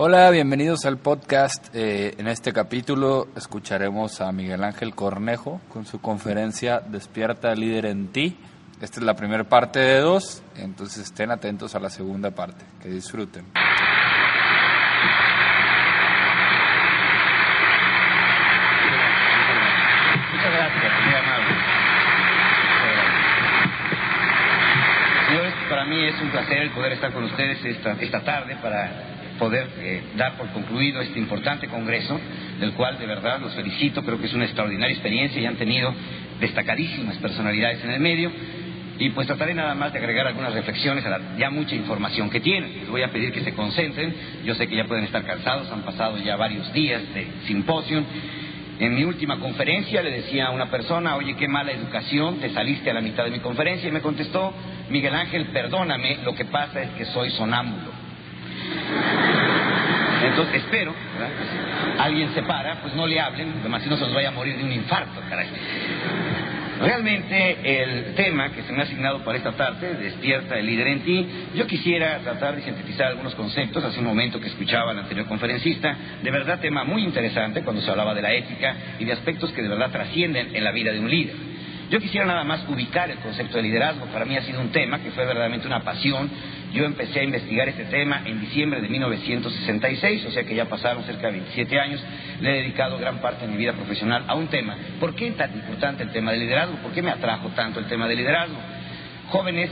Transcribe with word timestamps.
Hola, 0.00 0.30
bienvenidos 0.30 0.84
al 0.84 0.98
podcast. 0.98 1.74
Eh, 1.74 2.14
en 2.18 2.28
este 2.28 2.52
capítulo 2.52 3.26
escucharemos 3.34 4.20
a 4.20 4.30
Miguel 4.30 4.62
Ángel 4.62 4.94
Cornejo 4.94 5.60
con 5.72 5.86
su 5.86 6.00
conferencia 6.00 6.78
Despierta 6.78 7.52
líder 7.56 7.86
en 7.86 8.12
ti. 8.12 8.36
Esta 8.80 9.00
es 9.00 9.02
la 9.04 9.14
primera 9.14 9.42
parte 9.42 9.80
de 9.80 9.98
dos, 9.98 10.40
entonces 10.56 11.02
estén 11.02 11.32
atentos 11.32 11.74
a 11.74 11.80
la 11.80 11.90
segunda 11.90 12.30
parte. 12.30 12.64
Que 12.80 12.90
disfruten. 12.90 13.46
Muchas 20.32 20.52
gracias, 20.52 20.92
muy 21.04 21.14
amable. 21.16 21.54
Señores, 25.26 25.54
para 25.68 25.84
mí 25.86 26.04
es 26.04 26.22
un 26.22 26.30
placer 26.30 26.58
el 26.58 26.70
poder 26.70 26.92
estar 26.92 27.12
con 27.12 27.24
ustedes 27.24 27.64
esta, 27.64 27.94
esta 27.94 28.20
tarde 28.20 28.56
para 28.62 29.17
poder 29.38 29.68
eh, 29.78 30.02
dar 30.16 30.36
por 30.36 30.48
concluido 30.48 31.00
este 31.00 31.18
importante 31.18 31.68
congreso, 31.68 32.18
del 32.60 32.72
cual 32.72 32.98
de 32.98 33.06
verdad 33.06 33.40
los 33.40 33.54
felicito, 33.54 34.02
creo 34.04 34.20
que 34.20 34.26
es 34.26 34.34
una 34.34 34.44
extraordinaria 34.44 34.94
experiencia 34.94 35.40
y 35.40 35.46
han 35.46 35.56
tenido 35.56 35.94
destacadísimas 36.40 37.16
personalidades 37.18 37.82
en 37.84 37.90
el 37.90 38.00
medio. 38.00 38.30
Y 39.00 39.10
pues 39.10 39.28
trataré 39.28 39.54
nada 39.54 39.76
más 39.76 39.92
de 39.92 40.00
agregar 40.00 40.26
algunas 40.26 40.52
reflexiones 40.52 41.06
a 41.06 41.10
la 41.10 41.20
ya 41.38 41.50
mucha 41.50 41.76
información 41.76 42.28
que 42.30 42.40
tienen. 42.40 42.80
Les 42.80 42.88
voy 42.88 43.02
a 43.02 43.12
pedir 43.12 43.30
que 43.30 43.44
se 43.44 43.54
concentren. 43.54 44.12
Yo 44.44 44.56
sé 44.56 44.66
que 44.66 44.74
ya 44.74 44.84
pueden 44.84 45.04
estar 45.04 45.24
cansados, 45.24 45.70
han 45.70 45.82
pasado 45.82 46.18
ya 46.18 46.34
varios 46.34 46.72
días 46.72 47.02
de 47.14 47.28
simposio. 47.46 48.02
En 48.80 48.94
mi 48.94 49.04
última 49.04 49.38
conferencia 49.38 50.02
le 50.02 50.10
decía 50.10 50.46
a 50.46 50.50
una 50.50 50.70
persona, 50.70 51.16
oye, 51.16 51.34
qué 51.34 51.48
mala 51.48 51.72
educación, 51.72 52.38
te 52.40 52.50
saliste 52.50 52.90
a 52.90 52.94
la 52.94 53.00
mitad 53.00 53.24
de 53.24 53.30
mi 53.30 53.40
conferencia 53.40 53.88
y 53.88 53.92
me 53.92 54.00
contestó, 54.00 54.52
Miguel 54.88 55.14
Ángel, 55.14 55.46
perdóname, 55.46 56.18
lo 56.24 56.34
que 56.34 56.44
pasa 56.44 56.82
es 56.82 56.90
que 56.90 57.04
soy 57.06 57.30
sonámbulo. 57.30 57.97
Entonces 60.24 60.62
espero, 60.62 60.94
¿verdad? 61.14 61.30
Alguien 61.98 62.34
se 62.34 62.42
para, 62.42 62.80
pues 62.80 62.94
no 62.94 63.06
le 63.06 63.20
hablen, 63.20 63.54
además 63.60 63.82
si 63.82 63.88
no 63.88 63.96
se 63.96 64.02
nos 64.02 64.14
vaya 64.14 64.28
a 64.28 64.32
morir 64.32 64.56
de 64.56 64.64
un 64.64 64.72
infarto, 64.72 65.20
caray. 65.28 65.48
Realmente 66.80 67.82
el 67.82 68.14
tema 68.14 68.50
que 68.50 68.62
se 68.62 68.72
me 68.72 68.80
ha 68.80 68.84
asignado 68.84 69.24
para 69.24 69.36
esta 69.36 69.52
tarde, 69.52 69.94
Despierta 69.94 70.58
el 70.58 70.66
líder 70.66 70.86
en 70.88 71.00
ti, 71.00 71.26
yo 71.54 71.66
quisiera 71.66 72.18
tratar 72.18 72.54
de 72.54 72.62
sintetizar 72.62 73.08
algunos 73.08 73.34
conceptos, 73.34 73.82
hace 73.82 73.98
un 73.98 74.06
momento 74.06 74.40
que 74.40 74.46
escuchaba 74.46 74.92
al 74.92 74.98
anterior 75.00 75.26
conferencista, 75.26 75.96
de 76.22 76.30
verdad 76.30 76.60
tema 76.60 76.84
muy 76.84 77.02
interesante 77.02 77.62
cuando 77.62 77.82
se 77.82 77.90
hablaba 77.90 78.14
de 78.14 78.22
la 78.22 78.32
ética 78.32 78.76
y 78.98 79.04
de 79.04 79.12
aspectos 79.12 79.50
que 79.52 79.62
de 79.62 79.68
verdad 79.68 79.90
trascienden 79.90 80.54
en 80.54 80.62
la 80.62 80.70
vida 80.70 80.92
de 80.92 81.00
un 81.00 81.10
líder. 81.10 81.57
Yo 81.90 82.00
quisiera 82.00 82.26
nada 82.26 82.44
más 82.44 82.68
ubicar 82.68 83.10
el 83.10 83.16
concepto 83.18 83.56
de 83.56 83.62
liderazgo. 83.62 84.04
Para 84.06 84.26
mí 84.26 84.36
ha 84.36 84.42
sido 84.42 84.60
un 84.60 84.70
tema 84.70 84.98
que 84.98 85.10
fue 85.10 85.24
verdaderamente 85.24 85.66
una 85.66 85.80
pasión. 85.80 86.30
Yo 86.72 86.84
empecé 86.84 87.20
a 87.20 87.22
investigar 87.22 87.66
este 87.66 87.86
tema 87.86 88.22
en 88.26 88.40
diciembre 88.40 88.82
de 88.82 88.88
1966, 88.90 90.26
o 90.26 90.30
sea 90.30 90.44
que 90.44 90.54
ya 90.54 90.66
pasaron 90.66 91.04
cerca 91.04 91.28
de 91.28 91.38
27 91.38 91.80
años. 91.80 92.04
Le 92.42 92.50
he 92.50 92.62
dedicado 92.62 92.98
gran 92.98 93.20
parte 93.20 93.46
de 93.46 93.52
mi 93.52 93.56
vida 93.56 93.72
profesional 93.72 94.24
a 94.28 94.34
un 94.34 94.48
tema. 94.48 94.76
¿Por 95.00 95.14
qué 95.14 95.28
es 95.28 95.36
tan 95.38 95.54
importante 95.54 96.02
el 96.02 96.10
tema 96.10 96.32
del 96.32 96.40
liderazgo? 96.40 96.76
¿Por 96.76 96.92
qué 96.92 97.00
me 97.00 97.10
atrajo 97.10 97.48
tanto 97.50 97.80
el 97.80 97.86
tema 97.86 98.06
del 98.06 98.18
liderazgo? 98.18 98.56
Jóvenes, 99.28 99.70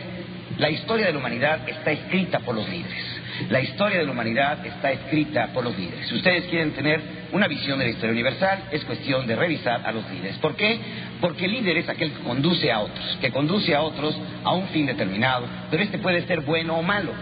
la 0.57 0.71
historia 0.71 1.07
de 1.07 1.13
la 1.13 1.19
humanidad 1.19 1.69
está 1.69 1.93
escrita 1.93 2.41
por 2.41 2.55
los 2.55 2.67
líderes. 2.67 3.16
La 3.51 3.61
historia 3.61 3.99
de 3.99 4.05
la 4.05 4.13
humanidad 4.13 4.65
está 4.67 4.93
escrita 4.93 5.49
por 5.53 5.65
los 5.65 5.77
líderes. 5.77 6.09
Si 6.09 6.15
ustedes 6.15 6.45
quieren 6.45 6.73
tener 6.73 7.01
una 7.33 7.47
visión 7.47 7.79
de 7.79 7.85
la 7.85 7.91
historia 7.91 8.13
universal, 8.13 8.65
es 8.71 8.85
cuestión 8.85 9.27
de 9.27 9.37
revisar 9.37 9.83
a 9.85 9.93
los 9.93 10.09
líderes. 10.11 10.37
¿Por 10.39 10.57
qué? 10.57 10.79
Porque 11.21 11.45
el 11.45 11.53
líder 11.53 11.79
es 11.79 11.89
aquel 11.89 12.13
que 12.13 12.23
conduce 12.23 12.71
a 12.73 12.81
otros, 12.81 13.19
que 13.21 13.31
conduce 13.31 13.75
a 13.75 13.83
otros 13.83 14.17
a 14.45 14.53
un 14.53 14.69
fin 14.69 14.87
determinado, 14.87 15.47
pero 15.71 15.83
este 15.83 15.99
puede 15.99 16.27
ser 16.27 16.41
bueno 16.41 16.77
o 16.77 16.83
malo. 16.83 17.13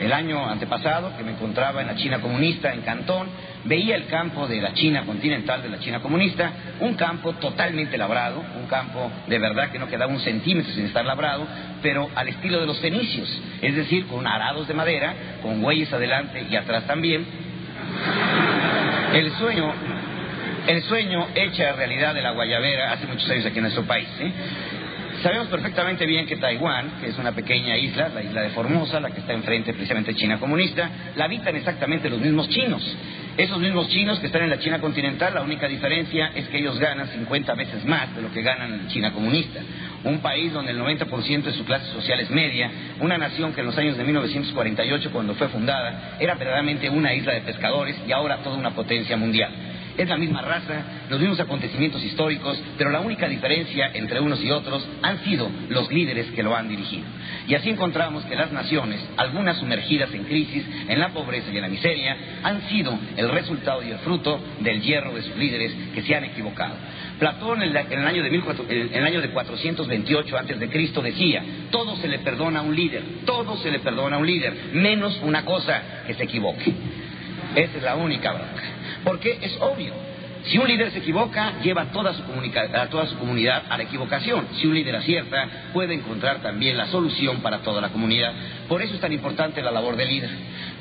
El 0.00 0.12
año 0.12 0.46
antepasado, 0.46 1.16
que 1.16 1.24
me 1.24 1.32
encontraba 1.32 1.80
en 1.80 1.86
la 1.86 1.96
China 1.96 2.20
comunista, 2.20 2.72
en 2.72 2.82
Cantón, 2.82 3.28
veía 3.64 3.96
el 3.96 4.06
campo 4.06 4.46
de 4.46 4.60
la 4.60 4.74
China 4.74 5.04
continental, 5.06 5.62
de 5.62 5.70
la 5.70 5.78
China 5.78 6.00
comunista, 6.00 6.52
un 6.80 6.94
campo 6.94 7.32
totalmente 7.34 7.96
labrado, 7.96 8.44
un 8.60 8.66
campo 8.66 9.10
de 9.26 9.38
verdad 9.38 9.70
que 9.70 9.78
no 9.78 9.88
quedaba 9.88 10.12
un 10.12 10.20
centímetro 10.20 10.72
sin 10.74 10.86
estar 10.86 11.04
labrado, 11.04 11.46
pero 11.82 12.10
al 12.14 12.28
estilo 12.28 12.60
de 12.60 12.66
los 12.66 12.78
fenicios, 12.80 13.28
es 13.62 13.74
decir, 13.74 14.06
con 14.06 14.26
arados 14.26 14.68
de 14.68 14.74
madera, 14.74 15.14
con 15.42 15.62
bueyes 15.62 15.90
adelante 15.92 16.46
y 16.50 16.56
atrás 16.56 16.86
también. 16.86 17.24
El 19.14 19.32
sueño, 19.32 19.72
el 20.66 20.82
sueño 20.82 21.28
hecha 21.34 21.72
realidad 21.72 22.14
de 22.14 22.20
la 22.20 22.32
guayabera 22.32 22.92
hace 22.92 23.06
muchos 23.06 23.30
años 23.30 23.46
aquí 23.46 23.56
en 23.56 23.62
nuestro 23.62 23.84
país. 23.84 24.08
¿eh? 24.20 24.32
Sabemos 25.22 25.48
perfectamente 25.48 26.04
bien 26.04 26.26
que 26.26 26.36
Taiwán, 26.36 27.00
que 27.00 27.08
es 27.08 27.18
una 27.18 27.32
pequeña 27.32 27.76
isla, 27.76 28.10
la 28.10 28.22
isla 28.22 28.42
de 28.42 28.50
Formosa, 28.50 29.00
la 29.00 29.10
que 29.10 29.20
está 29.20 29.32
enfrente 29.32 29.72
precisamente 29.72 30.12
de 30.12 30.18
China 30.18 30.38
comunista, 30.38 30.90
la 31.16 31.24
habitan 31.24 31.56
exactamente 31.56 32.10
los 32.10 32.20
mismos 32.20 32.48
chinos. 32.50 32.82
Esos 33.36 33.58
mismos 33.58 33.88
chinos 33.88 34.18
que 34.18 34.26
están 34.26 34.42
en 34.42 34.50
la 34.50 34.58
China 34.58 34.78
continental, 34.78 35.34
la 35.34 35.42
única 35.42 35.68
diferencia 35.68 36.32
es 36.34 36.48
que 36.48 36.58
ellos 36.58 36.78
ganan 36.78 37.08
50 37.08 37.54
veces 37.54 37.84
más 37.84 38.14
de 38.14 38.22
lo 38.22 38.30
que 38.30 38.42
ganan 38.42 38.72
en 38.72 38.88
China 38.88 39.12
comunista. 39.12 39.60
Un 40.04 40.20
país 40.20 40.52
donde 40.52 40.72
el 40.72 40.78
90% 40.78 41.42
de 41.42 41.52
su 41.52 41.64
clase 41.64 41.86
social 41.92 42.20
es 42.20 42.30
media, 42.30 42.70
una 43.00 43.16
nación 43.16 43.52
que 43.52 43.60
en 43.60 43.66
los 43.66 43.78
años 43.78 43.96
de 43.96 44.04
1948, 44.04 45.10
cuando 45.12 45.34
fue 45.34 45.48
fundada, 45.48 46.16
era 46.20 46.34
verdaderamente 46.34 46.90
una 46.90 47.14
isla 47.14 47.34
de 47.34 47.40
pescadores 47.40 47.96
y 48.06 48.12
ahora 48.12 48.38
toda 48.38 48.56
una 48.56 48.70
potencia 48.70 49.16
mundial. 49.16 49.50
Es 49.96 50.08
la 50.08 50.18
misma 50.18 50.42
raza, 50.42 50.82
los 51.08 51.18
mismos 51.18 51.40
acontecimientos 51.40 52.04
históricos, 52.04 52.60
pero 52.76 52.90
la 52.90 53.00
única 53.00 53.28
diferencia 53.28 53.90
entre 53.94 54.20
unos 54.20 54.42
y 54.44 54.50
otros 54.50 54.86
han 55.02 55.24
sido 55.24 55.50
los 55.70 55.90
líderes 55.90 56.26
que 56.32 56.42
lo 56.42 56.54
han 56.54 56.68
dirigido. 56.68 57.04
Y 57.48 57.54
así 57.54 57.70
encontramos 57.70 58.24
que 58.24 58.36
las 58.36 58.52
naciones, 58.52 59.00
algunas 59.16 59.56
sumergidas 59.58 60.12
en 60.12 60.24
crisis, 60.24 60.64
en 60.88 61.00
la 61.00 61.10
pobreza 61.10 61.50
y 61.50 61.56
en 61.56 61.62
la 61.62 61.68
miseria, 61.68 62.16
han 62.42 62.68
sido 62.68 62.98
el 63.16 63.30
resultado 63.30 63.82
y 63.82 63.90
el 63.90 63.98
fruto 63.98 64.38
del 64.60 64.82
hierro 64.82 65.14
de 65.14 65.22
sus 65.22 65.36
líderes 65.36 65.72
que 65.94 66.02
se 66.02 66.14
han 66.14 66.24
equivocado. 66.24 66.74
Platón 67.18 67.62
en, 67.62 67.74
el 67.74 68.06
año 68.06 68.22
de 68.22 68.30
1400 68.30 68.66
en 68.70 68.94
el 68.94 69.06
año 69.06 69.22
de 69.22 69.30
428 69.30 70.36
antes 70.36 70.60
de 70.60 70.68
Cristo 70.68 71.00
decía, 71.00 71.42
todo 71.70 71.96
se 71.96 72.08
le 72.08 72.18
perdona 72.18 72.60
a 72.60 72.62
un 72.62 72.76
líder, 72.76 73.02
todo 73.24 73.56
se 73.58 73.70
le 73.70 73.78
perdona 73.78 74.16
a 74.16 74.18
un 74.18 74.26
líder, 74.26 74.54
menos 74.74 75.18
una 75.22 75.44
cosa 75.44 76.02
que 76.06 76.14
se 76.14 76.24
equivoque. 76.24 76.74
Esa 77.54 77.78
es 77.78 77.82
la 77.82 77.96
única 77.96 78.32
bronca. 78.32 78.75
Porque 79.06 79.38
es 79.40 79.56
obvio. 79.60 79.92
Si 80.46 80.58
un 80.58 80.66
líder 80.66 80.90
se 80.90 80.98
equivoca, 80.98 81.60
lleva 81.62 81.82
a 81.82 81.92
toda, 81.92 82.12
su 82.12 82.22
a 82.74 82.86
toda 82.88 83.06
su 83.06 83.16
comunidad 83.18 83.62
a 83.68 83.76
la 83.76 83.84
equivocación. 83.84 84.48
Si 84.56 84.66
un 84.66 84.74
líder 84.74 84.96
acierta, 84.96 85.48
puede 85.72 85.94
encontrar 85.94 86.42
también 86.42 86.76
la 86.76 86.86
solución 86.88 87.40
para 87.40 87.58
toda 87.58 87.80
la 87.80 87.90
comunidad. 87.90 88.32
Por 88.68 88.82
eso 88.82 88.94
es 88.94 89.00
tan 89.00 89.12
importante 89.12 89.62
la 89.62 89.70
labor 89.70 89.94
del 89.94 90.08
líder. 90.08 90.30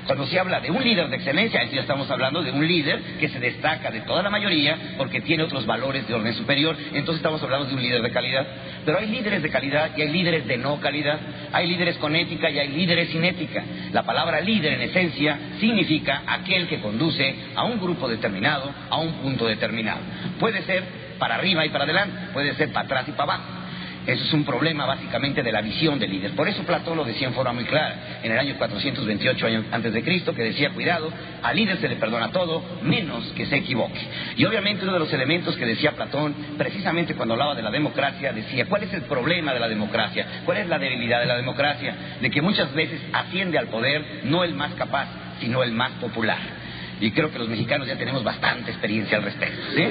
Cuando 0.06 0.28
se 0.28 0.40
habla 0.40 0.60
de 0.60 0.70
un 0.70 0.84
líder 0.84 1.10
de 1.10 1.16
excelencia, 1.16 1.62
entonces 1.62 1.76
ya 1.76 1.82
estamos 1.82 2.10
hablando 2.12 2.44
de 2.44 2.52
un 2.52 2.68
líder 2.68 3.00
que 3.20 3.30
se 3.30 3.40
destaca 3.40 3.90
de 3.90 4.02
toda 4.02 4.22
la 4.22 4.30
mayoría 4.30 4.78
porque 4.98 5.22
tiene 5.22 5.44
otros 5.44 5.66
valores 5.66 6.08
de 6.08 6.14
orden 6.14 6.34
superior. 6.36 6.78
Entonces 6.94 7.18
estamos 7.18 7.42
hablando 7.42 7.68
de 7.68 7.76
un 7.76 7.82
líder 7.82 8.02
de 8.02 8.12
calidad. 8.12 8.46
Pero 8.86 9.00
hay 9.00 9.08
líderes 9.08 9.42
de 9.42 9.50
calidad 9.50 9.92
y 9.98 10.02
hay 10.02 10.10
líderes 10.10 10.46
de 10.46 10.58
no 10.58 10.80
calidad. 10.80 11.20
Hay 11.52 11.68
líderes 11.68 11.98
con 11.98 12.16
ética 12.16 12.50
y 12.50 12.60
hay 12.60 12.68
líderes 12.70 13.10
sin 13.10 13.24
ética. 13.24 13.64
La 13.92 14.04
palabra 14.04 14.42
líder 14.42 14.74
en 14.74 14.82
esencia 14.82 15.40
significa 15.60 16.24
aquel 16.28 16.68
que 16.68 16.80
conduce 16.80 17.36
a 17.56 17.64
un 17.64 17.80
grupo 17.80 18.08
determinado 18.08 18.74
a 18.90 18.98
un 18.98 19.14
punto 19.14 19.46
determinado. 19.48 20.00
Puede 20.40 20.62
ser 20.64 20.84
para 21.18 21.36
arriba 21.36 21.66
y 21.66 21.70
para 21.70 21.86
adelante, 21.86 22.18
puede 22.34 22.54
ser 22.56 22.72
para 22.72 22.86
atrás 22.86 23.08
y 23.08 23.12
para 23.12 23.34
abajo. 23.34 23.65
Eso 24.06 24.24
es 24.24 24.34
un 24.34 24.46
problema 24.46 24.86
básicamente 24.86 25.42
de 25.42 25.52
la 25.52 25.62
visión 25.62 25.98
del 25.98 26.12
líder. 26.12 26.32
Por 26.32 26.48
eso 26.48 26.64
Platón 26.64 26.98
lo 26.98 27.04
decía 27.04 27.28
en 27.28 27.34
forma 27.34 27.54
muy 27.54 27.66
clara, 27.66 28.20
en 28.22 28.32
el 28.32 28.38
año 28.38 28.56
428 28.58 29.48
años 29.48 29.66
antes 29.72 29.94
de 29.94 30.04
Cristo, 30.04 30.34
que 30.34 30.44
decía, 30.44 30.70
cuidado, 30.72 31.12
al 31.42 31.56
líder 31.56 31.78
se 31.78 31.90
le 31.90 31.96
perdona 31.96 32.32
todo, 32.32 32.64
menos 32.84 33.24
que 33.36 33.46
se 33.48 33.58
equivoque. 33.58 34.00
Y 34.38 34.46
obviamente 34.46 34.84
uno 34.84 34.94
de 34.94 35.00
los 35.00 35.12
elementos 35.12 35.56
que 35.56 35.66
decía 35.66 35.94
Platón, 35.94 36.36
precisamente 36.58 37.16
cuando 37.16 37.34
hablaba 37.34 37.56
de 37.56 37.64
la 37.64 37.72
democracia, 37.72 38.32
decía, 38.32 38.66
¿cuál 38.68 38.84
es 38.84 38.94
el 38.94 39.04
problema 39.04 39.54
de 39.54 39.60
la 39.60 39.68
democracia? 39.68 40.42
¿Cuál 40.46 40.58
es 40.58 40.68
la 40.68 40.78
debilidad 40.78 41.20
de 41.20 41.26
la 41.26 41.38
democracia? 41.38 41.96
De 42.22 42.30
que 42.30 42.42
muchas 42.42 42.74
veces 42.74 43.02
asciende 43.12 43.58
al 43.58 43.68
poder 43.68 44.22
no 44.26 44.44
el 44.44 44.54
más 44.54 44.74
capaz, 44.76 45.08
sino 45.40 45.64
el 45.64 45.72
más 45.72 45.92
popular. 45.94 46.65
Y 47.00 47.12
creo 47.12 47.32
que 47.32 47.40
los 47.40 47.50
mexicanos 47.50 47.88
ya 47.88 47.96
tenemos 47.96 48.24
bastante 48.24 48.72
experiencia 48.72 49.18
al 49.18 49.24
respecto. 49.24 49.62
¿sí? 49.76 49.84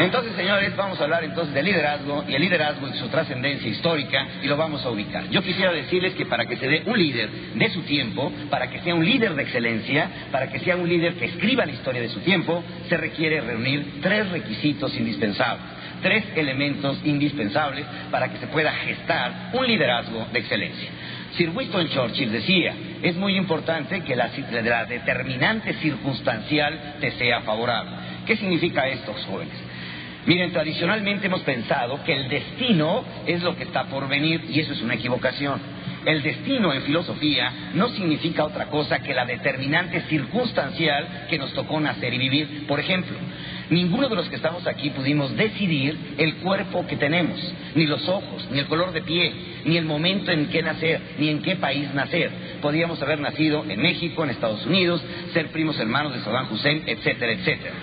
Entonces, 0.00 0.32
señores, 0.36 0.74
vamos 0.76 1.00
a 1.00 1.04
hablar 1.04 1.24
entonces 1.24 1.54
del 1.54 1.64
liderazgo 1.64 2.24
y 2.28 2.34
el 2.34 2.42
liderazgo 2.42 2.88
y 2.88 2.98
su 2.98 3.08
trascendencia 3.08 3.68
histórica 3.68 4.26
y 4.42 4.46
lo 4.46 4.56
vamos 4.56 4.84
a 4.84 4.90
ubicar. 4.90 5.28
Yo 5.30 5.42
quisiera 5.42 5.72
decirles 5.72 6.14
que 6.14 6.26
para 6.26 6.46
que 6.46 6.56
se 6.56 6.66
dé 6.66 6.82
un 6.86 6.98
líder 6.98 7.30
de 7.54 7.70
su 7.70 7.82
tiempo, 7.82 8.32
para 8.50 8.68
que 8.70 8.80
sea 8.80 8.94
un 8.94 9.04
líder 9.04 9.34
de 9.34 9.42
excelencia, 9.42 10.10
para 10.30 10.50
que 10.50 10.60
sea 10.60 10.76
un 10.76 10.88
líder 10.88 11.14
que 11.14 11.26
escriba 11.26 11.64
la 11.64 11.72
historia 11.72 12.02
de 12.02 12.08
su 12.08 12.20
tiempo, 12.20 12.62
se 12.88 12.96
requiere 12.96 13.40
reunir 13.40 14.00
tres 14.02 14.28
requisitos 14.30 14.94
indispensables 14.96 15.73
tres 16.04 16.26
elementos 16.36 17.00
indispensables 17.02 17.86
para 18.10 18.28
que 18.28 18.36
se 18.36 18.46
pueda 18.48 18.70
gestar 18.72 19.48
un 19.54 19.66
liderazgo 19.66 20.26
de 20.30 20.38
excelencia. 20.38 20.90
Sir 21.34 21.48
Winston 21.48 21.88
Churchill 21.88 22.30
decía, 22.30 22.74
es 23.02 23.16
muy 23.16 23.36
importante 23.38 24.02
que 24.02 24.14
la, 24.14 24.28
determinante 24.84 25.72
circunstancial 25.74 26.96
te 27.00 27.10
sea 27.12 27.40
favorable. 27.40 27.92
¿Qué 28.26 28.36
significa 28.36 28.86
esto, 28.86 29.14
jóvenes? 29.26 29.54
Miren, 30.26 30.52
tradicionalmente 30.52 31.26
hemos 31.26 31.40
pensado 31.40 32.04
que 32.04 32.14
el 32.14 32.28
destino 32.28 33.02
es 33.26 33.42
lo 33.42 33.56
que 33.56 33.64
está 33.64 33.84
por 33.84 34.06
venir 34.06 34.44
y 34.50 34.60
eso 34.60 34.74
es 34.74 34.82
una 34.82 34.94
equivocación. 34.94 35.58
El 36.04 36.22
destino 36.22 36.70
en 36.74 36.82
filosofía 36.82 37.50
no 37.72 37.88
significa 37.88 38.44
otra 38.44 38.66
cosa 38.66 38.98
que 38.98 39.14
la 39.14 39.24
determinante 39.24 40.02
circunstancial 40.02 41.26
que 41.30 41.38
nos 41.38 41.54
tocó 41.54 41.80
nacer 41.80 42.12
y 42.12 42.18
vivir. 42.18 42.66
Por 42.66 42.78
ejemplo, 42.78 43.16
Ninguno 43.70 44.08
de 44.08 44.16
los 44.16 44.28
que 44.28 44.36
estamos 44.36 44.66
aquí 44.66 44.90
pudimos 44.90 45.34
decidir 45.36 45.96
el 46.18 46.36
cuerpo 46.36 46.86
que 46.86 46.96
tenemos, 46.96 47.40
ni 47.74 47.86
los 47.86 48.06
ojos, 48.08 48.46
ni 48.50 48.58
el 48.58 48.66
color 48.66 48.92
de 48.92 49.02
piel, 49.02 49.32
ni 49.64 49.76
el 49.76 49.86
momento 49.86 50.30
en 50.30 50.46
que 50.46 50.62
nacer, 50.62 51.00
ni 51.18 51.30
en 51.30 51.40
qué 51.40 51.56
país 51.56 51.92
nacer. 51.94 52.30
Podíamos 52.60 53.00
haber 53.02 53.20
nacido 53.20 53.64
en 53.68 53.80
México, 53.80 54.22
en 54.22 54.30
Estados 54.30 54.64
Unidos, 54.66 55.02
ser 55.32 55.48
primos 55.48 55.78
hermanos 55.78 56.14
de 56.14 56.20
Saddam 56.20 56.52
Hussein, 56.52 56.82
etcétera, 56.86 57.32
etcétera. 57.32 57.74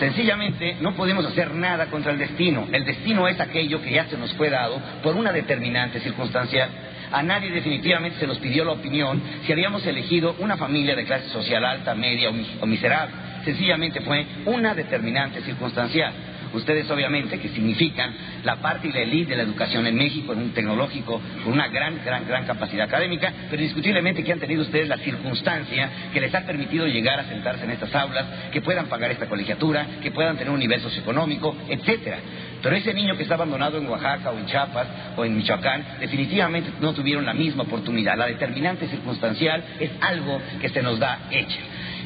Sencillamente 0.00 0.76
no 0.80 0.94
podemos 0.94 1.24
hacer 1.24 1.54
nada 1.54 1.86
contra 1.86 2.12
el 2.12 2.18
destino. 2.18 2.68
El 2.72 2.84
destino 2.84 3.26
es 3.28 3.40
aquello 3.40 3.80
que 3.80 3.92
ya 3.92 4.06
se 4.06 4.18
nos 4.18 4.32
fue 4.34 4.50
dado 4.50 4.80
por 5.02 5.16
una 5.16 5.32
determinante 5.32 6.00
circunstancia. 6.00 6.68
A 7.12 7.22
nadie 7.22 7.50
definitivamente 7.50 8.18
se 8.18 8.26
nos 8.26 8.38
pidió 8.38 8.64
la 8.64 8.72
opinión 8.72 9.22
si 9.46 9.52
habíamos 9.52 9.86
elegido 9.86 10.34
una 10.38 10.56
familia 10.56 10.96
de 10.96 11.04
clase 11.04 11.28
social 11.28 11.64
alta, 11.64 11.94
media 11.94 12.30
o 12.60 12.66
miserable 12.66 13.32
sencillamente 13.44 14.00
fue 14.00 14.26
una 14.46 14.74
determinante 14.74 15.42
circunstancial. 15.42 16.12
Ustedes 16.52 16.90
obviamente 16.90 17.38
que 17.38 17.48
significan 17.48 18.12
la 18.44 18.56
parte 18.56 18.88
y 18.88 18.92
la 18.92 19.00
elite 19.00 19.30
de 19.30 19.36
la 19.36 19.42
educación 19.42 19.86
en 19.86 19.96
México, 19.96 20.32
en 20.32 20.40
un 20.40 20.50
tecnológico 20.50 21.20
con 21.42 21.52
una 21.52 21.68
gran, 21.68 22.04
gran, 22.04 22.26
gran 22.26 22.44
capacidad 22.44 22.86
académica, 22.86 23.32
pero 23.50 23.62
indiscutiblemente 23.62 24.22
que 24.22 24.32
han 24.32 24.40
tenido 24.40 24.62
ustedes 24.62 24.88
la 24.88 24.98
circunstancia 24.98 25.90
que 26.12 26.20
les 26.20 26.34
ha 26.34 26.44
permitido 26.44 26.86
llegar 26.86 27.20
a 27.20 27.24
sentarse 27.24 27.64
en 27.64 27.70
estas 27.70 27.94
aulas, 27.94 28.26
que 28.52 28.60
puedan 28.60 28.86
pagar 28.86 29.10
esta 29.10 29.26
colegiatura, 29.26 29.86
que 30.02 30.10
puedan 30.10 30.36
tener 30.36 30.52
un 30.52 30.60
nivel 30.60 30.80
socioeconómico, 30.80 31.56
etcétera. 31.68 32.18
Pero 32.62 32.76
ese 32.76 32.94
niño 32.94 33.16
que 33.16 33.24
está 33.24 33.34
abandonado 33.34 33.78
en 33.78 33.88
Oaxaca 33.88 34.30
o 34.30 34.38
en 34.38 34.46
Chiapas 34.46 34.86
o 35.16 35.24
en 35.24 35.36
Michoacán, 35.36 35.84
definitivamente 36.00 36.70
no 36.80 36.92
tuvieron 36.92 37.26
la 37.26 37.34
misma 37.34 37.64
oportunidad. 37.64 38.16
La 38.16 38.26
determinante 38.26 38.86
circunstancial 38.86 39.64
es 39.80 39.90
algo 40.00 40.40
que 40.60 40.68
se 40.68 40.82
nos 40.82 40.98
da 40.98 41.26
hecha. 41.30 41.58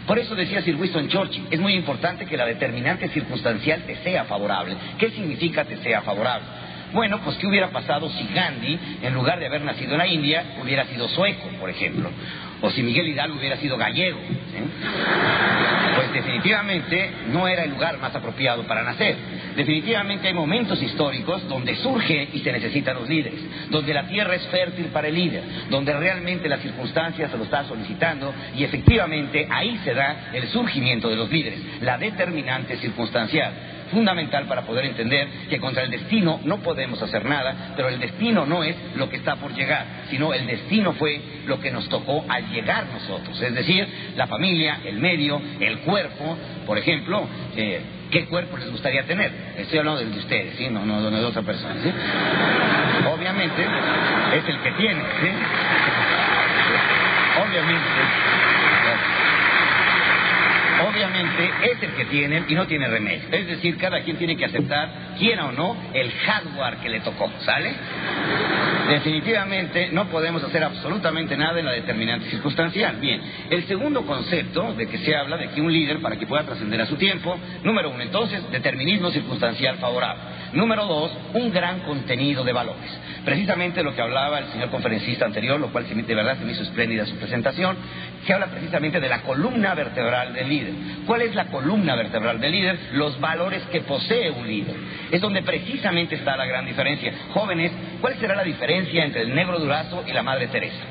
Por 0.07 0.19
eso 0.19 0.35
decía 0.35 0.63
Sir 0.63 0.77
Winston 0.77 1.09
Churchill, 1.09 1.49
es 1.51 1.61
muy 1.61 1.75
importante 1.75 2.27
que 2.27 2.37
la 2.37 2.47
determinante 2.47 3.09
circunstancial 3.09 3.83
te 3.83 3.97
sea 3.97 4.25
favorable. 4.25 4.77
¿Qué 4.99 5.11
significa 5.11 5.65
te 5.65 5.79
sea 5.79 6.03
favorable? 6.03 6.47
Bueno, 6.93 7.21
pues 7.25 7.37
¿qué 7.37 7.47
hubiera 7.47 7.71
pasado 7.71 8.09
si 8.11 8.29
Gandhi, 8.33 8.79
en 9.03 9.15
lugar 9.15 9.41
de 9.41 9.47
haber 9.47 9.63
nacido 9.63 9.93
en 9.93 9.99
la 9.99 10.07
India, 10.07 10.45
hubiera 10.63 10.85
sido 10.87 11.09
sueco, 11.09 11.49
por 11.59 11.69
ejemplo? 11.69 12.11
O 12.63 12.71
si 12.71 12.83
Miguel 12.83 13.09
Hidalgo 13.09 13.39
hubiera 13.39 13.57
sido 13.57 13.77
gallego. 13.77 14.19
Pues 15.97 16.13
definitivamente 16.13 17.11
no 17.33 17.49
era 17.49 17.65
el 17.65 17.71
lugar 17.71 17.99
más 17.99 18.15
apropiado 18.15 18.65
para 18.65 18.83
nacer. 18.83 19.17
Definitivamente 19.57 20.29
hay 20.29 20.35
momentos 20.35 20.83
históricos 20.83 21.49
donde 21.49 21.75
surge 21.77 22.29
y 22.33 22.41
se 22.41 22.53
necesitan 22.53 22.97
los 22.97 23.09
líderes, 23.09 23.41
donde 23.71 23.95
la 23.95 24.07
tierra 24.07 24.35
es 24.35 24.47
fértil 24.49 24.87
para 24.87 25.09
el 25.09 25.15
líder, 25.15 25.43
donde 25.71 25.95
realmente 25.95 26.49
las 26.49 26.61
circunstancias 26.61 27.31
se 27.31 27.39
lo 27.39 27.45
está 27.45 27.65
solicitando 27.65 28.35
y 28.55 28.65
efectivamente 28.65 29.49
ahí 29.51 29.81
se 29.83 29.95
da 29.95 30.31
el 30.35 30.47
surgimiento 30.49 31.09
de 31.09 31.17
los 31.17 31.31
líderes, 31.31 31.61
la 31.81 31.97
determinante 31.97 32.77
circunstancial 32.77 33.53
fundamental 33.91 34.47
para 34.47 34.63
poder 34.63 34.87
entender 34.87 35.29
que 35.49 35.59
contra 35.59 35.83
el 35.83 35.91
destino 35.91 36.41
no 36.45 36.59
podemos 36.59 37.01
hacer 37.03 37.25
nada, 37.25 37.75
pero 37.77 37.89
el 37.89 37.99
destino 37.99 38.47
no 38.47 38.63
es 38.65 38.77
lo 38.97 39.09
que 39.09 39.17
está 39.17 39.37
por 39.37 39.55
llegar, 39.55 39.85
sino 40.11 40.33
el 40.33 40.47
destino 40.47 40.93
fue 40.95 41.21
lo 41.47 41.61
que 41.61 41.71
nos 41.71 41.89
tocó 41.89 42.25
al 42.29 42.51
llegar 42.51 42.87
nosotros, 42.93 43.41
es 43.41 43.55
decir, 43.55 43.87
la 44.17 44.27
familia, 44.27 44.81
el 44.85 44.99
medio, 44.99 45.41
el 45.61 45.79
cuerpo, 45.79 46.37
por 46.67 46.79
ejemplo, 46.79 47.27
eh, 47.57 47.81
¿qué 48.11 48.27
cuerpo 48.27 48.57
les 48.57 48.71
gustaría 48.71 49.05
tener? 49.05 49.31
Estoy 49.57 49.79
hablando 49.79 50.01
de 50.01 50.19
ustedes, 50.19 50.57
¿sí? 50.57 50.69
no, 50.71 50.85
no, 50.85 51.11
de 51.11 51.25
otra 51.25 51.43
persona. 51.43 51.75
¿sí? 51.83 51.93
Obviamente 53.13 53.63
es 54.35 54.49
el 54.49 54.59
que 54.61 54.71
tiene, 54.73 55.01
¿sí? 55.01 55.29
Obviamente 57.39 58.66
obviamente 60.83 61.51
es 61.63 61.83
el 61.83 61.91
que 61.93 62.05
tienen 62.07 62.47
y 62.49 62.55
no 62.55 62.67
tiene 62.67 62.89
remedio. 62.89 63.29
Es 63.31 63.47
decir, 63.47 63.77
cada 63.77 64.01
quien 64.01 64.17
tiene 64.17 64.37
que 64.37 64.45
aceptar, 64.45 65.15
quiera 65.19 65.47
o 65.47 65.53
no, 65.53 65.77
el 65.93 66.11
hardware 66.11 66.77
que 66.79 66.89
le 66.89 67.01
tocó, 67.01 67.31
¿sale? 67.41 67.75
Definitivamente 68.89 69.89
no 69.93 70.07
podemos 70.09 70.43
hacer 70.45 70.63
absolutamente 70.63 71.37
nada 71.37 71.59
en 71.59 71.67
la 71.67 71.73
determinante 71.73 72.31
circunstancial. 72.31 72.97
Bien, 72.97 73.21
el 73.51 73.65
segundo 73.67 74.07
concepto 74.07 74.75
de 74.75 74.87
que 74.87 74.99
se 74.99 75.15
habla 75.15 75.37
de 75.37 75.49
que 75.49 75.61
un 75.61 75.73
líder, 75.73 76.01
para 76.01 76.17
que 76.17 76.27
pueda 76.27 76.45
trascender 76.45 76.81
a 76.81 76.87
su 76.87 76.97
tiempo, 76.97 77.39
número 77.65 77.91
uno, 77.91 78.03
entonces, 78.03 78.49
determinismo 78.51 79.11
circunstancial 79.11 79.79
favorable. 79.79 80.36
Número 80.57 80.87
dos, 80.87 81.13
un 81.35 81.53
gran 81.53 81.81
contenido 81.81 82.43
de 82.43 82.53
valores. 82.53 82.91
Precisamente 83.27 83.83
lo 83.83 83.95
que 83.95 84.01
hablaba 84.01 84.39
el 84.39 84.47
señor 84.47 84.71
conferencista 84.71 85.27
anterior, 85.27 85.61
lo 85.61 85.69
cual 85.69 85.87
de 85.87 86.15
verdad 86.15 86.39
se 86.39 86.47
me 86.47 86.53
hizo 86.53 86.63
espléndida 86.63 87.05
su 87.05 87.15
presentación, 87.17 87.77
se 88.27 88.33
habla 88.33 88.47
precisamente 88.47 88.99
de 88.99 89.09
la 89.09 89.21
columna 89.21 89.75
vertebral 89.75 90.33
del 90.33 90.49
líder. 90.49 90.73
¿Cuál 91.07 91.21
es 91.23 91.35
la 91.35 91.49
columna 91.49 91.95
vertebral 91.95 92.41
del 92.41 92.53
líder? 92.53 92.79
Los 92.95 93.21
valores 93.21 93.65
que 93.71 93.83
posee 93.83 94.31
un 94.31 94.47
líder. 94.47 94.77
Es 95.11 95.21
donde 95.21 95.43
precisamente 95.43 96.15
está 96.15 96.39
la 96.39 96.47
gran 96.47 96.65
diferencia. 96.65 97.13
Jóvenes, 97.35 97.71
¿cuál 98.01 98.15
será 98.19 98.35
la 98.35 98.45
diferencia 98.45 99.05
entre 99.05 99.23
el 99.23 99.35
negro 99.35 99.59
Durazo 99.59 100.05
y 100.07 100.13
la 100.15 100.23
Madre 100.23 100.47
Teresa? 100.47 100.85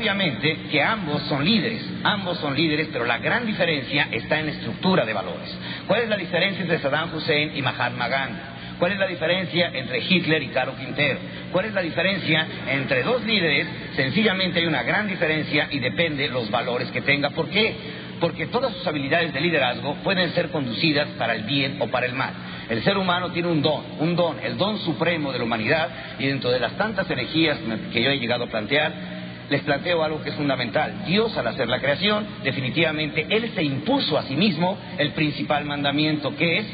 Obviamente 0.00 0.56
que 0.70 0.82
ambos 0.82 1.20
son 1.24 1.44
líderes, 1.44 1.84
ambos 2.04 2.38
son 2.38 2.56
líderes, 2.56 2.88
pero 2.90 3.04
la 3.04 3.18
gran 3.18 3.44
diferencia 3.44 4.08
está 4.10 4.40
en 4.40 4.46
la 4.46 4.52
estructura 4.52 5.04
de 5.04 5.12
valores. 5.12 5.54
¿Cuál 5.86 6.00
es 6.00 6.08
la 6.08 6.16
diferencia 6.16 6.62
entre 6.62 6.78
Saddam 6.78 7.14
Hussein 7.14 7.54
y 7.54 7.60
Mahatma 7.60 8.08
Gandhi? 8.08 8.40
¿Cuál 8.78 8.92
es 8.92 8.98
la 8.98 9.06
diferencia 9.06 9.70
entre 9.74 9.98
Hitler 9.98 10.42
y 10.42 10.46
Caro 10.46 10.74
Quintero? 10.74 11.18
¿Cuál 11.52 11.66
es 11.66 11.74
la 11.74 11.82
diferencia 11.82 12.46
entre 12.70 13.02
dos 13.02 13.22
líderes? 13.26 13.66
Sencillamente 13.94 14.60
hay 14.60 14.66
una 14.66 14.82
gran 14.84 15.06
diferencia 15.06 15.68
y 15.70 15.80
depende 15.80 16.28
los 16.28 16.50
valores 16.50 16.90
que 16.92 17.02
tenga. 17.02 17.28
¿Por 17.28 17.50
qué? 17.50 17.76
Porque 18.20 18.46
todas 18.46 18.72
sus 18.72 18.86
habilidades 18.86 19.34
de 19.34 19.40
liderazgo 19.42 19.96
pueden 19.96 20.32
ser 20.32 20.48
conducidas 20.48 21.08
para 21.18 21.34
el 21.34 21.42
bien 21.42 21.76
o 21.78 21.88
para 21.88 22.06
el 22.06 22.14
mal. 22.14 22.32
El 22.70 22.82
ser 22.84 22.96
humano 22.96 23.32
tiene 23.32 23.48
un 23.48 23.60
don, 23.60 23.84
un 23.98 24.16
don, 24.16 24.38
el 24.42 24.56
don 24.56 24.78
supremo 24.78 25.30
de 25.30 25.40
la 25.40 25.44
humanidad 25.44 25.88
y 26.18 26.26
dentro 26.26 26.50
de 26.50 26.58
las 26.58 26.72
tantas 26.78 27.10
herejías 27.10 27.58
que 27.92 28.02
yo 28.02 28.10
he 28.10 28.18
llegado 28.18 28.44
a 28.44 28.46
plantear, 28.46 29.19
les 29.50 29.62
planteo 29.62 30.02
algo 30.02 30.22
que 30.22 30.30
es 30.30 30.36
fundamental. 30.36 31.04
Dios 31.06 31.36
al 31.36 31.46
hacer 31.48 31.68
la 31.68 31.80
creación, 31.80 32.24
definitivamente, 32.44 33.26
Él 33.28 33.50
se 33.54 33.62
impuso 33.62 34.16
a 34.16 34.22
sí 34.22 34.36
mismo 34.36 34.78
el 34.96 35.10
principal 35.12 35.64
mandamiento, 35.64 36.34
que 36.36 36.58
es 36.58 36.66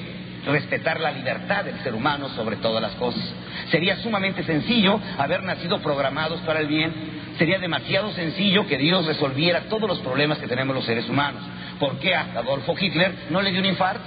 respetar 0.46 1.00
la 1.00 1.10
libertad 1.10 1.64
del 1.64 1.78
ser 1.80 1.94
humano 1.94 2.28
sobre 2.30 2.56
todas 2.56 2.80
las 2.80 2.92
cosas. 2.92 3.22
Sería 3.70 3.96
sumamente 3.96 4.44
sencillo 4.44 5.00
haber 5.18 5.42
nacido 5.42 5.80
programados 5.80 6.40
para 6.40 6.60
el 6.60 6.68
bien. 6.68 6.92
Sería 7.38 7.58
demasiado 7.58 8.12
sencillo 8.12 8.66
que 8.66 8.78
Dios 8.78 9.06
resolviera 9.06 9.62
todos 9.62 9.88
los 9.88 9.98
problemas 10.00 10.38
que 10.38 10.46
tenemos 10.46 10.76
los 10.76 10.84
seres 10.84 11.08
humanos. 11.08 11.42
¿Por 11.80 11.98
qué 11.98 12.14
a 12.14 12.26
Adolfo 12.36 12.74
Hitler 12.78 13.12
no 13.30 13.42
le 13.42 13.50
dio 13.50 13.60
un 13.60 13.66
infarto? 13.66 14.04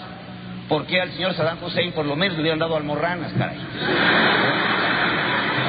¿Por 0.70 0.86
qué 0.86 1.02
al 1.02 1.12
señor 1.12 1.34
Saddam 1.34 1.64
Hussein 1.64 1.92
por 1.92 2.06
lo 2.06 2.16
menos 2.16 2.38
le 2.38 2.42
hubieran 2.42 2.60
dado 2.60 2.78
almorranas, 2.78 3.34
caray? 3.34 3.58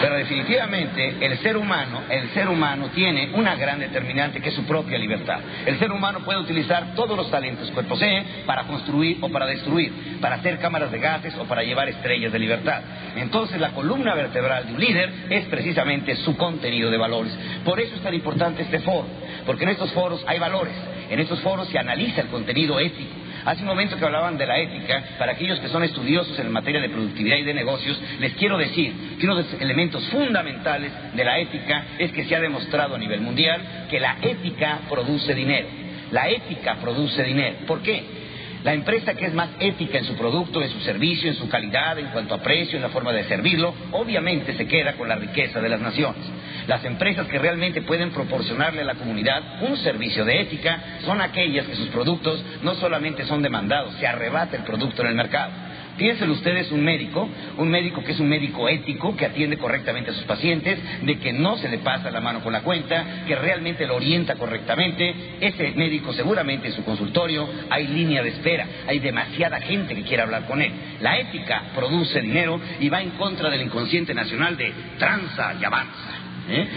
Pero 0.01 0.17
definitivamente 0.17 1.17
el 1.21 1.39
ser 1.39 1.57
humano, 1.57 2.03
el 2.09 2.31
ser 2.31 2.49
humano 2.49 2.89
tiene 2.95 3.31
una 3.35 3.55
gran 3.57 3.79
determinante 3.79 4.41
que 4.41 4.49
es 4.49 4.55
su 4.55 4.65
propia 4.65 4.99
libertad. 4.99 5.41
El 5.67 5.79
ser 5.79 5.93
humano 5.93 6.21
puede 6.21 6.41
utilizar 6.41 6.95
todos 6.95 7.17
los 7.17 7.31
talentos 7.31 7.71
que 7.71 7.83
posee 7.83 8.25
para 8.47 8.65
construir 8.65 9.19
o 9.21 9.29
para 9.29 9.47
destruir, 9.47 10.19
para 10.21 10.37
hacer 10.37 10.59
cámaras 10.59 10.91
de 10.91 10.99
gases 10.99 11.35
o 11.37 11.45
para 11.45 11.63
llevar 11.63 11.89
estrellas 11.89 12.33
de 12.33 12.39
libertad. 12.39 12.81
Entonces 13.17 13.61
la 13.61 13.71
columna 13.71 14.15
vertebral 14.15 14.67
de 14.67 14.75
un 14.75 14.81
líder 14.81 15.13
es 15.29 15.45
precisamente 15.47 16.17
su 16.17 16.37
contenido 16.37 16.91
de 16.91 16.97
valores. 16.97 17.37
Por 17.65 17.81
eso 17.81 17.95
es 17.95 18.03
tan 18.03 18.15
importante 18.15 18.63
este 18.63 18.81
foro, 18.81 19.07
porque 19.45 19.65
en 19.65 19.71
estos 19.71 19.93
foros 19.93 20.25
hay 20.27 20.39
valores, 20.39 20.75
en 21.11 21.21
estos 21.21 21.41
foros 21.41 21.69
se 21.69 21.79
analiza 21.79 22.23
el 22.23 22.29
contenido 22.29 22.79
ético 22.79 23.30
Hace 23.45 23.63
un 23.63 23.69
momento 23.69 23.97
que 23.97 24.05
hablaban 24.05 24.37
de 24.37 24.47
la 24.47 24.59
ética, 24.59 25.03
para 25.19 25.33
aquellos 25.33 25.59
que 25.61 25.69
son 25.69 25.83
estudiosos 25.83 26.39
en 26.39 26.51
materia 26.53 26.81
de 26.81 26.89
productividad 26.89 27.37
y 27.37 27.45
de 27.45 27.55
negocios, 27.55 28.01
les 28.19 28.35
quiero 28.35 28.59
decir 28.59 29.17
que 29.19 29.27
uno 29.27 29.37
de 29.37 29.45
los 29.45 29.61
elementos 29.61 30.07
fundamentales 30.09 30.93
de 31.15 31.25
la 31.25 31.39
ética 31.39 31.85
es 31.99 32.13
que 32.13 32.25
se 32.25 32.37
ha 32.37 32.41
demostrado 32.41 32.95
a 32.95 32.99
nivel 32.99 33.21
mundial 33.21 33.87
que 33.89 34.01
la 34.01 34.17
ética 34.21 34.81
produce 34.89 35.35
dinero. 35.35 35.69
La 36.11 36.29
ética 36.29 36.77
produce 36.77 37.23
dinero. 37.23 37.59
¿Por 37.67 37.83
qué? 37.83 38.20
La 38.63 38.75
empresa 38.75 39.15
que 39.15 39.25
es 39.25 39.33
más 39.33 39.49
ética 39.59 39.99
en 39.99 40.05
su 40.05 40.15
producto, 40.17 40.63
en 40.63 40.71
su 40.71 40.81
servicio, 40.81 41.31
en 41.31 41.37
su 41.37 41.49
calidad, 41.49 41.99
en 41.99 42.09
cuanto 42.09 42.35
a 42.35 42.43
precio, 42.43 42.77
en 42.77 42.83
la 42.83 42.91
forma 42.91 43.11
de 43.11 43.25
servirlo, 43.25 43.75
obviamente 43.93 44.55
se 44.55 44.67
queda 44.67 44.95
con 44.95 45.09
la 45.09 45.17
riqueza 45.17 45.61
de 45.61 45.69
las 45.71 45.81
naciones. 45.81 46.23
Las 46.67 46.85
empresas 46.85 47.27
que 47.27 47.39
realmente 47.39 47.81
pueden 47.81 48.11
proporcionarle 48.11 48.83
a 48.83 48.85
la 48.85 48.97
comunidad 48.97 49.63
un 49.63 49.79
servicio 49.79 50.27
de 50.27 50.43
ética 50.43 50.79
son 51.07 51.23
aquellas 51.23 51.67
que 51.67 51.75
sus 51.75 51.89
productos 51.89 52.45
no 52.63 52.75
solamente 52.75 53.25
son 53.25 53.41
demandados, 53.41 53.95
se 53.95 54.07
arrebata 54.07 54.57
el 54.57 54.65
producto 54.65 55.03
en 55.03 55.09
el 55.09 55.15
mercado. 55.15 55.70
Piensen 56.01 56.31
ustedes 56.31 56.73
un 56.73 56.83
médico, 56.83 57.29
un 57.59 57.69
médico 57.69 58.03
que 58.03 58.13
es 58.13 58.21
un 58.21 58.27
médico 58.27 58.71
ético, 58.71 59.15
que 59.15 59.27
atiende 59.27 59.59
correctamente 59.59 60.11
a 60.11 60.15
sus 60.15 60.25
pacientes, 60.25 60.79
de 61.03 61.19
que 61.19 61.31
no 61.31 61.59
se 61.59 61.69
le 61.69 61.77
pasa 61.77 62.11
la 62.11 62.23
mano 62.23 62.41
con 62.41 62.55
la 62.55 62.63
cuenta, 62.63 63.25
que 63.27 63.37
realmente 63.37 63.87
lo 63.87 63.97
orienta 63.97 64.37
correctamente. 64.37 65.15
Ese 65.43 65.73
médico 65.73 66.15
seguramente 66.15 66.69
en 66.69 66.73
su 66.73 66.85
consultorio 66.85 67.47
hay 67.69 67.87
línea 67.89 68.23
de 68.23 68.31
espera, 68.31 68.67
hay 68.89 68.99
demasiada 68.99 69.61
gente 69.61 69.95
que 69.95 70.05
quiere 70.05 70.23
hablar 70.23 70.47
con 70.47 70.63
él. 70.63 70.73
La 71.03 71.19
ética 71.19 71.65
produce 71.75 72.23
dinero 72.23 72.59
y 72.81 72.89
va 72.89 73.03
en 73.03 73.11
contra 73.11 73.51
del 73.51 73.61
inconsciente 73.61 74.15
nacional 74.15 74.57
de 74.57 74.73
tranza 74.97 75.55
y 75.61 75.65
avanza. 75.67 76.15
¿eh? 76.49 76.69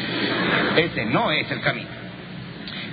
Ese 0.75 1.05
no 1.05 1.31
es 1.31 1.49
el 1.49 1.61
camino. 1.61 2.02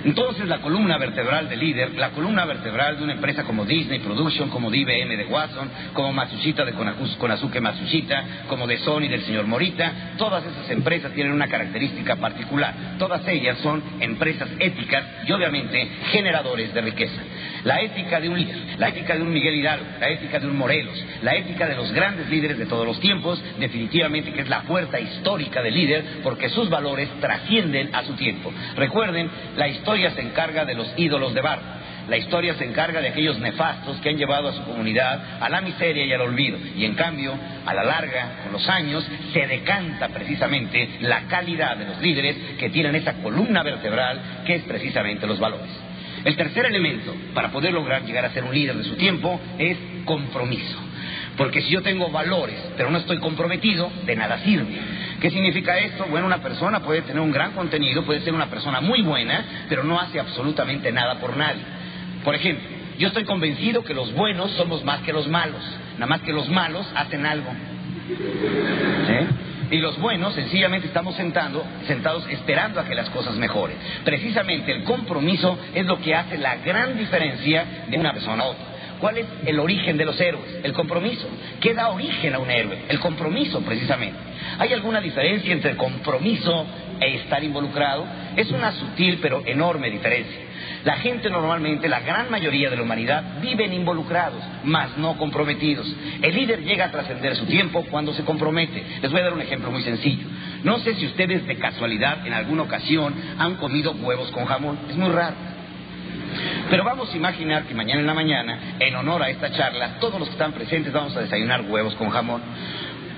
Entonces 0.03 0.47
la 0.47 0.59
columna 0.59 0.97
vertebral 0.97 1.47
del 1.47 1.59
líder, 1.59 1.93
la 1.95 2.09
columna 2.09 2.45
vertebral 2.45 2.97
de 2.97 3.03
una 3.03 3.13
empresa 3.13 3.43
como 3.43 3.65
Disney 3.65 3.99
Production, 3.99 4.49
como 4.49 4.71
DBM 4.71 5.15
de 5.15 5.25
Watson, 5.29 5.69
como 5.93 6.11
Matsushita 6.11 6.65
de 6.65 6.73
Konazuke 6.73 7.61
Matsushita, 7.61 8.23
como 8.47 8.65
de 8.65 8.77
Sony 8.79 9.07
del 9.07 9.21
señor 9.23 9.45
Morita, 9.45 10.15
todas 10.17 10.43
esas 10.43 10.69
empresas 10.71 11.11
tienen 11.13 11.33
una 11.33 11.47
característica 11.47 12.15
particular. 12.15 12.73
Todas 12.97 13.27
ellas 13.27 13.57
son 13.59 13.83
empresas 13.99 14.49
éticas 14.59 15.03
y 15.27 15.31
obviamente 15.31 15.87
generadores 16.11 16.73
de 16.73 16.81
riqueza. 16.81 17.21
La 17.63 17.79
ética 17.81 18.19
de 18.19 18.27
un 18.27 18.39
líder, 18.39 18.57
la 18.79 18.89
ética 18.89 19.15
de 19.15 19.21
un 19.21 19.31
Miguel 19.31 19.55
Hidalgo, 19.55 19.85
la 19.99 20.09
ética 20.09 20.39
de 20.39 20.47
un 20.47 20.57
Morelos, 20.57 21.05
la 21.21 21.35
ética 21.35 21.67
de 21.67 21.75
los 21.75 21.91
grandes 21.91 22.27
líderes 22.27 22.57
de 22.57 22.65
todos 22.65 22.87
los 22.87 22.99
tiempos, 22.99 23.41
definitivamente 23.59 24.33
que 24.33 24.41
es 24.41 24.49
la 24.49 24.61
fuerza 24.61 24.99
histórica 24.99 25.61
del 25.61 25.75
líder 25.75 26.05
porque 26.23 26.49
sus 26.49 26.69
valores 26.69 27.07
trascienden 27.19 27.93
a 27.93 28.03
su 28.03 28.13
tiempo. 28.13 28.51
Recuerden, 28.75 29.29
la 29.57 29.67
historia 29.67 29.90
se 29.97 30.21
encarga 30.21 30.65
de 30.65 30.73
los 30.73 30.93
ídolos 30.97 31.33
de 31.33 31.41
barro. 31.41 31.81
La 32.07 32.17
historia 32.17 32.55
se 32.55 32.65
encarga 32.65 32.99
de 32.99 33.09
aquellos 33.09 33.39
nefastos 33.39 33.97
que 33.97 34.09
han 34.09 34.17
llevado 34.17 34.49
a 34.49 34.53
su 34.53 34.63
comunidad 34.63 35.21
a 35.39 35.49
la 35.49 35.61
miseria 35.61 36.05
y 36.05 36.11
al 36.11 36.21
olvido. 36.21 36.57
Y 36.75 36.85
en 36.85 36.95
cambio, 36.95 37.33
a 37.65 37.73
la 37.73 37.83
larga, 37.83 38.39
con 38.43 38.53
los 38.53 38.67
años, 38.67 39.05
se 39.33 39.47
decanta 39.47 40.09
precisamente 40.09 40.97
la 41.01 41.21
calidad 41.27 41.77
de 41.77 41.85
los 41.85 42.01
líderes 42.01 42.35
que 42.57 42.69
tienen 42.69 42.95
esa 42.95 43.13
columna 43.13 43.63
vertebral 43.63 44.19
que 44.45 44.55
es 44.55 44.63
precisamente 44.63 45.27
los 45.27 45.39
valores. 45.39 45.69
El 46.23 46.35
tercer 46.35 46.65
elemento 46.65 47.15
para 47.33 47.49
poder 47.49 47.73
lograr 47.73 48.03
llegar 48.03 48.25
a 48.25 48.31
ser 48.31 48.43
un 48.43 48.53
líder 48.53 48.77
de 48.77 48.83
su 48.83 48.95
tiempo 48.95 49.39
es 49.57 49.77
compromiso. 50.05 50.90
Porque 51.37 51.61
si 51.61 51.69
yo 51.69 51.81
tengo 51.81 52.09
valores, 52.09 52.55
pero 52.77 52.91
no 52.91 52.97
estoy 52.97 53.17
comprometido, 53.19 53.89
de 54.05 54.15
nada 54.15 54.39
sirve. 54.39 54.79
¿Qué 55.19 55.29
significa 55.29 55.77
esto? 55.77 56.05
Bueno, 56.09 56.25
una 56.25 56.41
persona 56.41 56.81
puede 56.81 57.01
tener 57.03 57.21
un 57.21 57.31
gran 57.31 57.51
contenido, 57.51 58.03
puede 58.03 58.21
ser 58.21 58.33
una 58.33 58.47
persona 58.47 58.81
muy 58.81 59.01
buena, 59.01 59.65
pero 59.69 59.83
no 59.83 59.99
hace 59.99 60.19
absolutamente 60.19 60.91
nada 60.91 61.19
por 61.19 61.37
nadie. 61.37 61.61
Por 62.23 62.35
ejemplo, 62.35 62.67
yo 62.97 63.07
estoy 63.07 63.23
convencido 63.23 63.83
que 63.83 63.93
los 63.93 64.13
buenos 64.13 64.51
somos 64.51 64.83
más 64.83 65.01
que 65.01 65.13
los 65.13 65.27
malos, 65.27 65.61
nada 65.93 66.07
más 66.07 66.21
que 66.21 66.33
los 66.33 66.49
malos 66.49 66.87
hacen 66.95 67.25
algo. 67.25 67.51
Y 69.71 69.77
los 69.77 69.97
buenos 69.99 70.33
sencillamente 70.33 70.87
estamos 70.87 71.15
sentando, 71.15 71.63
sentados 71.87 72.27
esperando 72.29 72.81
a 72.81 72.85
que 72.85 72.93
las 72.93 73.09
cosas 73.09 73.35
mejoren. 73.37 73.77
Precisamente 74.03 74.71
el 74.73 74.83
compromiso 74.83 75.57
es 75.73 75.85
lo 75.85 75.97
que 75.99 76.13
hace 76.13 76.37
la 76.37 76.57
gran 76.57 76.97
diferencia 76.97 77.85
de 77.87 77.97
una 77.97 78.11
persona 78.11 78.43
a 78.43 78.47
otra. 78.47 78.70
¿Cuál 79.01 79.17
es 79.17 79.25
el 79.47 79.59
origen 79.59 79.97
de 79.97 80.05
los 80.05 80.21
héroes? 80.21 80.59
El 80.63 80.73
compromiso. 80.73 81.27
¿Qué 81.59 81.73
da 81.73 81.89
origen 81.89 82.35
a 82.35 82.39
un 82.39 82.51
héroe? 82.51 82.83
El 82.87 82.99
compromiso, 82.99 83.59
precisamente. 83.61 84.17
¿Hay 84.59 84.71
alguna 84.73 85.01
diferencia 85.01 85.51
entre 85.51 85.75
compromiso 85.75 86.67
e 86.99 87.15
estar 87.15 87.43
involucrado? 87.43 88.05
Es 88.35 88.51
una 88.51 88.71
sutil 88.73 89.17
pero 89.19 89.41
enorme 89.45 89.89
diferencia. 89.89 90.39
La 90.83 90.97
gente 90.97 91.31
normalmente, 91.31 91.89
la 91.89 92.01
gran 92.01 92.29
mayoría 92.29 92.69
de 92.69 92.75
la 92.75 92.83
humanidad, 92.83 93.41
viven 93.41 93.73
involucrados, 93.73 94.41
mas 94.63 94.95
no 94.97 95.17
comprometidos. 95.17 95.91
El 96.21 96.35
líder 96.35 96.63
llega 96.63 96.85
a 96.85 96.91
trascender 96.91 97.35
su 97.35 97.47
tiempo 97.47 97.83
cuando 97.89 98.13
se 98.13 98.23
compromete. 98.23 98.83
Les 99.01 99.11
voy 99.11 99.21
a 99.21 99.23
dar 99.23 99.33
un 99.33 99.41
ejemplo 99.41 99.71
muy 99.71 99.81
sencillo. 99.81 100.27
No 100.63 100.77
sé 100.79 100.93
si 100.93 101.07
ustedes 101.07 101.47
de 101.47 101.57
casualidad 101.57 102.25
en 102.27 102.33
alguna 102.33 102.63
ocasión 102.63 103.15
han 103.39 103.55
comido 103.55 103.93
huevos 103.93 104.29
con 104.29 104.45
jamón. 104.45 104.77
Es 104.89 104.95
muy 104.95 105.09
raro. 105.09 105.35
Pero 106.69 106.83
vamos 106.83 107.13
a 107.13 107.17
imaginar 107.17 107.63
que 107.63 107.73
mañana 107.73 108.01
en 108.01 108.07
la 108.07 108.13
mañana, 108.13 108.59
en 108.79 108.95
honor 108.95 109.23
a 109.23 109.29
esta 109.29 109.51
charla, 109.51 109.99
todos 109.99 110.19
los 110.19 110.29
que 110.29 110.33
están 110.33 110.53
presentes 110.53 110.93
vamos 110.93 111.15
a 111.15 111.21
desayunar 111.21 111.61
huevos 111.61 111.95
con 111.95 112.09
jamón. 112.09 112.41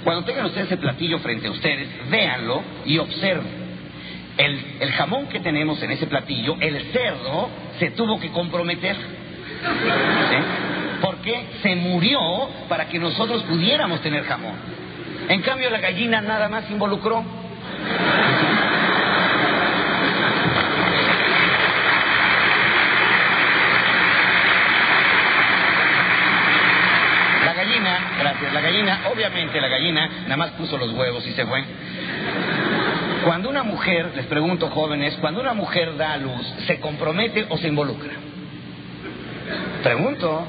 Cuando 0.04 0.24
tengan 0.26 0.46
ustedes 0.46 0.68
ese 0.68 0.78
platillo 0.78 1.20
frente 1.20 1.48
a 1.48 1.52
ustedes, 1.52 1.88
véanlo 2.10 2.62
y 2.86 2.98
observen 2.98 3.64
el, 4.38 4.92
jamón 4.94 5.28
que 5.28 5.40
tenemos 5.40 5.82
en 5.84 5.92
ese 5.92 6.08
platillo, 6.08 6.58
el 6.60 6.92
cerdo 6.92 7.50
se 7.80 7.92
tuvo 7.92 8.20
que 8.20 8.32
comprometer. 8.32 8.96
Porque 11.02 11.46
se 11.62 11.76
murió 11.76 12.20
para 12.68 12.88
que 12.88 13.00
nosotros 13.00 13.44
pudiéramos 13.44 14.02
tener 14.02 14.24
jamón. 14.24 14.56
En 15.30 15.42
cambio, 15.42 15.70
la 15.70 15.80
gallina 15.80 16.22
nada 16.22 16.50
más 16.50 16.70
involucró. 16.70 17.24
La 27.46 27.54
gallina, 27.54 28.00
la 28.54 28.62
gallina, 28.62 29.02
obviamente 29.12 29.60
la 29.60 29.68
gallina 29.68 30.10
nada 30.24 30.38
más 30.38 30.52
puso 30.52 30.78
los 30.78 30.92
huevos 30.94 31.26
y 31.28 31.32
se 31.32 31.46
fue. 31.46 31.64
Cuando 33.24 33.50
una 33.50 33.64
mujer, 33.64 34.12
les 34.16 34.26
pregunto 34.26 34.70
jóvenes, 34.70 35.16
cuando 35.22 35.40
una 35.40 35.54
mujer 35.54 35.96
da 35.96 36.14
a 36.14 36.18
luz, 36.18 36.46
¿se 36.68 36.80
compromete 36.80 37.46
o 37.50 37.58
se 37.58 37.68
involucra? 37.70 38.12
Pregunto. 39.82 40.48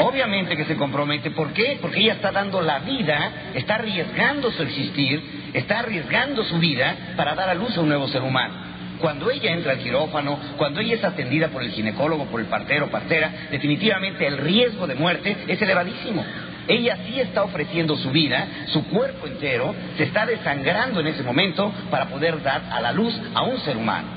Obviamente 0.00 0.56
que 0.56 0.64
se 0.64 0.76
compromete. 0.76 1.30
¿Por 1.30 1.52
qué? 1.52 1.78
Porque 1.80 2.00
ella 2.00 2.14
está 2.14 2.32
dando 2.32 2.60
la 2.60 2.80
vida, 2.80 3.30
está 3.54 3.76
arriesgando 3.76 4.50
su 4.50 4.62
existir, 4.62 5.50
está 5.52 5.80
arriesgando 5.80 6.44
su 6.44 6.58
vida 6.58 6.96
para 7.16 7.34
dar 7.34 7.48
a 7.48 7.54
luz 7.54 7.76
a 7.76 7.80
un 7.80 7.88
nuevo 7.88 8.08
ser 8.08 8.22
humano. 8.22 8.74
Cuando 9.00 9.30
ella 9.30 9.52
entra 9.52 9.72
al 9.72 9.78
quirófano, 9.78 10.38
cuando 10.56 10.80
ella 10.80 10.94
es 10.94 11.04
atendida 11.04 11.48
por 11.48 11.62
el 11.62 11.72
ginecólogo, 11.72 12.26
por 12.26 12.40
el 12.40 12.46
partero, 12.46 12.88
partera, 12.88 13.48
definitivamente 13.50 14.26
el 14.26 14.38
riesgo 14.38 14.86
de 14.86 14.94
muerte 14.94 15.36
es 15.46 15.60
elevadísimo. 15.60 16.24
Ella 16.66 16.98
sí 17.06 17.20
está 17.20 17.42
ofreciendo 17.42 17.96
su 17.96 18.10
vida, 18.10 18.46
su 18.66 18.86
cuerpo 18.86 19.26
entero, 19.26 19.74
se 19.96 20.04
está 20.04 20.24
desangrando 20.26 21.00
en 21.00 21.08
ese 21.08 21.22
momento 21.22 21.72
para 21.90 22.06
poder 22.06 22.42
dar 22.42 22.62
a 22.70 22.80
la 22.80 22.92
luz 22.92 23.14
a 23.34 23.42
un 23.42 23.58
ser 23.60 23.76
humano. 23.76 24.08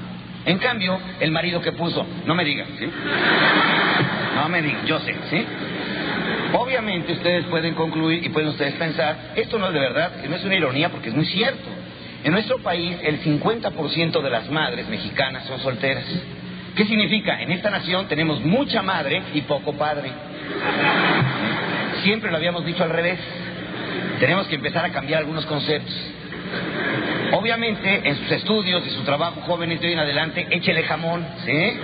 En 0.46 0.60
cambio, 0.60 0.98
el 1.20 1.32
marido 1.32 1.60
que 1.60 1.74
puso, 1.74 2.06
no 2.25 2.34
me 2.34 2.46
digan, 2.46 2.68
¿sí? 2.80 2.89
No 4.36 4.48
me 4.48 4.62
digan, 4.62 4.86
yo 4.86 5.00
sé, 5.01 5.13
¿sí? 5.30 5.46
Obviamente 6.54 7.12
ustedes 7.12 7.46
pueden 7.46 7.74
concluir 7.74 8.24
y 8.24 8.30
pueden 8.30 8.50
ustedes 8.50 8.75
pensar, 8.75 9.34
esto 9.36 9.60
no 9.60 9.68
es 9.68 9.74
de 9.74 9.80
verdad, 9.80 10.12
no 10.30 10.36
es 10.36 10.44
una 10.46 10.56
ironía 10.56 10.89
porque 10.89 11.10
es 11.10 11.16
muy 11.16 11.25
cierto. 11.25 11.68
En 12.24 12.32
nuestro 12.32 12.60
país 12.60 12.98
el 13.04 13.22
50% 13.22 14.22
de 14.22 14.30
las 14.30 14.50
madres 14.50 14.88
mexicanas 14.88 15.46
son 15.46 15.60
solteras. 15.60 16.06
¿Qué 16.75 16.86
significa? 16.86 17.42
En 17.42 17.51
esta 17.51 17.70
nación 17.70 18.08
tenemos 18.08 18.39
mucha 18.39 18.82
madre 18.82 19.22
y 19.34 19.42
poco 19.42 19.74
padre. 19.74 20.12
Siempre 22.08 22.32
lo 22.32 22.38
habíamos 22.38 22.66
dicho 22.66 22.86
al 22.86 22.90
revés. 22.90 23.20
Tenemos 24.22 24.48
que 24.48 24.56
empezar 24.56 24.86
a 24.86 24.94
cambiar 24.94 25.20
algunos 25.20 25.46
conceptos. 25.46 25.94
Obviamente, 27.34 28.00
en 28.02 28.16
sus 28.16 28.32
estudios 28.32 28.88
y 28.88 28.92
su 28.92 29.04
trabajo 29.04 29.42
jóvenes 29.42 29.82
de 29.82 29.88
hoy 29.88 29.94
en 29.94 30.00
adelante, 30.00 30.48
échele 30.50 30.84
jamón, 30.84 31.28
¿sí? 31.44 31.80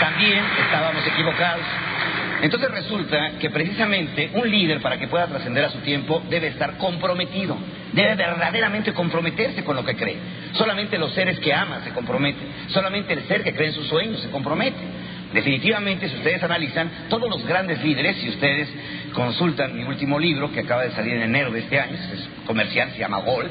También 0.00 0.44
estábamos 0.60 1.06
equivocados. 1.06 1.64
Entonces 2.42 2.70
resulta 2.70 3.38
que 3.40 3.48
precisamente 3.48 4.32
un 4.34 4.50
líder 4.50 4.82
para 4.82 4.98
que 4.98 5.08
pueda 5.08 5.26
trascender 5.26 5.64
a 5.64 5.70
su 5.70 5.78
tiempo 5.78 6.22
debe 6.28 6.48
estar 6.48 6.76
comprometido, 6.76 7.56
debe 7.96 8.14
verdaderamente 8.14 8.92
comprometerse 8.92 9.64
con 9.64 9.74
lo 9.74 9.84
que 9.84 9.96
cree. 9.96 10.18
Solamente 10.52 10.98
los 10.98 11.12
seres 11.12 11.40
que 11.40 11.52
aman 11.52 11.82
se 11.82 11.90
comprometen, 11.90 12.46
solamente 12.68 13.14
el 13.14 13.24
ser 13.26 13.42
que 13.42 13.54
cree 13.54 13.68
en 13.68 13.74
sus 13.74 13.88
sueños 13.88 14.20
se 14.20 14.30
compromete. 14.30 14.76
Definitivamente, 15.32 16.08
si 16.08 16.16
ustedes 16.16 16.42
analizan, 16.42 16.88
todos 17.08 17.28
los 17.28 17.44
grandes 17.46 17.82
líderes, 17.82 18.16
si 18.18 18.28
ustedes 18.28 18.68
consultan 19.12 19.76
mi 19.76 19.82
último 19.82 20.18
libro, 20.18 20.52
que 20.52 20.60
acaba 20.60 20.84
de 20.84 20.92
salir 20.92 21.14
en 21.14 21.22
enero 21.22 21.50
de 21.50 21.60
este 21.60 21.80
año, 21.80 21.94
es 21.94 22.28
comercial, 22.46 22.90
se 22.92 22.98
llama 22.98 23.18
Gol, 23.18 23.50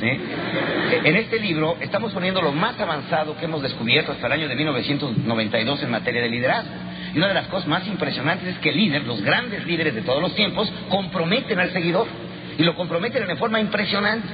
en 0.00 1.16
este 1.16 1.40
libro 1.40 1.76
estamos 1.80 2.12
poniendo 2.12 2.42
lo 2.42 2.52
más 2.52 2.78
avanzado 2.78 3.36
que 3.38 3.46
hemos 3.46 3.62
descubierto 3.62 4.12
hasta 4.12 4.26
el 4.26 4.32
año 4.34 4.48
de 4.48 4.54
1992 4.54 5.82
en 5.82 5.90
materia 5.90 6.22
de 6.22 6.28
liderazgo. 6.28 6.70
Y 7.14 7.18
una 7.18 7.28
de 7.28 7.34
las 7.34 7.46
cosas 7.46 7.66
más 7.66 7.86
impresionantes 7.86 8.48
es 8.48 8.58
que 8.58 8.68
el 8.68 8.76
líder, 8.76 9.04
los 9.04 9.22
grandes 9.22 9.64
líderes 9.66 9.94
de 9.94 10.02
todos 10.02 10.20
los 10.20 10.34
tiempos, 10.34 10.70
comprometen 10.90 11.58
al 11.58 11.72
seguidor. 11.72 12.06
Y 12.58 12.62
lo 12.62 12.74
comprometen 12.74 13.26
de 13.26 13.36
forma 13.36 13.60
impresionante. 13.60 14.28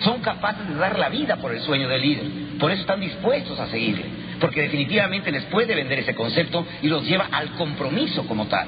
Son 0.00 0.20
capaces 0.20 0.68
de 0.68 0.74
dar 0.74 0.98
la 0.98 1.08
vida 1.08 1.36
por 1.36 1.54
el 1.54 1.60
sueño 1.60 1.88
del 1.88 2.02
líder. 2.02 2.58
Por 2.58 2.70
eso 2.70 2.82
están 2.82 3.00
dispuestos 3.00 3.58
a 3.58 3.66
seguirle. 3.68 4.04
Porque 4.40 4.62
definitivamente 4.62 5.30
les 5.30 5.44
puede 5.44 5.74
vender 5.74 6.00
ese 6.00 6.14
concepto 6.14 6.66
y 6.82 6.88
los 6.88 7.04
lleva 7.04 7.28
al 7.30 7.50
compromiso 7.52 8.26
como 8.26 8.46
tal. 8.46 8.66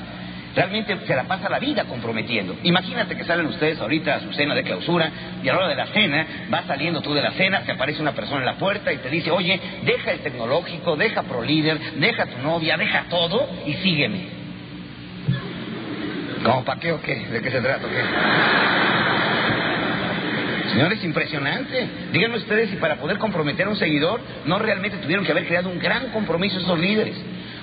Realmente 0.55 0.97
se 1.07 1.15
la 1.15 1.25
pasa 1.25 1.49
la 1.49 1.59
vida 1.59 1.85
comprometiendo. 1.85 2.57
Imagínate 2.63 3.17
que 3.17 3.25
salen 3.25 3.47
ustedes 3.47 3.79
ahorita 3.81 4.17
a 4.17 4.21
su 4.21 4.33
cena 4.33 4.55
de 4.55 4.65
clausura 4.65 5.11
y 5.43 5.49
a 5.49 5.53
la 5.53 5.59
hora 5.59 5.69
de 5.69 5.77
la 5.77 5.87
cena, 5.87 6.27
vas 6.49 6.65
saliendo 6.67 7.01
tú 7.01 7.15
de 7.15 7.23
la 7.23 7.33
cena, 7.33 7.61
te 7.61 7.73
aparece 7.73 8.01
una 8.01 8.13
persona 8.13 8.41
en 8.41 8.47
la 8.47 8.55
puerta 8.55 8.93
y 8.93 8.97
te 8.97 9.11
dice, 9.11 9.31
oye, 9.31 9.61
deja 9.85 10.11
el 10.11 10.21
tecnológico, 10.21 10.97
deja 10.97 11.23
ProLíder, 11.23 11.79
deja 12.01 12.27
tu 12.27 12.39
novia, 12.43 12.77
deja 12.77 13.05
todo 13.09 13.49
y 13.67 13.75
sígueme. 13.75 14.48
¿Cómo 16.45 16.65
para 16.65 16.81
qué 16.81 16.93
o 16.93 17.01
qué? 17.01 17.27
¿De 17.27 17.41
qué 17.41 17.51
se 17.51 17.61
trata? 17.61 17.87
Señores, 20.73 21.03
impresionante. 21.03 21.89
Díganme 22.13 22.37
ustedes 22.37 22.71
si 22.71 22.77
para 22.77 22.97
poder 22.97 23.19
comprometer 23.19 23.67
a 23.67 23.71
un 23.71 23.77
seguidor 23.77 24.21
no 24.45 24.59
realmente 24.59 24.99
tuvieron 24.99 25.25
que 25.25 25.33
haber 25.33 25.47
creado 25.47 25.69
un 25.69 25.79
gran 25.79 26.11
compromiso 26.11 26.59
esos 26.59 26.79
líderes. 26.79 27.17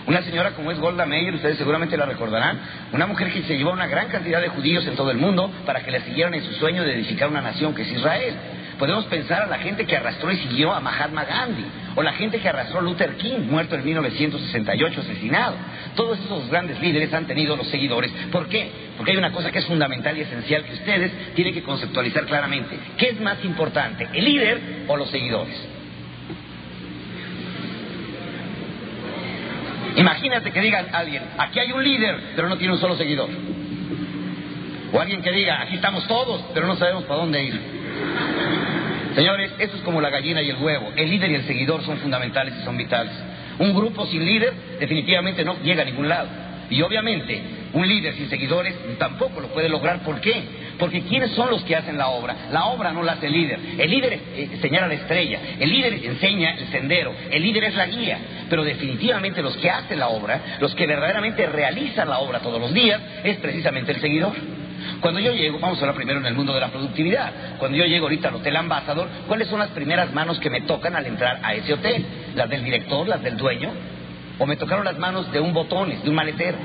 Una 0.08 0.22
señora 0.22 0.52
como 0.52 0.72
es 0.72 0.80
Golda 0.80 1.06
Meir, 1.06 1.34
ustedes 1.34 1.58
seguramente 1.58 1.98
la 1.98 2.06
recordarán, 2.06 2.60
una 2.92 3.08
mujer 3.08 3.32
que 3.32 3.42
se 3.44 3.58
llevó 3.58 3.72
a 3.72 3.74
una 3.74 3.88
gran 3.88 4.08
cantidad 4.10 4.40
de 4.40 4.50
judíos 4.50 4.86
en 4.86 4.96
todo 4.96 5.10
el 5.10 5.18
mundo 5.18 5.52
para 5.66 5.82
que 5.82 5.92
la 5.92 6.02
siguieran 6.02 6.34
en 6.34 6.44
su 6.44 6.54
sueño 6.54 6.84
de 6.84 6.94
edificar 6.94 7.28
una 7.30 7.42
nación 7.42 7.74
que 7.74 7.84
es 7.84 7.92
Israel. 7.92 8.36
Podemos 8.78 9.06
pensar 9.06 9.44
a 9.44 9.48
la 9.48 9.58
gente 9.60 9.86
que 9.86 9.96
arrastró 9.96 10.32
y 10.32 10.38
siguió 10.38 10.74
a 10.74 10.82
Mahatma 10.82 11.24
Gandhi, 11.24 11.66
o 11.96 12.04
la 12.04 12.14
gente 12.14 12.40
que 12.40 12.50
arrastró 12.50 12.80
a 12.80 12.82
Luther 12.82 13.16
King, 13.16 13.48
muerto 13.50 13.76
en 13.76 13.86
1968, 13.86 15.02
asesinado. 15.02 15.56
Todos 15.96 16.20
esos 16.20 16.50
grandes 16.50 16.80
líderes 16.82 17.14
han 17.14 17.26
tenido 17.26 17.56
los 17.56 17.68
seguidores. 17.70 18.12
¿Por 18.32 18.50
qué? 18.50 18.70
Porque 18.98 19.12
hay 19.12 19.18
una 19.18 19.32
cosa 19.32 19.52
que 19.52 19.60
es 19.60 19.66
fundamental 19.66 20.18
y 20.18 20.22
esencial 20.22 20.64
que 20.66 20.74
ustedes 20.74 21.34
tienen 21.36 21.54
que 21.54 21.64
conceptualizar 21.64 22.26
claramente. 22.26 22.78
¿Qué 22.98 23.10
es 23.10 23.22
más 23.22 23.44
importante, 23.46 24.10
el 24.14 24.26
líder 24.26 24.62
o 24.88 24.98
los 24.98 25.10
seguidores? 25.10 25.56
Imagínate 29.96 30.52
que 30.52 30.60
diga 30.60 30.86
alguien, 30.92 31.24
aquí 31.38 31.60
hay 31.60 31.72
un 31.72 31.82
líder, 31.82 32.20
pero 32.36 32.50
no 32.50 32.58
tiene 32.58 32.74
un 32.74 32.80
solo 32.80 32.98
seguidor. 32.98 33.30
O 34.92 35.00
alguien 35.00 35.22
que 35.22 35.32
diga, 35.32 35.62
aquí 35.62 35.76
estamos 35.76 36.06
todos, 36.08 36.42
pero 36.54 36.68
no 36.68 36.76
sabemos 36.76 37.06
para 37.06 37.22
dónde 37.22 37.44
ir. 37.44 37.62
Señores, 39.16 39.52
eso 39.60 39.78
es 39.78 39.82
como 39.84 40.02
la 40.02 40.10
gallina 40.10 40.42
y 40.42 40.50
el 40.50 40.58
huevo. 40.58 40.92
El 40.96 41.10
líder 41.10 41.32
y 41.32 41.36
el 41.36 41.48
seguidor 41.48 41.84
son 41.86 41.98
fundamentales 42.00 42.54
y 42.60 42.66
son 42.66 42.76
vitales. 42.76 43.14
Un 43.60 43.74
grupo 43.74 44.06
sin 44.08 44.26
líder 44.26 44.54
definitivamente 44.78 45.46
no 45.46 45.56
llega 45.64 45.84
a 45.84 45.86
ningún 45.86 46.10
lado. 46.10 46.28
Y 46.70 46.82
obviamente, 46.82 47.42
un 47.74 47.88
líder 47.88 48.16
sin 48.16 48.30
seguidores 48.30 48.76
tampoco 48.98 49.40
lo 49.40 49.48
puede 49.50 49.70
lograr. 49.70 50.00
¿Por 50.00 50.20
qué? 50.20 50.44
Porque 50.78 51.04
¿quiénes 51.04 51.32
son 51.32 51.50
los 51.50 51.64
que 51.64 51.78
hacen 51.78 51.98
la 51.98 52.10
obra? 52.10 52.36
La 52.52 52.66
obra 52.66 52.92
no 52.92 53.04
la 53.04 53.14
hace 53.14 53.28
el 53.28 53.34
líder. 53.34 53.60
El 53.78 53.90
líder 53.90 54.14
eh, 54.36 54.58
señala 54.62 54.88
la 54.88 54.96
estrella. 54.96 55.40
El 55.60 55.70
líder 55.70 55.94
enseña 55.94 56.52
el 56.52 56.68
sendero. 56.68 57.14
El 57.32 57.42
líder 57.42 57.66
es 57.66 57.76
la 57.76 57.86
guía. 57.86 58.20
Pero 58.50 58.66
definitivamente 58.66 59.42
los 59.42 59.56
que 59.58 59.70
hacen 59.70 59.98
la 59.98 60.10
obra, 60.10 60.58
los 60.60 60.76
que 60.76 60.86
verdaderamente 60.88 61.46
realizan 61.46 62.10
la 62.10 62.20
obra 62.20 62.40
todos 62.40 62.60
los 62.60 62.74
días, 62.74 63.00
es 63.24 63.38
precisamente 63.38 63.94
el 63.94 64.02
seguidor. 64.02 64.34
Cuando 65.02 65.20
yo 65.20 65.34
llego, 65.34 65.60
vamos 65.60 65.78
a 65.78 65.82
hablar 65.82 65.96
primero 65.96 66.20
en 66.20 66.26
el 66.26 66.34
mundo 66.34 66.54
de 66.54 66.60
la 66.60 66.70
productividad. 66.70 67.58
Cuando 67.58 67.78
yo 67.78 67.86
llego 67.86 68.06
ahorita 68.06 68.30
al 68.30 68.36
Hotel 68.36 68.56
Ambassador, 68.56 69.08
¿cuáles 69.28 69.48
son 69.48 69.60
las 69.60 69.70
primeras 69.70 70.14
manos 70.14 70.40
que 70.40 70.50
me 70.50 70.62
tocan 70.62 70.96
al 70.96 71.06
entrar 71.06 71.40
a 71.44 71.54
ese 71.54 71.74
hotel? 71.74 72.06
¿Las 72.36 72.50
del 72.50 72.64
director, 72.64 73.08
las 73.08 73.22
del 73.22 73.38
dueño? 73.38 73.72
¿O 74.40 74.46
me 74.46 74.58
tocaron 74.58 74.86
las 74.86 74.98
manos 74.98 75.32
de 75.32 75.40
un 75.40 75.54
botones, 75.54 76.04
de 76.04 76.10
un 76.10 76.16
maletero? 76.16 76.58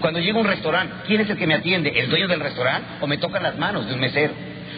Cuando 0.00 0.20
llego 0.20 0.38
a 0.38 0.42
un 0.42 0.46
restaurante, 0.46 0.94
¿quién 1.06 1.20
es 1.20 1.30
el 1.30 1.36
que 1.36 1.46
me 1.46 1.54
atiende? 1.54 1.90
¿El 1.98 2.08
dueño 2.08 2.28
del 2.28 2.40
restaurante 2.40 2.86
o 3.00 3.06
me 3.06 3.18
tocan 3.18 3.42
las 3.42 3.58
manos 3.58 3.88
de 3.88 3.94
un 3.94 4.00
mesero? 4.00 4.32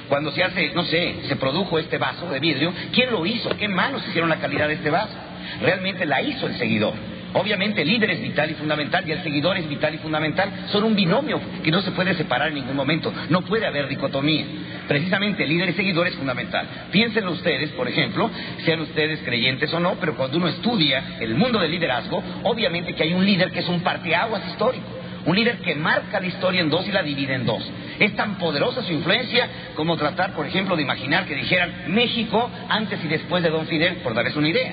Cuando 0.09 0.33
se 0.33 0.43
hace, 0.43 0.73
no 0.75 0.85
sé, 0.85 1.17
se 1.29 1.37
produjo 1.37 1.79
este 1.79 1.99
vaso 1.99 2.29
de 2.29 2.41
vidrio, 2.41 2.73
¿quién 2.93 3.11
lo 3.13 3.25
hizo? 3.27 3.51
¿Qué 3.57 3.69
manos 3.69 4.03
hicieron 4.09 4.29
la 4.29 4.37
calidad 4.37 4.69
de 4.69 4.75
este 4.75 4.91
vaso? 4.91 5.15
Realmente 5.61 6.07
la 6.07 6.23
hizo 6.23 6.47
el 6.47 6.57
seguidor. 6.57 6.95
Obviamente 7.33 7.83
el 7.83 7.89
líder 7.89 8.11
es 8.11 8.21
vital 8.21 8.51
y 8.51 8.55
fundamental 8.55 9.09
y 9.09 9.13
el 9.13 9.23
seguidor 9.23 9.57
es 9.57 9.69
vital 9.69 9.95
y 9.95 9.99
fundamental. 9.99 10.51
Son 10.73 10.83
un 10.85 10.97
binomio 10.97 11.41
que 11.63 11.71
no 11.71 11.81
se 11.83 11.93
puede 11.93 12.15
separar 12.15 12.49
en 12.49 12.55
ningún 12.55 12.77
momento. 12.77 13.13
No 13.29 13.43
puede 13.43 13.67
haber 13.67 13.89
dicotomía. 13.89 14.45
Precisamente 14.89 15.45
el 15.45 15.51
líder 15.51 15.71
y 15.71 15.73
seguidor 15.75 16.09
es 16.09 16.17
fundamental. 16.17 16.67
Piénsenlo 16.91 17.31
ustedes, 17.33 17.71
por 17.71 17.87
ejemplo, 17.89 18.31
sean 18.65 18.81
ustedes 18.81 19.21
creyentes 19.21 19.73
o 19.73 19.79
no, 19.79 19.95
pero 20.01 20.17
cuando 20.17 20.39
uno 20.39 20.49
estudia 20.49 21.17
el 21.21 21.35
mundo 21.37 21.61
del 21.61 21.71
liderazgo, 21.71 22.23
obviamente 22.43 22.95
que 22.95 23.05
hay 23.05 23.15
un 23.15 23.25
líder 23.25 23.53
que 23.53 23.61
es 23.61 23.69
un 23.69 23.81
parteaguas 23.81 24.43
histórico. 24.49 24.87
Un 25.27 25.37
líder 25.37 25.59
que 25.59 25.75
marca 25.75 26.19
la 26.19 26.27
historia 26.27 26.63
en 26.63 26.71
dos 26.71 26.89
y 26.89 26.93
la 26.93 27.03
divide 27.03 27.35
en 27.35 27.45
dos. 27.45 27.63
Es 27.99 28.17
tan 28.17 28.39
poderosa 28.39 28.83
su 28.83 28.93
influencia 28.93 29.49
como 29.75 29.97
tratar, 29.97 30.33
por 30.33 30.47
ejemplo, 30.47 30.75
de 30.77 30.83
imaginar 30.83 31.27
que 31.27 31.35
dijeran 31.35 31.85
México 31.89 32.51
antes 32.69 32.99
y 33.05 33.09
después 33.09 33.43
de 33.43 33.51
Don 33.51 33.67
Fidel, 33.67 33.97
por 33.97 34.15
darles 34.15 34.35
una 34.35 34.49
idea. 34.49 34.73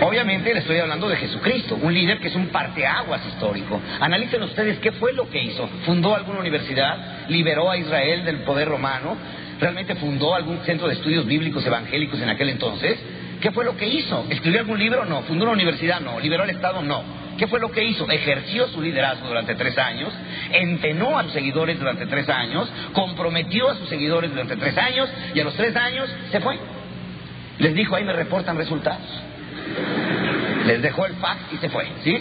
Obviamente 0.00 0.52
le 0.54 0.60
estoy 0.60 0.78
hablando 0.78 1.08
de 1.08 1.16
Jesucristo, 1.16 1.78
un 1.80 1.92
líder 1.92 2.18
que 2.18 2.28
es 2.28 2.34
un 2.36 2.48
parteaguas 2.48 3.24
histórico. 3.26 3.80
Analicen 4.00 4.42
ustedes 4.42 4.78
qué 4.78 4.92
fue 4.92 5.12
lo 5.12 5.28
que 5.28 5.42
hizo. 5.42 5.68
¿Fundó 5.84 6.14
alguna 6.14 6.40
universidad? 6.40 7.28
¿Liberó 7.28 7.70
a 7.70 7.76
Israel 7.76 8.24
del 8.24 8.38
poder 8.38 8.68
romano? 8.68 9.16
¿Realmente 9.60 9.96
fundó 9.96 10.34
algún 10.34 10.60
centro 10.60 10.86
de 10.86 10.94
estudios 10.94 11.26
bíblicos 11.26 11.66
evangélicos 11.66 12.20
en 12.20 12.28
aquel 12.28 12.50
entonces? 12.50 12.98
¿Qué 13.40 13.50
fue 13.50 13.64
lo 13.64 13.76
que 13.76 13.86
hizo? 13.86 14.24
¿Escribió 14.30 14.60
algún 14.60 14.78
libro? 14.78 15.04
No. 15.04 15.22
¿Fundó 15.22 15.44
una 15.44 15.54
universidad? 15.54 16.00
No. 16.00 16.20
¿Liberó 16.20 16.44
el 16.44 16.50
Estado? 16.50 16.80
No. 16.82 17.02
¿Qué 17.36 17.46
fue 17.46 17.60
lo 17.60 17.70
que 17.70 17.84
hizo? 17.84 18.08
Ejerció 18.10 18.68
su 18.68 18.82
liderazgo 18.82 19.28
durante 19.28 19.54
tres 19.54 19.78
años, 19.78 20.12
entenó 20.52 21.18
a 21.18 21.22
sus 21.22 21.32
seguidores 21.32 21.78
durante 21.78 22.06
tres 22.06 22.28
años, 22.28 22.68
comprometió 22.92 23.70
a 23.70 23.76
sus 23.76 23.88
seguidores 23.88 24.30
durante 24.30 24.56
tres 24.56 24.76
años 24.76 25.08
y 25.34 25.40
a 25.40 25.44
los 25.44 25.54
tres 25.54 25.74
años 25.76 26.08
se 26.32 26.40
fue. 26.40 26.58
Les 27.58 27.74
dijo, 27.74 27.94
ahí 27.94 28.04
me 28.04 28.12
reportan 28.12 28.56
resultados. 28.56 29.27
Les 30.66 30.82
dejó 30.82 31.06
el 31.06 31.14
fax 31.14 31.40
y 31.52 31.56
se 31.56 31.68
fue, 31.70 31.86
¿sí? 32.04 32.16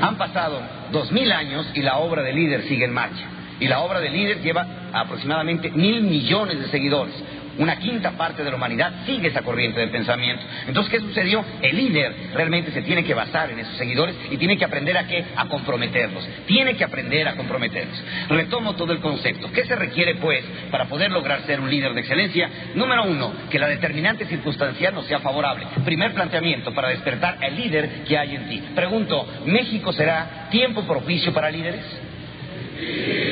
Han 0.00 0.16
pasado 0.16 0.60
dos 0.90 1.12
mil 1.12 1.30
años 1.30 1.70
y 1.74 1.82
la 1.82 1.98
obra 1.98 2.22
de 2.22 2.32
líder 2.32 2.62
sigue 2.62 2.84
en 2.84 2.92
marcha. 2.92 3.24
Y 3.60 3.68
la 3.68 3.80
obra 3.80 4.00
de 4.00 4.10
líder 4.10 4.40
lleva 4.40 4.66
aproximadamente 4.92 5.70
mil 5.70 6.02
millones 6.02 6.60
de 6.60 6.68
seguidores 6.68 7.14
una 7.58 7.76
quinta 7.76 8.12
parte 8.12 8.42
de 8.42 8.50
la 8.50 8.56
humanidad 8.56 8.92
sigue 9.06 9.28
esa 9.28 9.42
corriente 9.42 9.80
de 9.80 9.88
pensamiento. 9.88 10.42
Entonces, 10.66 10.92
¿qué 10.92 11.00
sucedió? 11.00 11.44
El 11.60 11.76
líder 11.76 12.14
realmente 12.34 12.72
se 12.72 12.82
tiene 12.82 13.04
que 13.04 13.14
basar 13.14 13.50
en 13.50 13.58
esos 13.58 13.76
seguidores 13.76 14.14
y 14.30 14.36
tiene 14.36 14.56
que 14.56 14.64
aprender 14.64 14.96
a 14.96 15.06
qué? 15.06 15.24
A 15.36 15.46
comprometerlos. 15.46 16.26
Tiene 16.46 16.76
que 16.76 16.84
aprender 16.84 17.28
a 17.28 17.36
comprometerlos. 17.36 18.02
Retomo 18.28 18.74
todo 18.74 18.92
el 18.92 19.00
concepto. 19.00 19.50
¿Qué 19.52 19.64
se 19.64 19.76
requiere, 19.76 20.16
pues, 20.16 20.44
para 20.70 20.86
poder 20.86 21.10
lograr 21.10 21.42
ser 21.42 21.60
un 21.60 21.70
líder 21.70 21.94
de 21.94 22.00
excelencia? 22.00 22.50
Número 22.74 23.04
uno, 23.04 23.32
que 23.50 23.58
la 23.58 23.68
determinante 23.68 24.26
circunstancial 24.26 24.94
no 24.94 25.02
sea 25.02 25.20
favorable. 25.20 25.66
Primer 25.84 26.14
planteamiento 26.14 26.72
para 26.72 26.88
despertar 26.88 27.38
al 27.42 27.56
líder 27.56 28.04
que 28.04 28.16
hay 28.16 28.36
en 28.36 28.48
ti. 28.48 28.62
Pregunto, 28.74 29.26
¿México 29.46 29.92
será 29.92 30.48
tiempo 30.50 30.86
propicio 30.86 31.32
para 31.32 31.50
líderes? 31.50 32.07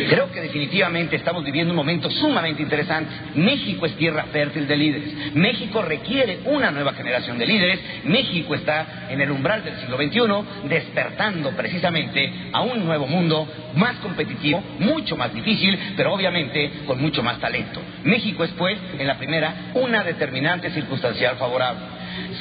Creo 0.09 0.31
que 0.33 0.41
definitivamente 0.41 1.17
estamos 1.17 1.45
viviendo 1.45 1.73
un 1.73 1.77
momento 1.77 2.11
sumamente 2.11 2.63
interesante. 2.63 3.11
México 3.35 3.87
es 3.87 3.97
tierra 3.97 4.25
fértil 4.33 4.67
de 4.67 4.77
líderes. 4.77 5.35
México 5.35 5.83
requiere 5.83 6.41
una 6.47 6.71
nueva 6.71 6.93
generación 6.95 7.39
de 7.39 7.47
líderes. 7.47 7.81
México 8.05 8.55
está 8.55 9.07
en 9.09 9.21
el 9.21 9.31
umbral 9.31 9.65
del 9.65 9.79
siglo 9.79 9.97
XXI 9.97 10.69
despertando 10.69 11.51
precisamente 11.51 12.33
a 12.53 12.63
un 12.63 12.85
nuevo 12.85 13.07
mundo 13.07 13.49
más 13.75 13.97
competitivo, 13.97 14.63
mucho 14.81 15.17
más 15.17 15.33
difícil, 15.33 15.79
pero 15.97 16.13
obviamente 16.13 16.71
con 16.87 17.01
mucho 17.01 17.23
más 17.23 17.39
talento. 17.39 17.81
México 18.05 18.45
es 18.45 18.51
pues, 18.53 18.79
en 18.99 19.07
la 19.07 19.17
primera, 19.19 19.71
una 19.75 20.03
determinante 20.03 20.71
circunstancial 20.71 21.37
favorable. 21.37 21.83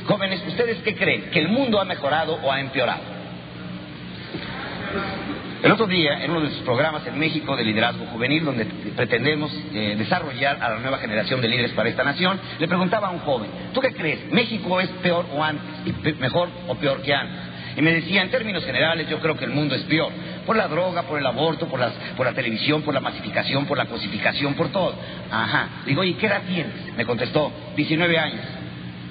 Jóvenes, 0.05 0.41
¿ustedes 0.47 0.77
qué 0.83 0.95
creen? 0.95 1.29
¿Que 1.31 1.39
el 1.39 1.49
mundo 1.49 1.79
ha 1.79 1.85
mejorado 1.85 2.39
o 2.41 2.51
ha 2.51 2.59
empeorado? 2.59 3.15
El 5.65 5.71
otro 5.71 5.87
día, 5.87 6.23
en 6.23 6.29
uno 6.29 6.41
de 6.41 6.51
sus 6.51 6.59
programas 6.59 7.07
en 7.07 7.17
México 7.17 7.55
de 7.55 7.63
liderazgo 7.63 8.05
juvenil, 8.05 8.45
donde 8.45 8.65
pretendemos 8.95 9.51
eh, 9.73 9.95
desarrollar 9.97 10.61
a 10.61 10.69
la 10.69 10.77
nueva 10.77 10.99
generación 10.99 11.41
de 11.41 11.47
líderes 11.47 11.71
para 11.71 11.89
esta 11.89 12.03
nación, 12.03 12.39
le 12.59 12.67
preguntaba 12.67 13.07
a 13.07 13.09
un 13.09 13.17
joven, 13.17 13.49
¿tú 13.73 13.81
qué 13.81 13.91
crees? 13.91 14.31
¿México 14.31 14.79
es 14.79 14.89
peor 15.01 15.25
o 15.33 15.43
antes, 15.43 16.19
mejor 16.19 16.49
o 16.67 16.75
peor 16.75 17.01
que 17.01 17.15
antes? 17.15 17.35
Y 17.77 17.81
me 17.81 17.93
decía, 17.93 18.21
en 18.21 18.29
términos 18.29 18.63
generales, 18.63 19.09
yo 19.09 19.19
creo 19.19 19.35
que 19.35 19.45
el 19.45 19.49
mundo 19.49 19.73
es 19.73 19.81
peor. 19.85 20.11
Por 20.45 20.55
la 20.55 20.67
droga, 20.67 21.01
por 21.01 21.17
el 21.17 21.25
aborto, 21.25 21.67
por, 21.67 21.79
las, 21.79 21.93
por 22.15 22.27
la 22.27 22.33
televisión, 22.33 22.83
por 22.83 22.93
la 22.93 22.99
masificación, 22.99 23.65
por 23.65 23.79
la 23.79 23.85
cosificación, 23.85 24.53
por 24.53 24.69
todo. 24.69 24.93
Ajá. 25.31 25.69
Digo, 25.87 26.03
¿y 26.03 26.13
qué 26.13 26.27
edad 26.27 26.43
tienes? 26.47 26.95
Me 26.95 27.05
contestó, 27.05 27.51
19 27.75 28.19
años. 28.19 28.45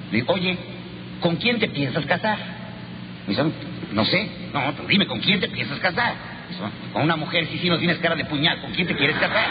Digo, 0.09 0.31
oye, 0.31 0.57
¿con 1.19 1.35
quién 1.35 1.59
te 1.59 1.67
piensas 1.67 2.05
casar? 2.05 2.37
Me 3.27 3.35
dice, 3.35 3.43
no 3.91 4.05
sé, 4.05 4.29
no, 4.53 4.73
pero 4.73 4.87
dime, 4.87 5.05
¿con 5.05 5.19
quién 5.19 5.41
te 5.41 5.49
piensas 5.49 5.79
casar? 5.79 6.34
Con 6.93 7.03
una 7.03 7.15
mujer, 7.15 7.47
sí, 7.47 7.59
sí, 7.59 7.69
no 7.69 7.77
tienes 7.77 7.97
cara 7.97 8.15
de 8.15 8.25
puñal, 8.25 8.61
¿con 8.61 8.71
quién 8.71 8.87
te 8.87 8.95
quieres 8.95 9.17
casar? 9.17 9.45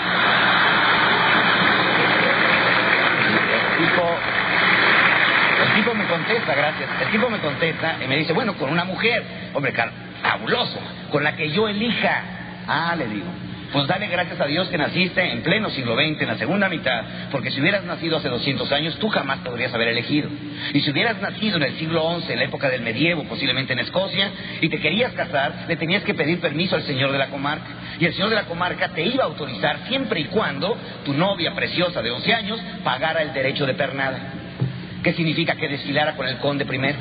El 3.73 3.87
tipo, 3.87 4.03
el 5.63 5.75
tipo 5.75 5.95
me 5.95 6.05
contesta, 6.07 6.55
gracias, 6.55 6.89
el 7.03 7.09
tipo 7.09 7.31
me 7.31 7.39
contesta 7.39 7.97
y 8.05 8.09
me 8.09 8.17
dice, 8.17 8.33
bueno, 8.33 8.55
con 8.55 8.71
una 8.71 8.85
mujer, 8.85 9.25
hombre, 9.53 9.73
fabuloso, 10.23 10.81
con 11.11 11.23
la 11.23 11.37
que 11.37 11.51
yo 11.51 11.69
elija. 11.69 12.23
Ah, 12.67 12.95
le 12.97 13.07
digo, 13.07 13.27
pues 13.75 13.89
dale 13.89 14.07
gracias 14.07 14.41
a 14.41 14.47
Dios 14.47 14.69
que 14.69 14.79
naciste 14.79 15.21
en 15.21 15.43
pleno 15.43 15.69
siglo 15.71 15.97
XX, 15.97 16.23
en 16.23 16.29
la 16.29 16.39
segunda 16.39 16.69
mitad, 16.69 17.03
porque 17.33 17.51
si 17.51 17.61
hubieras 17.61 17.83
nacido 17.83 18.19
hace 18.19 18.29
200 18.29 18.71
años, 18.71 18.97
tú 19.01 19.09
jamás 19.09 19.39
podrías 19.39 19.75
haber 19.75 19.89
elegido. 19.89 20.31
Y 20.73 20.81
si 20.81 20.93
hubieras 20.93 21.21
nacido 21.21 21.57
en 21.57 21.65
el 21.65 21.77
siglo 21.77 22.21
XI, 22.21 22.35
en 22.35 22.39
la 22.39 22.45
época 22.45 22.71
del 22.71 22.83
medievo, 22.83 23.25
posiblemente 23.25 23.73
en 23.73 23.81
Escocia, 23.81 24.31
y 24.61 24.69
te 24.69 24.79
querías 24.79 25.13
casar, 25.15 25.65
le 25.67 25.75
tenías 25.75 26.05
que 26.05 26.15
pedir 26.15 26.41
permiso 26.41 26.77
al 26.77 26.85
señor 26.85 27.11
de 27.11 27.19
la 27.19 27.31
comarca. 27.31 27.67
Y 27.99 28.05
el 28.05 28.15
señor 28.15 28.29
de 28.31 28.37
la 28.37 28.45
comarca 28.45 28.91
te 28.91 29.03
iba 29.03 29.25
a 29.25 29.27
autorizar 29.27 29.81
siempre 29.89 30.21
y 30.21 30.27
cuando 30.27 30.79
tu 31.05 31.13
novia 31.13 31.53
preciosa 31.57 32.01
de 32.01 32.13
11 32.13 32.33
años 32.33 32.63
pagara 32.85 33.23
el 33.23 33.33
derecho 33.33 33.67
de 33.67 33.75
pernada. 33.75 34.21
¿Qué 35.03 35.15
significa 35.15 35.57
que 35.57 35.67
desfilara 35.67 36.15
con 36.15 36.29
el 36.29 36.39
conde 36.39 36.65
primero? 36.65 36.99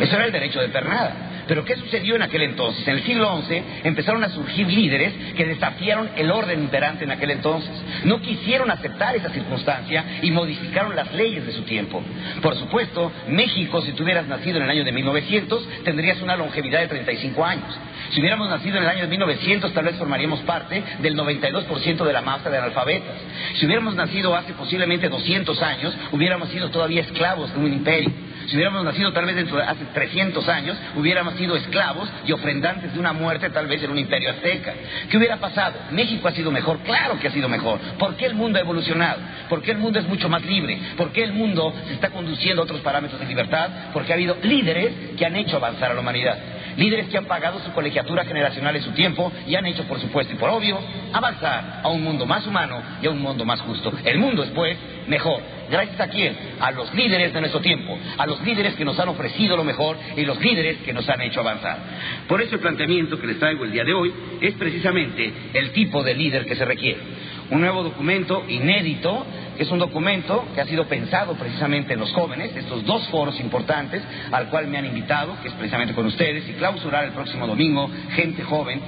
Eso 0.00 0.16
era 0.16 0.24
el 0.24 0.32
derecho 0.32 0.62
de 0.62 0.68
pernada. 0.68 1.27
Pero 1.48 1.64
¿qué 1.64 1.76
sucedió 1.76 2.14
en 2.14 2.22
aquel 2.22 2.42
entonces? 2.42 2.86
En 2.86 2.96
el 2.96 3.04
siglo 3.04 3.42
XI 3.42 3.62
empezaron 3.84 4.22
a 4.22 4.28
surgir 4.28 4.68
líderes 4.68 5.14
que 5.34 5.46
desafiaron 5.46 6.10
el 6.14 6.30
orden 6.30 6.60
imperante 6.60 7.04
en 7.04 7.10
aquel 7.10 7.30
entonces. 7.30 7.72
No 8.04 8.20
quisieron 8.20 8.70
aceptar 8.70 9.16
esa 9.16 9.30
circunstancia 9.30 10.04
y 10.22 10.30
modificaron 10.30 10.94
las 10.94 11.12
leyes 11.14 11.46
de 11.46 11.52
su 11.52 11.62
tiempo. 11.62 12.02
Por 12.42 12.54
supuesto, 12.56 13.10
México, 13.28 13.80
si 13.82 13.92
tú 13.92 14.04
hubieras 14.04 14.26
nacido 14.26 14.58
en 14.58 14.64
el 14.64 14.70
año 14.70 14.84
de 14.84 14.92
1900, 14.92 15.68
tendrías 15.84 16.20
una 16.20 16.36
longevidad 16.36 16.80
de 16.80 16.88
35 16.88 17.44
años. 17.44 17.78
Si 18.10 18.20
hubiéramos 18.20 18.48
nacido 18.48 18.76
en 18.76 18.82
el 18.82 18.88
año 18.88 19.02
de 19.02 19.08
1900, 19.08 19.72
tal 19.72 19.84
vez 19.86 19.96
formaríamos 19.96 20.40
parte 20.40 20.82
del 21.00 21.16
92% 21.16 22.04
de 22.04 22.12
la 22.12 22.20
masa 22.20 22.50
de 22.50 22.58
analfabetas. 22.58 23.16
Si 23.56 23.64
hubiéramos 23.64 23.94
nacido 23.94 24.36
hace 24.36 24.52
posiblemente 24.52 25.08
200 25.08 25.62
años, 25.62 25.96
hubiéramos 26.12 26.50
sido 26.50 26.70
todavía 26.70 27.02
esclavos 27.02 27.52
de 27.54 27.58
un 27.58 27.72
imperio. 27.72 28.10
Si 28.48 28.56
hubiéramos 28.56 28.82
nacido 28.82 29.12
tal 29.12 29.26
vez 29.26 29.36
dentro 29.36 29.58
de 29.58 29.62
hace 29.62 29.84
300 29.92 30.48
años, 30.48 30.78
hubiéramos 30.96 31.34
sido 31.34 31.54
esclavos 31.54 32.08
y 32.24 32.32
ofrendantes 32.32 32.94
de 32.94 32.98
una 32.98 33.12
muerte 33.12 33.50
tal 33.50 33.66
vez 33.66 33.82
en 33.82 33.90
un 33.90 33.98
imperio 33.98 34.30
azteca. 34.30 34.72
¿Qué 35.10 35.18
hubiera 35.18 35.36
pasado? 35.36 35.74
¿México 35.90 36.28
ha 36.28 36.32
sido 36.32 36.50
mejor? 36.50 36.78
Claro 36.78 37.20
que 37.20 37.28
ha 37.28 37.30
sido 37.30 37.46
mejor. 37.50 37.78
¿Por 37.98 38.16
qué 38.16 38.24
el 38.24 38.34
mundo 38.34 38.58
ha 38.58 38.62
evolucionado? 38.62 39.20
¿Por 39.50 39.60
qué 39.60 39.72
el 39.72 39.78
mundo 39.78 39.98
es 39.98 40.08
mucho 40.08 40.30
más 40.30 40.42
libre? 40.46 40.78
¿Por 40.96 41.12
qué 41.12 41.24
el 41.24 41.34
mundo 41.34 41.74
se 41.88 41.92
está 41.92 42.08
conduciendo 42.08 42.62
a 42.62 42.64
otros 42.64 42.80
parámetros 42.80 43.20
de 43.20 43.26
libertad? 43.26 43.68
Porque 43.92 44.12
ha 44.12 44.14
habido 44.14 44.38
líderes 44.42 45.16
que 45.18 45.26
han 45.26 45.36
hecho 45.36 45.56
avanzar 45.56 45.90
a 45.90 45.94
la 45.94 46.00
humanidad. 46.00 46.38
Líderes 46.78 47.08
que 47.08 47.18
han 47.18 47.26
pagado 47.26 47.60
su 47.60 47.72
colegiatura 47.72 48.24
generacional 48.24 48.74
en 48.76 48.82
su 48.82 48.92
tiempo 48.92 49.30
y 49.46 49.56
han 49.56 49.66
hecho, 49.66 49.84
por 49.84 50.00
supuesto 50.00 50.32
y 50.32 50.36
por 50.36 50.48
obvio, 50.48 50.78
avanzar 51.12 51.80
a 51.82 51.88
un 51.88 52.02
mundo 52.02 52.24
más 52.24 52.46
humano 52.46 52.80
y 53.02 53.08
a 53.08 53.10
un 53.10 53.20
mundo 53.20 53.44
más 53.44 53.60
justo. 53.60 53.92
El 54.04 54.18
mundo 54.18 54.42
es, 54.42 54.50
pues, 54.50 54.78
mejor. 55.06 55.57
¿Gracias 55.70 56.00
a 56.00 56.08
quién? 56.08 56.36
A 56.60 56.70
los 56.70 56.92
líderes 56.94 57.32
de 57.32 57.40
nuestro 57.40 57.60
tiempo, 57.60 57.98
a 58.16 58.26
los 58.26 58.42
líderes 58.42 58.74
que 58.74 58.84
nos 58.84 58.98
han 58.98 59.08
ofrecido 59.08 59.56
lo 59.56 59.64
mejor 59.64 59.96
y 60.16 60.24
los 60.24 60.40
líderes 60.40 60.78
que 60.78 60.92
nos 60.92 61.08
han 61.08 61.20
hecho 61.20 61.40
avanzar. 61.40 61.78
Por 62.26 62.40
eso 62.40 62.54
el 62.54 62.60
planteamiento 62.60 63.18
que 63.18 63.26
les 63.26 63.38
traigo 63.38 63.64
el 63.64 63.72
día 63.72 63.84
de 63.84 63.92
hoy 63.92 64.12
es 64.40 64.54
precisamente 64.54 65.32
el 65.54 65.72
tipo 65.72 66.02
de 66.02 66.14
líder 66.14 66.46
que 66.46 66.56
se 66.56 66.64
requiere. 66.64 67.00
Un 67.50 67.60
nuevo 67.60 67.82
documento 67.82 68.44
inédito 68.48 69.26
es 69.58 69.70
un 69.70 69.78
documento 69.78 70.46
que 70.54 70.60
ha 70.60 70.66
sido 70.66 70.84
pensado 70.84 71.34
precisamente 71.34 71.94
en 71.94 72.00
los 72.00 72.12
jóvenes, 72.12 72.54
estos 72.54 72.84
dos 72.84 73.08
foros 73.08 73.40
importantes 73.40 74.02
al 74.30 74.48
cual 74.48 74.68
me 74.68 74.78
han 74.78 74.86
invitado, 74.86 75.36
que 75.42 75.48
es 75.48 75.54
precisamente 75.54 75.94
con 75.94 76.06
ustedes, 76.06 76.48
y 76.48 76.52
clausurar 76.52 77.04
el 77.04 77.12
próximo 77.12 77.46
domingo, 77.46 77.90
gente 78.14 78.42
joven, 78.42 78.80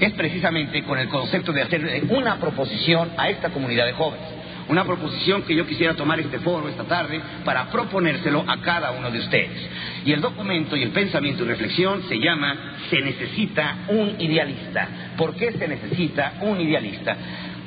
es 0.00 0.12
precisamente 0.12 0.82
con 0.84 0.98
el 0.98 1.08
concepto 1.08 1.52
de 1.52 1.62
hacer 1.62 2.02
una 2.08 2.36
proposición 2.36 3.10
a 3.16 3.28
esta 3.30 3.50
comunidad 3.50 3.86
de 3.86 3.92
jóvenes. 3.92 4.37
Una 4.68 4.84
proposición 4.84 5.42
que 5.42 5.54
yo 5.54 5.66
quisiera 5.66 5.94
tomar 5.94 6.20
este 6.20 6.40
foro 6.40 6.68
esta 6.68 6.84
tarde 6.84 7.20
para 7.44 7.70
proponérselo 7.70 8.44
a 8.46 8.60
cada 8.60 8.90
uno 8.90 9.10
de 9.10 9.18
ustedes. 9.18 9.68
Y 10.04 10.12
el 10.12 10.20
documento 10.20 10.76
y 10.76 10.82
el 10.82 10.90
pensamiento 10.90 11.44
y 11.44 11.48
reflexión 11.48 12.02
se 12.08 12.18
llama 12.18 12.76
Se 12.90 13.00
necesita 13.00 13.76
un 13.88 14.20
idealista. 14.20 14.88
¿Por 15.16 15.34
qué 15.36 15.52
se 15.52 15.68
necesita 15.68 16.34
un 16.42 16.60
idealista? 16.60 17.16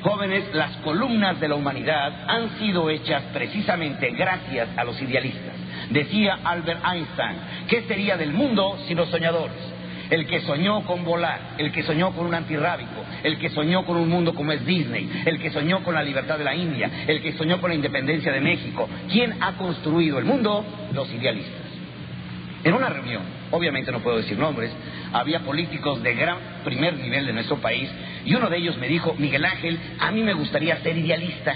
Jóvenes, 0.02 0.44
las 0.52 0.76
columnas 0.78 1.40
de 1.40 1.48
la 1.48 1.54
humanidad 1.56 2.24
han 2.28 2.58
sido 2.58 2.88
hechas 2.90 3.22
precisamente 3.32 4.10
gracias 4.10 4.68
a 4.76 4.84
los 4.84 5.00
idealistas. 5.00 5.54
Decía 5.90 6.38
Albert 6.44 6.80
Einstein, 6.84 7.36
¿qué 7.68 7.82
sería 7.82 8.16
del 8.16 8.32
mundo 8.32 8.78
sin 8.86 8.96
los 8.96 9.08
soñadores? 9.10 9.81
El 10.10 10.26
que 10.26 10.40
soñó 10.40 10.84
con 10.84 11.04
volar, 11.04 11.54
el 11.58 11.72
que 11.72 11.82
soñó 11.82 12.12
con 12.12 12.26
un 12.26 12.34
antirrábico, 12.34 13.04
el 13.22 13.38
que 13.38 13.50
soñó 13.50 13.84
con 13.84 13.96
un 13.96 14.08
mundo 14.08 14.34
como 14.34 14.52
es 14.52 14.64
Disney, 14.64 15.22
el 15.24 15.38
que 15.38 15.50
soñó 15.50 15.82
con 15.82 15.94
la 15.94 16.02
libertad 16.02 16.38
de 16.38 16.44
la 16.44 16.54
India, 16.54 16.90
el 17.06 17.22
que 17.22 17.32
soñó 17.32 17.60
con 17.60 17.70
la 17.70 17.76
independencia 17.76 18.32
de 18.32 18.40
México. 18.40 18.88
¿Quién 19.10 19.36
ha 19.40 19.52
construido 19.52 20.18
el 20.18 20.24
mundo? 20.24 20.64
Los 20.92 21.12
idealistas. 21.12 21.72
En 22.64 22.74
una 22.74 22.88
reunión, 22.88 23.22
obviamente 23.50 23.90
no 23.90 24.00
puedo 24.00 24.18
decir 24.18 24.38
nombres, 24.38 24.70
había 25.12 25.40
políticos 25.40 26.02
de 26.02 26.14
gran 26.14 26.38
primer 26.64 26.96
nivel 26.96 27.26
de 27.26 27.32
nuestro 27.32 27.56
país 27.56 27.90
y 28.24 28.34
uno 28.34 28.48
de 28.48 28.58
ellos 28.58 28.78
me 28.78 28.86
dijo, 28.86 29.14
Miguel 29.18 29.44
Ángel, 29.44 29.78
a 29.98 30.12
mí 30.12 30.22
me 30.22 30.32
gustaría 30.32 30.76
ser 30.76 30.96
idealista. 30.96 31.54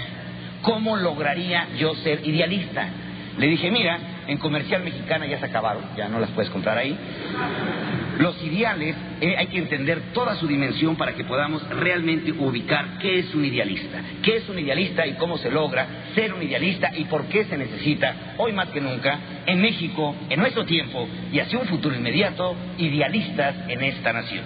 ¿Cómo 0.61 0.97
lograría 0.97 1.67
yo 1.77 1.95
ser 1.95 2.27
idealista? 2.27 2.89
Le 3.37 3.47
dije, 3.47 3.71
mira, 3.71 3.99
en 4.27 4.37
comercial 4.37 4.83
mexicana 4.83 5.25
ya 5.27 5.39
se 5.39 5.45
acabaron, 5.45 5.83
ya 5.95 6.09
no 6.09 6.19
las 6.19 6.29
puedes 6.31 6.51
comprar 6.51 6.77
ahí. 6.77 6.97
Los 8.19 8.41
ideales 8.43 8.95
eh, 9.21 9.35
hay 9.37 9.47
que 9.47 9.59
entender 9.59 10.11
toda 10.13 10.35
su 10.35 10.47
dimensión 10.47 10.95
para 10.95 11.13
que 11.13 11.23
podamos 11.23 11.67
realmente 11.69 12.31
ubicar 12.31 12.97
qué 12.99 13.19
es 13.19 13.35
un 13.35 13.45
idealista, 13.45 14.01
qué 14.23 14.37
es 14.37 14.49
un 14.49 14.57
idealista 14.57 15.05
y 15.05 15.13
cómo 15.13 15.37
se 15.37 15.51
logra 15.51 15.87
ser 16.15 16.33
un 16.33 16.41
idealista 16.41 16.91
y 16.97 17.05
por 17.05 17.25
qué 17.25 17.45
se 17.45 17.57
necesita, 17.57 18.35
hoy 18.37 18.53
más 18.53 18.69
que 18.69 18.81
nunca, 18.81 19.19
en 19.45 19.61
México, 19.61 20.15
en 20.29 20.39
nuestro 20.39 20.65
tiempo 20.65 21.07
y 21.31 21.39
hacia 21.39 21.59
un 21.59 21.67
futuro 21.67 21.95
inmediato, 21.95 22.55
idealistas 22.79 23.55
en 23.67 23.83
esta 23.83 24.13
nación. 24.13 24.43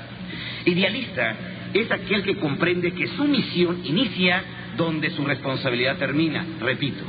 Idealista 0.65 1.35
es 1.73 1.89
aquel 1.91 2.23
que 2.23 2.35
comprende 2.35 2.91
que 2.91 3.07
su 3.07 3.23
misión 3.23 3.81
inicia 3.85 4.43
donde 4.75 5.11
su 5.11 5.23
responsabilidad 5.23 5.97
termina, 5.97 6.45
repito. 6.59 7.05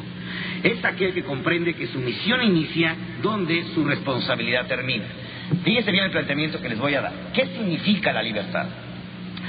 Es 0.63 0.85
aquel 0.85 1.13
que 1.13 1.25
comprende 1.25 1.75
que 1.75 1.89
su 1.89 1.99
misión 1.99 2.43
inicia 2.45 2.95
donde 3.21 3.65
su 3.75 3.85
responsabilidad 3.85 4.67
termina. 4.67 5.07
Fíjense 5.65 5.91
bien 5.91 6.05
el 6.05 6.11
planteamiento 6.11 6.61
que 6.61 6.69
les 6.69 6.79
voy 6.79 6.95
a 6.95 7.03
dar. 7.03 7.13
¿Qué 7.33 7.47
significa 7.47 8.13
la 8.13 8.23
libertad? 8.23 8.67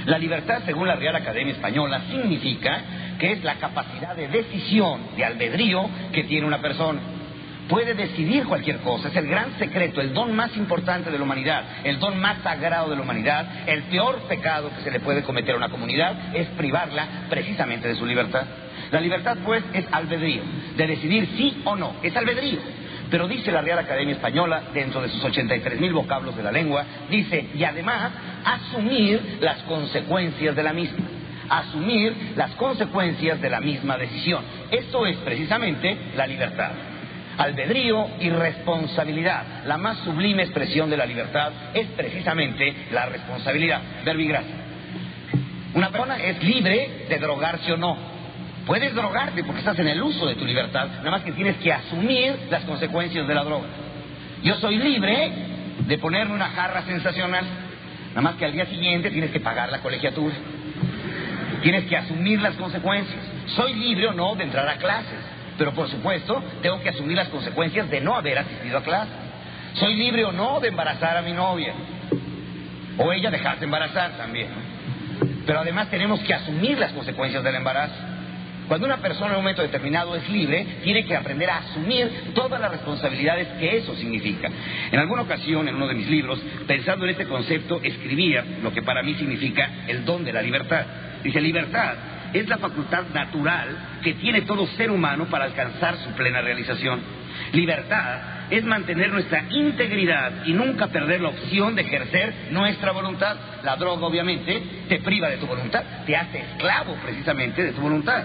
La 0.05 0.17
libertad, 0.17 0.61
según 0.65 0.87
la 0.87 0.95
Real 0.95 1.15
Academia 1.15 1.53
Española, 1.53 2.01
significa 2.09 2.81
que 3.17 3.33
es 3.33 3.43
la 3.43 3.55
capacidad 3.55 4.15
de 4.15 4.27
decisión, 4.27 4.99
de 5.15 5.23
albedrío 5.23 5.89
que 6.11 6.25
tiene 6.25 6.45
una 6.45 6.59
persona. 6.59 6.99
Puede 7.69 7.93
decidir 7.93 8.43
cualquier 8.43 8.79
cosa, 8.79 9.07
es 9.07 9.15
el 9.15 9.27
gran 9.27 9.57
secreto, 9.57 10.01
el 10.01 10.13
don 10.13 10.35
más 10.35 10.55
importante 10.57 11.09
de 11.09 11.17
la 11.17 11.23
humanidad, 11.23 11.63
el 11.85 11.97
don 11.97 12.19
más 12.19 12.39
sagrado 12.43 12.89
de 12.89 12.97
la 12.97 13.01
humanidad, 13.01 13.47
el 13.65 13.83
peor 13.83 14.19
pecado 14.27 14.69
que 14.75 14.83
se 14.83 14.91
le 14.91 14.99
puede 14.99 15.23
cometer 15.23 15.55
a 15.55 15.57
una 15.57 15.69
comunidad 15.69 16.35
es 16.35 16.47
privarla 16.49 17.07
precisamente 17.29 17.87
de 17.87 17.95
su 17.95 18.05
libertad. 18.05 18.43
La 18.91 18.99
libertad, 18.99 19.37
pues, 19.45 19.63
es 19.73 19.85
albedrío, 19.91 20.41
de 20.75 20.87
decidir 20.87 21.29
sí 21.37 21.61
o 21.63 21.77
no, 21.77 21.95
es 22.03 22.15
albedrío. 22.15 22.59
Pero 23.13 23.27
dice 23.27 23.51
la 23.51 23.61
Real 23.61 23.77
Academia 23.77 24.15
Española, 24.15 24.63
dentro 24.73 24.99
de 24.99 25.07
sus 25.07 25.23
83 25.23 25.79
mil 25.79 25.93
vocablos 25.93 26.35
de 26.35 26.41
la 26.41 26.51
lengua, 26.51 26.83
dice, 27.11 27.47
y 27.53 27.63
además, 27.63 28.11
asumir 28.43 29.37
las 29.39 29.59
consecuencias 29.65 30.55
de 30.55 30.63
la 30.63 30.73
misma. 30.73 31.05
Asumir 31.47 32.33
las 32.35 32.49
consecuencias 32.55 33.39
de 33.39 33.51
la 33.51 33.59
misma 33.59 33.99
decisión. 33.99 34.43
Esto 34.71 35.05
es 35.05 35.17
precisamente 35.17 35.95
la 36.15 36.25
libertad. 36.25 36.71
Albedrío 37.37 38.07
y 38.19 38.31
responsabilidad. 38.31 39.63
La 39.67 39.77
más 39.77 39.99
sublime 39.99 40.41
expresión 40.41 40.89
de 40.89 40.97
la 40.97 41.05
libertad 41.05 41.51
es 41.71 41.85
precisamente 41.89 42.73
la 42.91 43.05
responsabilidad. 43.05 43.79
Verbigracia. 44.03 44.55
Una 45.75 45.89
persona 45.89 46.17
es 46.17 46.43
libre 46.43 47.05
de 47.07 47.19
drogarse 47.19 47.73
o 47.73 47.77
no, 47.77 48.12
Puedes 48.65 48.95
drogarte 48.95 49.43
porque 49.43 49.59
estás 49.59 49.77
en 49.79 49.89
el 49.89 50.01
uso 50.01 50.25
de 50.25 50.35
tu 50.35 50.45
libertad, 50.45 50.87
nada 50.99 51.11
más 51.11 51.21
que 51.23 51.33
tienes 51.33 51.57
que 51.57 51.73
asumir 51.73 52.47
las 52.49 52.63
consecuencias 52.63 53.27
de 53.27 53.35
la 53.35 53.43
droga. 53.43 53.67
Yo 54.41 54.55
soy 54.55 54.77
libre 54.77 55.31
de 55.85 55.97
ponerme 55.97 56.33
una 56.33 56.49
jarra 56.49 56.83
sensacional, 56.83 57.43
nada 58.09 58.21
más 58.21 58.35
que 58.35 58.45
al 58.45 58.53
día 58.53 58.65
siguiente 58.67 59.11
tienes 59.11 59.31
que 59.31 59.41
pagar 59.41 59.69
la 59.69 59.79
colegiatura. 59.79 60.33
Tienes 61.61 61.85
que 61.85 61.97
asumir 61.97 62.41
las 62.41 62.55
consecuencias. 62.55 63.19
Soy 63.47 63.73
libre 63.73 64.07
o 64.07 64.13
no 64.13 64.35
de 64.35 64.43
entrar 64.43 64.67
a 64.67 64.77
clases, 64.77 65.19
pero 65.57 65.73
por 65.73 65.89
supuesto 65.89 66.41
tengo 66.61 66.81
que 66.81 66.89
asumir 66.89 67.17
las 67.17 67.29
consecuencias 67.29 67.89
de 67.89 67.99
no 67.99 68.15
haber 68.15 68.37
asistido 68.37 68.77
a 68.77 68.83
clases. 68.83 69.13
Soy 69.73 69.95
libre 69.95 70.23
o 70.23 70.31
no 70.31 70.59
de 70.61 70.69
embarazar 70.69 71.17
a 71.17 71.21
mi 71.21 71.33
novia, 71.33 71.73
o 72.97 73.11
ella 73.11 73.29
dejarse 73.29 73.65
embarazar 73.65 74.11
también. 74.17 74.47
Pero 75.45 75.59
además 75.59 75.89
tenemos 75.89 76.21
que 76.21 76.33
asumir 76.33 76.77
las 76.77 76.93
consecuencias 76.93 77.43
del 77.43 77.55
embarazo. 77.55 78.12
Cuando 78.67 78.87
una 78.87 78.97
persona 78.97 79.31
en 79.31 79.35
un 79.37 79.43
momento 79.43 79.61
determinado 79.61 80.15
es 80.15 80.27
libre, 80.29 80.65
tiene 80.83 81.05
que 81.05 81.15
aprender 81.15 81.49
a 81.49 81.57
asumir 81.57 82.31
todas 82.33 82.59
las 82.59 82.71
responsabilidades 82.71 83.47
que 83.59 83.77
eso 83.77 83.95
significa. 83.95 84.49
En 84.91 84.99
alguna 84.99 85.23
ocasión, 85.23 85.67
en 85.67 85.75
uno 85.75 85.87
de 85.87 85.95
mis 85.95 86.09
libros, 86.09 86.39
pensando 86.67 87.05
en 87.05 87.11
este 87.11 87.25
concepto, 87.25 87.79
escribía 87.83 88.43
lo 88.61 88.71
que 88.71 88.81
para 88.81 89.03
mí 89.03 89.15
significa 89.15 89.69
el 89.87 90.05
don 90.05 90.23
de 90.23 90.33
la 90.33 90.41
libertad. 90.41 90.85
Dice, 91.23 91.39
libertad 91.41 91.93
es 92.33 92.47
la 92.47 92.57
facultad 92.57 93.03
natural 93.13 93.99
que 94.03 94.13
tiene 94.15 94.41
todo 94.41 94.65
ser 94.67 94.91
humano 94.91 95.25
para 95.25 95.45
alcanzar 95.45 95.97
su 95.97 96.09
plena 96.11 96.41
realización. 96.41 96.99
Libertad 97.51 98.33
es 98.49 98.63
mantener 98.63 99.11
nuestra 99.11 99.45
integridad 99.49 100.45
y 100.45 100.53
nunca 100.53 100.87
perder 100.87 101.21
la 101.21 101.29
opción 101.29 101.75
de 101.75 101.83
ejercer 101.83 102.33
nuestra 102.51 102.91
voluntad. 102.91 103.35
La 103.63 103.75
droga, 103.75 104.05
obviamente, 104.05 104.61
te 104.89 104.99
priva 104.99 105.29
de 105.29 105.37
tu 105.37 105.45
voluntad, 105.45 105.83
te 106.05 106.15
hace 106.15 106.39
esclavo 106.39 106.95
precisamente 107.03 107.63
de 107.63 107.71
tu 107.71 107.81
voluntad. 107.81 108.23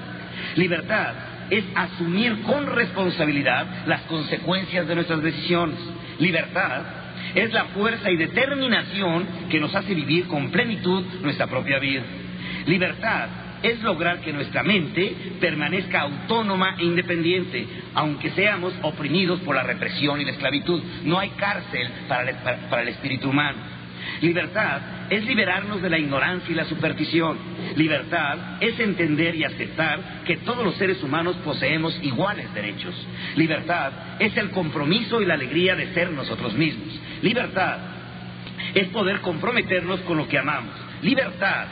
Libertad 0.57 1.14
es 1.51 1.64
asumir 1.74 2.42
con 2.42 2.66
responsabilidad 2.66 3.87
las 3.87 4.03
consecuencias 4.03 4.87
de 4.87 4.94
nuestras 4.94 5.22
decisiones. 5.22 5.79
Libertad 6.18 6.83
es 7.35 7.53
la 7.53 7.66
fuerza 7.66 8.11
y 8.11 8.16
determinación 8.16 9.27
que 9.48 9.61
nos 9.61 9.74
hace 9.74 9.94
vivir 9.94 10.27
con 10.27 10.51
plenitud 10.51 11.05
nuestra 11.22 11.46
propia 11.46 11.79
vida. 11.79 12.03
Libertad 12.66 13.29
es 13.62 13.83
lograr 13.83 14.20
que 14.20 14.33
nuestra 14.33 14.62
mente 14.62 15.14
permanezca 15.40 16.03
autónoma 16.03 16.77
e 16.79 16.85
independiente, 16.85 17.66
aunque 17.94 18.31
seamos 18.31 18.72
oprimidos 18.83 19.40
por 19.40 19.57
la 19.57 19.62
represión 19.62 20.20
y 20.20 20.24
la 20.24 20.33
esclavitud. 20.33 20.83
No 21.05 21.18
hay 21.18 21.31
cárcel 21.31 21.88
para 22.09 22.31
el, 22.31 22.37
para, 22.70 22.83
el 22.83 22.88
espíritu 22.88 23.31
humano. 23.31 23.78
Libertad 24.21 24.81
es 25.11 25.25
liberarnos 25.25 25.81
de 25.81 25.90
la 25.90 25.99
ignorancia 25.99 26.53
y 26.53 26.55
la 26.55 26.64
superstición. 26.64 27.38
Libertad 27.77 28.61
es 28.61 28.79
entender 28.81 29.35
y 29.37 29.44
aceptar 29.44 30.23
que 30.25 30.38
todos 30.38 30.64
los 30.64 30.75
seres 30.77 31.03
humanos 31.03 31.37
poseemos 31.44 31.99
iguales 32.03 32.53
derechos. 32.55 32.94
Libertad 33.37 33.92
es 34.18 34.37
el 34.37 34.51
compromiso 34.51 35.23
y 35.23 35.27
la 35.27 35.35
alegría 35.35 35.77
de 35.77 35.94
ser 35.94 36.11
nosotros 36.11 36.55
mismos. 36.55 37.01
Libertad 37.23 37.79
es 38.75 38.88
poder 38.88 39.21
comprometernos 39.21 40.01
con 40.01 40.18
lo 40.18 40.29
que 40.29 40.38
amamos. 40.38 40.75
Libertad 41.03 41.66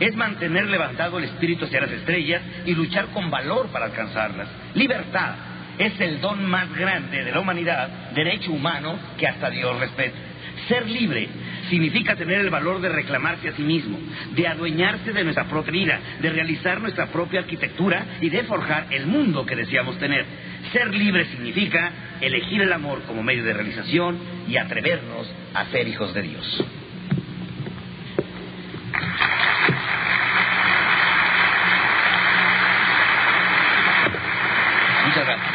es 0.00 0.16
mantener 0.16 0.66
levantado 0.66 1.18
el 1.18 1.24
espíritu 1.24 1.66
hacia 1.66 1.82
las 1.82 1.92
estrellas 1.92 2.42
y 2.64 2.74
luchar 2.74 3.06
con 3.08 3.30
valor 3.30 3.68
para 3.68 3.86
alcanzarlas. 3.86 4.48
Libertad 4.74 5.34
es 5.78 5.98
el 6.00 6.20
don 6.20 6.44
más 6.46 6.74
grande 6.74 7.24
de 7.24 7.32
la 7.32 7.40
humanidad, 7.40 7.88
derecho 8.14 8.52
humano 8.52 8.98
que 9.18 9.26
hasta 9.26 9.50
Dios 9.50 9.78
respeta. 9.78 10.29
Ser 10.70 10.88
libre 10.88 11.28
significa 11.68 12.14
tener 12.14 12.38
el 12.38 12.48
valor 12.48 12.80
de 12.80 12.88
reclamarse 12.88 13.48
a 13.48 13.52
sí 13.56 13.62
mismo, 13.62 13.98
de 14.36 14.46
adueñarse 14.46 15.12
de 15.12 15.24
nuestra 15.24 15.46
propia 15.46 15.72
vida, 15.72 15.98
de 16.20 16.30
realizar 16.30 16.80
nuestra 16.80 17.06
propia 17.06 17.40
arquitectura 17.40 18.06
y 18.20 18.30
de 18.30 18.44
forjar 18.44 18.86
el 18.90 19.08
mundo 19.08 19.44
que 19.44 19.56
deseamos 19.56 19.98
tener. 19.98 20.24
Ser 20.72 20.94
libre 20.94 21.24
significa 21.24 21.90
elegir 22.20 22.62
el 22.62 22.72
amor 22.72 23.02
como 23.02 23.20
medio 23.20 23.42
de 23.42 23.52
realización 23.52 24.16
y 24.46 24.58
atrevernos 24.58 25.26
a 25.54 25.64
ser 25.66 25.88
hijos 25.88 26.14
de 26.14 26.22
Dios. 26.22 26.64
Muchas 35.04 35.26
gracias. 35.26 35.50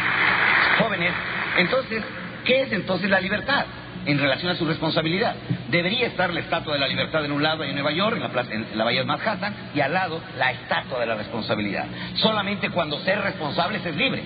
Jóvenes, 0.78 1.12
entonces, 1.56 2.04
¿qué 2.44 2.62
es 2.64 2.72
entonces 2.72 3.08
la 3.08 3.20
libertad? 3.20 3.64
En 4.06 4.18
relación 4.18 4.52
a 4.52 4.56
su 4.56 4.64
responsabilidad. 4.64 5.34
Debería 5.68 6.06
estar 6.06 6.32
la 6.32 6.40
Estatua 6.40 6.74
de 6.74 6.80
la 6.80 6.88
Libertad 6.88 7.24
en 7.24 7.32
un 7.32 7.42
lado 7.42 7.64
en 7.64 7.74
Nueva 7.74 7.92
York, 7.92 8.16
en 8.16 8.22
la, 8.22 8.28
plaza, 8.28 8.54
en 8.54 8.66
la 8.74 8.84
Bahía 8.84 9.00
de 9.00 9.06
Manhattan, 9.06 9.54
y 9.74 9.80
al 9.80 9.92
lado 9.92 10.20
la 10.38 10.52
Estatua 10.52 11.00
de 11.00 11.06
la 11.06 11.16
Responsabilidad. 11.16 11.86
Solamente 12.14 12.70
cuando 12.70 12.98
ser 13.00 13.20
responsable 13.20 13.80
es 13.84 13.96
libre. 13.96 14.22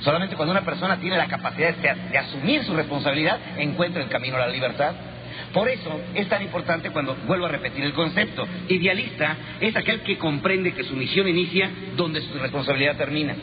Solamente 0.00 0.36
cuando 0.36 0.52
una 0.52 0.62
persona 0.62 0.98
tiene 0.98 1.16
la 1.16 1.26
capacidad 1.26 1.74
de, 1.74 1.94
de 2.10 2.18
asumir 2.18 2.64
su 2.64 2.74
responsabilidad, 2.74 3.38
encuentra 3.56 4.02
el 4.02 4.08
camino 4.08 4.36
a 4.36 4.40
la 4.40 4.48
libertad. 4.48 4.94
Por 5.52 5.68
eso 5.68 6.00
es 6.14 6.28
tan 6.28 6.42
importante 6.42 6.90
cuando 6.90 7.16
vuelvo 7.26 7.46
a 7.46 7.48
repetir 7.48 7.84
el 7.84 7.92
concepto. 7.92 8.46
Idealista 8.68 9.36
es 9.60 9.74
aquel 9.76 10.00
que 10.00 10.18
comprende 10.18 10.72
que 10.74 10.84
su 10.84 10.94
misión 10.94 11.28
inicia 11.28 11.70
donde 11.96 12.20
su 12.22 12.38
responsabilidad 12.38 12.96
termina. 12.96 13.34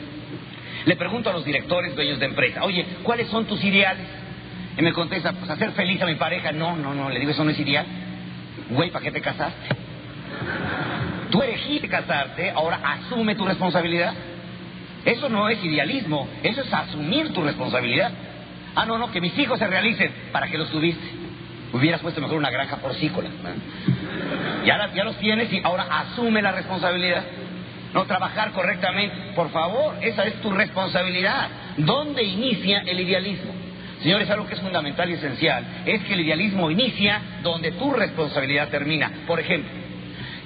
Le 0.84 0.96
pregunto 0.96 1.30
a 1.30 1.32
los 1.32 1.44
directores, 1.44 1.94
dueños 1.94 2.18
de 2.18 2.26
empresa, 2.26 2.64
oye, 2.64 2.84
¿cuáles 3.02 3.28
son 3.28 3.46
tus 3.46 3.62
ideales? 3.62 4.04
Y 4.76 4.82
me 4.82 4.92
contesta, 4.92 5.32
pues 5.32 5.50
hacer 5.50 5.72
feliz 5.72 6.00
a 6.02 6.06
mi 6.06 6.14
pareja. 6.14 6.52
No, 6.52 6.76
no, 6.76 6.94
no, 6.94 7.10
le 7.10 7.18
digo, 7.20 7.30
eso 7.30 7.44
no 7.44 7.50
es 7.50 7.58
ideal. 7.58 7.86
Güey, 8.70 8.90
¿para 8.90 9.04
qué 9.04 9.10
te 9.10 9.20
casaste? 9.20 9.76
Tú 11.30 11.42
elegiste 11.42 11.88
casarte, 11.88 12.50
ahora 12.50 12.80
asume 12.82 13.34
tu 13.34 13.44
responsabilidad. 13.44 14.14
Eso 15.04 15.28
no 15.28 15.48
es 15.48 15.62
idealismo, 15.64 16.28
eso 16.42 16.62
es 16.62 16.72
asumir 16.72 17.32
tu 17.32 17.42
responsabilidad. 17.42 18.12
Ah, 18.74 18.86
no, 18.86 18.98
no, 18.98 19.10
que 19.10 19.20
mis 19.20 19.36
hijos 19.38 19.58
se 19.58 19.66
realicen. 19.66 20.12
¿Para 20.32 20.48
qué 20.48 20.56
los 20.56 20.70
tuviste? 20.70 21.04
Hubieras 21.72 22.00
puesto 22.00 22.20
mejor 22.20 22.36
una 22.36 22.50
granja 22.50 22.76
porcícola. 22.76 23.28
Ya, 24.64 24.90
ya 24.94 25.04
los 25.04 25.16
tienes 25.18 25.52
y 25.52 25.60
ahora 25.64 25.86
asume 25.90 26.40
la 26.40 26.52
responsabilidad 26.52 27.24
no 27.92 28.04
trabajar 28.06 28.52
correctamente. 28.52 29.14
Por 29.34 29.50
favor, 29.50 29.96
esa 30.00 30.24
es 30.24 30.40
tu 30.40 30.50
responsabilidad. 30.50 31.48
¿Dónde 31.76 32.22
inicia 32.22 32.82
el 32.86 33.00
idealismo? 33.00 33.52
Señores, 34.02 34.28
algo 34.30 34.46
que 34.46 34.54
es 34.54 34.60
fundamental 34.60 35.08
y 35.10 35.14
esencial 35.14 35.64
es 35.86 36.02
que 36.02 36.14
el 36.14 36.20
idealismo 36.20 36.70
inicia 36.70 37.20
donde 37.42 37.72
tu 37.72 37.92
responsabilidad 37.92 38.68
termina. 38.68 39.10
Por 39.28 39.38
ejemplo, 39.38 39.70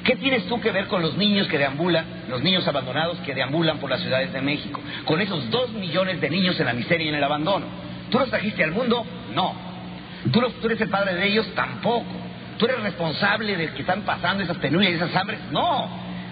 ¿qué 0.04 0.16
tienes 0.16 0.46
tú 0.46 0.60
que 0.60 0.70
ver 0.70 0.88
con 0.88 1.00
los 1.00 1.16
niños 1.16 1.48
que 1.48 1.56
deambulan, 1.56 2.04
los 2.28 2.42
niños 2.42 2.68
abandonados 2.68 3.18
que 3.20 3.34
deambulan 3.34 3.78
por 3.78 3.88
las 3.88 4.00
ciudades 4.02 4.30
de 4.32 4.42
México? 4.42 4.80
Con 5.06 5.22
esos 5.22 5.50
dos 5.50 5.72
millones 5.72 6.20
de 6.20 6.28
niños 6.28 6.60
en 6.60 6.66
la 6.66 6.74
miseria 6.74 7.06
y 7.06 7.08
en 7.08 7.14
el 7.14 7.24
abandono. 7.24 7.66
¿Tú 8.10 8.18
los 8.18 8.28
trajiste 8.28 8.62
al 8.62 8.72
mundo? 8.72 9.06
No. 9.34 9.54
¿Tú, 10.32 10.42
eres 10.66 10.80
el 10.80 10.90
padre 10.90 11.14
de 11.14 11.26
ellos? 11.26 11.46
Tampoco. 11.54 12.04
¿Tú 12.58 12.66
eres 12.66 12.80
responsable 12.80 13.56
de 13.56 13.72
que 13.72 13.80
están 13.80 14.02
pasando 14.02 14.44
esas 14.44 14.58
penurias 14.58 14.92
y 14.92 14.96
esas 14.96 15.16
hambres? 15.16 15.40
No. 15.50 15.88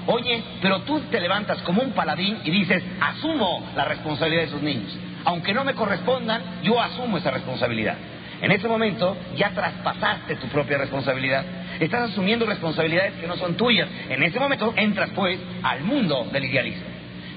Oye, 0.06 0.42
pero 0.60 0.80
tú 0.80 1.00
te 1.10 1.20
levantas 1.20 1.62
como 1.62 1.82
un 1.82 1.92
paladín 1.92 2.38
y 2.44 2.50
dices, 2.50 2.82
asumo 3.00 3.66
la 3.74 3.86
responsabilidad 3.86 4.42
de 4.42 4.48
esos 4.48 4.62
niños. 4.62 4.94
Aunque 5.24 5.54
no 5.54 5.64
me 5.64 5.74
correspondan, 5.74 6.42
yo 6.62 6.80
asumo 6.80 7.18
esa 7.18 7.30
responsabilidad. 7.30 7.96
En 8.40 8.52
ese 8.52 8.68
momento 8.68 9.16
ya 9.36 9.50
traspasaste 9.50 10.36
tu 10.36 10.48
propia 10.48 10.78
responsabilidad. 10.78 11.44
Estás 11.80 12.10
asumiendo 12.10 12.44
responsabilidades 12.46 13.14
que 13.14 13.26
no 13.26 13.36
son 13.36 13.56
tuyas. 13.56 13.88
En 14.08 14.22
ese 14.22 14.38
momento 14.38 14.74
entras 14.76 15.10
pues 15.14 15.38
al 15.62 15.80
mundo 15.82 16.28
del 16.32 16.44
idealismo. 16.44 16.84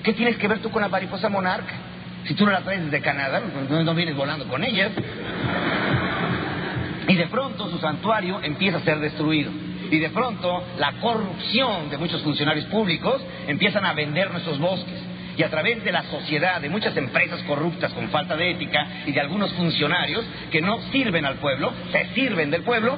¿Qué 0.04 0.14
tienes 0.14 0.38
que 0.38 0.48
ver 0.48 0.60
tú 0.60 0.70
con 0.70 0.82
la 0.82 0.90
mariposa 0.90 1.30
monarca? 1.30 1.74
Si 2.26 2.34
tú 2.34 2.46
no 2.46 2.52
la 2.52 2.62
traes 2.62 2.84
desde 2.84 3.02
Canadá, 3.02 3.42
no, 3.70 3.84
no 3.84 3.96
vienes 3.96 4.16
volando 4.16 4.48
con 4.48 4.64
ellas. 4.64 4.92
Y 7.08 7.16
de 7.16 7.28
pronto 7.28 7.70
su 7.70 7.78
santuario 7.80 8.42
empieza 8.44 8.78
a 8.78 8.82
ser 8.82 9.00
destruido. 9.00 9.52
Y 9.90 10.00
de 10.00 10.10
pronto 10.10 10.64
la 10.78 10.94
corrupción 11.00 11.90
de 11.90 11.98
muchos 11.98 12.22
funcionarios 12.22 12.66
públicos 12.66 13.22
empiezan 13.48 13.86
a 13.86 13.94
vender 13.94 14.30
nuestros 14.32 14.60
bosques. 14.60 15.00
Y 15.38 15.44
a 15.44 15.50
través 15.50 15.84
de 15.84 15.92
la 15.92 16.04
sociedad, 16.04 16.60
de 16.60 16.70
muchas 16.70 16.98
empresas 16.98 17.42
corruptas 17.44 17.94
con 17.94 18.10
falta 18.10 18.36
de 18.36 18.52
ética 18.52 18.88
y 19.06 19.12
de 19.12 19.22
algunos 19.22 19.54
funcionarios 19.54 20.26
que 20.52 20.62
no 20.62 20.82
sirven 20.92 21.26
al 21.26 21.36
pueblo, 21.36 21.72
se 21.92 22.08
sirven 22.16 22.50
del 22.50 22.64
pueblo, 22.64 22.98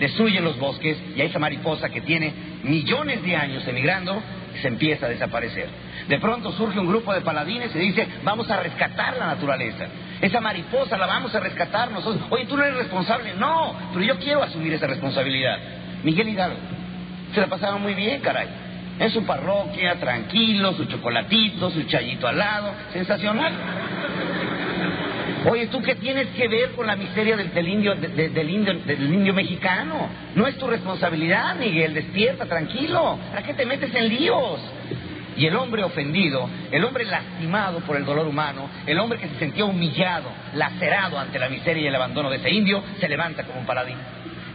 destruyen 0.00 0.44
los 0.44 0.58
bosques 0.58 0.98
y 1.14 1.20
a 1.20 1.24
esa 1.24 1.38
mariposa 1.38 1.88
que 1.88 2.00
tiene 2.00 2.32
millones 2.64 3.22
de 3.22 3.36
años 3.36 3.66
emigrando 3.68 4.20
se 4.60 4.68
empieza 4.68 5.06
a 5.06 5.08
desaparecer. 5.08 5.68
De 6.08 6.18
pronto 6.18 6.52
surge 6.52 6.78
un 6.78 6.88
grupo 6.88 7.12
de 7.12 7.20
paladines 7.20 7.74
y 7.74 7.78
dice, 7.78 8.06
vamos 8.24 8.50
a 8.50 8.56
rescatar 8.62 9.16
la 9.16 9.26
naturaleza. 9.26 9.86
Esa 10.20 10.40
mariposa 10.40 10.96
la 10.96 11.06
vamos 11.06 11.34
a 11.34 11.40
rescatar 11.40 11.90
nosotros. 11.90 12.26
Oye, 12.30 12.46
tú 12.46 12.56
no 12.56 12.64
eres 12.64 12.78
responsable. 12.78 13.34
No, 13.34 13.76
pero 13.92 14.04
yo 14.04 14.18
quiero 14.18 14.42
asumir 14.42 14.72
esa 14.72 14.86
responsabilidad. 14.86 15.58
Miguel 16.02 16.28
Hidalgo. 16.28 16.58
Se 17.34 17.40
la 17.40 17.48
pasaba 17.48 17.76
muy 17.76 17.94
bien, 17.94 18.20
caray. 18.20 18.65
En 18.98 19.10
su 19.10 19.24
parroquia, 19.26 19.96
tranquilo, 19.96 20.72
su 20.72 20.86
chocolatito, 20.86 21.70
su 21.70 21.82
chayito 21.84 22.26
al 22.26 22.38
lado, 22.38 22.72
sensacional. 22.92 23.52
Oye, 25.48 25.66
¿tú 25.68 25.80
qué 25.80 25.94
tienes 25.94 26.28
que 26.28 26.48
ver 26.48 26.72
con 26.72 26.86
la 26.86 26.96
miseria 26.96 27.36
del, 27.36 27.68
indio, 27.68 27.94
del, 27.94 28.50
indio, 28.50 28.74
del 28.84 29.14
indio 29.14 29.34
mexicano? 29.34 30.08
No 30.34 30.46
es 30.46 30.56
tu 30.56 30.66
responsabilidad, 30.66 31.54
Miguel, 31.56 31.94
despierta, 31.94 32.46
tranquilo. 32.46 33.18
¿Para 33.30 33.42
qué 33.42 33.54
te 33.54 33.64
metes 33.64 33.94
en 33.94 34.08
líos? 34.08 34.60
Y 35.36 35.46
el 35.46 35.54
hombre 35.54 35.84
ofendido, 35.84 36.48
el 36.72 36.82
hombre 36.82 37.04
lastimado 37.04 37.80
por 37.80 37.96
el 37.96 38.04
dolor 38.06 38.26
humano, 38.26 38.68
el 38.86 38.98
hombre 38.98 39.18
que 39.18 39.28
se 39.28 39.38
sentía 39.38 39.66
humillado, 39.66 40.30
lacerado 40.54 41.18
ante 41.18 41.38
la 41.38 41.48
miseria 41.50 41.84
y 41.84 41.86
el 41.86 41.94
abandono 41.94 42.30
de 42.30 42.38
ese 42.38 42.50
indio, 42.50 42.82
se 42.98 43.08
levanta 43.08 43.44
como 43.44 43.60
un 43.60 43.66
paladín. 43.66 43.98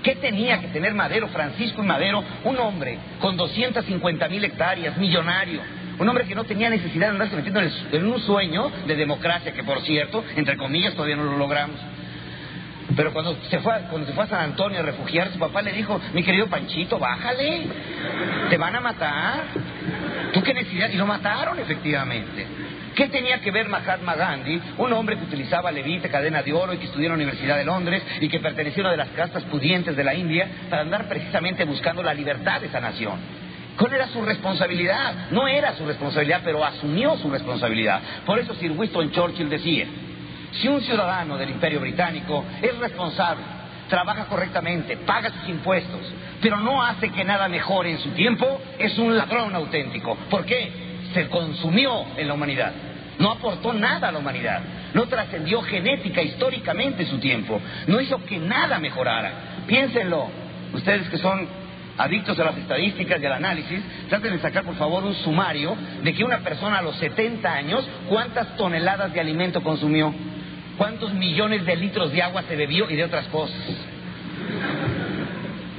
¿Qué 0.03 0.15
tenía 0.15 0.59
que 0.59 0.67
tener 0.67 0.93
Madero, 0.93 1.27
Francisco 1.27 1.83
y 1.83 1.85
Madero? 1.85 2.23
Un 2.43 2.57
hombre 2.57 2.97
con 3.19 3.37
250 3.37 4.27
mil 4.29 4.43
hectáreas, 4.43 4.97
millonario. 4.97 5.61
Un 5.99 6.09
hombre 6.09 6.25
que 6.25 6.33
no 6.33 6.43
tenía 6.43 6.69
necesidad 6.69 7.07
de 7.07 7.11
andarse 7.11 7.35
metiendo 7.35 7.61
en, 7.61 8.05
un 8.07 8.19
sueño 8.21 8.71
de 8.87 8.95
democracia, 8.95 9.51
que 9.53 9.63
por 9.63 9.81
cierto, 9.81 10.23
entre 10.35 10.57
comillas, 10.57 10.93
todavía 10.95 11.15
no 11.15 11.25
lo 11.25 11.37
logramos. 11.37 11.75
Pero 12.95 13.13
cuando 13.13 13.37
se, 13.49 13.59
fue, 13.59 13.73
cuando 13.89 14.07
se 14.07 14.13
fue 14.13 14.23
a 14.23 14.27
San 14.27 14.43
Antonio 14.43 14.79
a 14.79 14.83
refugiar, 14.83 15.31
su 15.31 15.37
papá 15.37 15.61
le 15.61 15.71
dijo, 15.71 16.01
mi 16.13 16.23
querido 16.23 16.47
Panchito, 16.47 16.97
bájale, 16.97 17.67
te 18.49 18.57
van 18.57 18.75
a 18.75 18.81
matar. 18.81 19.43
¿Tú 20.33 20.41
qué 20.41 20.53
necesidad? 20.53 20.89
Y 20.89 20.97
lo 20.97 21.05
mataron 21.05 21.59
efectivamente. 21.59 22.47
¿Qué 22.95 23.07
tenía 23.07 23.39
que 23.39 23.51
ver 23.51 23.69
Mahatma 23.69 24.15
Gandhi, 24.15 24.61
un 24.77 24.91
hombre 24.93 25.17
que 25.17 25.23
utilizaba 25.23 25.71
levite, 25.71 26.09
cadena 26.09 26.43
de 26.43 26.53
oro 26.53 26.73
y 26.73 26.77
que 26.77 26.85
estudió 26.85 27.05
en 27.05 27.11
la 27.11 27.15
Universidad 27.15 27.57
de 27.57 27.63
Londres 27.63 28.03
y 28.19 28.27
que 28.27 28.39
perteneció 28.39 28.83
a 28.83 28.85
una 28.85 28.91
de 28.91 28.97
las 28.97 29.09
castas 29.09 29.43
pudientes 29.43 29.95
de 29.95 30.03
la 30.03 30.13
India 30.13 30.47
para 30.69 30.81
andar 30.81 31.07
precisamente 31.07 31.63
buscando 31.63 32.03
la 32.03 32.13
libertad 32.13 32.59
de 32.59 32.67
esa 32.67 32.81
nación? 32.81 33.15
¿Cuál 33.77 33.93
era 33.93 34.07
su 34.07 34.21
responsabilidad? 34.21 35.31
No 35.31 35.47
era 35.47 35.75
su 35.75 35.85
responsabilidad, 35.85 36.41
pero 36.43 36.63
asumió 36.63 37.17
su 37.17 37.29
responsabilidad. 37.29 38.01
Por 38.25 38.37
eso 38.37 38.53
Sir 38.55 38.71
Winston 38.71 39.11
Churchill 39.11 39.49
decía, 39.49 39.87
si 40.51 40.67
un 40.67 40.81
ciudadano 40.81 41.37
del 41.37 41.49
Imperio 41.49 41.79
Británico 41.79 42.43
es 42.61 42.77
responsable, 42.77 43.43
trabaja 43.91 44.25
correctamente, 44.25 44.97
paga 44.97 45.29
sus 45.29 45.49
impuestos, 45.49 46.01
pero 46.41 46.57
no 46.57 46.81
hace 46.81 47.11
que 47.11 47.23
nada 47.23 47.47
mejore 47.47 47.91
en 47.91 47.99
su 47.99 48.09
tiempo, 48.09 48.59
es 48.79 48.97
un 48.97 49.15
ladrón 49.15 49.53
auténtico. 49.53 50.15
¿Por 50.31 50.45
qué? 50.45 50.89
se 51.13 51.27
consumió 51.27 52.05
en 52.17 52.27
la 52.27 52.33
humanidad. 52.33 52.71
No 53.19 53.31
aportó 53.31 53.73
nada 53.73 54.09
a 54.09 54.11
la 54.11 54.19
humanidad. 54.19 54.61
No 54.93 55.05
trascendió 55.05 55.61
genética 55.61 56.21
históricamente 56.21 57.05
su 57.05 57.19
tiempo. 57.19 57.61
No 57.87 58.01
hizo 58.01 58.23
que 58.25 58.37
nada 58.37 58.79
mejorara. 58.79 59.31
Piénsenlo. 59.67 60.29
Ustedes 60.73 61.09
que 61.09 61.17
son 61.17 61.47
adictos 61.97 62.39
a 62.39 62.45
las 62.45 62.57
estadísticas 62.57 63.21
y 63.21 63.25
al 63.25 63.33
análisis, 63.33 63.79
traten 64.09 64.33
de 64.33 64.39
sacar 64.39 64.63
por 64.63 64.75
favor 64.75 65.03
un 65.03 65.13
sumario 65.15 65.75
de 66.01 66.13
que 66.13 66.23
una 66.23 66.39
persona 66.39 66.79
a 66.79 66.81
los 66.81 66.95
70 66.95 67.53
años, 67.53 67.87
cuántas 68.07 68.55
toneladas 68.55 69.13
de 69.13 69.19
alimento 69.19 69.61
consumió, 69.61 70.13
cuántos 70.77 71.13
millones 71.13 71.65
de 71.65 71.75
litros 71.75 72.11
de 72.11 72.21
agua 72.21 72.43
se 72.47 72.55
bebió 72.55 72.89
y 72.89 72.95
de 72.95 73.03
otras 73.03 73.27
cosas. 73.27 73.57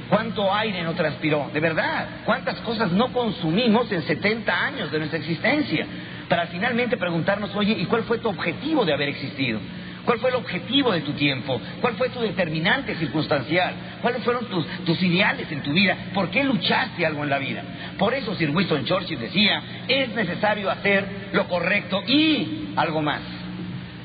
¿Cuánto 0.09 0.53
aire 0.53 0.83
no 0.83 0.93
transpiró? 0.93 1.49
De 1.51 1.59
verdad, 1.59 2.07
¿cuántas 2.25 2.59
cosas 2.59 2.91
no 2.91 3.11
consumimos 3.11 3.91
en 3.91 4.03
70 4.03 4.65
años 4.65 4.91
de 4.91 4.99
nuestra 4.99 5.17
existencia? 5.17 5.87
Para 6.29 6.47
finalmente 6.47 6.97
preguntarnos, 6.97 7.55
oye, 7.55 7.73
¿y 7.73 7.85
cuál 7.85 8.03
fue 8.03 8.19
tu 8.19 8.29
objetivo 8.29 8.85
de 8.85 8.93
haber 8.93 9.09
existido? 9.09 9.59
¿Cuál 10.05 10.19
fue 10.19 10.29
el 10.29 10.35
objetivo 10.35 10.91
de 10.91 11.01
tu 11.01 11.13
tiempo? 11.13 11.59
¿Cuál 11.79 11.95
fue 11.95 12.09
tu 12.09 12.19
determinante 12.19 12.95
circunstancial? 12.95 13.73
¿Cuáles 14.01 14.21
fueron 14.23 14.45
tus, 14.47 14.67
tus, 14.85 15.01
ideales 15.01 15.49
en 15.51 15.63
tu 15.63 15.71
vida? 15.71 15.95
¿Por 16.13 16.29
qué 16.29 16.43
luchaste 16.43 17.05
algo 17.05 17.23
en 17.23 17.29
la 17.29 17.39
vida? 17.39 17.63
Por 17.97 18.13
eso 18.13 18.35
Sir 18.35 18.49
Winston 18.49 18.85
Churchill 18.85 19.19
decía, 19.19 19.63
es 19.87 20.09
necesario 20.13 20.69
hacer 20.69 21.29
lo 21.31 21.47
correcto 21.47 22.03
y 22.05 22.73
algo 22.75 23.01
más. 23.01 23.21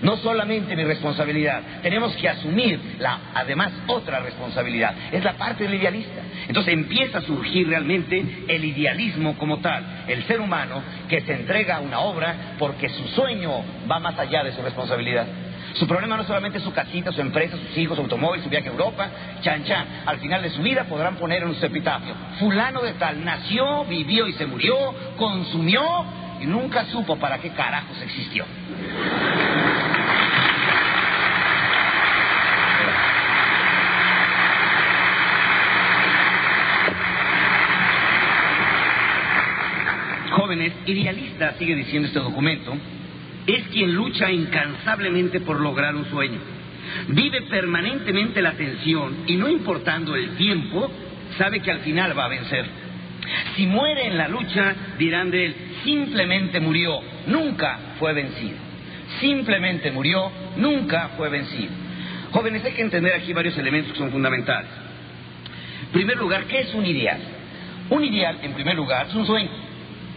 No 0.02 0.16
solamente 0.18 0.76
mi 0.76 0.84
responsabilidad, 0.84 1.62
tenemos 1.82 2.14
que 2.16 2.28
asumir 2.28 2.80
la, 2.98 3.18
además 3.34 3.72
otra 3.88 4.20
responsabilidad, 4.20 4.94
es 5.12 5.24
la 5.24 5.34
parte 5.34 5.64
del 5.64 5.74
idealista. 5.74 6.22
Entonces 6.46 6.72
empieza 6.74 7.18
a 7.18 7.22
surgir 7.22 7.68
realmente 7.68 8.24
el 8.46 8.64
idealismo 8.64 9.37
como 9.37 9.58
tal, 9.58 10.04
el 10.06 10.22
ser 10.24 10.40
humano 10.40 10.82
que 11.08 11.20
se 11.22 11.32
entrega 11.34 11.76
a 11.76 11.80
una 11.80 12.00
obra 12.00 12.54
porque 12.58 12.88
su 12.88 13.08
sueño 13.08 13.64
va 13.90 13.98
más 13.98 14.18
allá 14.18 14.44
de 14.44 14.52
su 14.52 14.62
responsabilidad. 14.62 15.26
Su 15.74 15.87
problema 15.87 16.16
no 16.16 16.24
solamente 16.24 16.58
es 16.58 16.64
su 16.64 16.72
casita, 16.72 17.12
su 17.12 17.20
empresa, 17.20 17.56
sus 17.56 17.76
hijos, 17.76 17.96
su 17.96 18.02
automóvil, 18.02 18.42
su 18.42 18.48
viaje 18.48 18.68
a 18.68 18.72
Europa, 18.72 19.08
chan 19.42 19.64
chan. 19.64 19.87
Al 20.06 20.18
final 20.18 20.42
de 20.42 20.50
su 20.50 20.62
vida 20.62 20.84
podrán 20.84 21.16
poner 21.16 21.42
en 21.42 21.54
su 21.54 21.66
epitafio, 21.66 22.14
fulano 22.38 22.82
de 22.82 22.92
tal, 22.94 23.24
nació, 23.24 23.84
vivió 23.84 24.26
y 24.26 24.32
se 24.32 24.46
murió, 24.46 24.74
consumió 25.16 25.82
y 26.40 26.46
nunca 26.46 26.85
supo 26.87 27.16
para 27.16 27.38
qué 27.38 27.51
carajos 27.51 28.01
existió. 28.03 28.44
Jóvenes, 40.31 40.72
idealista, 40.87 41.55
sigue 41.59 41.74
diciendo 41.74 42.09
este 42.09 42.20
documento, 42.20 42.77
es 43.46 43.66
quien 43.68 43.94
lucha 43.94 44.31
incansablemente 44.31 45.40
por 45.40 45.61
lograr 45.61 45.96
un 45.96 46.05
sueño. 46.07 46.38
Vive 47.09 47.42
permanentemente 47.42 48.40
la 48.42 48.53
tensión 48.53 49.24
y 49.27 49.37
no 49.37 49.48
importando 49.48 50.14
el 50.16 50.37
tiempo, 50.37 50.90
sabe 51.37 51.61
que 51.61 51.70
al 51.70 51.81
final 51.81 52.16
va 52.16 52.27
a 52.27 52.29
vencer. 52.29 52.66
Si 53.57 53.66
muere 53.66 54.07
en 54.07 54.16
la 54.16 54.29
lucha, 54.29 54.74
dirán 54.98 55.31
de 55.31 55.46
él, 55.46 55.55
simplemente 55.84 56.60
murió, 56.60 57.00
nunca 57.26 57.78
fue 57.98 58.12
vencido. 58.12 58.56
Simplemente 59.20 59.90
murió, 59.90 60.30
nunca 60.56 61.10
fue 61.16 61.28
vencido. 61.28 61.70
Jóvenes, 62.30 62.64
hay 62.64 62.72
que 62.72 62.82
entender 62.82 63.14
aquí 63.14 63.32
varios 63.32 63.56
elementos 63.56 63.92
que 63.92 63.98
son 63.98 64.10
fundamentales. 64.10 64.70
En 65.82 65.92
primer 65.92 66.16
lugar, 66.18 66.44
¿qué 66.44 66.60
es 66.60 66.74
un 66.74 66.84
ideal? 66.84 67.18
Un 67.90 68.04
ideal, 68.04 68.38
en 68.42 68.52
primer 68.52 68.76
lugar, 68.76 69.06
es 69.08 69.14
un 69.14 69.26
sueño. 69.26 69.50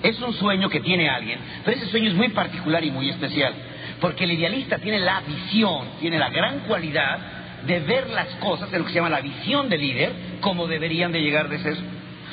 Es 0.03 0.19
un 0.19 0.33
sueño 0.33 0.67
que 0.69 0.79
tiene 0.79 1.09
alguien, 1.09 1.39
pero 1.63 1.77
ese 1.77 1.85
sueño 1.87 2.09
es 2.09 2.15
muy 2.15 2.29
particular 2.29 2.83
y 2.83 2.89
muy 2.89 3.09
especial, 3.09 3.53
porque 3.99 4.23
el 4.23 4.31
idealista 4.31 4.79
tiene 4.79 4.99
la 4.99 5.21
visión, 5.21 5.89
tiene 5.99 6.17
la 6.17 6.29
gran 6.29 6.61
cualidad 6.61 7.19
de 7.67 7.79
ver 7.81 8.09
las 8.09 8.27
cosas, 8.37 8.71
de 8.71 8.79
lo 8.79 8.85
que 8.85 8.91
se 8.91 8.95
llama 8.95 9.09
la 9.09 9.21
visión 9.21 9.69
del 9.69 9.79
líder, 9.79 10.11
como 10.41 10.67
deberían 10.67 11.11
de 11.11 11.21
llegar 11.21 11.49
de 11.49 11.59
ser. 11.59 11.77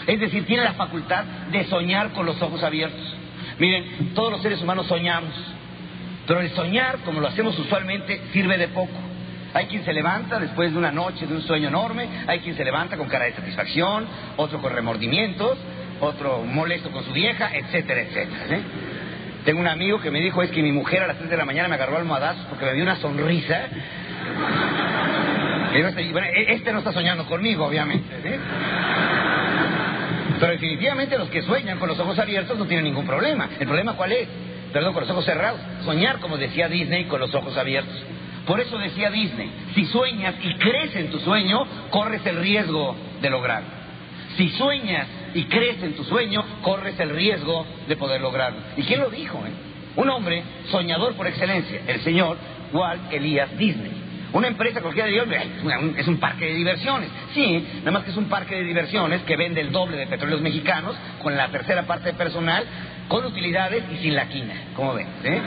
Es 0.09 0.19
decir, 0.19 0.47
tiene 0.47 0.65
la 0.65 0.73
facultad 0.73 1.23
de 1.53 1.67
soñar 1.67 2.13
con 2.13 2.25
los 2.25 2.41
ojos 2.41 2.63
abiertos. 2.63 3.15
Miren, 3.59 4.15
todos 4.15 4.33
los 4.33 4.41
seres 4.41 4.63
humanos 4.63 4.87
soñamos, 4.87 5.35
pero 6.27 6.41
el 6.41 6.49
soñar, 6.53 7.01
como 7.05 7.21
lo 7.21 7.29
hacemos 7.29 7.59
usualmente, 7.59 8.23
sirve 8.33 8.57
de 8.57 8.69
poco. 8.69 8.97
Hay 9.53 9.67
quien 9.67 9.85
se 9.85 9.93
levanta 9.93 10.39
después 10.41 10.73
de 10.73 10.79
una 10.79 10.91
noche 10.91 11.27
de 11.27 11.35
un 11.35 11.43
sueño 11.43 11.69
enorme, 11.69 12.09
hay 12.27 12.41
quien 12.41 12.57
se 12.57 12.65
levanta 12.65 12.97
con 12.97 13.07
cara 13.07 13.27
de 13.27 13.35
satisfacción, 13.35 14.07
otro 14.39 14.63
con 14.63 14.73
remordimientos, 14.73 15.59
otro 16.01 16.43
molesto 16.43 16.91
con 16.91 17.05
su 17.05 17.13
vieja, 17.13 17.51
etcétera, 17.55 18.01
etcétera. 18.01 18.57
¿eh? 18.57 18.63
Tengo 19.45 19.61
un 19.61 19.69
amigo 19.69 20.01
que 20.01 20.11
me 20.11 20.21
dijo, 20.21 20.43
es 20.43 20.51
que 20.51 20.63
mi 20.63 20.73
mujer 20.73 21.03
a 21.03 21.09
las 21.09 21.19
3 21.19 21.29
de 21.29 21.37
la 21.37 21.45
mañana 21.45 21.69
me 21.69 21.75
agarró 21.75 21.99
almohadazos 21.99 22.47
porque 22.47 22.65
me 22.65 22.73
dio 22.73 22.83
una 22.83 22.97
sonrisa. 22.97 23.67
E-, 25.75 26.55
este 26.55 26.73
no 26.73 26.79
está 26.79 26.93
soñando 26.93 27.27
conmigo, 27.27 27.67
obviamente. 27.67 28.15
¿eh? 28.25 28.39
Pero 30.39 30.53
definitivamente 30.53 31.19
los 31.19 31.29
que 31.31 31.43
sueñan 31.43 31.79
con 31.79 31.89
los 31.89 31.99
ojos 31.99 32.19
abiertos 32.19 32.57
no 32.59 32.67
tienen 32.67 32.85
ningún 32.85 33.07
problema. 33.07 33.49
¿El 33.59 33.67
problema 33.67 33.95
cuál 33.95 34.13
es? 34.13 34.29
Perdón, 34.73 34.93
con 34.93 35.03
los 35.03 35.11
ojos 35.11 35.25
cerrados. 35.25 35.61
Soñar, 35.85 36.21
como 36.21 36.37
decía 36.37 36.69
Disney, 36.69 37.05
con 37.05 37.21
los 37.21 37.35
ojos 37.35 37.57
abiertos. 37.57 37.95
Por 38.47 38.61
eso 38.61 38.79
decía 38.79 39.11
Disney, 39.11 39.51
si 39.75 39.85
sueñas 39.87 40.35
y 40.43 40.55
crees 40.55 40.97
en 40.97 41.11
tu 41.11 41.19
sueño, 41.19 41.67
corres 41.91 42.25
el 42.25 42.37
riesgo 42.37 42.97
de 43.21 43.31
lograrlo. 43.31 43.69
Si 44.37 44.49
sueñas 44.51 45.07
y 45.35 45.45
crees 45.45 45.83
en 45.83 45.95
tu 45.95 46.05
sueño, 46.05 46.43
corres 46.63 46.99
el 47.01 47.11
riesgo 47.11 47.67
de 47.87 47.97
poder 47.97 48.21
lograrlo. 48.21 48.61
¿Y 48.77 48.83
quién 48.85 49.01
lo 49.01 49.11
dijo? 49.11 49.39
Eh? 49.47 49.51
Un 49.97 50.09
hombre 50.09 50.43
soñador 50.71 51.15
por 51.15 51.27
excelencia, 51.27 51.83
el 51.87 52.01
señor 52.01 52.39
Walt 52.73 53.13
Elias 53.13 53.51
Disney. 53.59 54.08
Una 54.33 54.49
empresa 54.49 54.83
cualquiera 54.83 55.07
de 55.07 55.13
Dios 55.13 55.29
es 55.97 56.07
un 56.07 56.19
parque 56.19 56.47
de 56.47 56.55
diversiones. 56.55 57.09
Sí, 57.33 57.67
nada 57.79 57.93
más 57.93 58.05
que 58.05 58.11
es 58.11 58.17
un 58.17 58.29
parque 58.29 58.57
de 58.57 58.65
diversiones 58.65 59.23
que 59.23 59.37
vende 59.37 59.61
el 59.61 59.73
doble 59.73 59.97
de 59.97 60.07
petróleos 60.07 60.43
mexicanos 60.43 60.97
con 61.23 61.37
la 61.37 61.49
tercera 61.49 61.85
parte 61.85 62.11
de 62.11 62.15
personal, 62.15 62.65
con 63.09 63.25
utilidades 63.25 63.85
y 63.93 63.97
sin 63.99 64.15
la 64.15 64.29
quina. 64.29 64.55
¿Cómo 64.77 64.95
ven? 64.95 65.07
Eh? 65.25 65.41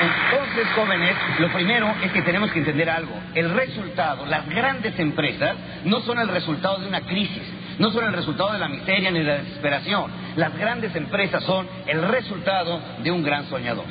Entonces, 0.00 0.66
jóvenes, 0.74 1.16
lo 1.38 1.52
primero 1.52 1.94
es 2.02 2.12
que 2.12 2.22
tenemos 2.22 2.50
que 2.52 2.60
entender 2.60 2.88
algo. 2.88 3.12
El 3.34 3.50
resultado, 3.50 4.24
las 4.24 4.48
grandes 4.48 4.98
empresas, 4.98 5.56
no 5.84 6.00
son 6.00 6.18
el 6.18 6.28
resultado 6.28 6.78
de 6.78 6.86
una 6.86 7.02
crisis, 7.02 7.42
no 7.80 7.90
son 7.90 8.04
el 8.04 8.12
resultado 8.12 8.52
de 8.52 8.58
la 8.58 8.68
miseria 8.68 9.10
ni 9.10 9.20
de 9.20 9.24
la 9.24 9.38
desesperación. 9.38 10.10
Las 10.36 10.56
grandes 10.56 10.94
empresas 10.94 11.42
son 11.44 11.66
el 11.86 12.02
resultado 12.02 12.78
de 13.02 13.10
un 13.10 13.22
gran 13.22 13.48
soñador. 13.48 13.86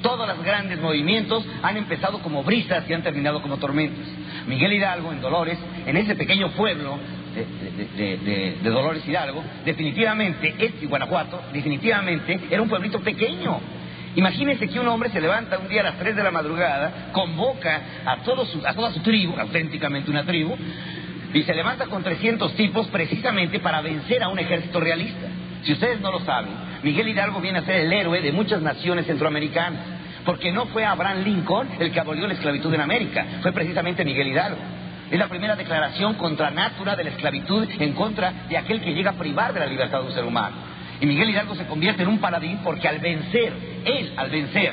Todos 0.00 0.28
los 0.28 0.42
grandes 0.44 0.80
movimientos 0.80 1.44
han 1.60 1.76
empezado 1.76 2.20
como 2.20 2.44
brisas 2.44 2.88
y 2.88 2.94
han 2.94 3.02
terminado 3.02 3.42
como 3.42 3.56
tormentas. 3.56 4.06
Miguel 4.46 4.74
Hidalgo 4.74 5.10
en 5.10 5.20
Dolores, 5.20 5.58
en 5.86 5.96
ese 5.96 6.14
pequeño 6.14 6.52
pueblo 6.52 7.00
de, 7.96 8.58
Dolores 8.62 9.06
Hidalgo, 9.06 9.42
definitivamente, 9.64 10.54
este 10.56 10.86
Guanajuato, 10.86 11.42
definitivamente 11.52 12.40
era 12.48 12.62
un 12.62 12.68
pueblito 12.68 13.00
pequeño 13.00 13.60
Imagínense 14.14 14.66
que 14.68 14.80
un 14.80 14.88
hombre 14.88 15.10
se 15.10 15.20
levanta 15.20 15.58
un 15.58 15.68
día 15.68 15.82
a 15.82 15.84
las 15.84 15.98
3 15.98 16.16
de 16.16 16.22
la 16.22 16.30
madrugada, 16.30 17.10
convoca 17.12 17.82
a, 18.06 18.12
a 18.12 18.22
toda 18.22 18.92
su 18.92 19.00
tribu, 19.00 19.38
auténticamente 19.38 20.10
una 20.10 20.24
tribu, 20.24 20.56
y 21.36 21.42
se 21.42 21.54
levanta 21.54 21.86
con 21.86 22.02
300 22.02 22.54
tipos 22.54 22.88
precisamente 22.88 23.60
para 23.60 23.82
vencer 23.82 24.22
a 24.22 24.28
un 24.28 24.38
ejército 24.38 24.80
realista. 24.80 25.26
Si 25.64 25.72
ustedes 25.72 26.00
no 26.00 26.10
lo 26.10 26.20
saben, 26.20 26.50
Miguel 26.82 27.08
Hidalgo 27.08 27.42
viene 27.42 27.58
a 27.58 27.62
ser 27.62 27.76
el 27.76 27.92
héroe 27.92 28.22
de 28.22 28.32
muchas 28.32 28.62
naciones 28.62 29.04
centroamericanas, 29.04 29.80
porque 30.24 30.50
no 30.50 30.64
fue 30.68 30.86
Abraham 30.86 31.24
Lincoln 31.24 31.68
el 31.78 31.92
que 31.92 32.00
abolió 32.00 32.26
la 32.26 32.32
esclavitud 32.32 32.72
en 32.72 32.80
América, 32.80 33.26
fue 33.42 33.52
precisamente 33.52 34.02
Miguel 34.02 34.28
Hidalgo. 34.28 34.60
Es 35.10 35.18
la 35.18 35.28
primera 35.28 35.56
declaración 35.56 36.14
contra 36.14 36.50
natura 36.50 36.96
de 36.96 37.04
la 37.04 37.10
esclavitud 37.10 37.68
en 37.80 37.92
contra 37.92 38.32
de 38.48 38.56
aquel 38.56 38.80
que 38.80 38.94
llega 38.94 39.10
a 39.10 39.18
privar 39.18 39.52
de 39.52 39.60
la 39.60 39.66
libertad 39.66 40.00
de 40.00 40.06
un 40.06 40.12
ser 40.12 40.24
humano. 40.24 40.56
Y 41.02 41.06
Miguel 41.06 41.28
Hidalgo 41.28 41.54
se 41.54 41.66
convierte 41.66 42.02
en 42.02 42.08
un 42.08 42.18
paladín 42.18 42.60
porque 42.64 42.88
al 42.88 42.98
vencer, 42.98 43.52
él 43.84 44.14
al 44.16 44.30
vencer 44.30 44.72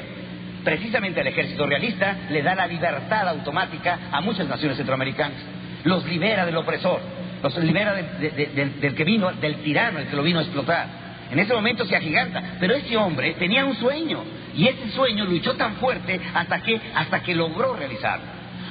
precisamente 0.64 1.20
al 1.20 1.28
ejército 1.28 1.66
realista, 1.66 2.16
le 2.30 2.42
da 2.42 2.56
la 2.56 2.68
libertad 2.68 3.28
automática 3.28 4.00
a 4.14 4.22
muchas 4.22 4.48
naciones 4.48 4.78
centroamericanas. 4.78 5.38
Los 5.84 6.06
libera 6.06 6.46
del 6.46 6.58
opresor, 6.58 7.00
los 7.42 7.58
libera 7.58 7.94
del 7.94 8.96
que 8.96 9.04
vino, 9.04 9.32
del 9.34 9.58
tirano, 9.58 10.00
el 10.00 10.08
que 10.08 10.16
lo 10.16 10.24
vino 10.24 10.40
a 10.40 10.44
explotar. 10.44 11.04
En 11.32 11.40
ese 11.40 11.54
momento 11.54 11.86
se 11.86 11.96
agiganta, 11.96 12.58
pero 12.60 12.76
ese 12.76 12.96
hombre 12.96 13.34
tenía 13.40 13.66
un 13.66 13.76
sueño 13.76 14.24
y 14.56 14.68
ese 14.68 14.92
sueño 14.92 15.26
luchó 15.26 15.56
tan 15.56 15.76
fuerte 15.76 16.20
hasta 16.34 16.62
que, 16.62 16.80
hasta 16.94 17.24
que 17.24 17.34
logró 17.34 17.76
realizarlo. 17.76 18.26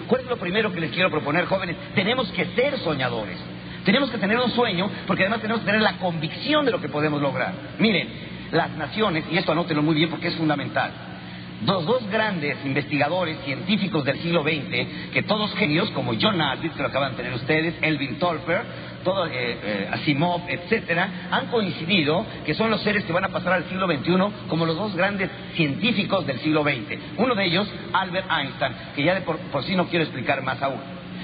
¿Cuál 0.07 0.23
es 0.23 0.29
lo 0.29 0.37
primero 0.37 0.73
que 0.73 0.81
les 0.81 0.91
quiero 0.91 1.11
proponer, 1.11 1.47
jóvenes? 1.47 1.77
Tenemos 1.95 2.31
que 2.33 2.45
ser 2.55 2.79
soñadores. 2.79 3.37
Tenemos 3.85 4.11
que 4.11 4.19
tener 4.19 4.39
un 4.39 4.51
sueño 4.53 4.89
porque 5.07 5.25
además 5.25 5.41
tenemos 5.41 5.61
que 5.61 5.67
tener 5.67 5.83
la 5.83 5.95
convicción 5.95 6.65
de 6.65 6.71
lo 6.71 6.81
que 6.81 6.89
podemos 6.89 7.21
lograr. 7.21 7.53
Miren, 7.79 8.09
las 8.53 8.71
naciones, 8.77 9.25
y 9.31 9.39
esto 9.39 9.53
anótenlo 9.53 9.83
muy 9.83 9.95
bien 9.95 10.09
porque 10.09 10.29
es 10.29 10.37
fundamental, 10.37 10.93
Dos, 11.65 11.87
dos 11.87 12.11
grandes 12.11 12.57
investigadores 12.65 13.39
científicos 13.45 14.05
del 14.05 14.19
siglo 14.19 14.43
XX, 14.43 15.13
que 15.13 15.23
todos 15.23 15.55
genios, 15.55 15.91
como 15.91 16.13
John 16.21 16.41
Aldrich, 16.41 16.73
que 16.73 16.83
lo 16.83 16.89
acaban 16.89 17.13
de 17.13 17.19
tener 17.19 17.35
ustedes, 17.35 17.75
Elvin 17.83 18.19
Tolfer, 18.19 18.63
todo, 19.05 19.27
eh, 19.27 19.31
eh, 19.33 19.89
Asimov, 19.93 20.43
etcétera, 20.49 21.29
han 21.31 21.47
coincidido 21.47 22.27
que 22.45 22.55
son 22.55 22.69
los 22.69 22.81
seres 22.83 23.05
que 23.05 23.13
van 23.13 23.25
a 23.25 23.29
pasar 23.29 23.53
al 23.53 23.65
siglo 23.69 23.87
XXI 23.87 24.49
como 24.49 24.67
los 24.67 24.77
dos 24.77 24.97
grandes 24.97 25.31
científicos 25.55 26.27
del 26.27 26.41
siglo 26.41 26.65
XX. 26.65 26.99
Uno 27.19 27.35
de 27.37 27.45
ellos, 27.45 27.73
Albert 27.93 28.27
Einstein, 28.29 28.73
que 28.97 29.05
ya 29.05 29.15
de 29.15 29.21
por, 29.21 29.39
por 29.39 29.63
sí 29.63 29.77
no 29.77 29.87
quiero 29.87 30.05
explicar 30.05 30.43
más 30.43 30.61
aún. 30.63 30.81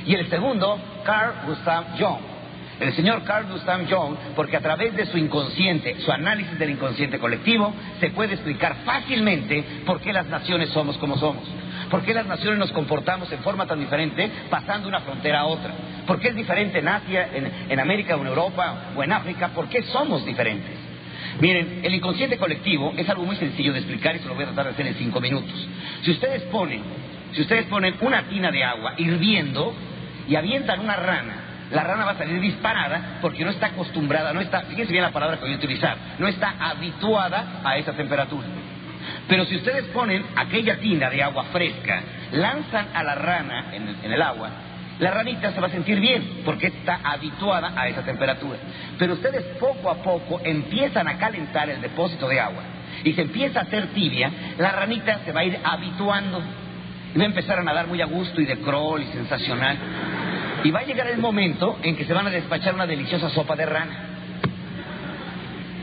Y 0.06 0.14
el 0.14 0.28
segundo, 0.28 0.78
Carl 1.04 1.34
Gustav 1.46 1.98
Jung 1.98 2.27
el 2.80 2.92
señor 2.94 3.24
Carl 3.24 3.46
Gustav 3.50 3.88
Jung, 3.88 4.16
porque 4.36 4.56
a 4.56 4.60
través 4.60 4.94
de 4.94 5.06
su 5.06 5.18
inconsciente, 5.18 5.96
su 6.00 6.12
análisis 6.12 6.58
del 6.58 6.70
inconsciente 6.70 7.18
colectivo, 7.18 7.74
se 7.98 8.10
puede 8.10 8.34
explicar 8.34 8.76
fácilmente 8.84 9.64
por 9.84 10.00
qué 10.00 10.12
las 10.12 10.26
naciones 10.26 10.68
somos 10.70 10.96
como 10.98 11.16
somos. 11.18 11.44
¿Por 11.90 12.02
qué 12.02 12.14
las 12.14 12.26
naciones 12.26 12.58
nos 12.58 12.70
comportamos 12.72 13.30
en 13.32 13.40
forma 13.40 13.66
tan 13.66 13.80
diferente 13.80 14.30
pasando 14.50 14.88
una 14.88 15.00
frontera 15.00 15.40
a 15.40 15.46
otra? 15.46 15.72
¿Por 16.06 16.20
qué 16.20 16.28
es 16.28 16.36
diferente 16.36 16.78
en 16.78 16.88
Asia, 16.88 17.28
en, 17.68 17.80
América 17.80 18.16
o 18.16 18.20
en 18.20 18.26
Europa 18.26 18.92
o 18.94 19.02
en 19.02 19.12
África? 19.12 19.48
¿Por 19.48 19.68
qué 19.68 19.82
somos 19.84 20.24
diferentes? 20.24 20.76
Miren, 21.40 21.80
el 21.82 21.94
inconsciente 21.94 22.36
colectivo 22.36 22.92
es 22.96 23.08
algo 23.08 23.24
muy 23.24 23.36
sencillo 23.36 23.72
de 23.72 23.78
explicar 23.78 24.16
y 24.16 24.18
se 24.18 24.28
lo 24.28 24.34
voy 24.34 24.44
a 24.44 24.48
tratar 24.48 24.66
de 24.66 24.70
hacer 24.72 24.86
en 24.86 24.94
cinco 24.94 25.20
minutos. 25.20 25.68
Si 26.02 26.10
ustedes 26.10 26.42
ponen, 26.44 26.82
si 27.32 27.40
ustedes 27.40 27.66
ponen 27.66 27.94
una 28.00 28.22
tina 28.24 28.50
de 28.50 28.64
agua 28.64 28.94
hirviendo 28.96 29.74
y 30.28 30.36
avientan 30.36 30.80
una 30.80 30.96
rana 30.96 31.47
la 31.70 31.84
rana 31.84 32.04
va 32.04 32.12
a 32.12 32.18
salir 32.18 32.40
disparada 32.40 33.18
porque 33.20 33.44
no 33.44 33.50
está 33.50 33.66
acostumbrada, 33.66 34.32
no 34.32 34.40
está, 34.40 34.62
fíjense 34.62 34.92
bien 34.92 35.02
la 35.02 35.10
palabra 35.10 35.36
que 35.36 35.44
voy 35.44 35.54
a 35.54 35.56
utilizar, 35.56 35.96
no 36.18 36.26
está 36.26 36.54
habituada 36.58 37.60
a 37.64 37.76
esa 37.76 37.92
temperatura. 37.92 38.46
Pero 39.28 39.44
si 39.44 39.56
ustedes 39.56 39.84
ponen 39.86 40.24
aquella 40.36 40.78
tina 40.78 41.10
de 41.10 41.22
agua 41.22 41.44
fresca, 41.52 42.02
lanzan 42.32 42.88
a 42.94 43.02
la 43.02 43.14
rana 43.14 43.66
en 43.72 44.12
el, 44.12 44.22
agua, 44.22 44.50
la 44.98 45.10
ranita 45.10 45.52
se 45.52 45.60
va 45.60 45.66
a 45.66 45.70
sentir 45.70 46.00
bien 46.00 46.40
porque 46.44 46.68
está 46.68 47.00
habituada 47.04 47.72
a 47.76 47.88
esa 47.88 48.02
temperatura. 48.02 48.58
Pero 48.98 49.14
ustedes 49.14 49.42
poco 49.58 49.90
a 49.90 50.02
poco 50.02 50.40
empiezan 50.44 51.06
a 51.08 51.18
calentar 51.18 51.68
el 51.68 51.80
depósito 51.80 52.28
de 52.28 52.40
agua 52.40 52.62
y 53.04 53.12
se 53.12 53.22
empieza 53.22 53.60
a 53.60 53.62
hacer 53.62 53.88
tibia, 53.88 54.30
la 54.58 54.72
ranita 54.72 55.20
se 55.24 55.32
va 55.32 55.40
a 55.40 55.44
ir 55.44 55.58
habituando 55.62 56.42
y 57.14 57.18
va 57.18 57.24
a 57.24 57.26
empezar 57.26 57.58
a 57.58 57.62
nadar 57.62 57.86
muy 57.86 58.00
a 58.00 58.06
gusto 58.06 58.40
y 58.40 58.46
de 58.46 58.58
crawl 58.58 59.02
y 59.02 59.06
sensacional. 59.06 59.76
Y 60.64 60.70
va 60.70 60.80
a 60.80 60.84
llegar 60.84 61.08
el 61.08 61.18
momento 61.18 61.78
en 61.82 61.96
que 61.96 62.04
se 62.04 62.12
van 62.12 62.26
a 62.26 62.30
despachar 62.30 62.74
una 62.74 62.86
deliciosa 62.86 63.30
sopa 63.30 63.54
de 63.56 63.66
rana. 63.66 64.18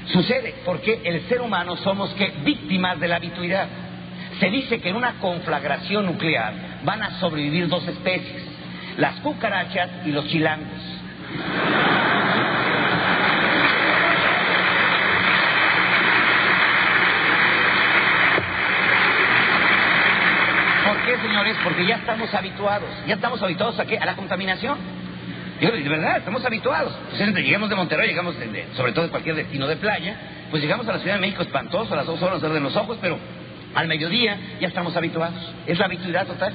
Sucede 0.07 0.55
porque 0.65 1.01
el 1.03 1.21
ser 1.27 1.41
humano 1.41 1.77
somos 1.77 2.13
que 2.13 2.31
víctimas 2.43 2.99
de 2.99 3.07
la 3.07 3.15
habituidad. 3.15 3.67
Se 4.39 4.49
dice 4.49 4.79
que 4.81 4.89
en 4.89 4.95
una 4.95 5.13
conflagración 5.19 6.05
nuclear 6.05 6.53
van 6.83 7.01
a 7.01 7.19
sobrevivir 7.19 7.67
dos 7.67 7.87
especies, 7.87 8.43
las 8.97 9.19
cucarachas 9.21 9.89
y 10.05 10.11
los 10.11 10.27
chilangos. 10.27 10.81
Qué, 21.05 21.17
señores? 21.17 21.55
Porque 21.63 21.85
ya 21.85 21.97
estamos 21.97 22.33
habituados. 22.33 22.89
Ya 23.07 23.15
estamos 23.15 23.41
habituados 23.41 23.79
a 23.79 23.85
qué? 23.85 23.97
A 23.97 24.05
la 24.05 24.15
contaminación. 24.15 24.77
Yo, 25.61 25.71
de 25.71 25.87
verdad, 25.87 26.17
estamos 26.17 26.43
habituados. 26.43 26.93
Pues 27.09 27.21
llegamos 27.21 27.69
de 27.69 27.75
Monterrey, 27.75 28.09
llegamos 28.09 28.35
sobre 28.75 28.91
todo 28.91 29.05
de 29.05 29.11
cualquier 29.11 29.35
destino 29.35 29.67
de 29.67 29.77
playa, 29.77 30.15
pues 30.51 30.61
llegamos 30.61 30.87
a 30.87 30.93
la 30.93 30.99
Ciudad 30.99 31.15
de 31.15 31.21
México 31.21 31.43
espantoso, 31.43 31.93
a 31.93 31.97
las 31.97 32.05
dos 32.05 32.21
horas 32.21 32.41
de 32.41 32.59
los 32.59 32.75
ojos, 32.75 32.97
pero 33.01 33.17
al 33.73 33.87
mediodía 33.87 34.37
ya 34.59 34.67
estamos 34.67 34.95
habituados. 34.97 35.39
Es 35.65 35.79
la 35.79 35.85
habituidad 35.85 36.27
total. 36.27 36.53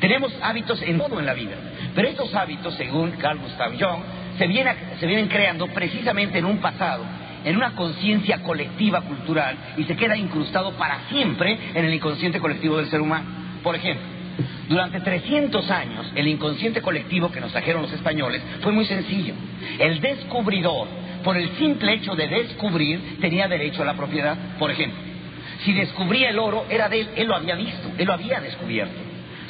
Tenemos 0.00 0.32
hábitos 0.42 0.82
en 0.82 0.98
todo 0.98 1.20
en 1.20 1.26
la 1.26 1.34
vida, 1.34 1.56
pero 1.94 2.08
estos 2.08 2.34
hábitos, 2.34 2.74
según 2.74 3.12
Carl 3.12 3.38
Gustav 3.38 3.72
Jung, 3.72 4.02
se, 4.38 4.98
se 4.98 5.06
vienen 5.06 5.28
creando 5.28 5.68
precisamente 5.68 6.38
en 6.38 6.46
un 6.46 6.58
pasado 6.58 7.04
en 7.44 7.56
una 7.56 7.72
conciencia 7.72 8.38
colectiva 8.38 9.02
cultural 9.02 9.54
y 9.76 9.84
se 9.84 9.94
queda 9.96 10.16
incrustado 10.16 10.72
para 10.78 11.00
siempre 11.10 11.58
en 11.74 11.84
el 11.84 11.92
inconsciente 11.92 12.40
colectivo 12.40 12.78
del 12.78 12.88
ser 12.88 13.02
humano. 13.02 13.44
Por 13.64 13.74
ejemplo, 13.74 14.06
durante 14.68 15.00
300 15.00 15.70
años 15.70 16.12
el 16.14 16.28
inconsciente 16.28 16.82
colectivo 16.82 17.32
que 17.32 17.40
nos 17.40 17.50
trajeron 17.50 17.82
los 17.82 17.92
españoles 17.92 18.42
fue 18.60 18.72
muy 18.72 18.84
sencillo. 18.84 19.34
El 19.78 20.00
descubridor, 20.00 20.86
por 21.24 21.36
el 21.38 21.48
simple 21.56 21.94
hecho 21.94 22.14
de 22.14 22.28
descubrir, 22.28 23.18
tenía 23.20 23.48
derecho 23.48 23.82
a 23.82 23.86
la 23.86 23.94
propiedad. 23.94 24.36
Por 24.58 24.70
ejemplo, 24.70 24.98
si 25.64 25.72
descubría 25.72 26.28
el 26.28 26.38
oro, 26.38 26.66
era 26.68 26.90
de 26.90 27.00
él, 27.00 27.08
él 27.16 27.26
lo 27.26 27.36
había 27.36 27.54
visto, 27.54 27.90
él 27.96 28.06
lo 28.06 28.12
había 28.12 28.38
descubierto. 28.40 29.00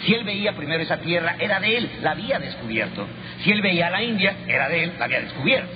Si 0.04 0.14
él 0.14 0.22
veía 0.22 0.54
primero 0.54 0.82
esa 0.82 0.98
tierra, 0.98 1.34
era 1.40 1.58
de 1.58 1.76
él, 1.76 1.90
la 2.02 2.12
había 2.12 2.38
descubierto. 2.38 3.06
Si 3.42 3.50
él 3.50 3.62
veía 3.62 3.90
la 3.90 4.02
India, 4.02 4.36
era 4.46 4.68
de 4.68 4.84
él, 4.84 4.92
la 4.96 5.06
había 5.06 5.20
descubierto. 5.20 5.72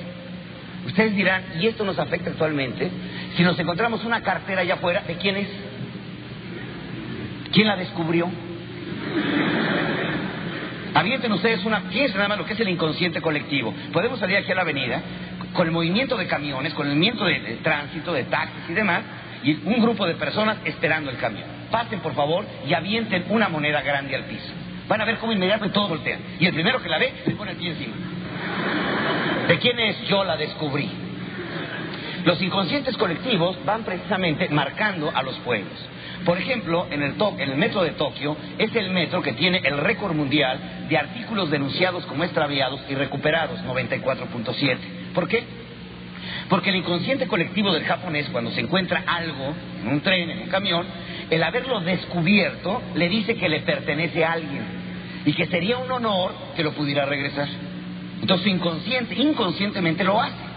Ustedes 0.86 1.16
dirán, 1.16 1.43
¿y 1.61 1.66
esto 1.66 1.84
nos 1.84 1.99
afecta 1.99 2.30
actualmente? 2.30 2.89
Si 3.36 3.43
nos 3.43 3.59
encontramos 3.59 4.05
una 4.05 4.22
cartera 4.22 4.61
allá 4.61 4.74
afuera, 4.74 5.03
¿de 5.07 5.16
quién 5.16 5.36
es? 5.36 5.49
¿Quién 7.53 7.67
la 7.67 7.77
descubrió? 7.77 8.31
Avienten 10.95 11.33
ustedes 11.33 11.65
una, 11.65 11.81
fíjense 11.83 12.15
nada 12.15 12.29
más 12.29 12.39
lo 12.39 12.45
que 12.45 12.55
es 12.55 12.61
el 12.61 12.69
inconsciente 12.69 13.21
colectivo. 13.21 13.75
Podemos 13.93 14.19
salir 14.19 14.37
aquí 14.37 14.51
a 14.53 14.55
la 14.55 14.63
avenida 14.63 15.03
con 15.53 15.67
el 15.67 15.73
movimiento 15.73 16.17
de 16.17 16.27
camiones, 16.27 16.75
con 16.75 16.87
el 16.87 16.95
movimiento 16.95 17.25
de, 17.25 17.59
tránsito, 17.63 18.13
de 18.13 18.25
taxis 18.25 18.71
y 18.71 18.75
demás, 18.75 19.03
y 19.43 19.55
un 19.65 19.81
grupo 19.81 20.07
de 20.07 20.15
personas 20.15 20.59
esperando 20.65 21.11
el 21.11 21.17
camión. 21.19 21.47
Pasen, 21.71 22.01
por 22.01 22.15
favor, 22.15 22.45
y 22.67 22.75
avienten 22.75 23.27
una 23.29 23.49
moneda 23.49 23.83
grande 23.83 24.17
al 24.17 24.25
piso. 24.25 24.53
Van 24.89 25.01
a 25.01 25.05
ver 25.05 25.19
cómo 25.19 25.33
inmediatamente 25.33 25.75
todos 25.75 25.91
voltean. 25.91 26.21
Y 26.41 26.47
el 26.47 26.55
primero 26.55 26.83
que 26.83 26.89
la 26.89 26.99
ve, 26.99 27.13
le 27.27 27.35
pone 27.35 27.53
el 27.53 27.57
pie 27.59 27.71
encima. 27.71 27.95
¿De 29.47 29.59
quién 29.59 29.79
es? 29.79 30.09
Yo 30.09 30.25
la 30.25 30.37
descubrí. 30.37 30.91
Los 32.25 32.43
inconscientes 32.43 32.97
colectivos 32.97 33.57
van 33.65 33.85
precisamente 33.85 34.49
marcando 34.49 35.11
a 35.15 35.23
los 35.23 35.37
pueblos. 35.39 35.79
Por 36.25 36.39
ejemplo, 36.39 36.87
en 36.91 37.03
el, 37.03 37.14
en 37.39 37.51
el 37.51 37.57
metro 37.57 37.83
de 37.83 37.93
Tokio 37.93 38.37
es 38.59 38.75
el 38.77 38.91
metro 38.91 39.23
que 39.23 39.33
tiene 39.33 39.61
el 39.64 39.79
récord 39.79 40.14
mundial 40.14 40.87
de 40.89 40.99
artículos 40.99 41.51
denunciados 41.51 42.05
como 42.07 42.25
extraviados 42.25 42.81
y 42.89 42.95
recuperados, 42.95 43.61
94.7. 43.64 44.77
¿Por 45.14 45.29
qué? 45.29 45.45
Porque 46.49 46.71
el 46.71 46.77
inconsciente 46.77 47.27
colectivo 47.27 47.73
del 47.73 47.85
japonés, 47.85 48.29
cuando 48.31 48.51
se 48.51 48.61
encuentra 48.61 49.05
algo 49.07 49.55
en 49.83 49.89
un 49.89 50.01
tren, 50.01 50.31
en 50.31 50.39
un 50.41 50.49
camión, 50.49 50.87
el 51.31 51.43
haberlo 51.43 51.81
descubierto 51.81 52.83
le 52.95 53.09
dice 53.09 53.37
que 53.37 53.49
le 53.49 53.61
pertenece 53.61 54.25
a 54.25 54.33
alguien 54.33 54.62
y 55.25 55.33
que 55.35 55.47
sería 55.47 55.79
un 55.79 55.91
honor 55.91 56.33
que 56.57 56.62
lo 56.62 56.73
pudiera 56.73 57.05
regresar. 57.05 57.49
Entonces 58.21 58.47
inconsciente, 58.47 59.14
inconscientemente 59.14 60.05
lo 60.05 60.21
hace. 60.21 60.48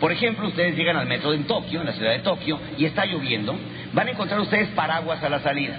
Por 0.00 0.12
ejemplo, 0.12 0.46
ustedes 0.46 0.76
llegan 0.76 0.96
al 0.96 1.06
metro 1.06 1.32
en 1.32 1.44
Tokio, 1.44 1.80
en 1.80 1.86
la 1.86 1.92
ciudad 1.92 2.12
de 2.12 2.20
Tokio, 2.20 2.60
y 2.76 2.84
está 2.84 3.04
lloviendo, 3.04 3.56
van 3.92 4.08
a 4.08 4.10
encontrar 4.12 4.40
ustedes 4.40 4.68
paraguas 4.68 5.22
a 5.22 5.28
la 5.28 5.40
salida. 5.40 5.76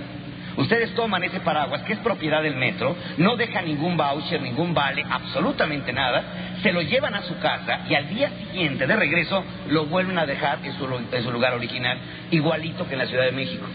Ustedes 0.58 0.94
toman 0.94 1.24
ese 1.24 1.40
paraguas, 1.40 1.84
que 1.84 1.94
es 1.94 2.00
propiedad 2.00 2.44
del 2.44 2.58
metro, 2.58 2.94
no 3.18 3.38
dejan 3.38 3.66
ningún 3.66 3.96
voucher, 3.96 4.42
ningún 4.42 4.74
vale, 4.74 5.06
absolutamente 5.10 5.94
nada, 5.94 6.22
se 6.62 6.74
lo 6.74 6.82
llevan 6.82 7.16
a 7.16 7.22
su 7.22 7.40
casa 7.40 7.86
y 7.90 7.96
al 7.96 8.10
día 8.10 8.30
siguiente 8.30 8.86
de 8.86 8.96
regreso 8.96 9.42
lo 9.70 9.86
vuelven 9.86 10.18
a 10.20 10.26
dejar 10.26 10.60
en 10.64 10.74
su, 10.78 10.86
en 11.14 11.24
su 11.24 11.32
lugar 11.32 11.54
original, 11.54 11.98
igualito 12.32 12.86
que 12.88 12.94
en 12.94 13.00
la 13.00 13.06
Ciudad 13.06 13.24
de 13.24 13.32
México. 13.32 13.66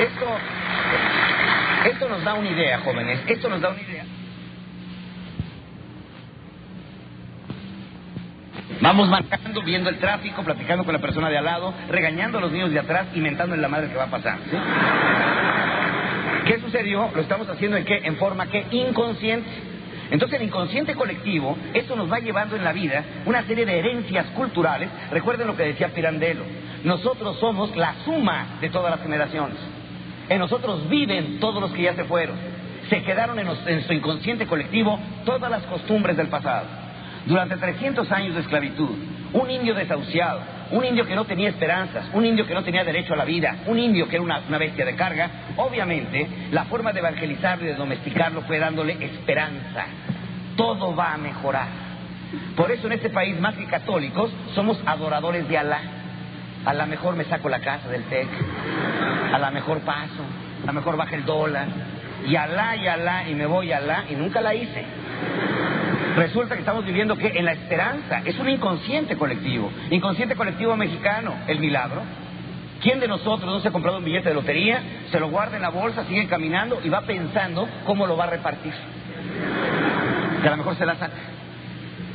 Esto, 0.00 0.26
esto 1.88 2.08
nos 2.08 2.24
da 2.24 2.34
una 2.34 2.50
idea, 2.50 2.80
jóvenes, 2.80 3.20
esto 3.28 3.48
nos 3.48 3.60
da 3.60 3.68
una 3.68 3.80
idea. 3.80 4.04
Vamos 8.80 9.08
marcando, 9.08 9.62
viendo 9.62 9.90
el 9.90 9.98
tráfico, 9.98 10.42
platicando 10.42 10.84
con 10.84 10.92
la 10.92 11.00
persona 11.00 11.28
de 11.28 11.38
al 11.38 11.44
lado, 11.44 11.74
regañando 11.88 12.38
a 12.38 12.40
los 12.40 12.52
niños 12.52 12.70
de 12.70 12.78
atrás, 12.78 13.06
inventando 13.14 13.54
en 13.54 13.62
la 13.62 13.68
madre 13.68 13.88
que 13.88 13.96
va 13.96 14.04
a 14.04 14.10
pasar. 14.10 14.38
¿Qué 16.46 16.60
sucedió? 16.60 17.10
Lo 17.14 17.22
estamos 17.22 17.48
haciendo 17.48 17.76
en 17.76 17.84
qué? 17.84 18.00
En 18.04 18.16
forma 18.16 18.46
que 18.46 18.64
inconsciente. 18.70 19.48
Entonces 20.10 20.40
el 20.40 20.46
inconsciente 20.46 20.94
colectivo, 20.94 21.58
esto 21.74 21.94
nos 21.96 22.10
va 22.10 22.20
llevando 22.20 22.56
en 22.56 22.64
la 22.64 22.72
vida 22.72 23.04
una 23.26 23.42
serie 23.42 23.66
de 23.66 23.78
herencias 23.78 24.26
culturales. 24.28 24.88
Recuerden 25.10 25.46
lo 25.46 25.56
que 25.56 25.64
decía 25.64 25.88
Pirandello. 25.88 26.44
Nosotros 26.84 27.38
somos 27.38 27.76
la 27.76 27.94
suma 28.04 28.58
de 28.60 28.70
todas 28.70 28.90
las 28.90 29.02
generaciones. 29.02 29.58
En 30.28 30.38
nosotros 30.38 30.88
viven 30.88 31.40
todos 31.40 31.60
los 31.60 31.72
que 31.72 31.82
ya 31.82 31.94
se 31.94 32.04
fueron. 32.04 32.36
Se 32.88 33.02
quedaron 33.02 33.38
en, 33.38 33.46
nuestro 33.46 33.94
inconsciente 33.94 34.46
colectivo 34.46 34.98
todas 35.24 35.50
las 35.50 35.64
costumbres 35.64 36.16
del 36.16 36.28
pasado. 36.28 36.87
Durante 37.26 37.56
300 37.56 38.10
años 38.12 38.34
de 38.34 38.40
esclavitud, 38.40 38.90
un 39.32 39.50
indio 39.50 39.74
desahuciado, 39.74 40.40
un 40.70 40.84
indio 40.84 41.06
que 41.06 41.14
no 41.14 41.24
tenía 41.24 41.50
esperanzas, 41.50 42.06
un 42.12 42.24
indio 42.24 42.46
que 42.46 42.54
no 42.54 42.62
tenía 42.62 42.84
derecho 42.84 43.14
a 43.14 43.16
la 43.16 43.24
vida, 43.24 43.56
un 43.66 43.78
indio 43.78 44.08
que 44.08 44.16
era 44.16 44.22
una, 44.22 44.42
una 44.48 44.58
bestia 44.58 44.84
de 44.84 44.94
carga, 44.94 45.30
obviamente 45.56 46.26
la 46.50 46.64
forma 46.64 46.92
de 46.92 47.00
evangelizarlo 47.00 47.64
y 47.64 47.68
de 47.68 47.74
domesticarlo 47.74 48.42
fue 48.42 48.58
dándole 48.58 48.96
esperanza. 49.04 49.86
Todo 50.56 50.94
va 50.94 51.14
a 51.14 51.18
mejorar. 51.18 51.88
Por 52.56 52.70
eso 52.70 52.86
en 52.86 52.94
este 52.94 53.10
país, 53.10 53.38
más 53.40 53.54
que 53.54 53.64
católicos, 53.66 54.30
somos 54.54 54.78
adoradores 54.84 55.48
de 55.48 55.56
Alá. 55.56 55.80
A 56.64 56.74
la 56.74 56.86
mejor 56.86 57.16
me 57.16 57.24
saco 57.24 57.48
la 57.48 57.60
casa 57.60 57.88
del 57.88 58.02
TEC, 58.04 58.28
a 59.32 59.38
la 59.38 59.50
mejor 59.50 59.80
paso, 59.80 60.22
a 60.62 60.66
la 60.66 60.72
mejor 60.72 60.96
baja 60.96 61.14
el 61.14 61.24
dólar, 61.24 61.68
y 62.26 62.36
Alá 62.36 62.76
y 62.76 62.86
Alá, 62.86 63.28
y 63.28 63.34
me 63.34 63.46
voy 63.46 63.72
a 63.72 63.78
Alá, 63.78 64.04
y 64.10 64.14
nunca 64.14 64.40
la 64.40 64.54
hice. 64.54 64.84
Resulta 66.18 66.54
que 66.54 66.60
estamos 66.60 66.84
viviendo 66.84 67.16
que 67.16 67.28
en 67.28 67.44
la 67.44 67.52
esperanza 67.52 68.22
es 68.24 68.36
un 68.40 68.48
inconsciente 68.48 69.16
colectivo, 69.16 69.70
inconsciente 69.88 70.34
colectivo 70.34 70.76
mexicano, 70.76 71.32
el 71.46 71.60
milagro. 71.60 72.02
¿Quién 72.82 72.98
de 72.98 73.06
nosotros 73.06 73.44
no 73.44 73.60
se 73.60 73.68
ha 73.68 73.70
comprado 73.70 73.98
un 73.98 74.04
billete 74.04 74.28
de 74.28 74.34
lotería, 74.34 74.82
se 75.12 75.20
lo 75.20 75.28
guarda 75.28 75.56
en 75.56 75.62
la 75.62 75.68
bolsa, 75.68 76.04
sigue 76.06 76.26
caminando 76.26 76.80
y 76.82 76.88
va 76.88 77.02
pensando 77.02 77.68
cómo 77.86 78.04
lo 78.06 78.16
va 78.16 78.24
a 78.24 78.30
repartir? 78.30 78.72
Que 80.42 80.48
a 80.48 80.50
lo 80.50 80.56
mejor 80.56 80.74
se 80.76 80.86
la 80.86 80.96
saca. 80.96 81.14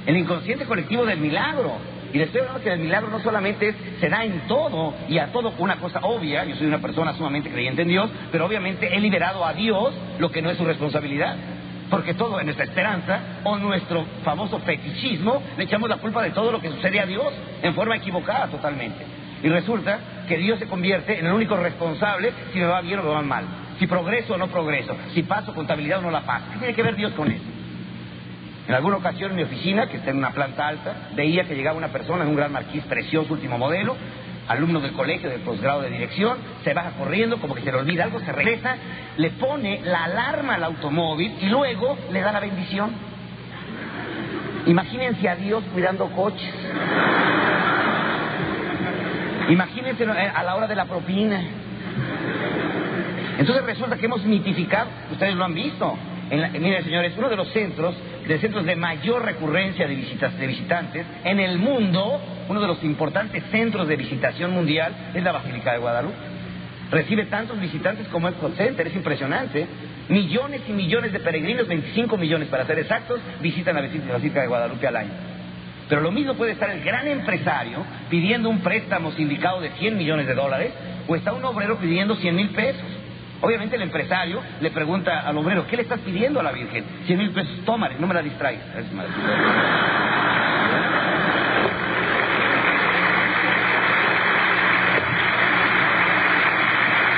El 0.06 0.18
inconsciente 0.18 0.66
colectivo 0.66 1.06
del 1.06 1.20
milagro. 1.20 1.78
Y 2.12 2.18
les 2.18 2.28
estoy 2.28 2.41
hablando 2.41 2.62
que 2.62 2.72
el 2.72 2.80
milagro 2.80 3.10
no 3.10 3.20
solamente 3.22 3.70
es, 3.70 3.76
se 3.99 4.10
da 4.10 4.24
en 4.24 4.41
todo 4.47 4.93
y 5.08 5.18
a 5.18 5.32
todo 5.32 5.54
una 5.58 5.78
cosa 5.78 5.99
obvia. 6.04 6.43
Yo 6.43 6.56
soy 6.58 6.68
una 6.68 6.80
persona 6.80 7.14
sumamente 7.14 7.49
creyente 7.49 7.84
en 7.84 7.88
Dios, 7.88 8.10
pero 8.32 8.45
obviamente 8.45 8.95
he 8.95 8.99
liberado 8.99 9.45
a 9.45 9.54
Dios 9.54 9.93
lo 10.20 10.30
que 10.30 10.41
no 10.41 10.51
es 10.51 10.58
su 10.58 10.66
responsabilidad. 10.66 11.36
Porque 11.90 12.14
todo 12.14 12.40
en 12.40 12.46
nuestra 12.46 12.66
esperanza 12.66 13.20
o 13.44 13.58
nuestro 13.58 14.06
famoso 14.24 14.60
fetichismo 14.60 15.42
le 15.58 15.64
echamos 15.66 15.90
la 15.90 15.98
culpa 15.98 16.22
de 16.24 16.32
todo 16.32 16.52
lo 16.52 16.60
que 16.60 16.70
sucede 16.70 17.00
a 17.00 17.06
Dios 17.06 17.34
en 17.62 17.74
forma 17.76 17.96
equivocada 17.98 18.48
totalmente. 18.48 19.06
Y 19.44 19.50
resulta 19.50 20.00
que 20.28 20.38
Dios 20.38 20.58
se 20.58 20.68
convierte 20.68 21.20
en 21.20 21.28
el 21.28 21.34
único 21.34 21.58
responsable 21.58 22.32
si 22.52 22.60
me 22.60 22.66
va 22.66 22.82
bien 22.82 23.00
o 23.00 23.04
me 23.04 23.10
va 23.10 23.22
mal, 23.22 23.46
si 23.78 23.88
progreso 23.88 24.36
o 24.36 24.38
no 24.38 24.48
progreso, 24.48 24.96
si 25.14 25.24
paso 25.24 25.54
contabilidad 25.54 26.00
o 26.00 26.04
no 26.04 26.12
la 26.12 26.22
paso. 26.22 26.46
¿Qué 26.54 26.60
tiene 26.60 26.74
que 26.74 26.84
ver 26.84 26.96
Dios 26.96 27.12
con 27.14 27.30
eso? 27.30 27.44
En 28.68 28.74
alguna 28.74 28.96
ocasión 28.98 29.32
en 29.32 29.38
mi 29.38 29.44
oficina, 29.44 29.88
que 29.88 29.98
está 29.98 30.12
en 30.12 30.18
una 30.18 30.32
planta 30.32 30.66
alta, 30.66 31.10
veía 31.16 31.44
que 31.44 31.56
llegaba 31.56 31.78
una 31.78 31.90
persona 31.90 32.24
en 32.24 32.30
un 32.30 32.36
gran 32.38 32.52
marquís 32.52 32.84
precioso, 32.86 33.34
último 33.34 33.58
modelo, 33.58 33.98
alumno 34.48 34.80
del 34.82 34.94
colegio 34.94 35.30
de 35.30 35.39
posgrado 35.39 35.82
de 35.82 35.89
dirección, 35.89 36.38
se 36.64 36.74
baja 36.74 36.91
corriendo, 36.91 37.38
como 37.38 37.56
que 37.56 37.62
se 37.62 37.72
le 37.72 37.78
olvida 37.78 38.04
algo, 38.04 38.20
se 38.20 38.32
regresa, 38.32 38.76
le 39.18 39.32
pone 39.32 39.82
la 39.84 40.06
alarma 40.06 40.56
al 40.56 40.64
automóvil 40.64 41.34
y 41.41 41.46
luego 41.48 41.98
le 42.12 42.22
da 42.22 42.32
la 42.32 42.39
bendición. 42.39 42.91
Imagínense 44.66 45.28
a 45.28 45.36
Dios 45.36 45.64
cuidando 45.74 46.08
coches. 46.12 46.54
Imagínense 49.50 50.06
a 50.06 50.44
la 50.44 50.56
hora 50.56 50.68
de 50.68 50.76
la 50.76 50.86
propina. 50.86 51.41
Entonces 53.38 53.66
resulta 53.66 53.98
que 53.98 54.06
hemos 54.06 54.24
mitificado, 54.24 54.88
ustedes 55.12 55.36
lo 55.36 55.44
han 55.44 55.54
visto, 55.54 55.98
miren, 56.38 56.84
señores, 56.84 57.14
uno 57.18 57.30
de 57.30 57.36
los 57.36 57.50
centros, 57.50 57.96
de 58.28 58.40
centros 58.40 58.66
de 58.66 58.76
mayor 58.76 59.24
recurrencia 59.24 59.88
de, 59.88 59.96
visitas, 59.96 60.38
de 60.38 60.48
visitantes 60.48 61.06
en 61.24 61.40
el 61.40 61.58
mundo, 61.58 62.22
uno 62.50 62.62
de 62.62 62.68
los 62.68 62.84
importantes 62.84 63.44
centros 63.52 63.88
de 63.88 63.96
visitación 63.96 64.52
mundial 64.52 64.94
es 65.14 65.24
la 65.24 65.32
Basílica 65.32 65.74
de 65.74 65.80
Guadalupe. 65.80 66.16
Recibe 66.92 67.26
tantos 67.26 67.60
visitantes 67.60 68.08
como 68.10 68.28
el 68.28 68.36
Center, 68.56 68.88
es 68.88 68.96
impresionante. 68.96 69.66
Millones 70.10 70.62
y 70.68 70.74
millones 70.74 71.12
de 71.12 71.20
peregrinos, 71.20 71.68
25 71.68 72.18
millones 72.18 72.50
para 72.50 72.66
ser 72.66 72.78
exactos, 72.80 73.20
visitan 73.42 73.76
la 73.76 73.82
Basílica 73.82 74.42
de 74.42 74.48
Guadalupe 74.48 74.88
al 74.88 74.96
año. 74.98 75.12
Pero 75.90 76.02
lo 76.02 76.12
mismo 76.12 76.36
puede 76.36 76.54
estar 76.54 76.70
el 76.70 76.84
gran 76.84 77.08
empresario 77.08 77.86
pidiendo 78.10 78.50
un 78.50 78.60
préstamo 78.60 79.12
sindicado 79.12 79.62
de 79.62 79.70
100 79.72 79.98
millones 79.98 80.28
de 80.28 80.34
dólares 80.34 80.72
o 81.08 81.16
está 81.16 81.34
un 81.34 81.44
obrero 81.44 81.78
pidiendo 81.78 82.16
100 82.16 82.36
mil 82.36 82.50
pesos. 82.50 82.82
Obviamente 83.44 83.76
el 83.76 83.82
empresario 83.82 84.41
le 84.62 84.72
pregunta 84.72 85.20
al 85.20 85.38
obrero, 85.38 85.68
¿qué 85.68 85.76
le 85.76 85.82
estás 85.84 86.00
pidiendo 86.00 86.39
a 86.39 86.44
la 86.44 86.54
Virgen? 86.54 86.86
Cien 87.06 87.20
mil 87.20 87.32
pesos, 87.32 87.54
tómale, 87.66 87.96
no 88.00 88.08
me 88.08 88.14
la 88.14 88.22
distraigas. 88.22 88.66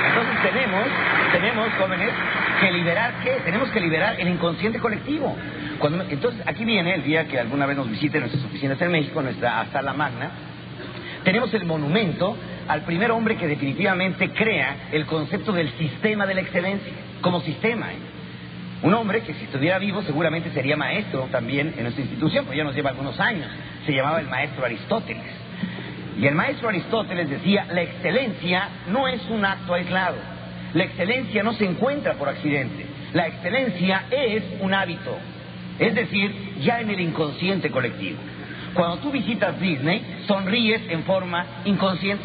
Entonces 0.08 0.42
tenemos, 0.42 0.84
tenemos, 1.30 1.68
jóvenes, 1.78 2.10
que 2.60 2.72
liberar 2.72 3.14
qué? 3.22 3.40
Tenemos 3.44 3.70
que 3.70 3.78
liberar 3.78 4.18
el 4.18 4.26
inconsciente 4.26 4.80
colectivo. 4.80 5.36
Cuando, 5.78 6.06
entonces, 6.10 6.42
aquí 6.44 6.64
viene 6.64 6.92
el 6.96 7.04
día 7.04 7.28
que 7.28 7.38
alguna 7.38 7.66
vez 7.66 7.76
nos 7.76 7.88
visiten 7.88 8.22
nuestras 8.22 8.44
oficinas 8.44 8.82
en 8.82 8.90
México, 8.90 9.22
nuestra 9.22 9.64
sala 9.70 9.92
magna, 9.92 10.32
tenemos 11.22 11.54
el 11.54 11.64
monumento 11.66 12.36
al 12.68 12.82
primer 12.82 13.10
hombre 13.10 13.36
que 13.36 13.46
definitivamente 13.46 14.30
crea 14.30 14.88
el 14.92 15.06
concepto 15.06 15.52
del 15.52 15.70
sistema 15.72 16.26
de 16.26 16.34
la 16.34 16.40
excelencia, 16.40 16.92
como 17.20 17.40
sistema. 17.40 17.88
Un 18.82 18.94
hombre 18.94 19.22
que 19.22 19.34
si 19.34 19.44
estuviera 19.44 19.78
vivo 19.78 20.02
seguramente 20.02 20.50
sería 20.50 20.76
maestro 20.76 21.28
también 21.30 21.74
en 21.76 21.84
nuestra 21.84 22.02
institución, 22.02 22.44
porque 22.44 22.58
ya 22.58 22.64
nos 22.64 22.74
lleva 22.74 22.90
algunos 22.90 23.18
años. 23.18 23.48
Se 23.86 23.92
llamaba 23.92 24.20
el 24.20 24.28
maestro 24.28 24.64
Aristóteles. 24.64 25.24
Y 26.20 26.26
el 26.26 26.34
maestro 26.34 26.68
Aristóteles 26.68 27.28
decía, 27.28 27.66
la 27.72 27.82
excelencia 27.82 28.68
no 28.88 29.06
es 29.08 29.22
un 29.28 29.44
acto 29.44 29.74
aislado. 29.74 30.16
La 30.74 30.84
excelencia 30.84 31.42
no 31.42 31.54
se 31.54 31.64
encuentra 31.64 32.14
por 32.14 32.28
accidente. 32.28 32.86
La 33.12 33.28
excelencia 33.28 34.04
es 34.10 34.42
un 34.60 34.74
hábito. 34.74 35.16
Es 35.78 35.94
decir, 35.94 36.54
ya 36.60 36.80
en 36.80 36.90
el 36.90 37.00
inconsciente 37.00 37.70
colectivo. 37.70 38.18
Cuando 38.74 38.98
tú 38.98 39.10
visitas 39.10 39.58
Disney, 39.58 40.02
sonríes 40.26 40.82
en 40.90 41.02
forma 41.04 41.46
inconsciente. 41.64 42.24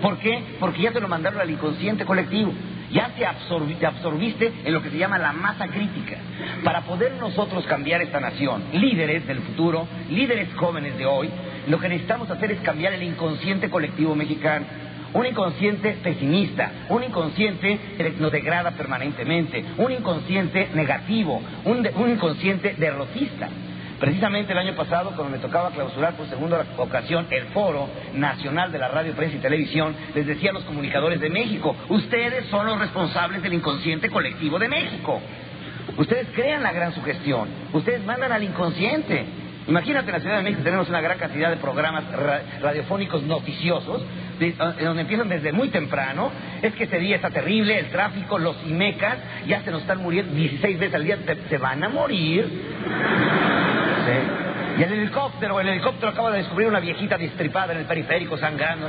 ¿Por 0.00 0.18
qué? 0.18 0.42
Porque 0.58 0.82
ya 0.82 0.92
te 0.92 1.00
lo 1.00 1.08
mandaron 1.08 1.40
al 1.40 1.50
inconsciente 1.50 2.04
colectivo. 2.04 2.52
Ya 2.90 3.08
te, 3.10 3.20
te, 3.74 3.86
absorbiste 3.86 4.52
en 4.64 4.72
lo 4.72 4.82
que 4.82 4.90
se 4.90 4.98
llama 4.98 5.18
la 5.18 5.32
masa 5.32 5.68
crítica. 5.68 6.16
Para 6.64 6.82
poder 6.82 7.12
nosotros 7.20 7.64
cambiar 7.66 8.02
esta 8.02 8.18
nación, 8.18 8.64
líderes 8.72 9.26
del 9.26 9.40
futuro, 9.40 9.86
líderes 10.10 10.48
jóvenes 10.56 10.96
de 10.98 11.06
hoy, 11.06 11.30
lo 11.68 11.78
que 11.78 11.88
necesitamos 11.88 12.30
hacer 12.30 12.50
es 12.50 12.60
cambiar 12.60 12.94
el 12.94 13.02
inconsciente 13.02 13.70
colectivo 13.70 14.14
mexicano. 14.14 14.66
Un 15.12 15.26
inconsciente 15.26 15.98
pesimista, 16.02 16.70
un 16.88 17.02
inconsciente 17.02 17.78
que 17.96 18.14
nos 18.18 18.30
degrada 18.30 18.70
permanentemente, 18.72 19.64
un 19.76 19.90
inconsciente 19.90 20.68
negativo, 20.74 21.42
un, 21.64 21.88
un 21.96 22.10
inconsciente 22.10 22.74
derrotista. 22.78 23.48
Precisamente 24.00 24.52
el 24.52 24.58
año 24.58 24.74
pasado, 24.74 25.12
cuando 25.14 25.28
me 25.28 25.38
tocaba 25.38 25.70
clausurar 25.72 26.14
por 26.14 26.26
segunda 26.26 26.64
ocasión 26.78 27.26
el 27.30 27.48
Foro 27.48 27.86
Nacional 28.14 28.72
de 28.72 28.78
la 28.78 28.88
Radio, 28.88 29.12
Prensa 29.12 29.36
y 29.36 29.40
Televisión, 29.40 29.94
les 30.14 30.26
decía 30.26 30.50
a 30.50 30.52
los 30.54 30.64
comunicadores 30.64 31.20
de 31.20 31.28
México, 31.28 31.76
ustedes 31.90 32.46
son 32.46 32.64
los 32.64 32.78
responsables 32.78 33.42
del 33.42 33.52
inconsciente 33.52 34.08
colectivo 34.08 34.58
de 34.58 34.68
México. 34.68 35.20
Ustedes 35.98 36.28
crean 36.34 36.62
la 36.62 36.72
gran 36.72 36.94
sugestión, 36.94 37.46
ustedes 37.74 38.02
mandan 38.02 38.32
al 38.32 38.42
inconsciente. 38.42 39.26
Imagínate 39.70 40.08
en 40.08 40.12
la 40.14 40.20
Ciudad 40.20 40.36
de 40.38 40.42
México 40.42 40.62
tenemos 40.64 40.88
una 40.88 41.00
gran 41.00 41.16
cantidad 41.16 41.48
de 41.48 41.56
programas 41.56 42.02
radiofónicos 42.60 43.22
noticiosos, 43.22 44.02
donde 44.80 45.02
empiezan 45.02 45.28
desde 45.28 45.52
muy 45.52 45.68
temprano. 45.68 46.32
Es 46.60 46.74
que 46.74 46.84
ese 46.84 46.98
día 46.98 47.14
está 47.16 47.30
terrible, 47.30 47.78
el 47.78 47.86
tráfico, 47.86 48.36
los 48.36 48.56
IMECAS, 48.66 49.18
ya 49.46 49.62
se 49.62 49.70
nos 49.70 49.82
están 49.82 49.98
muriendo 49.98 50.34
16 50.34 50.76
veces 50.76 50.94
al 50.96 51.04
día, 51.04 51.18
se 51.48 51.58
van 51.58 51.84
a 51.84 51.88
morir. 51.88 52.50
Y 54.76 54.82
el 54.82 54.92
helicóptero, 54.92 55.60
el 55.60 55.68
helicóptero 55.68 56.08
acaba 56.08 56.32
de 56.32 56.38
descubrir 56.38 56.66
una 56.66 56.80
viejita 56.80 57.16
destripada 57.16 57.72
en 57.72 57.78
el 57.78 57.84
periférico 57.84 58.36
sangrando. 58.38 58.88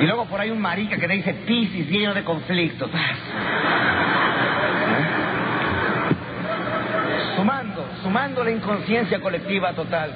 Y 0.00 0.04
luego 0.04 0.26
por 0.26 0.40
ahí 0.40 0.50
un 0.50 0.60
marica 0.60 0.96
que 0.96 1.08
le 1.08 1.14
dice 1.16 1.34
Piscis 1.44 1.88
lleno 1.88 2.14
de 2.14 2.22
conflictos. 2.22 2.88
Sumando, 7.36 7.73
sumando 8.04 8.44
la 8.44 8.50
inconsciencia 8.50 9.18
colectiva 9.18 9.72
total. 9.72 10.10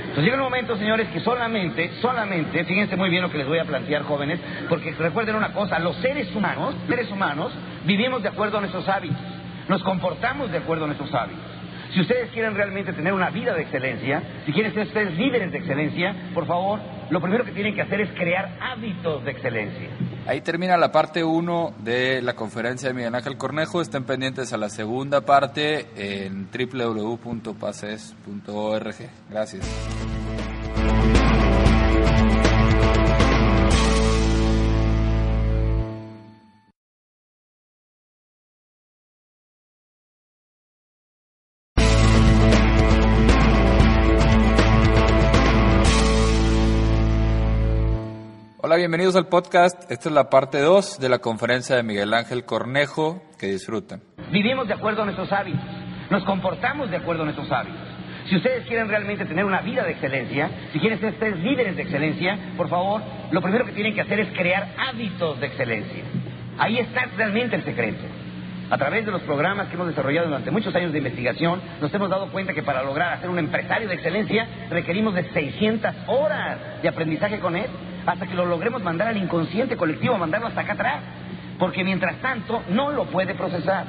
Entonces 0.00 0.24
llega 0.24 0.36
un 0.36 0.44
momento, 0.44 0.76
señores, 0.78 1.08
que 1.08 1.20
solamente, 1.20 1.90
solamente, 2.00 2.64
fíjense 2.64 2.96
muy 2.96 3.10
bien 3.10 3.22
lo 3.22 3.30
que 3.30 3.38
les 3.38 3.46
voy 3.46 3.58
a 3.58 3.64
plantear, 3.64 4.04
jóvenes, 4.04 4.40
porque 4.68 4.92
recuerden 4.92 5.34
una 5.34 5.52
cosa, 5.52 5.78
los 5.80 5.96
seres 5.96 6.34
humanos, 6.34 6.74
seres 6.88 7.10
humanos, 7.10 7.52
vivimos 7.84 8.22
de 8.22 8.28
acuerdo 8.28 8.58
a 8.58 8.60
nuestros 8.60 8.88
hábitos, 8.88 9.18
nos 9.68 9.82
comportamos 9.82 10.50
de 10.50 10.58
acuerdo 10.58 10.84
a 10.84 10.86
nuestros 10.86 11.12
hábitos. 11.12 11.57
Si 11.92 12.00
ustedes 12.00 12.30
quieren 12.30 12.54
realmente 12.54 12.92
tener 12.92 13.12
una 13.12 13.30
vida 13.30 13.54
de 13.54 13.62
excelencia, 13.62 14.22
si 14.44 14.52
quieren 14.52 14.74
ser 14.74 14.86
ustedes 14.86 15.16
líderes 15.16 15.50
de 15.52 15.58
excelencia, 15.58 16.14
por 16.34 16.46
favor, 16.46 16.80
lo 17.10 17.20
primero 17.20 17.44
que 17.44 17.52
tienen 17.52 17.74
que 17.74 17.82
hacer 17.82 18.00
es 18.02 18.10
crear 18.12 18.58
hábitos 18.60 19.24
de 19.24 19.30
excelencia. 19.30 19.88
Ahí 20.26 20.42
termina 20.42 20.76
la 20.76 20.92
parte 20.92 21.24
1 21.24 21.74
de 21.78 22.20
la 22.20 22.34
conferencia 22.34 22.88
de 22.88 22.94
Miguel 22.94 23.14
Ángel 23.14 23.38
Cornejo. 23.38 23.80
Estén 23.80 24.04
pendientes 24.04 24.52
a 24.52 24.58
la 24.58 24.68
segunda 24.68 25.22
parte 25.22 25.86
en 25.96 26.48
www.pases.org. 26.50 27.54
Gracias. 29.30 30.27
Hola, 48.68 48.76
bienvenidos 48.76 49.16
al 49.16 49.28
podcast. 49.28 49.90
Esta 49.90 50.10
es 50.10 50.14
la 50.14 50.28
parte 50.28 50.60
2 50.60 51.00
de 51.00 51.08
la 51.08 51.20
conferencia 51.20 51.74
de 51.74 51.82
Miguel 51.82 52.12
Ángel 52.12 52.44
Cornejo. 52.44 53.22
Que 53.38 53.46
disfruten. 53.46 54.02
Vivimos 54.30 54.68
de 54.68 54.74
acuerdo 54.74 55.00
a 55.00 55.04
nuestros 55.06 55.32
hábitos, 55.32 55.64
nos 56.10 56.22
comportamos 56.24 56.90
de 56.90 56.98
acuerdo 56.98 57.22
a 57.22 57.24
nuestros 57.24 57.50
hábitos. 57.50 57.80
Si 58.28 58.36
ustedes 58.36 58.66
quieren 58.66 58.86
realmente 58.90 59.24
tener 59.24 59.46
una 59.46 59.62
vida 59.62 59.84
de 59.84 59.92
excelencia, 59.92 60.50
si 60.70 60.80
quieren 60.80 61.00
ser 61.00 61.14
ustedes 61.14 61.38
líderes 61.38 61.76
de 61.76 61.82
excelencia, 61.82 62.38
por 62.58 62.68
favor, 62.68 63.00
lo 63.30 63.40
primero 63.40 63.64
que 63.64 63.72
tienen 63.72 63.94
que 63.94 64.02
hacer 64.02 64.20
es 64.20 64.36
crear 64.36 64.74
hábitos 64.76 65.40
de 65.40 65.46
excelencia. 65.46 66.04
Ahí 66.58 66.78
está 66.78 67.06
realmente 67.16 67.56
el 67.56 67.64
secreto. 67.64 68.04
A 68.70 68.76
través 68.76 69.06
de 69.06 69.12
los 69.12 69.22
programas 69.22 69.68
que 69.68 69.74
hemos 69.74 69.86
desarrollado 69.86 70.26
durante 70.26 70.50
muchos 70.50 70.74
años 70.74 70.92
de 70.92 70.98
investigación, 70.98 71.58
nos 71.80 71.92
hemos 71.94 72.10
dado 72.10 72.26
cuenta 72.26 72.52
que 72.52 72.62
para 72.62 72.82
lograr 72.82 73.18
ser 73.18 73.30
un 73.30 73.38
empresario 73.38 73.88
de 73.88 73.94
excelencia 73.94 74.46
requerimos 74.68 75.14
de 75.14 75.24
600 75.24 75.90
horas 76.06 76.58
de 76.82 76.88
aprendizaje 76.88 77.38
con 77.38 77.56
él, 77.56 77.66
hasta 78.04 78.26
que 78.26 78.34
lo 78.34 78.44
logremos 78.44 78.82
mandar 78.82 79.08
al 79.08 79.16
inconsciente 79.16 79.78
colectivo, 79.78 80.18
mandarlo 80.18 80.48
hasta 80.48 80.60
acá 80.60 80.74
atrás, 80.74 81.00
porque 81.58 81.82
mientras 81.82 82.16
tanto 82.16 82.62
no 82.68 82.90
lo 82.90 83.06
puede 83.06 83.34
procesar. 83.34 83.86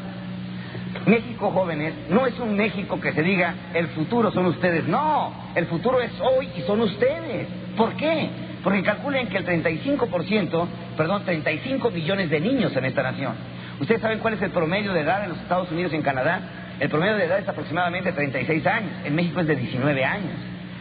México 1.06 1.52
jóvenes 1.52 1.94
no 2.10 2.26
es 2.26 2.40
un 2.40 2.56
México 2.56 3.02
que 3.02 3.12
se 3.12 3.22
diga 3.22 3.54
el 3.74 3.88
futuro 3.90 4.32
son 4.32 4.46
ustedes, 4.46 4.88
no, 4.88 5.34
el 5.56 5.66
futuro 5.68 6.00
es 6.00 6.12
hoy 6.22 6.50
y 6.56 6.62
son 6.62 6.80
ustedes. 6.80 7.48
¿Por 7.76 7.96
qué? 7.96 8.30
Porque 8.64 8.82
calculen 8.82 9.28
que 9.28 9.38
el 9.38 9.46
35%, 9.46 10.68
perdón, 10.96 11.24
35 11.26 11.92
millones 11.92 12.30
de 12.30 12.40
niños 12.40 12.74
en 12.78 12.86
esta 12.86 13.04
nación 13.04 13.59
¿Ustedes 13.80 14.02
saben 14.02 14.20
cuál 14.20 14.34
es 14.34 14.42
el 14.42 14.52
promedio 14.52 14.94
de 14.94 15.02
edad 15.02 15.24
en 15.24 15.30
los 15.30 15.40
Estados 15.40 15.72
Unidos 15.72 15.94
y 15.94 15.96
en 15.96 16.02
Canadá? 16.02 16.42
El 16.80 16.90
promedio 16.90 17.16
de 17.16 17.26
edad 17.26 17.40
es 17.40 17.48
aproximadamente 17.48 18.12
36 18.12 18.66
años. 18.68 18.92
En 19.06 19.16
México 19.16 19.40
es 19.40 19.48
de 19.48 19.56
19 19.56 20.04
años. 20.04 20.34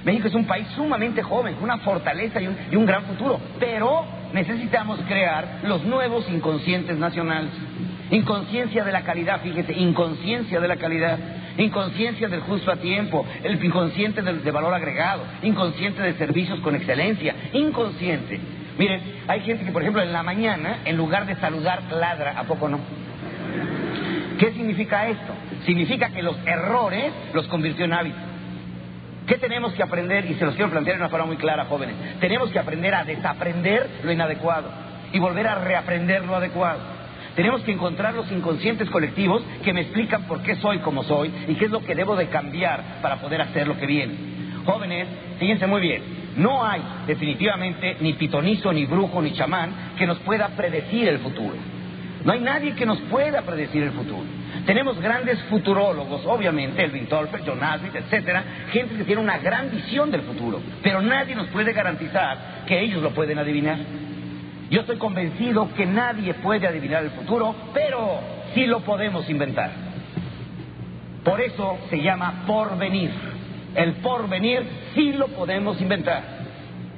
México 0.05 0.29
es 0.29 0.35
un 0.35 0.47
país 0.47 0.67
sumamente 0.75 1.23
joven, 1.23 1.55
con 1.55 1.65
una 1.65 1.79
fortaleza 1.79 2.41
y 2.41 2.47
un, 2.49 2.57
y 2.71 2.77
un 2.77 2.87
gran 2.87 3.05
futuro. 3.05 3.41
Pero 3.61 4.05
necesitamos 4.33 4.99
crear 5.07 5.61
los 5.63 5.85
nuevos 5.85 6.29
inconscientes 6.29 6.97
nacionales. 6.99 7.51
Inconsciencia 8.11 8.85
de 8.85 8.91
la 8.93 9.03
calidad, 9.03 9.43
fíjese, 9.43 9.75
inconsciencia 9.75 10.61
de 10.61 10.69
la 10.69 10.77
calidad, 10.77 11.19
inconsciencia 11.57 12.29
del 12.29 12.41
justo 12.41 12.73
a 12.73 12.77
tiempo, 12.77 13.25
el 13.45 13.63
inconsciente 13.63 14.23
del, 14.23 14.43
de 14.43 14.51
valor 14.51 14.75
agregado, 14.75 15.23
inconsciente 15.43 16.03
de 16.03 16.15
servicios 16.15 16.59
con 16.61 16.75
excelencia, 16.75 17.35
inconsciente 17.53 18.41
Miren, 18.79 19.01
hay 19.27 19.41
gente 19.41 19.65
que, 19.65 19.73
por 19.73 19.83
ejemplo, 19.83 20.01
en 20.03 20.13
la 20.13 20.23
mañana, 20.23 20.79
en 20.85 20.97
lugar 20.97 21.27
de 21.27 21.35
saludar, 21.37 21.83
ladra, 21.91 22.39
¿a 22.39 22.45
poco 22.45 22.69
no? 22.69 22.79
¿Qué 24.39 24.53
significa 24.53 25.09
esto? 25.09 25.33
Significa 25.67 26.11
que 26.11 26.23
los 26.23 26.37
errores 26.47 27.13
los 27.35 27.49
convirtió 27.49 27.85
en 27.85 27.93
hábitos. 27.93 28.21
¿Qué 29.27 29.37
tenemos 29.37 29.75
que 29.75 29.83
aprender? 29.83 30.31
Y 30.31 30.35
se 30.35 30.47
los 30.47 30.55
quiero 30.55 30.71
plantear 30.71 30.97
de 30.97 31.03
una 31.03 31.11
forma 31.11 31.27
muy 31.27 31.37
clara, 31.37 31.65
jóvenes. 31.65 31.97
Tenemos 32.21 32.51
que 32.51 32.59
aprender 32.61 32.95
a 32.95 33.05
desaprender 33.05 33.91
lo 34.05 34.13
inadecuado 34.13 34.71
y 35.13 35.19
volver 35.19 35.49
a 35.49 35.57
reaprender 35.57 36.25
lo 36.25 36.37
adecuado. 36.37 36.81
Tenemos 37.35 37.63
que 37.63 37.73
encontrar 37.73 38.15
los 38.15 38.31
inconscientes 38.31 38.89
colectivos 38.91 39.43
que 39.65 39.73
me 39.73 39.83
explican 39.83 40.23
por 40.23 40.43
qué 40.43 40.55
soy 40.57 40.79
como 40.79 41.03
soy 41.03 41.33
y 41.49 41.55
qué 41.57 41.67
es 41.67 41.71
lo 41.71 41.85
que 41.85 41.95
debo 41.95 42.17
de 42.17 42.29
cambiar 42.29 43.01
para 43.03 43.17
poder 43.17 43.43
hacer 43.43 43.67
lo 43.67 43.77
que 43.77 43.87
viene. 43.87 44.15
Jóvenes, 44.65 45.09
fíjense 45.39 45.67
muy 45.67 45.81
bien. 45.81 46.18
No 46.37 46.65
hay 46.65 46.83
definitivamente 47.07 47.97
ni 48.01 48.13
pitonizo, 48.15 48.73
ni 48.73 48.87
brujo, 48.87 49.21
ni 49.21 49.33
chamán 49.33 49.95
que 49.97 50.07
nos 50.07 50.19
pueda 50.21 50.49
predecir 50.49 51.09
el 51.09 51.19
futuro. 51.19 51.55
No 52.25 52.33
hay 52.33 52.41
nadie 52.41 52.75
que 52.75 52.87
nos 52.87 52.99
pueda 53.03 53.43
predecir 53.43 53.83
el 53.83 53.93
futuro. 53.93 54.25
Tenemos 54.67 55.01
grandes 55.01 55.41
futurólogos, 55.45 56.27
obviamente, 56.27 56.83
Elvin 56.85 57.07
Tolfer, 57.07 57.41
John 57.47 57.61
Nasbitt, 57.61 57.95
etcétera, 57.95 58.45
gente 58.71 58.97
que 58.97 59.05
tiene 59.05 59.23
una 59.23 59.39
gran 59.39 59.71
visión 59.71 60.11
del 60.11 60.23
futuro, 60.23 60.61
pero 60.83 61.01
nadie 61.01 61.35
nos 61.35 61.47
puede 61.49 61.73
garantizar 61.73 62.65
que 62.67 62.79
ellos 62.81 63.03
lo 63.03 63.11
pueden 63.11 63.39
adivinar. 63.39 63.79
Yo 64.71 64.81
estoy 64.81 64.99
convencido 64.99 65.73
que 65.75 65.87
nadie 65.87 66.35
puede 66.35 66.67
adivinar 66.67 67.03
el 67.05 67.11
futuro, 67.11 67.55
pero 67.73 68.21
sí 68.55 68.67
lo 68.67 68.81
podemos 68.81 69.29
inventar. 69.31 69.71
Por 71.25 71.41
eso 71.41 71.79
se 71.89 72.03
llama 72.03 72.45
porvenir. 72.47 73.11
El 73.75 73.95
porvenir 73.95 74.63
sí 74.95 75.13
lo 75.13 75.29
podemos 75.29 75.81
inventar. 75.81 76.39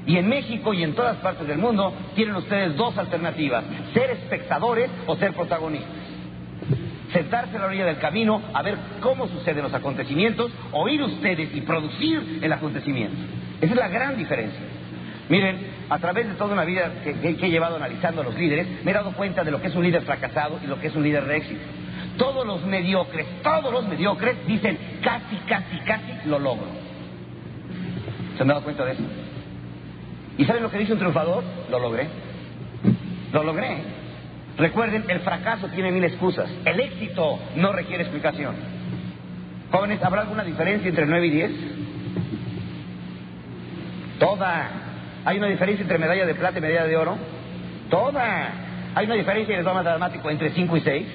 Y 0.07 0.17
en 0.17 0.29
México 0.29 0.73
y 0.73 0.83
en 0.83 0.95
todas 0.95 1.17
partes 1.19 1.47
del 1.47 1.59
mundo 1.59 1.93
tienen 2.15 2.35
ustedes 2.35 2.77
dos 2.77 2.97
alternativas, 2.97 3.65
ser 3.93 4.11
espectadores 4.11 4.91
o 5.07 5.17
ser 5.17 5.33
protagonistas. 5.35 5.91
Sentarse 7.13 7.57
a 7.57 7.61
la 7.61 7.67
orilla 7.67 7.85
del 7.87 7.99
camino 7.99 8.41
a 8.55 8.63
ver 8.63 8.77
cómo 9.01 9.29
suceden 9.29 9.65
los 9.65 9.75
acontecimientos, 9.75 10.51
oír 10.73 11.03
ustedes 11.03 11.55
y 11.55 11.61
producir 11.63 12.39
el 12.41 12.53
acontecimiento. 12.53 13.17
Esa 13.61 13.75
es 13.75 13.79
la 13.79 13.89
gran 13.89 14.17
diferencia. 14.17 14.61
Miren, 15.29 15.59
a 15.89 15.99
través 15.99 16.29
de 16.29 16.35
toda 16.35 16.53
una 16.53 16.65
vida 16.65 16.91
que, 17.05 17.15
que, 17.37 17.47
he 17.47 17.51
llevado 17.51 17.77
analizando 17.77 18.23
a 18.23 18.25
los 18.25 18.35
líderes, 18.35 18.67
me 18.85 18.91
he 18.91 18.95
dado 18.95 19.13
cuenta 19.13 19.45
de 19.45 19.51
lo 19.51 19.61
que 19.61 19.69
es 19.69 19.75
un 19.75 19.85
líder 19.85 20.03
fracasado 20.03 20.59
y 20.63 20.67
lo 20.67 20.81
que 20.81 20.89
es 20.89 20.95
un 20.97 21.03
líder 21.03 21.25
de 21.25 21.37
éxito. 21.37 21.61
Todos 22.17 22.47
los 22.47 22.65
mediocres, 22.65 23.27
todos 23.43 23.73
los 23.73 23.87
mediocres 23.89 24.47
dicen 24.47 24.79
casi, 25.03 25.37
casi, 25.49 25.79
casi 25.81 26.29
lo 26.29 26.39
logro. 26.39 26.67
¿Se 28.37 28.43
han 28.43 28.49
dado 28.49 28.63
cuenta 28.63 28.85
de 28.85 28.93
eso? 28.93 29.03
¿Y 30.39 30.45
saben 30.45 30.63
lo 30.63 30.71
que 30.71 30.79
dice 30.79 30.93
un 30.93 30.99
triunfador? 30.99 31.43
Lo 31.71 31.79
logré. 31.79 32.09
Lo 33.33 33.45
logré. 33.45 33.79
Recuerden, 34.57 35.05
el 35.09 35.21
fracaso 35.21 35.69
tiene 35.69 35.91
mil 35.93 36.05
excusas. 36.05 36.51
El 36.65 36.81
éxito 36.81 37.39
no 37.57 37.73
requiere 37.73 38.03
explicación. 38.03 38.55
Jóvenes, 39.71 40.03
¿habrá 40.03 40.23
alguna 40.23 40.45
diferencia 40.45 40.89
entre 40.89 41.07
9 41.07 41.27
y 41.27 41.31
10? 41.31 41.51
Toda. 44.19 44.71
¿Hay 45.25 45.39
una 45.39 45.47
diferencia 45.47 45.83
entre 45.83 45.99
medalla 45.99 46.27
de 46.27 46.35
plata 46.35 46.59
y 46.59 46.63
medalla 46.63 46.87
de 46.87 46.97
oro? 46.97 47.17
Toda. 47.89 48.53
¿Hay 48.95 49.07
una 49.07 49.15
diferencia 49.15 49.53
en 49.53 49.59
el 49.61 49.65
drama 49.65 49.83
dramático 49.83 50.29
entre 50.31 50.51
5 50.51 50.77
y 50.77 50.81
6? 50.81 51.07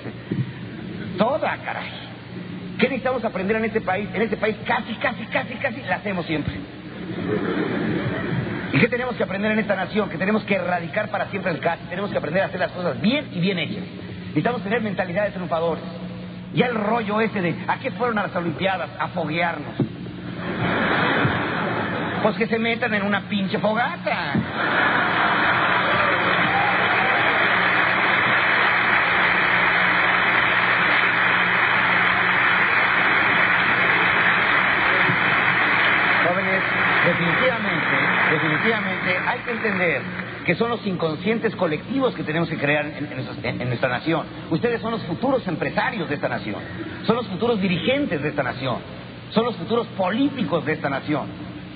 Toda, 1.18 1.58
caray. 1.58 1.90
¿Qué 2.78 2.90
necesitamos 2.90 3.24
aprender 3.24 3.58
en 3.58 3.66
este 3.66 3.82
país? 3.82 4.10
En 4.14 4.22
este 4.22 4.38
país 4.38 4.56
casi, 4.66 4.94
casi, 4.96 5.26
casi, 5.26 5.54
casi 5.56 5.82
la 5.82 5.96
hacemos 5.96 6.26
siempre. 6.26 6.54
¿Y 8.74 8.80
qué 8.80 8.88
tenemos 8.90 9.16
que 9.16 9.24
aprender 9.24 9.52
en 9.52 9.60
esta 9.60 9.76
nación? 9.76 10.10
Que 10.10 10.18
tenemos 10.18 10.44
que 10.44 10.56
erradicar 10.56 11.10
para 11.10 11.28
siempre 11.28 11.52
el 11.52 11.60
casi. 11.60 11.86
Tenemos 11.86 12.12
que 12.12 12.18
aprender 12.18 12.44
a 12.44 12.48
hacer 12.48 12.60
las 12.60 12.72
cosas 12.72 13.00
bien 13.00 13.30
y 13.32 13.40
bien 13.40 13.58
hechas. 13.60 13.84
Necesitamos 14.28 14.62
tener 14.64 14.82
mentalidad 14.82 15.26
de 15.26 15.32
triunfadores. 15.32 15.84
Ya 16.54 16.68
el 16.68 16.76
rollo 16.76 17.22
ese 17.22 17.42
de 17.42 17.56
¿a 17.68 17.78
qué 17.80 17.92
fueron 17.92 18.18
a 18.20 18.24
las 18.24 18.36
Olimpiadas? 18.36 18.90
A 19.00 19.08
foguearnos. 19.10 19.76
Pues 22.24 22.36
que 22.36 22.48
se 22.48 22.60
metan 22.60 22.94
en 22.94 23.04
una 23.04 23.22
pinche 23.30 23.58
fogata. 23.60 24.34
definitivamente, 37.06 37.96
hay 38.74 39.40
que 39.40 39.52
entender 39.52 40.02
que 40.46 40.56
son 40.56 40.70
los 40.70 40.86
inconscientes 40.86 41.56
colectivos 41.56 42.14
que 42.14 42.24
tenemos 42.24 42.48
que 42.48 42.58
crear 42.58 42.86
en, 42.86 43.68
nuestra 43.68 43.90
nación. 43.90 44.26
Ustedes 44.52 44.80
son 44.80 44.92
los 44.92 45.02
futuros 45.04 45.46
empresarios 45.48 46.08
de 46.08 46.16
esta 46.16 46.30
nación, 46.30 46.62
son 47.06 47.16
los 47.16 47.28
futuros 47.28 47.60
dirigentes 47.60 48.22
de 48.22 48.30
esta 48.30 48.44
nación, 48.44 48.78
son 49.32 49.46
los 49.46 49.56
futuros 49.56 49.88
políticos 49.98 50.66
de 50.66 50.74
esta 50.74 50.90
nación. 50.90 51.28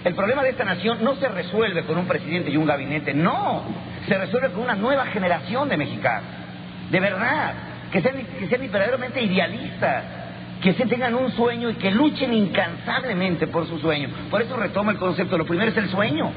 El 0.05 0.13
problema 0.15 0.43
de 0.43 0.51
esta 0.51 0.63
nación 0.63 0.99
no 1.03 1.15
se 1.15 1.27
resuelve 1.27 1.83
con 1.83 1.97
un 1.97 2.05
presidente 2.05 2.51
y 2.51 2.57
un 2.57 2.65
gabinete, 2.65 3.13
no, 3.13 3.63
se 4.07 4.17
resuelve 4.17 4.51
con 4.51 4.63
una 4.63 4.75
nueva 4.75 5.07
generación 5.07 5.67
de 5.67 5.75
mexicanos, 5.75 6.29
de 6.89 6.99
verdad, 6.99 7.53
que 7.91 8.01
sean, 8.01 8.15
que 8.39 8.47
sean 8.47 8.61
verdaderamente 8.61 9.21
idealistas, 9.21 10.03
que 10.61 10.73
se 10.73 10.85
tengan 10.85 11.15
un 11.15 11.31
sueño 11.31 11.69
y 11.69 11.75
que 11.75 11.89
luchen 11.91 12.33
incansablemente 12.33 13.47
por 13.47 13.67
su 13.67 13.79
sueño. 13.79 14.09
Por 14.29 14.41
eso 14.41 14.55
retomo 14.57 14.91
el 14.91 14.97
concepto, 14.97 15.37
lo 15.37 15.45
primero 15.45 15.71
es 15.71 15.77
el 15.77 15.89
sueño. 15.89 16.31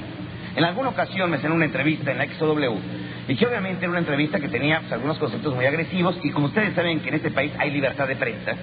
En 0.57 0.64
alguna 0.64 0.90
ocasión 0.90 1.30
me 1.30 1.36
hacen 1.36 1.53
una 1.53 1.64
entrevista 1.64 2.11
en 2.12 2.18
la 2.18 2.26
XW 2.26 2.76
y 3.28 3.36
que 3.36 3.46
obviamente 3.46 3.84
era 3.84 3.90
una 3.90 4.00
entrevista 4.00 4.38
que 4.40 4.48
tenía 4.48 4.80
pues, 4.80 4.92
algunos 4.92 5.18
conceptos 5.18 5.55
muy 5.55 5.64
agresivos 5.64 6.18
y 6.22 6.30
como 6.30 6.46
ustedes 6.46 6.74
saben 6.74 7.00
que 7.00 7.09
en 7.09 7.14
este 7.14 7.30
país 7.30 7.53
hay 7.59 7.70
libertad 7.70 8.07
de 8.07 8.16
prensa, 8.16 8.57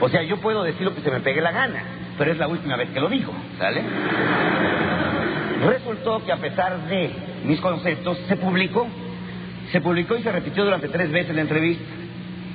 o 0.00 0.08
sea, 0.08 0.22
yo 0.22 0.36
puedo 0.36 0.62
decir 0.62 0.82
lo 0.82 0.94
que 0.94 1.00
se 1.00 1.10
me 1.10 1.20
pegue 1.20 1.40
la 1.40 1.50
gana, 1.50 1.82
pero 2.16 2.30
es 2.30 2.38
la 2.38 2.46
última 2.46 2.76
vez 2.76 2.90
que 2.90 3.00
lo 3.00 3.08
digo, 3.08 3.32
¿sale? 3.58 3.82
Resultó 5.66 6.24
que 6.24 6.32
a 6.32 6.36
pesar 6.36 6.86
de 6.88 7.10
mis 7.44 7.60
conceptos 7.60 8.16
se 8.28 8.36
publicó, 8.36 8.86
se 9.72 9.80
publicó 9.80 10.16
y 10.16 10.22
se 10.22 10.30
repitió 10.30 10.64
durante 10.64 10.88
tres 10.88 11.10
veces 11.10 11.34
la 11.34 11.40
entrevista. 11.40 11.84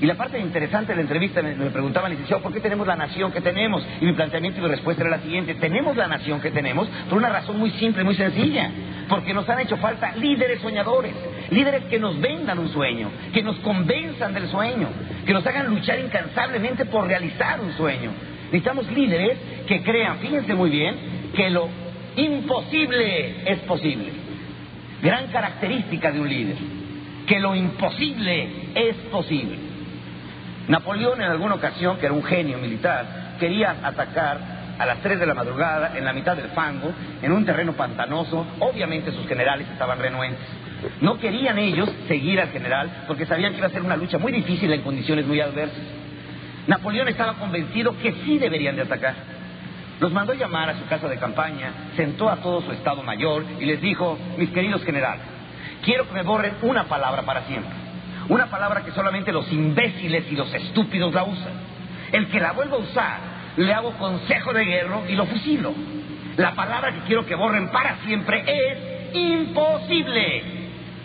Y 0.01 0.05
la 0.05 0.15
parte 0.15 0.37
interesante 0.39 0.91
de 0.91 0.97
la 0.97 1.01
entrevista 1.01 1.41
me, 1.41 1.55
me 1.55 1.69
preguntaban, 1.69 2.11
licenciado, 2.11 2.41
¿por 2.41 2.51
qué 2.51 2.59
tenemos 2.59 2.85
la 2.85 2.95
nación 2.95 3.31
que 3.31 3.41
tenemos? 3.41 3.85
Y 4.01 4.05
mi 4.05 4.13
planteamiento 4.13 4.59
y 4.59 4.63
mi 4.63 4.69
respuesta 4.69 5.03
era 5.03 5.17
la 5.17 5.23
siguiente, 5.23 5.55
tenemos 5.55 5.95
la 5.95 6.07
nación 6.07 6.41
que 6.41 6.51
tenemos 6.51 6.87
por 7.09 7.17
una 7.17 7.29
razón 7.29 7.57
muy 7.57 7.69
simple, 7.71 8.03
muy 8.03 8.15
sencilla, 8.15 8.69
porque 9.07 9.33
nos 9.33 9.47
han 9.47 9.59
hecho 9.59 9.77
falta 9.77 10.15
líderes 10.15 10.61
soñadores, 10.61 11.13
líderes 11.51 11.85
que 11.85 11.99
nos 11.99 12.19
vendan 12.19 12.59
un 12.59 12.69
sueño, 12.69 13.09
que 13.33 13.43
nos 13.43 13.57
convenzan 13.57 14.33
del 14.33 14.47
sueño, 14.49 14.89
que 15.25 15.33
nos 15.33 15.45
hagan 15.45 15.67
luchar 15.67 15.99
incansablemente 15.99 16.85
por 16.85 17.07
realizar 17.07 17.61
un 17.61 17.71
sueño. 17.73 18.11
Necesitamos 18.45 18.91
líderes 18.91 19.37
que 19.67 19.81
crean, 19.83 20.17
fíjense 20.19 20.53
muy 20.53 20.69
bien, 20.69 20.95
que 21.35 21.49
lo 21.49 21.69
imposible 22.15 23.51
es 23.51 23.59
posible. 23.59 24.11
gran 25.01 25.27
característica 25.27 26.11
de 26.11 26.19
un 26.19 26.29
líder, 26.29 26.55
que 27.25 27.39
lo 27.39 27.55
imposible 27.55 28.47
es 28.75 28.95
posible. 29.11 29.72
Napoleón 30.67 31.21
en 31.21 31.29
alguna 31.29 31.55
ocasión, 31.55 31.97
que 31.97 32.05
era 32.05 32.13
un 32.13 32.23
genio 32.23 32.57
militar, 32.57 33.35
quería 33.39 33.75
atacar 33.83 34.37
a 34.77 34.85
las 34.85 34.99
3 34.99 35.19
de 35.19 35.25
la 35.25 35.33
madrugada 35.33 35.97
en 35.97 36.05
la 36.05 36.13
mitad 36.13 36.35
del 36.35 36.49
fango, 36.49 36.91
en 37.21 37.31
un 37.31 37.45
terreno 37.45 37.73
pantanoso, 37.73 38.45
obviamente 38.59 39.11
sus 39.11 39.27
generales 39.27 39.67
estaban 39.69 39.99
renuentes. 39.99 40.45
No 41.01 41.17
querían 41.17 41.57
ellos 41.57 41.89
seguir 42.07 42.39
al 42.41 42.49
general 42.49 43.03
porque 43.07 43.25
sabían 43.25 43.53
que 43.53 43.59
iba 43.59 43.67
a 43.67 43.71
ser 43.71 43.81
una 43.81 43.95
lucha 43.95 44.17
muy 44.17 44.31
difícil 44.31 44.71
en 44.71 44.81
condiciones 44.81 45.25
muy 45.25 45.39
adversas. 45.39 45.83
Napoleón 46.67 47.07
estaba 47.09 47.33
convencido 47.33 47.97
que 47.99 48.13
sí 48.23 48.37
deberían 48.37 48.75
de 48.75 48.83
atacar. 48.83 49.15
Los 49.99 50.11
mandó 50.11 50.33
llamar 50.33 50.69
a 50.69 50.77
su 50.77 50.85
casa 50.87 51.07
de 51.07 51.17
campaña, 51.17 51.71
sentó 51.95 52.29
a 52.29 52.37
todo 52.37 52.61
su 52.61 52.71
estado 52.71 53.03
mayor 53.03 53.45
y 53.59 53.65
les 53.65 53.81
dijo, 53.81 54.17
mis 54.37 54.49
queridos 54.49 54.83
generales, 54.83 55.21
quiero 55.83 56.07
que 56.07 56.13
me 56.13 56.23
borren 56.23 56.55
una 56.61 56.85
palabra 56.85 57.21
para 57.23 57.43
siempre. 57.43 57.82
Una 58.29 58.45
palabra 58.47 58.83
que 58.83 58.91
solamente 58.91 59.31
los 59.31 59.51
imbéciles 59.51 60.25
y 60.31 60.35
los 60.35 60.53
estúpidos 60.53 61.13
la 61.13 61.23
usan. 61.23 61.53
El 62.11 62.27
que 62.27 62.39
la 62.39 62.53
vuelva 62.53 62.77
a 62.77 62.79
usar, 62.79 63.17
le 63.57 63.73
hago 63.73 63.91
consejo 63.93 64.53
de 64.53 64.63
guerra 64.63 65.01
y 65.09 65.15
lo 65.15 65.25
fusilo. 65.25 65.73
La 66.37 66.53
palabra 66.53 66.93
que 66.93 66.99
quiero 67.01 67.25
que 67.25 67.35
borren 67.35 67.69
para 67.69 67.97
siempre 68.05 68.43
es 68.47 69.15
imposible. 69.15 70.43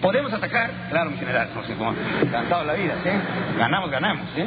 ¿Podemos 0.00 0.32
atacar? 0.32 0.70
Claro, 0.90 1.10
mi 1.10 1.18
general. 1.18 1.50
No 1.54 1.64
sé 1.64 1.74
cómo. 1.74 1.94
Cansado 2.30 2.64
la 2.64 2.74
vida, 2.74 2.94
¿sí? 3.02 3.10
Ganamos, 3.58 3.90
ganamos, 3.90 4.26
¿sí? 4.36 4.44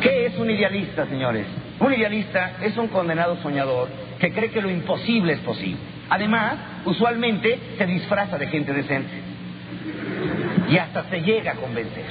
¿Qué 0.00 0.26
es 0.26 0.38
un 0.38 0.50
idealista, 0.50 1.06
señores? 1.06 1.46
Un 1.80 1.92
idealista 1.92 2.52
es 2.62 2.76
un 2.76 2.88
condenado 2.88 3.36
soñador 3.42 3.88
que 4.20 4.32
cree 4.32 4.50
que 4.50 4.62
lo 4.62 4.70
imposible 4.70 5.32
es 5.32 5.40
posible. 5.40 5.80
Además, 6.08 6.54
usualmente 6.84 7.58
se 7.76 7.86
disfraza 7.86 8.38
de 8.38 8.46
gente 8.46 8.72
decente 8.72 9.33
y 10.68 10.78
hasta 10.78 11.04
se 11.04 11.20
llega 11.20 11.52
a 11.52 11.54
convencer. 11.56 12.04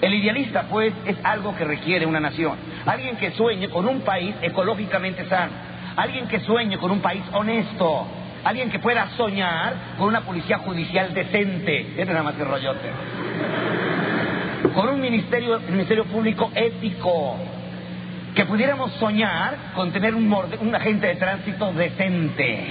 El 0.00 0.14
idealista, 0.14 0.62
pues, 0.70 0.92
es 1.06 1.16
algo 1.24 1.56
que 1.56 1.64
requiere 1.64 2.06
una 2.06 2.20
nación. 2.20 2.56
Alguien 2.86 3.16
que 3.16 3.32
sueñe 3.32 3.68
con 3.68 3.88
un 3.88 4.02
país 4.02 4.34
ecológicamente 4.42 5.26
sano. 5.26 5.52
Alguien 5.96 6.28
que 6.28 6.40
sueñe 6.40 6.78
con 6.78 6.92
un 6.92 7.00
país 7.00 7.22
honesto. 7.32 8.06
Alguien 8.44 8.70
que 8.70 8.78
pueda 8.78 9.08
soñar 9.16 9.74
con 9.98 10.08
una 10.08 10.20
policía 10.20 10.58
judicial 10.58 11.12
decente. 11.12 11.94
Este 11.96 12.06
nada 12.06 12.22
más 12.22 12.34
que 12.34 12.44
rollote. 12.44 12.90
Con 14.72 14.88
un 14.88 15.00
ministerio, 15.00 15.60
ministerio 15.68 16.04
público 16.04 16.52
ético. 16.54 17.36
Que 18.36 18.44
pudiéramos 18.44 18.92
soñar 18.92 19.56
con 19.74 19.90
tener 19.90 20.14
un, 20.14 20.32
un 20.32 20.74
agente 20.76 21.08
de 21.08 21.16
tránsito 21.16 21.72
decente. 21.72 22.68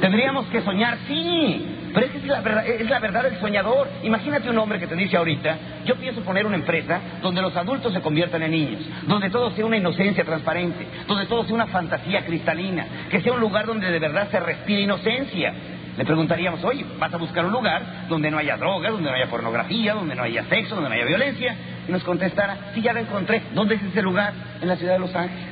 Tendríamos 0.00 0.46
que 0.46 0.60
soñar, 0.60 0.98
sí, 1.08 1.83
pero 1.94 2.06
es 2.06 2.12
que 2.12 2.18
es 2.18 2.26
la, 2.26 2.40
verdad, 2.40 2.66
es 2.66 2.90
la 2.90 2.98
verdad 2.98 3.22
del 3.22 3.38
soñador. 3.38 3.88
Imagínate 4.02 4.50
un 4.50 4.58
hombre 4.58 4.80
que 4.80 4.88
te 4.88 4.96
dice 4.96 5.16
ahorita, 5.16 5.56
yo 5.86 5.94
pienso 5.94 6.22
poner 6.22 6.44
una 6.44 6.56
empresa 6.56 7.00
donde 7.22 7.40
los 7.40 7.56
adultos 7.56 7.92
se 7.92 8.00
conviertan 8.00 8.42
en 8.42 8.50
niños, 8.50 8.82
donde 9.06 9.30
todo 9.30 9.52
sea 9.52 9.64
una 9.64 9.76
inocencia 9.76 10.24
transparente, 10.24 10.84
donde 11.06 11.26
todo 11.26 11.44
sea 11.44 11.54
una 11.54 11.68
fantasía 11.68 12.26
cristalina, 12.26 12.84
que 13.08 13.20
sea 13.20 13.32
un 13.32 13.40
lugar 13.40 13.66
donde 13.66 13.92
de 13.92 13.98
verdad 14.00 14.28
se 14.28 14.40
respire 14.40 14.82
inocencia. 14.82 15.54
Le 15.96 16.04
preguntaríamos, 16.04 16.64
oye, 16.64 16.84
vas 16.98 17.14
a 17.14 17.16
buscar 17.16 17.46
un 17.46 17.52
lugar 17.52 18.08
donde 18.08 18.28
no 18.28 18.38
haya 18.38 18.56
drogas, 18.56 18.90
donde 18.90 19.08
no 19.08 19.14
haya 19.14 19.30
pornografía, 19.30 19.94
donde 19.94 20.16
no 20.16 20.24
haya 20.24 20.42
sexo, 20.46 20.74
donde 20.74 20.90
no 20.90 20.96
haya 20.96 21.04
violencia. 21.04 21.54
Y 21.86 21.92
nos 21.92 22.02
contestara, 22.02 22.72
sí, 22.74 22.82
ya 22.82 22.92
lo 22.92 22.98
encontré. 22.98 23.40
¿Dónde 23.54 23.76
es 23.76 23.82
ese 23.84 24.02
lugar? 24.02 24.32
En 24.60 24.66
la 24.66 24.74
ciudad 24.74 24.94
de 24.94 24.98
Los 24.98 25.14
Ángeles. 25.14 25.46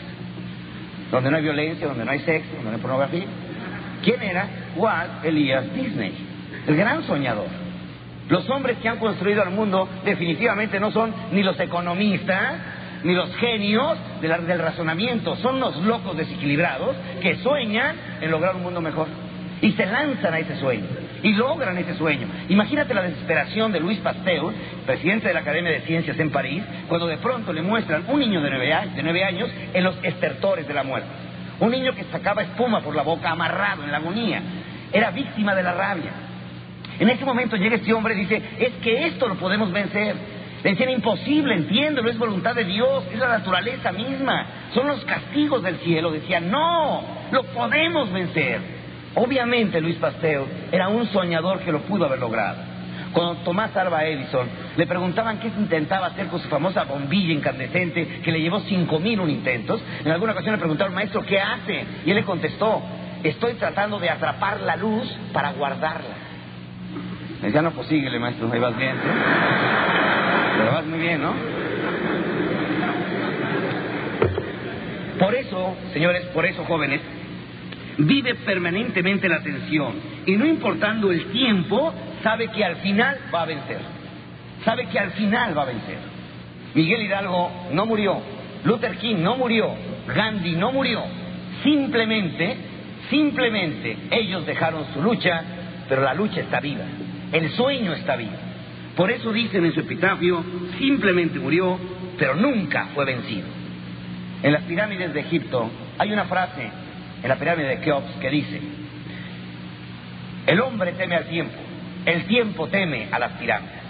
Donde 1.13 1.31
no 1.31 1.37
hay 1.37 1.43
violencia, 1.45 1.87
donde 1.87 2.05
no 2.05 2.11
hay 2.11 2.19
sexo, 2.19 2.49
donde 2.57 2.71
no 2.71 2.77
hay 2.77 2.83
pornografía. 2.83 3.27
¿Quién 4.03 4.21
era? 4.21 4.49
Walt 4.75 5.25
Elias 5.25 5.73
Disney 5.73 6.32
el 6.67 6.77
gran 6.77 7.07
soñador. 7.07 7.47
Los 8.29 8.49
hombres 8.51 8.79
que 8.79 8.89
han 8.89 8.99
construido 8.99 9.43
el 9.43 9.51
mundo 9.51 9.89
definitivamente 10.05 10.81
no 10.81 10.91
son 10.93 11.13
ni 11.33 11.43
los 11.43 11.59
economistas, 11.59 12.55
ni 13.05 13.15
los 13.15 13.35
genios 13.37 13.99
del 14.21 14.59
razonamiento, 14.59 15.37
son 15.37 15.59
los 15.61 15.77
locos 15.83 16.17
desequilibrados 16.17 16.97
que 17.21 17.37
sueñan 17.37 17.97
en 18.21 18.31
lograr 18.31 18.55
un 18.57 18.63
mundo 18.63 18.81
mejor. 18.81 19.09
Y 19.61 19.73
se 19.73 19.87
lanzan 19.87 20.35
a 20.35 20.39
ese 20.39 20.57
sueño, 20.59 20.87
y 21.23 21.33
logran 21.35 21.77
ese 21.79 21.95
sueño. 21.95 22.27
Imagínate 22.49 22.95
la 22.95 23.03
desesperación 23.03 23.71
de 23.71 23.81
Luis 23.81 23.99
Pasteur, 23.99 24.53
presidente 24.87 25.29
de 25.29 25.35
la 25.35 25.41
Academia 25.41 25.71
de 25.71 25.83
Ciencias 25.83 26.19
en 26.19 26.31
París, 26.31 26.63
cuando 26.89 27.07
de 27.07 27.19
pronto 27.19 27.53
le 27.53 27.63
muestran 27.63 28.05
un 28.09 28.19
niño 28.19 28.41
de 28.41 28.51
nueve, 28.51 28.75
de 28.95 29.03
nueve 29.03 29.25
años 29.25 29.51
en 29.73 29.85
los 29.85 29.97
estertores 30.03 30.67
de 30.67 30.75
la 30.75 30.83
muerte. 30.83 31.09
Un 31.61 31.71
niño 31.71 31.95
que 31.95 32.05
sacaba 32.05 32.43
espuma 32.43 32.81
por 32.81 32.97
la 32.97 33.03
boca 33.03 33.31
amarrado 33.31 33.85
en 33.85 33.93
la 33.93 33.99
agonía. 33.99 34.43
Era 34.93 35.11
víctima 35.11 35.55
de 35.55 35.63
la 35.63 35.73
rabia. 35.73 36.11
En 36.99 37.09
ese 37.09 37.25
momento 37.25 37.57
llega 37.57 37.77
este 37.77 37.93
hombre 37.93 38.15
y 38.15 38.21
dice, 38.21 38.43
es 38.59 38.73
que 38.83 39.07
esto 39.07 39.29
lo 39.29 39.35
podemos 39.37 39.73
vencer. 39.73 40.15
Le 40.63 40.71
decían, 40.71 40.91
imposible, 40.91 41.57
entiéndelo, 41.57 42.09
es 42.09 42.19
voluntad 42.19 42.55
de 42.55 42.65
Dios, 42.65 43.05
es 43.13 43.19
la 43.19 43.29
naturaleza 43.29 43.91
misma, 43.91 44.47
son 44.73 44.87
los 44.87 45.05
castigos 45.05 45.63
del 45.63 45.79
cielo. 45.79 46.13
Decían, 46.13 46.51
no, 46.51 47.03
lo 47.33 47.45
podemos 47.45 48.13
vencer. 48.13 48.61
Obviamente 49.15 49.81
Luis 49.81 49.97
Pasteur 49.97 50.47
era 50.71 50.89
un 50.89 51.07
soñador 51.09 51.61
que 51.61 51.73
lo 51.73 51.81
pudo 51.81 52.07
haber 52.07 52.21
logrado. 52.21 52.59
Cuando 53.13 53.43
Tomás 53.43 53.77
Alba 53.77 54.05
Edison 54.07 54.49
le 54.77 54.87
preguntaban 54.87 55.39
qué 55.39 55.51
se 55.51 55.59
intentaba 55.59 56.07
hacer 56.07 56.29
con 56.29 56.41
su 56.41 56.49
famosa 56.49 56.85
bombilla 56.85 57.33
incandescente 57.35 58.21
que 58.23 58.33
le 58.33 58.41
llevó 58.41 58.61
cinco 58.61 58.99
mil 59.01 59.21
intentos, 59.29 59.83
en 60.03 60.11
alguna 60.11 60.33
ocasión 60.33 60.55
le 60.55 60.59
preguntaron, 60.59 60.95
maestro, 60.95 61.23
¿qué 61.27 61.39
hace? 61.39 61.85
Y 62.07 62.11
él 62.11 62.17
le 62.17 62.25
contestó, 62.25 62.83
estoy 63.23 63.55
tratando 63.55 63.99
de 63.99 64.09
atrapar 64.09 64.61
la 64.61 64.77
luz 64.77 65.13
para 65.33 65.53
guardarla. 65.53 66.32
Me 67.43 67.49
decía, 67.49 67.61
no, 67.61 67.73
pues 67.73 67.91
maestro, 68.21 68.53
ahí 68.53 68.61
vas 68.61 68.77
bien. 68.77 68.95
Pero 70.59 70.73
vas 70.73 70.87
muy 70.87 71.01
bien, 71.01 71.21
¿no? 71.21 71.35
Por 75.19 75.35
eso, 75.35 75.77
señores, 75.93 76.25
por 76.27 76.47
eso, 76.47 76.65
jóvenes, 76.65 77.01
vive 77.99 78.37
permanentemente 78.37 79.29
la 79.29 79.43
tensión 79.43 79.95
y 80.25 80.37
no 80.37 80.47
importando 80.47 81.11
el 81.11 81.33
tiempo, 81.33 81.93
sabe 82.23 82.47
que 82.47 82.65
al 82.65 82.77
final 82.77 83.19
va 83.35 83.43
a 83.43 83.47
vencer. 83.47 83.81
Sabe 84.65 84.87
que 84.87 85.01
al 85.01 85.11
final 85.11 85.59
va 85.59 85.63
a 85.63 85.67
vencer. 85.67 85.99
Miguel 86.75 87.03
Hidalgo 87.03 87.51
no 87.73 87.87
murió, 87.87 88.23
Luther 88.63 88.97
King 88.99 89.17
no 89.19 89.37
murió, 89.37 89.75
Gandhi 90.15 90.53
no 90.53 90.71
murió. 90.71 91.03
Simplemente, 91.65 92.57
simplemente 93.11 93.97
ellos 94.13 94.47
dejaron 94.47 94.85
su 94.95 95.03
lucha, 95.03 95.43
pero 95.89 96.03
la 96.03 96.15
lucha 96.15 96.41
está 96.41 96.61
viva. 96.61 96.85
El 97.33 97.51
sueño 97.53 97.95
está 97.95 98.17
vivo. 98.17 98.33
Por 98.97 99.11
eso 99.11 99.33
dicen 99.33 99.65
en 99.65 99.73
su 99.73 99.81
epitafio, 99.81 100.45
simplemente 100.79 101.39
murió, 101.39 101.79
pero 102.19 102.35
nunca 102.35 102.89
fue 102.95 103.07
vencido. 103.07 103.47
En 104.43 104.53
las 104.53 104.63
pirámides 104.63 105.15
de 105.15 105.21
Egipto 105.21 105.71
hay 105.99 106.13
una 106.13 106.25
frase, 106.25 106.69
en 107.23 107.29
la 107.29 107.37
pirámide 107.37 107.69
de 107.69 107.81
Keops, 107.81 108.17
que 108.21 108.31
dice, 108.31 108.61
el 110.47 110.61
hombre 110.61 110.93
teme 110.93 111.17
al 111.17 111.25
tiempo, 111.25 111.55
el 112.05 112.25
tiempo 112.25 112.69
teme 112.69 113.09
a 113.11 113.19
las 113.19 113.33
pirámides, 113.33 113.81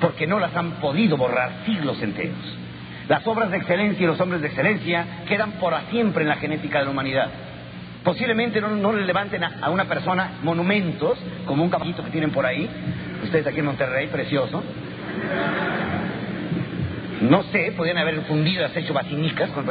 porque 0.00 0.26
no 0.26 0.38
las 0.38 0.54
han 0.56 0.72
podido 0.80 1.16
borrar 1.16 1.64
siglos 1.66 2.00
enteros. 2.00 2.56
Las 3.08 3.26
obras 3.26 3.50
de 3.50 3.58
excelencia 3.58 4.02
y 4.02 4.06
los 4.06 4.20
hombres 4.20 4.40
de 4.40 4.48
excelencia 4.48 5.24
quedan 5.28 5.52
por 5.52 5.74
siempre 5.90 6.22
en 6.22 6.28
la 6.28 6.36
genética 6.36 6.78
de 6.78 6.84
la 6.86 6.90
humanidad. 6.90 7.30
Posiblemente 8.06 8.60
no, 8.60 8.92
le 8.92 9.04
levanten 9.04 9.42
a, 9.42 9.68
una 9.68 9.86
persona 9.86 10.34
monumentos, 10.44 11.18
como 11.44 11.64
un 11.64 11.70
caballito 11.70 12.04
que 12.04 12.10
tienen 12.10 12.30
por 12.30 12.46
ahí, 12.46 12.70
ustedes 13.24 13.44
aquí 13.48 13.58
en 13.58 13.64
Monterrey, 13.64 14.06
precioso. 14.06 14.62
No 17.22 17.42
sé, 17.50 17.72
podrían 17.76 17.98
haber 17.98 18.20
fundido, 18.20 18.64
hecho 18.64 18.94
basinicas 18.94 19.50
con 19.50 19.66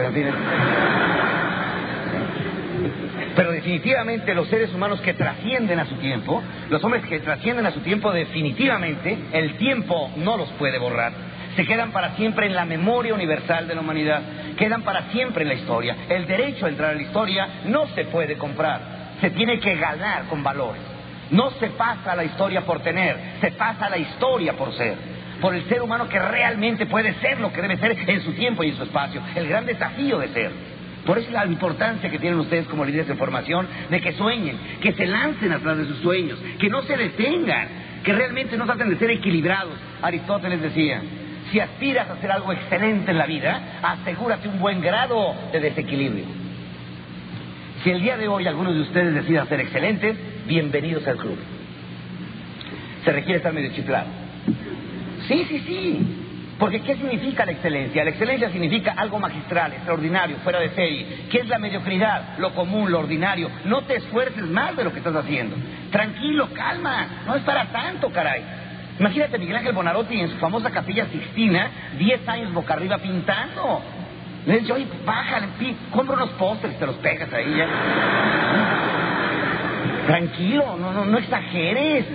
pero 3.38 3.52
definitivamente 3.54 4.34
los 4.34 4.50
seres 4.50 4.74
humanos 4.74 5.00
que 5.00 5.14
trascienden 5.14 5.80
a 5.80 5.86
su 5.86 5.96
tiempo, 5.96 6.44
los 6.70 6.84
hombres 6.84 7.06
que 7.06 7.22
trascienden 7.22 7.66
a 7.66 7.72
su 7.72 7.80
tiempo, 7.80 8.12
definitivamente 8.12 9.18
el 9.32 9.56
tiempo 9.56 10.12
no 10.18 10.36
los 10.36 10.50
puede 10.60 10.78
borrar 10.78 11.14
se 11.56 11.66
quedan 11.66 11.92
para 11.92 12.16
siempre 12.16 12.48
en 12.48 12.56
la 12.56 12.66
memoria 12.66 13.14
universal 13.14 13.68
de 13.68 13.76
la 13.76 13.82
humanidad, 13.82 14.22
quedan 14.58 14.84
para 14.84 15.04
siempre 15.12 15.44
en 15.44 15.50
la 15.50 15.56
historia. 15.56 15.96
El 16.10 16.28
derecho 16.28 16.66
a 16.66 16.70
entrar 16.70 16.92
a 16.92 16.96
la 16.96 17.02
historia 17.02 17.48
no 17.66 17.88
se 17.88 18.06
puede 18.06 18.38
comprar, 18.38 18.82
se 19.22 19.30
tiene 19.32 19.60
que 19.60 19.76
ganar 19.76 20.26
con 20.26 20.44
valores. 20.44 20.82
No 21.32 21.52
se 21.52 21.70
pasa 21.70 22.12
a 22.12 22.16
la 22.16 22.24
historia 22.24 22.62
por 22.62 22.82
tener, 22.82 23.18
se 23.42 23.52
pasa 23.52 23.88
a 23.88 23.90
la 23.90 23.98
historia 23.98 24.54
por 24.54 24.74
ser. 24.74 24.96
Por 25.42 25.56
el 25.56 25.68
ser 25.68 25.82
humano 25.82 26.08
que 26.08 26.20
realmente 26.20 26.86
puede 26.86 27.14
ser 27.16 27.40
lo 27.40 27.52
que 27.52 27.62
debe 27.62 27.78
ser 27.78 27.98
en 28.08 28.22
su 28.22 28.34
tiempo 28.34 28.64
y 28.64 28.70
en 28.70 28.78
su 28.78 28.84
espacio. 28.84 29.22
El 29.36 29.48
gran 29.48 29.66
desafío 29.66 30.20
de 30.20 30.30
ser. 30.30 30.52
Por 31.06 31.18
eso 31.18 31.30
la 31.32 31.46
importancia 31.46 32.10
que 32.10 32.20
tienen 32.20 32.40
ustedes 32.40 32.66
como 32.68 32.84
líderes 32.84 33.08
de 33.08 33.16
formación 33.16 33.68
de 33.90 34.02
que 34.02 34.14
sueñen, 34.14 34.58
que 34.82 34.94
se 34.94 35.06
lancen 35.06 35.52
atrás 35.52 35.78
de 35.78 35.86
sus 35.86 36.00
sueños, 36.00 36.40
que 36.60 36.70
no 36.70 36.82
se 36.84 36.98
detengan, 36.98 37.68
que 38.04 38.14
realmente 38.14 38.58
no 38.58 38.66
traten 38.66 38.90
de 38.90 38.98
ser 38.98 39.12
equilibrados. 39.12 39.74
Aristóteles 40.02 40.62
decía, 40.62 41.02
si 41.56 41.62
aspiras 41.62 42.10
a 42.10 42.14
hacer 42.16 42.30
algo 42.30 42.52
excelente 42.52 43.12
en 43.12 43.18
la 43.18 43.26
vida, 43.26 43.80
asegúrate 43.82 44.50
un 44.50 44.60
buen 44.60 44.82
grado 44.82 45.34
de 45.54 45.62
desequilibrio. 45.62 46.26
Si 47.82 47.92
el 47.92 48.02
día 48.02 48.18
de 48.18 48.28
hoy 48.28 48.46
algunos 48.46 48.76
de 48.76 48.82
ustedes 48.82 49.14
deciden 49.14 49.48
ser 49.48 49.62
excelentes, 49.62 50.18
bienvenidos 50.48 51.08
al 51.08 51.16
club. 51.16 51.38
Se 53.06 53.12
requiere 53.14 53.38
estar 53.38 53.54
medio 53.54 53.72
chiflado. 53.72 54.08
Sí, 55.30 55.46
sí, 55.48 55.64
sí. 55.66 56.22
Porque 56.60 56.82
¿qué 56.82 56.98
significa 56.98 57.46
la 57.46 57.54
excelencia? 57.54 58.04
La 58.04 58.10
excelencia 58.10 58.50
significa 58.50 58.92
algo 58.92 59.18
magistral, 59.18 59.72
extraordinario, 59.72 60.36
fuera 60.44 60.60
de 60.60 60.72
serie. 60.72 61.08
¿Qué 61.32 61.38
es 61.38 61.48
la 61.48 61.58
mediocridad? 61.58 62.38
Lo 62.38 62.54
común, 62.54 62.92
lo 62.92 63.00
ordinario. 63.00 63.50
No 63.64 63.84
te 63.84 63.96
esfuerces 63.96 64.44
más 64.44 64.76
de 64.76 64.84
lo 64.84 64.92
que 64.92 64.98
estás 64.98 65.16
haciendo. 65.16 65.56
Tranquilo, 65.90 66.50
calma. 66.54 67.24
No 67.26 67.34
es 67.34 67.44
para 67.44 67.72
tanto, 67.72 68.12
caray. 68.12 68.44
Imagínate 69.00 69.38
Miguel 69.38 69.58
Ángel 69.58 69.74
Bonarotti 69.74 70.20
en 70.20 70.30
su 70.30 70.38
famosa 70.38 70.72
capilla 70.72 71.06
Sixtina, 71.08 71.70
10 71.98 72.28
años 72.30 72.54
boca 72.54 72.74
arriba 72.74 72.98
pintando. 72.98 73.82
Le 74.46 74.60
dice, 74.60 74.72
oye, 74.72 74.88
bájale, 75.06 75.48
compra 75.92 76.16
unos 76.16 76.30
pósteres, 76.32 76.78
te 76.78 76.86
los 76.86 76.96
pegas 76.98 77.32
ahí 77.34 77.56
ya. 77.58 77.68
Tranquilo, 80.06 80.78
no, 80.80 80.94
no, 80.94 81.04
no 81.04 81.18
exageres. 81.18 82.06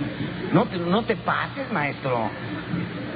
No 0.53 1.03
te 1.03 1.15
pases, 1.17 1.71
maestro. 1.71 2.29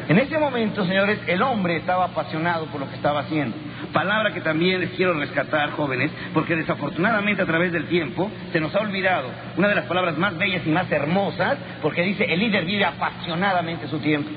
En 0.07 0.19
ese 0.19 0.37
momento, 0.37 0.85
señores, 0.85 1.19
el 1.25 1.41
hombre 1.41 1.77
estaba 1.77 2.05
apasionado 2.05 2.67
por 2.67 2.79
lo 2.79 2.87
que 2.87 2.95
estaba 2.95 3.21
haciendo. 3.21 3.57
Palabra 3.91 4.33
que 4.33 4.41
también 4.41 4.79
les 4.79 4.91
quiero 4.91 5.13
rescatar, 5.13 5.71
jóvenes, 5.71 6.11
porque 6.31 6.55
desafortunadamente 6.55 7.41
a 7.41 7.45
través 7.45 7.71
del 7.71 7.87
tiempo 7.87 8.29
se 8.51 8.59
nos 8.59 8.75
ha 8.75 8.81
olvidado 8.81 9.29
una 9.57 9.67
de 9.67 9.75
las 9.75 9.85
palabras 9.85 10.15
más 10.17 10.37
bellas 10.37 10.61
y 10.63 10.69
más 10.69 10.91
hermosas, 10.91 11.57
porque 11.81 12.03
dice, 12.03 12.25
el 12.25 12.39
líder 12.39 12.65
vive 12.65 12.85
apasionadamente 12.85 13.87
su 13.87 13.97
tiempo. 13.97 14.29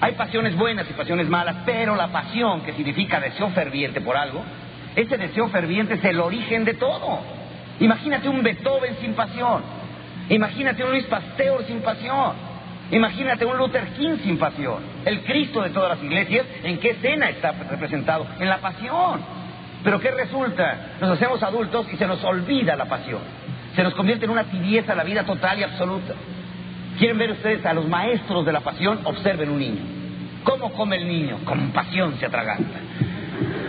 Hay 0.00 0.12
pasiones 0.12 0.54
buenas 0.56 0.88
y 0.88 0.92
pasiones 0.92 1.28
malas, 1.28 1.56
pero 1.64 1.96
la 1.96 2.08
pasión, 2.08 2.60
que 2.60 2.74
significa 2.74 3.18
deseo 3.18 3.50
ferviente 3.50 4.00
por 4.00 4.16
algo, 4.16 4.44
ese 4.94 5.18
deseo 5.18 5.48
ferviente 5.48 5.94
es 5.94 6.04
el 6.04 6.20
origen 6.20 6.64
de 6.64 6.74
todo. 6.74 7.20
Imagínate 7.80 8.28
un 8.28 8.42
Beethoven 8.42 8.96
sin 9.00 9.14
pasión. 9.14 9.62
Imagínate 10.28 10.84
un 10.84 10.90
Luis 10.90 11.06
Pasteur 11.06 11.64
sin 11.66 11.80
pasión. 11.80 12.45
Imagínate 12.90 13.44
un 13.44 13.56
Luther 13.56 13.88
King 13.94 14.18
sin 14.22 14.38
pasión. 14.38 14.82
El 15.04 15.22
Cristo 15.24 15.62
de 15.62 15.70
todas 15.70 15.96
las 15.96 16.04
iglesias, 16.04 16.46
¿en 16.62 16.78
qué 16.78 16.90
escena 16.90 17.30
está 17.30 17.52
representado? 17.52 18.26
En 18.38 18.48
la 18.48 18.58
pasión. 18.58 19.20
Pero 19.82 20.00
¿qué 20.00 20.10
resulta? 20.10 20.96
Nos 21.00 21.10
hacemos 21.10 21.42
adultos 21.42 21.86
y 21.92 21.96
se 21.96 22.06
nos 22.06 22.22
olvida 22.24 22.76
la 22.76 22.84
pasión. 22.84 23.20
Se 23.74 23.82
nos 23.82 23.94
convierte 23.94 24.24
en 24.24 24.30
una 24.30 24.44
tibieza 24.44 24.94
la 24.94 25.04
vida 25.04 25.24
total 25.24 25.58
y 25.58 25.64
absoluta. 25.64 26.14
¿Quieren 26.98 27.18
ver 27.18 27.32
ustedes 27.32 27.64
a 27.66 27.74
los 27.74 27.86
maestros 27.88 28.46
de 28.46 28.52
la 28.52 28.60
pasión? 28.60 29.00
Observen 29.04 29.50
un 29.50 29.58
niño. 29.58 29.82
¿Cómo 30.44 30.72
come 30.72 30.96
el 30.96 31.08
niño? 31.08 31.38
Con 31.44 31.72
pasión 31.72 32.16
se 32.18 32.26
atraganta. 32.26 32.78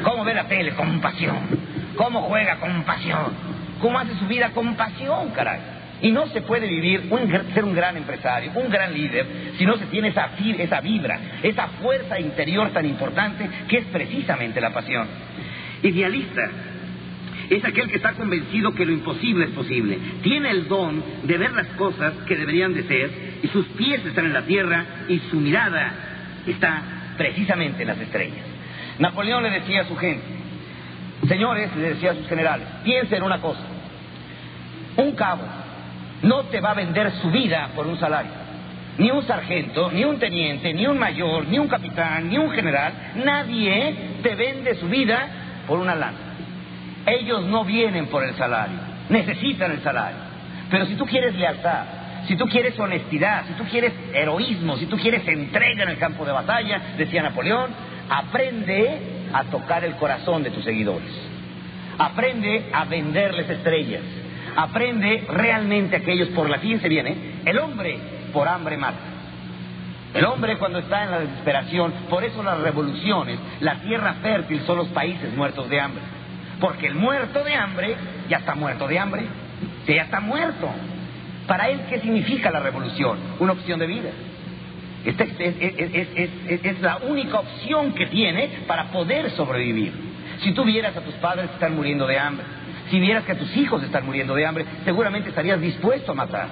¿Cómo 0.03 0.23
ve 0.23 0.33
la 0.33 0.45
tele? 0.45 0.73
Con 0.75 1.01
pasión. 1.01 1.37
¿Cómo 1.95 2.21
juega? 2.21 2.57
Con 2.59 2.83
pasión. 2.83 3.33
¿Cómo 3.81 3.97
hace 3.99 4.15
su 4.15 4.27
vida? 4.27 4.51
Con 4.51 4.75
pasión, 4.75 5.31
caray. 5.31 5.76
Y 6.01 6.11
no 6.11 6.27
se 6.27 6.41
puede 6.41 6.67
vivir, 6.67 7.09
ser 7.53 7.63
un 7.63 7.73
gran 7.73 7.97
empresario, 7.97 8.51
un 8.53 8.69
gran 8.69 8.93
líder, 8.93 9.25
si 9.57 9.65
no 9.65 9.77
se 9.77 9.85
tiene 9.87 10.09
esa, 10.09 10.29
esa 10.57 10.81
vibra, 10.81 11.19
esa 11.41 11.67
fuerza 11.81 12.19
interior 12.19 12.69
tan 12.69 12.85
importante 12.85 13.49
que 13.67 13.77
es 13.77 13.85
precisamente 13.85 14.61
la 14.61 14.71
pasión. 14.71 15.07
Idealista 15.81 16.49
es 17.49 17.63
aquel 17.63 17.89
que 17.89 17.95
está 17.95 18.13
convencido 18.13 18.73
que 18.73 18.85
lo 18.85 18.91
imposible 18.91 19.45
es 19.45 19.51
posible. 19.51 19.97
Tiene 20.21 20.51
el 20.51 20.67
don 20.67 21.03
de 21.23 21.37
ver 21.37 21.53
las 21.53 21.67
cosas 21.69 22.13
que 22.27 22.35
deberían 22.35 22.73
de 22.73 22.83
ser 22.83 23.09
y 23.41 23.47
sus 23.47 23.65
pies 23.69 24.05
están 24.05 24.25
en 24.25 24.33
la 24.33 24.43
tierra 24.43 24.85
y 25.07 25.19
su 25.31 25.37
mirada 25.37 25.93
está 26.45 26.81
precisamente 27.17 27.83
en 27.83 27.87
las 27.87 27.99
estrellas. 27.99 28.45
Napoleón 28.99 29.43
le 29.43 29.51
decía 29.51 29.81
a 29.81 29.85
su 29.85 29.95
gente, 29.95 30.23
señores, 31.27 31.75
le 31.75 31.89
decía 31.89 32.11
a 32.11 32.15
sus 32.15 32.27
generales, 32.27 32.67
piensen 32.83 33.19
en 33.19 33.23
una 33.23 33.39
cosa, 33.39 33.61
un 34.97 35.13
cabo 35.13 35.43
no 36.21 36.43
te 36.45 36.59
va 36.59 36.71
a 36.71 36.75
vender 36.75 37.11
su 37.21 37.29
vida 37.29 37.69
por 37.75 37.87
un 37.87 37.99
salario. 37.99 38.31
Ni 38.97 39.11
un 39.11 39.25
sargento, 39.27 39.91
ni 39.91 40.03
un 40.03 40.17
teniente, 40.17 40.73
ni 40.73 40.87
un 40.87 40.97
mayor, 40.97 41.47
ni 41.47 41.59
un 41.59 41.67
capitán, 41.67 42.29
ni 42.29 42.37
un 42.37 42.49
general, 42.49 42.93
nadie 43.15 43.95
te 44.23 44.33
vende 44.35 44.75
su 44.75 44.87
vida 44.87 45.27
por 45.67 45.79
una 45.79 45.93
lana. 45.93 46.17
Ellos 47.05 47.43
no 47.45 47.63
vienen 47.63 48.07
por 48.07 48.23
el 48.23 48.35
salario, 48.35 48.79
necesitan 49.09 49.71
el 49.71 49.83
salario. 49.83 50.17
Pero 50.71 50.87
si 50.87 50.95
tú 50.95 51.05
quieres 51.05 51.35
lealtad, 51.35 51.83
si 52.27 52.35
tú 52.35 52.45
quieres 52.47 52.77
honestidad, 52.79 53.45
si 53.45 53.53
tú 53.53 53.63
quieres 53.65 53.93
heroísmo, 54.13 54.77
si 54.77 54.87
tú 54.87 54.97
quieres 54.97 55.25
entrega 55.27 55.83
en 55.83 55.89
el 55.89 55.97
campo 55.97 56.25
de 56.25 56.31
batalla, 56.31 56.81
decía 56.97 57.21
Napoleón, 57.21 57.69
aprende 58.09 58.99
a 59.31 59.43
tocar 59.43 59.85
el 59.85 59.95
corazón 59.95 60.43
de 60.43 60.49
tus 60.49 60.63
seguidores. 60.63 61.09
Aprende 61.99 62.65
a 62.73 62.85
venderles 62.85 63.49
estrellas 63.49 64.01
aprende 64.57 65.23
realmente 65.29 65.95
aquellos 65.95 66.29
por 66.29 66.49
la 66.49 66.59
se 66.59 66.89
viene, 66.89 67.41
el 67.45 67.59
hombre 67.59 67.99
por 68.33 68.47
hambre 68.47 68.75
mata. 68.75 68.97
El 70.13 70.25
hombre 70.25 70.57
cuando 70.57 70.79
está 70.79 71.03
en 71.03 71.11
la 71.11 71.19
desesperación, 71.19 71.93
por 72.09 72.23
eso 72.23 72.41
las 72.41 72.59
revoluciones, 72.59 73.37
la 73.59 73.75
tierra 73.81 74.15
fértil 74.15 74.61
son 74.65 74.77
los 74.77 74.87
países 74.87 75.31
muertos 75.35 75.69
de 75.69 75.79
hambre. 75.79 76.01
Porque 76.59 76.87
el 76.87 76.95
muerto 76.95 77.43
de 77.43 77.53
hambre 77.53 77.95
ya 78.27 78.37
está 78.37 78.55
muerto 78.55 78.87
de 78.87 78.97
hambre, 78.97 79.23
ya 79.85 80.01
está 80.01 80.19
muerto. 80.19 80.67
Para 81.45 81.69
él, 81.69 81.81
¿qué 81.87 81.99
significa 81.99 82.49
la 82.49 82.59
revolución? 82.59 83.19
Una 83.39 83.53
opción 83.53 83.77
de 83.79 83.85
vida. 83.85 84.09
Esta 85.05 85.23
es, 85.23 86.81
la 86.81 86.97
única 86.97 87.39
opción 87.39 87.93
que 87.93 88.07
tiene 88.07 88.63
para 88.65 88.85
poder 88.85 89.29
sobrevivir. 89.31 89.93
Si 90.41 90.51
tú 90.53 90.63
vieras 90.63 90.97
a 90.97 91.01
tus 91.01 91.13
padres 91.15 91.47
que 91.47 91.53
están 91.53 91.75
muriendo 91.75 92.07
de 92.07 92.17
hambre, 92.17 92.45
si 92.89 92.99
vieras 92.99 93.23
que 93.25 93.35
tus 93.35 93.55
hijos 93.57 93.83
están 93.83 94.05
muriendo 94.05 94.33
de 94.35 94.45
hambre, 94.45 94.65
seguramente 94.85 95.29
estarías 95.29 95.59
dispuesto 95.59 96.11
a 96.11 96.15
matar. 96.15 96.47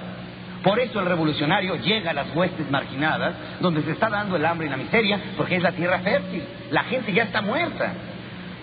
Por 0.62 0.80
eso 0.80 0.98
el 1.00 1.06
revolucionario 1.06 1.76
llega 1.76 2.10
a 2.10 2.14
las 2.14 2.34
huestes 2.34 2.68
marginadas, 2.70 3.34
donde 3.60 3.82
se 3.82 3.92
está 3.92 4.08
dando 4.08 4.36
el 4.36 4.44
hambre 4.44 4.66
y 4.66 4.70
la 4.70 4.76
miseria, 4.76 5.20
porque 5.36 5.56
es 5.56 5.62
la 5.62 5.72
tierra 5.72 6.00
fértil. 6.00 6.42
La 6.70 6.82
gente 6.84 7.12
ya 7.12 7.24
está 7.24 7.40
muerta. 7.40 7.92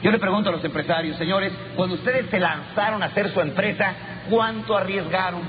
Yo 0.02 0.12
le 0.12 0.20
pregunto 0.20 0.50
a 0.50 0.52
los 0.52 0.66
empresarios, 0.66 1.16
señores, 1.18 1.54
cuando 1.78 1.96
ustedes 1.96 2.30
se 2.30 2.40
lanzaron 2.40 3.02
a 3.02 3.06
hacer 3.06 3.30
su 3.32 3.40
empresa, 3.40 3.94
¿cuánto 4.30 4.76
arriesgaron? 4.76 5.42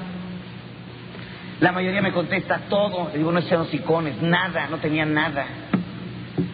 La 1.61 1.73
mayoría 1.73 2.03
me 2.03 2.13
contesta 2.13 2.61
todo. 2.69 3.09
Le 3.11 3.19
digo, 3.19 3.33
no 3.33 3.43
sean 3.43 3.67
icones, 3.73 4.23
nada, 4.23 4.69
no 4.69 4.79
tenían 4.79 5.13
nada. 5.13 5.45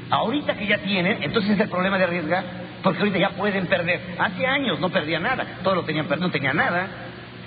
Ahorita 0.09 0.55
que 0.55 0.67
ya 0.67 0.79
tienen, 0.79 1.23
entonces 1.23 1.53
es 1.53 1.61
el 1.61 1.69
problema 1.69 1.99
de 1.99 2.05
arriesgar. 2.05 2.45
Porque 2.83 3.01
ahorita 3.01 3.19
ya 3.19 3.31
pueden 3.31 3.67
perder. 3.67 4.01
Hace 4.19 4.47
años 4.47 4.81
no 4.81 4.89
perdía 4.89 5.21
nada, 5.21 5.45
todos 5.63 5.77
lo 5.77 5.85
tenían 5.85 6.07
no 6.19 6.31
tenía 6.31 6.53
nada. 6.53 6.87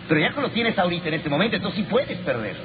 Pero 0.07 0.19
ya 0.19 0.31
que 0.31 0.41
lo 0.41 0.49
tienes 0.49 0.77
ahorita 0.77 1.07
en 1.07 1.13
este 1.15 1.29
momento, 1.29 1.55
entonces 1.55 1.84
sí 1.84 1.88
puedes 1.89 2.17
perder. 2.19 2.55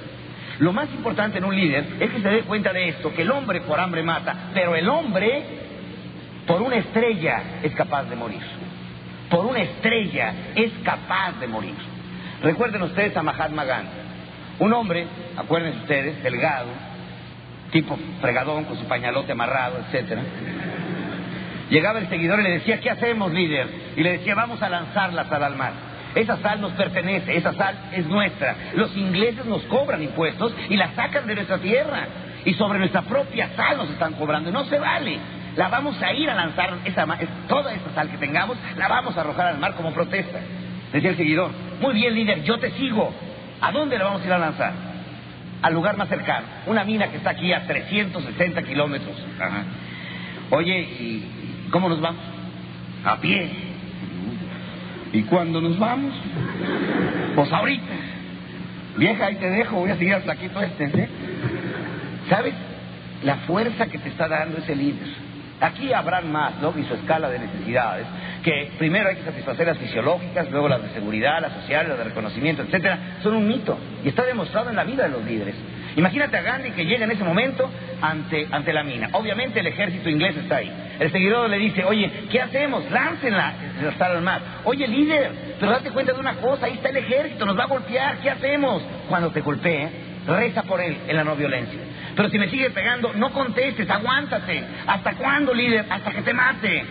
Lo 0.58 0.72
más 0.72 0.90
importante 0.90 1.38
en 1.38 1.44
un 1.44 1.54
líder 1.54 1.86
es 2.00 2.10
que 2.10 2.20
se 2.20 2.28
dé 2.28 2.42
cuenta 2.42 2.72
de 2.72 2.88
esto, 2.88 3.14
que 3.14 3.22
el 3.22 3.30
hombre 3.30 3.60
por 3.60 3.78
hambre 3.78 4.02
mata, 4.02 4.50
pero 4.52 4.74
el 4.74 4.88
hombre 4.88 5.44
por 6.46 6.60
una 6.62 6.76
estrella 6.76 7.60
es 7.62 7.72
capaz 7.74 8.04
de 8.04 8.16
morir. 8.16 8.42
Por 9.30 9.46
una 9.46 9.60
estrella 9.60 10.34
es 10.56 10.72
capaz 10.82 11.38
de 11.38 11.46
morir. 11.46 11.74
Recuerden 12.42 12.82
ustedes 12.82 13.16
a 13.16 13.22
Mahatma 13.22 13.64
Gandhi. 13.64 13.90
Un 14.58 14.72
hombre, 14.72 15.06
acuérdense 15.36 15.78
ustedes, 15.78 16.22
delgado, 16.24 16.70
tipo 17.70 17.96
fregadón 18.20 18.64
con 18.64 18.76
su 18.76 18.84
pañalote 18.86 19.30
amarrado, 19.30 19.78
etcétera 19.78 20.22
Llegaba 21.70 21.98
el 21.98 22.08
seguidor 22.08 22.40
y 22.40 22.44
le 22.44 22.50
decía, 22.50 22.80
¿qué 22.80 22.90
hacemos, 22.90 23.32
líder? 23.32 23.68
Y 23.96 24.02
le 24.02 24.18
decía, 24.18 24.34
vamos 24.34 24.62
a 24.62 24.68
lanzar 24.68 25.12
la 25.12 25.26
sal 25.26 25.42
al 25.42 25.56
mar. 25.56 25.72
Esa 26.14 26.38
sal 26.38 26.60
nos 26.60 26.72
pertenece, 26.72 27.36
esa 27.36 27.52
sal 27.52 27.76
es 27.92 28.06
nuestra. 28.06 28.56
Los 28.74 28.96
ingleses 28.96 29.44
nos 29.44 29.62
cobran 29.64 30.02
impuestos 30.02 30.54
y 30.68 30.76
la 30.76 30.94
sacan 30.94 31.26
de 31.26 31.34
nuestra 31.34 31.58
tierra. 31.58 32.06
Y 32.44 32.54
sobre 32.54 32.78
nuestra 32.78 33.02
propia 33.02 33.50
sal 33.54 33.76
nos 33.76 33.90
están 33.90 34.14
cobrando. 34.14 34.50
No 34.50 34.64
se 34.64 34.78
vale. 34.78 35.18
La 35.56 35.68
vamos 35.68 36.00
a 36.02 36.12
ir 36.12 36.30
a 36.30 36.34
lanzar, 36.34 36.78
esa, 36.84 37.06
toda 37.48 37.74
esa 37.74 37.90
sal 37.94 38.08
que 38.10 38.16
tengamos, 38.16 38.56
la 38.76 38.88
vamos 38.88 39.16
a 39.16 39.20
arrojar 39.20 39.48
al 39.48 39.58
mar 39.58 39.74
como 39.74 39.92
protesta. 39.92 40.38
Decía 40.92 41.10
el 41.10 41.16
seguidor, 41.16 41.50
muy 41.80 41.94
bien, 41.94 42.14
líder, 42.14 42.42
yo 42.44 42.58
te 42.58 42.70
sigo. 42.72 43.12
¿A 43.60 43.72
dónde 43.72 43.98
la 43.98 44.04
vamos 44.04 44.22
a 44.22 44.26
ir 44.26 44.32
a 44.32 44.38
lanzar? 44.38 44.72
Al 45.60 45.74
lugar 45.74 45.96
más 45.96 46.08
cercano. 46.08 46.46
Una 46.66 46.84
mina 46.84 47.08
que 47.08 47.16
está 47.16 47.30
aquí 47.30 47.52
a 47.52 47.66
360 47.66 48.62
kilómetros. 48.62 49.16
Oye, 50.50 50.80
¿y 50.80 51.38
¿Cómo 51.70 51.88
nos 51.88 52.00
vamos? 52.00 52.22
A 53.04 53.20
pie. 53.20 53.50
¿Y 55.12 55.22
cuándo 55.22 55.60
nos 55.60 55.78
vamos? 55.78 56.14
Pues 57.34 57.52
ahorita. 57.52 57.92
Vieja, 58.96 59.26
ahí 59.26 59.36
te 59.36 59.48
dejo, 59.48 59.76
voy 59.76 59.90
a 59.90 59.96
seguir 59.96 60.14
al 60.14 60.24
saquito 60.24 60.60
este. 60.60 60.84
¿eh? 60.84 61.08
¿Sabes? 62.28 62.54
La 63.22 63.36
fuerza 63.38 63.86
que 63.86 63.98
te 63.98 64.08
está 64.08 64.28
dando 64.28 64.58
ese 64.58 64.74
líder. 64.74 65.08
Aquí 65.60 65.92
habrán 65.92 66.30
más, 66.30 66.54
¿no? 66.60 66.72
Y 66.76 66.84
su 66.84 66.94
escala 66.94 67.28
de 67.28 67.40
necesidades, 67.40 68.06
que 68.44 68.70
primero 68.78 69.08
hay 69.08 69.16
que 69.16 69.24
satisfacer 69.24 69.66
las 69.66 69.78
fisiológicas, 69.78 70.50
luego 70.52 70.68
las 70.68 70.82
de 70.82 70.90
seguridad, 70.90 71.40
las 71.40 71.52
sociales, 71.52 71.88
las 71.88 71.98
de 71.98 72.04
reconocimiento, 72.04 72.62
etcétera, 72.62 73.18
son 73.22 73.34
un 73.34 73.48
mito. 73.48 73.76
Y 74.04 74.08
está 74.08 74.24
demostrado 74.24 74.70
en 74.70 74.76
la 74.76 74.84
vida 74.84 75.04
de 75.04 75.10
los 75.10 75.24
líderes. 75.24 75.56
Imagínate 75.99 76.36
a 76.36 76.42
Gandhi 76.42 76.70
que 76.70 76.84
llega 76.86 77.05
en 77.07 77.11
ese 77.11 77.24
momento 77.24 77.68
ante, 78.01 78.46
ante 78.53 78.72
la 78.72 78.84
mina. 78.84 79.09
Obviamente 79.14 79.59
el 79.59 79.66
ejército 79.66 80.09
inglés 80.09 80.36
está 80.36 80.59
ahí. 80.59 80.72
El 81.01 81.11
seguidor 81.11 81.51
le 81.51 81.59
dice, 81.59 81.82
oye, 81.82 82.09
¿qué 82.30 82.40
hacemos? 82.40 82.88
Láncenla 82.88 83.53
hasta 83.90 84.07
al 84.07 84.22
mar. 84.22 84.40
Oye, 84.62 84.86
líder, 84.86 85.32
pero 85.59 85.72
date 85.72 85.90
cuenta 85.90 86.12
de 86.12 86.20
una 86.20 86.34
cosa, 86.34 86.66
ahí 86.66 86.74
está 86.74 86.90
el 86.90 86.99
ejército, 86.99 87.44
nos 87.44 87.59
va 87.59 87.64
a 87.64 87.66
golpear, 87.66 88.18
¿qué 88.18 88.30
hacemos? 88.30 88.80
Cuando 89.09 89.32
te 89.32 89.40
golpee, 89.40 89.88
reza 90.24 90.62
por 90.62 90.80
él 90.80 90.99
en 91.09 91.16
la 91.16 91.24
no 91.24 91.34
violencia. 91.34 91.80
Pero 92.14 92.28
si 92.28 92.38
me 92.38 92.49
sigue 92.49 92.70
pegando, 92.70 93.12
no 93.14 93.32
contestes, 93.32 93.90
aguántate. 93.90 94.62
¿Hasta 94.86 95.14
cuándo, 95.14 95.53
líder? 95.53 95.84
Hasta 95.90 96.12
que 96.12 96.22
te 96.22 96.32
mate. 96.32 96.84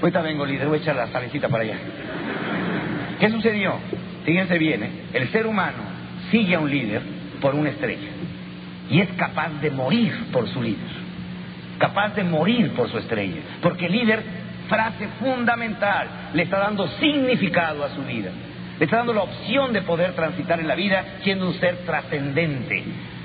Ahorita 0.00 0.22
vengo, 0.22 0.46
líder, 0.46 0.68
voy 0.68 0.78
a 0.78 0.80
echar 0.80 0.96
la 0.96 1.08
salecita 1.08 1.50
para 1.50 1.64
allá. 1.64 1.76
¿Qué 3.20 3.28
sucedió? 3.28 3.78
Fíjense 4.24 4.56
bien, 4.56 4.84
¿eh? 4.84 4.90
el 5.12 5.28
ser 5.28 5.46
humano 5.46 5.82
sigue 6.30 6.54
a 6.54 6.60
un 6.60 6.70
líder 6.70 7.21
por 7.42 7.54
una 7.54 7.68
estrella 7.68 8.08
y 8.88 9.00
es 9.00 9.08
capaz 9.16 9.50
de 9.60 9.70
morir 9.70 10.12
por 10.32 10.48
su 10.48 10.62
líder, 10.62 10.90
capaz 11.78 12.14
de 12.14 12.24
morir 12.24 12.72
por 12.72 12.90
su 12.90 12.98
estrella, 12.98 13.40
porque 13.60 13.86
el 13.86 13.92
líder, 13.92 14.22
frase 14.68 15.08
fundamental, 15.20 16.08
le 16.32 16.44
está 16.44 16.58
dando 16.58 16.86
significado 16.98 17.84
a 17.84 17.90
su 17.90 18.02
vida, 18.04 18.30
le 18.78 18.84
está 18.84 18.98
dando 18.98 19.12
la 19.12 19.22
opción 19.22 19.72
de 19.72 19.82
poder 19.82 20.12
transitar 20.12 20.60
en 20.60 20.68
la 20.68 20.74
vida 20.74 21.04
siendo 21.22 21.46
un 21.46 21.54
ser 21.54 21.78
trascendente, 21.84 22.84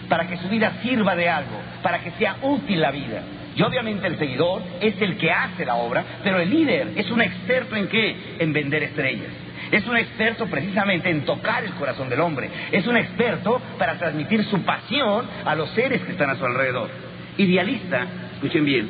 para 0.09 0.25
que 0.27 0.37
su 0.37 0.47
vida 0.47 0.73
sirva 0.81 1.15
de 1.15 1.29
algo, 1.29 1.59
para 1.83 1.99
que 1.99 2.11
sea 2.11 2.37
útil 2.41 2.81
la 2.81 2.91
vida. 2.91 3.21
Y 3.55 3.61
obviamente 3.61 4.07
el 4.07 4.17
seguidor 4.17 4.61
es 4.79 5.01
el 5.01 5.17
que 5.17 5.31
hace 5.31 5.65
la 5.65 5.75
obra, 5.75 6.03
pero 6.23 6.39
el 6.39 6.49
líder 6.49 6.93
es 6.95 7.09
un 7.09 7.21
experto 7.21 7.75
en 7.75 7.87
qué? 7.87 8.15
En 8.39 8.53
vender 8.53 8.83
estrellas. 8.83 9.31
Es 9.71 9.85
un 9.87 9.97
experto 9.97 10.45
precisamente 10.47 11.09
en 11.09 11.25
tocar 11.25 11.63
el 11.63 11.71
corazón 11.73 12.09
del 12.09 12.21
hombre. 12.21 12.49
Es 12.71 12.87
un 12.87 12.97
experto 12.97 13.61
para 13.77 13.97
transmitir 13.97 14.43
su 14.45 14.61
pasión 14.63 15.25
a 15.45 15.55
los 15.55 15.69
seres 15.71 16.01
que 16.01 16.11
están 16.13 16.29
a 16.29 16.35
su 16.35 16.45
alrededor. 16.45 16.89
Idealista, 17.37 18.07
escuchen 18.35 18.65
bien, 18.65 18.87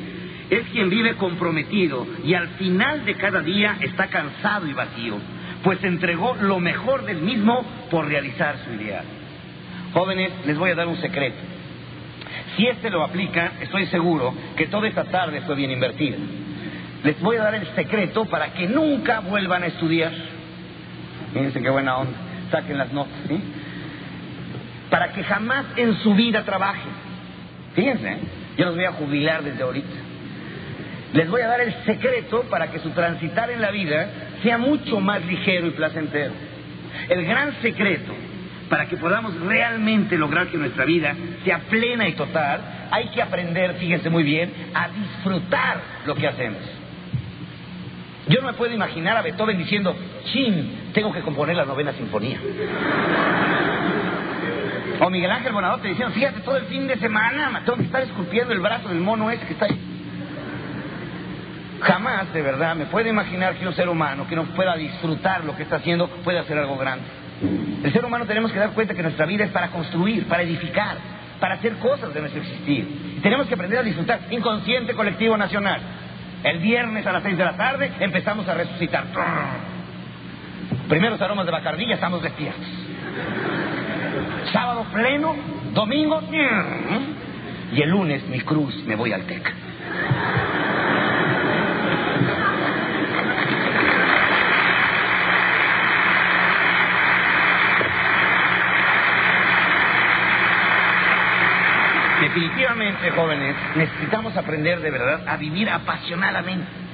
es 0.50 0.66
quien 0.68 0.88
vive 0.88 1.14
comprometido 1.16 2.06
y 2.24 2.34
al 2.34 2.48
final 2.50 3.04
de 3.04 3.14
cada 3.14 3.40
día 3.40 3.76
está 3.80 4.06
cansado 4.06 4.66
y 4.66 4.72
vacío, 4.72 5.16
pues 5.62 5.82
entregó 5.84 6.36
lo 6.36 6.58
mejor 6.60 7.04
del 7.04 7.18
mismo 7.18 7.64
por 7.90 8.06
realizar 8.06 8.56
su 8.64 8.72
ideal. 8.74 9.04
Jóvenes, 9.92 10.30
les 10.46 10.56
voy 10.56 10.70
a 10.70 10.74
dar 10.74 10.86
un 10.86 11.00
secreto. 11.00 11.36
Si 12.56 12.66
este 12.66 12.90
lo 12.90 13.04
aplican, 13.04 13.52
estoy 13.60 13.86
seguro 13.86 14.34
que 14.56 14.66
toda 14.66 14.88
esta 14.88 15.04
tarde 15.04 15.42
fue 15.42 15.54
bien 15.54 15.70
invertida. 15.70 16.16
Les 17.04 17.20
voy 17.20 17.36
a 17.36 17.42
dar 17.42 17.54
el 17.54 17.66
secreto 17.74 18.24
para 18.24 18.52
que 18.52 18.66
nunca 18.66 19.20
vuelvan 19.20 19.62
a 19.62 19.66
estudiar. 19.66 20.12
Fíjense 21.32 21.60
qué 21.60 21.70
buena 21.70 21.98
onda. 21.98 22.18
Saquen 22.50 22.78
las 22.78 22.92
notas, 22.92 23.16
¿sí? 23.28 23.40
Para 24.90 25.12
que 25.12 25.22
jamás 25.22 25.66
en 25.76 25.94
su 25.98 26.14
vida 26.14 26.44
trabajen. 26.44 26.92
Fíjense, 27.74 28.08
¿eh? 28.08 28.18
yo 28.56 28.66
los 28.66 28.74
voy 28.74 28.84
a 28.84 28.92
jubilar 28.92 29.42
desde 29.42 29.62
ahorita. 29.62 29.96
Les 31.12 31.28
voy 31.30 31.42
a 31.42 31.48
dar 31.48 31.60
el 31.60 31.74
secreto 31.84 32.42
para 32.50 32.70
que 32.70 32.78
su 32.80 32.90
transitar 32.90 33.50
en 33.50 33.60
la 33.60 33.70
vida 33.70 34.08
sea 34.42 34.58
mucho 34.58 35.00
más 35.00 35.24
ligero 35.24 35.66
y 35.66 35.70
placentero. 35.70 36.32
El 37.08 37.24
gran 37.24 37.60
secreto 37.62 38.12
para 38.68 38.86
que 38.86 38.96
podamos 38.96 39.34
realmente 39.40 40.16
lograr 40.16 40.48
que 40.48 40.58
nuestra 40.58 40.84
vida 40.84 41.14
sea 41.44 41.60
plena 41.70 42.06
y 42.08 42.12
total, 42.12 42.60
hay 42.90 43.08
que 43.08 43.22
aprender, 43.22 43.74
fíjense 43.74 44.10
muy 44.10 44.22
bien, 44.22 44.52
a 44.74 44.88
disfrutar 44.88 45.80
lo 46.06 46.14
que 46.14 46.26
hacemos. 46.26 46.60
Yo 48.28 48.40
no 48.42 48.48
me 48.48 48.52
puedo 48.54 48.74
imaginar 48.74 49.16
a 49.16 49.22
Beethoven 49.22 49.56
diciendo, 49.56 49.96
chin, 50.24 50.70
tengo 50.92 51.12
que 51.12 51.20
componer 51.20 51.56
la 51.56 51.64
novena 51.64 51.92
sinfonía. 51.92 52.38
O 55.00 55.10
Miguel 55.10 55.30
Ángel 55.30 55.52
Bonadote 55.52 55.88
diciendo, 55.88 56.12
fíjate, 56.14 56.40
todo 56.40 56.56
el 56.56 56.64
fin 56.64 56.86
de 56.86 56.96
semana 56.96 57.62
tengo 57.64 57.78
que 57.78 57.84
estar 57.84 58.02
esculpiendo 58.02 58.52
el 58.52 58.60
brazo 58.60 58.88
del 58.88 58.98
mono 59.00 59.30
ese 59.30 59.46
que 59.46 59.52
está 59.52 59.66
ahí. 59.66 59.78
Jamás, 61.80 62.32
de 62.32 62.42
verdad, 62.42 62.74
me 62.74 62.86
puedo 62.86 63.08
imaginar 63.08 63.54
que 63.54 63.66
un 63.66 63.74
ser 63.74 63.88
humano 63.88 64.26
que 64.28 64.34
no 64.34 64.44
pueda 64.46 64.76
disfrutar 64.76 65.44
lo 65.44 65.56
que 65.56 65.62
está 65.62 65.76
haciendo 65.76 66.08
puede 66.08 66.40
hacer 66.40 66.58
algo 66.58 66.76
grande. 66.76 67.04
El 67.84 67.92
ser 67.92 68.04
humano 68.04 68.26
tenemos 68.26 68.50
que 68.50 68.58
dar 68.58 68.70
cuenta 68.70 68.94
que 68.94 69.02
nuestra 69.02 69.26
vida 69.26 69.44
es 69.44 69.52
para 69.52 69.68
construir, 69.68 70.26
para 70.26 70.42
edificar, 70.42 70.96
para 71.38 71.54
hacer 71.54 71.74
cosas 71.74 72.12
de 72.12 72.20
nuestro 72.20 72.42
existir. 72.42 73.20
Tenemos 73.22 73.46
que 73.46 73.54
aprender 73.54 73.78
a 73.78 73.82
disfrutar. 73.82 74.20
Inconsciente 74.30 74.94
colectivo 74.94 75.36
nacional. 75.36 75.80
El 76.42 76.58
viernes 76.58 77.06
a 77.06 77.12
las 77.12 77.22
seis 77.22 77.38
de 77.38 77.44
la 77.44 77.56
tarde 77.56 77.92
empezamos 78.00 78.48
a 78.48 78.54
resucitar. 78.54 79.04
Primeros 80.88 81.20
aromas 81.20 81.44
de 81.44 81.52
bacardilla, 81.52 81.94
estamos 81.94 82.22
despiertos. 82.22 82.66
Sábado 84.52 84.86
pleno, 84.90 85.36
domingo, 85.74 86.22
y 87.72 87.82
el 87.82 87.90
lunes 87.90 88.26
mi 88.28 88.40
cruz 88.40 88.74
me 88.86 88.96
voy 88.96 89.12
al 89.12 89.22
TEC. 89.26 89.54
Definitivamente, 102.22 103.10
jóvenes, 103.10 103.56
necesitamos 103.76 104.36
aprender 104.36 104.80
de 104.80 104.90
verdad 104.90 105.28
a 105.28 105.36
vivir 105.36 105.68
apasionadamente. 105.68 106.87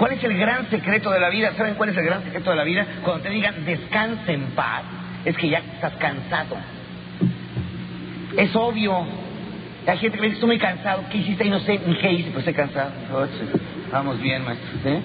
¿Cuál 0.00 0.12
es 0.12 0.24
el 0.24 0.34
gran 0.38 0.70
secreto 0.70 1.10
de 1.10 1.20
la 1.20 1.28
vida? 1.28 1.52
¿Saben 1.58 1.74
cuál 1.74 1.90
es 1.90 1.96
el 1.98 2.06
gran 2.06 2.24
secreto 2.24 2.48
de 2.48 2.56
la 2.56 2.64
vida? 2.64 2.86
Cuando 3.04 3.22
te 3.22 3.28
digan 3.28 3.66
descansa 3.66 4.32
en 4.32 4.44
paz, 4.52 4.80
es 5.26 5.36
que 5.36 5.50
ya 5.50 5.58
estás 5.58 5.92
cansado. 5.96 6.56
Es 8.34 8.56
obvio. 8.56 9.04
Hay 9.86 9.98
gente 9.98 10.16
que 10.16 10.22
me 10.22 10.28
dice, 10.28 10.36
estoy 10.36 10.46
muy 10.46 10.58
cansado. 10.58 11.04
¿Qué 11.10 11.18
hiciste? 11.18 11.44
Y 11.44 11.50
no 11.50 11.60
sé 11.60 11.78
ni 11.86 11.94
qué 11.96 12.12
hice, 12.12 12.30
pues 12.30 12.46
estoy 12.48 12.54
cansado. 12.54 12.92
Vamos 13.92 14.18
bien, 14.22 14.42
maestro. 14.42 15.02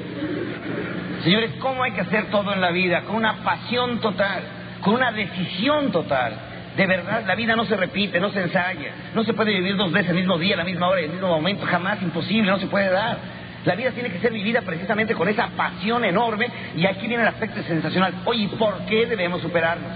Señores, 1.25 1.51
¿cómo 1.59 1.83
hay 1.83 1.91
que 1.91 1.99
hacer 1.99 2.27
todo 2.27 2.53
en 2.53 2.61
la 2.61 2.71
vida? 2.71 3.01
Con 3.01 3.17
una 3.17 3.43
pasión 3.43 3.99
total, 3.99 4.43
con 4.79 4.93
una 4.93 5.11
decisión 5.11 5.91
total. 5.91 6.35
De 6.77 6.87
verdad, 6.87 7.25
la 7.27 7.35
vida 7.35 7.57
no 7.57 7.65
se 7.65 7.75
repite, 7.75 8.21
no 8.21 8.31
se 8.31 8.43
ensaya. 8.43 8.93
No 9.13 9.25
se 9.25 9.33
puede 9.33 9.51
vivir 9.51 9.75
dos 9.75 9.91
veces 9.91 10.11
el 10.11 10.15
mismo 10.15 10.37
día, 10.37 10.55
la 10.55 10.63
misma 10.63 10.87
hora 10.87 11.01
y 11.01 11.05
el 11.05 11.11
mismo 11.11 11.27
momento. 11.27 11.65
Jamás, 11.65 12.01
imposible, 12.01 12.49
no 12.49 12.59
se 12.59 12.67
puede 12.67 12.89
dar. 12.89 13.34
La 13.65 13.75
vida 13.75 13.91
tiene 13.91 14.11
que 14.11 14.19
ser 14.19 14.31
vivida 14.31 14.61
precisamente 14.61 15.15
con 15.15 15.27
esa 15.27 15.47
pasión 15.49 16.05
enorme. 16.05 16.47
Y 16.75 16.85
aquí 16.85 17.07
viene 17.07 17.23
el 17.23 17.29
aspecto 17.29 17.61
sensacional. 17.63 18.13
Oye, 18.25 18.47
¿por 18.59 18.85
qué 18.85 19.07
debemos 19.07 19.41
superarnos? 19.41 19.91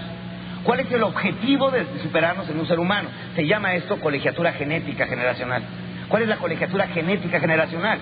¿Cuál 0.64 0.80
es 0.80 0.92
el 0.92 1.02
objetivo 1.02 1.70
de 1.70 1.86
superarnos 2.02 2.48
en 2.50 2.58
un 2.58 2.66
ser 2.66 2.78
humano? 2.78 3.08
Se 3.34 3.46
llama 3.46 3.74
esto 3.74 3.98
colegiatura 4.00 4.52
genética 4.52 5.06
generacional. 5.06 5.62
¿Cuál 6.08 6.22
es 6.22 6.28
la 6.28 6.36
colegiatura 6.36 6.88
genética 6.88 7.40
generacional? 7.40 7.98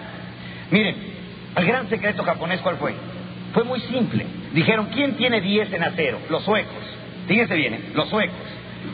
Miren, 0.70 0.96
el 1.54 1.66
gran 1.66 1.88
secreto 1.88 2.24
japonés, 2.24 2.60
¿cuál 2.60 2.76
fue? 2.76 2.94
Fue 3.52 3.64
muy 3.64 3.80
simple. 3.80 4.26
Dijeron, 4.52 4.88
¿quién 4.92 5.16
tiene 5.16 5.40
10 5.40 5.72
en 5.72 5.84
acero? 5.84 6.18
Los 6.30 6.44
suecos. 6.44 6.72
Fíjense 7.26 7.54
bien, 7.54 7.74
¿eh? 7.74 7.80
los 7.94 8.08
suecos. 8.08 8.36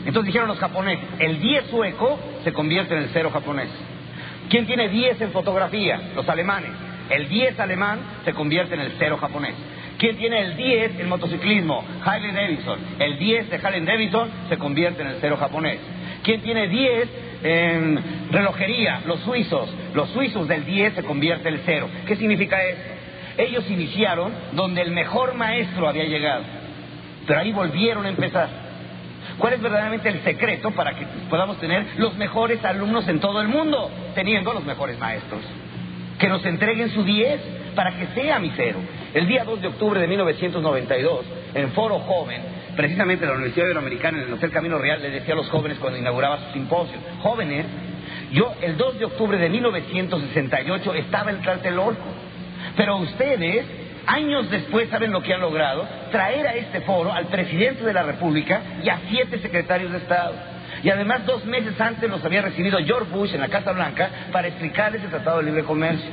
Entonces 0.05 0.25
dijeron 0.25 0.47
los 0.47 0.59
japoneses, 0.59 1.05
el 1.19 1.39
10 1.39 1.65
sueco 1.67 2.19
se 2.43 2.51
convierte 2.53 2.95
en 2.95 3.03
el 3.03 3.09
cero 3.13 3.29
japonés. 3.31 3.69
¿Quién 4.49 4.65
tiene 4.65 4.89
10 4.89 5.21
en 5.21 5.31
fotografía? 5.31 5.99
Los 6.15 6.27
alemanes. 6.29 6.71
El 7.09 7.27
10 7.29 7.59
alemán 7.59 7.99
se 8.23 8.33
convierte 8.33 8.75
en 8.75 8.81
el 8.81 8.93
cero 8.97 9.17
japonés. 9.19 9.53
¿Quién 9.97 10.17
tiene 10.17 10.39
el 10.41 10.57
10 10.57 10.99
en 10.99 11.09
motociclismo? 11.09 11.83
Harley 12.03 12.31
Davidson. 12.31 12.79
El 12.99 13.17
10 13.17 13.49
de 13.49 13.57
Harley 13.57 13.81
Davidson 13.81 14.29
se 14.49 14.57
convierte 14.57 15.01
en 15.01 15.09
el 15.09 15.17
cero 15.21 15.37
japonés. 15.39 15.79
¿Quién 16.23 16.41
tiene 16.41 16.67
10 16.67 17.09
en 17.43 17.99
relojería? 18.31 19.01
Los 19.05 19.19
suizos. 19.21 19.73
Los 19.93 20.09
suizos 20.09 20.47
del 20.47 20.65
10 20.65 20.95
se 20.95 21.03
convierte 21.03 21.47
en 21.47 21.55
el 21.55 21.61
cero. 21.65 21.89
¿Qué 22.05 22.15
significa 22.15 22.63
eso? 22.63 22.81
Ellos 23.37 23.69
iniciaron 23.69 24.31
donde 24.53 24.81
el 24.81 24.91
mejor 24.91 25.35
maestro 25.35 25.87
había 25.87 26.05
llegado. 26.05 26.43
Pero 27.27 27.39
ahí 27.39 27.51
volvieron 27.51 28.05
a 28.05 28.09
empezar. 28.09 28.64
¿Cuál 29.37 29.53
es 29.53 29.61
verdaderamente 29.61 30.09
el 30.09 30.23
secreto 30.23 30.71
para 30.71 30.93
que 30.95 31.05
podamos 31.29 31.59
tener 31.59 31.85
los 31.97 32.15
mejores 32.15 32.63
alumnos 32.63 33.07
en 33.07 33.19
todo 33.19 33.41
el 33.41 33.47
mundo, 33.47 33.91
teniendo 34.13 34.53
los 34.53 34.63
mejores 34.65 34.97
maestros? 34.97 35.41
Que 36.19 36.29
nos 36.29 36.45
entreguen 36.45 36.89
su 36.91 37.03
10 37.03 37.41
para 37.75 37.91
que 37.91 38.07
sea 38.07 38.39
mi 38.39 38.51
cero. 38.55 38.79
El 39.13 39.27
día 39.27 39.43
2 39.43 39.61
de 39.61 39.67
octubre 39.67 39.99
de 39.99 40.07
1992, 40.07 41.25
en 41.53 41.71
Foro 41.71 41.99
Joven, 41.99 42.41
precisamente 42.75 43.25
la 43.25 43.33
Universidad 43.33 43.65
Iberoamericana 43.65 44.19
en 44.19 44.27
el 44.27 44.33
Hotel 44.33 44.51
Camino 44.51 44.77
Real, 44.77 45.01
le 45.01 45.09
decía 45.09 45.33
a 45.33 45.37
los 45.37 45.49
jóvenes 45.49 45.77
cuando 45.79 45.99
inauguraba 45.99 46.39
su 46.47 46.53
simposio, 46.53 46.97
jóvenes, 47.21 47.65
yo 48.31 48.53
el 48.61 48.77
2 48.77 48.99
de 48.99 49.05
octubre 49.05 49.37
de 49.37 49.49
1968 49.49 50.93
estaba 50.95 51.31
en 51.31 51.41
Tlatelolco, 51.41 52.03
pero 52.75 52.97
ustedes 52.97 53.65
años 54.07 54.49
después, 54.49 54.89
¿saben 54.89 55.11
lo 55.11 55.21
que 55.21 55.33
han 55.33 55.41
logrado? 55.41 55.87
Traer 56.11 56.47
a 56.47 56.55
este 56.55 56.81
foro 56.81 57.11
al 57.11 57.25
presidente 57.27 57.83
de 57.83 57.93
la 57.93 58.03
República 58.03 58.61
y 58.83 58.89
a 58.89 58.99
siete 59.09 59.39
secretarios 59.39 59.91
de 59.91 59.99
Estado. 59.99 60.33
Y 60.83 60.89
además, 60.89 61.25
dos 61.25 61.45
meses 61.45 61.79
antes 61.79 62.09
los 62.09 62.23
había 62.23 62.41
recibido 62.41 62.77
George 62.79 63.11
Bush 63.11 63.33
en 63.33 63.41
la 63.41 63.47
Casa 63.47 63.71
Blanca 63.71 64.09
para 64.31 64.47
explicarles 64.47 65.03
el 65.03 65.09
Tratado 65.09 65.37
de 65.37 65.45
Libre 65.45 65.63
Comercio. 65.63 66.09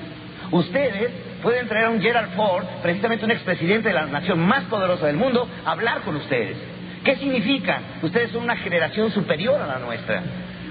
Ustedes 0.51 1.11
pueden 1.43 1.67
traer 1.69 1.87
a 1.87 1.91
un 1.91 2.01
Gerald 2.01 2.35
Ford, 2.35 2.65
precisamente 2.83 3.25
un 3.25 3.31
expresidente 3.31 3.89
de 3.89 3.95
la 3.95 4.07
nación 4.07 4.39
más 4.41 4.65
poderosa 4.65 5.07
del 5.07 5.17
mundo, 5.17 5.49
a 5.65 5.73
hablar 5.73 6.01
con 6.03 6.17
ustedes. 6.17 6.57
¿Qué 7.05 7.17
significa? 7.17 7.81
Ustedes 8.03 8.31
son 8.31 8.45
una 8.45 8.57
generación 8.57 9.11
superior 9.11 9.61
a 9.61 9.67
la 9.67 9.79
nuestra. 9.79 10.23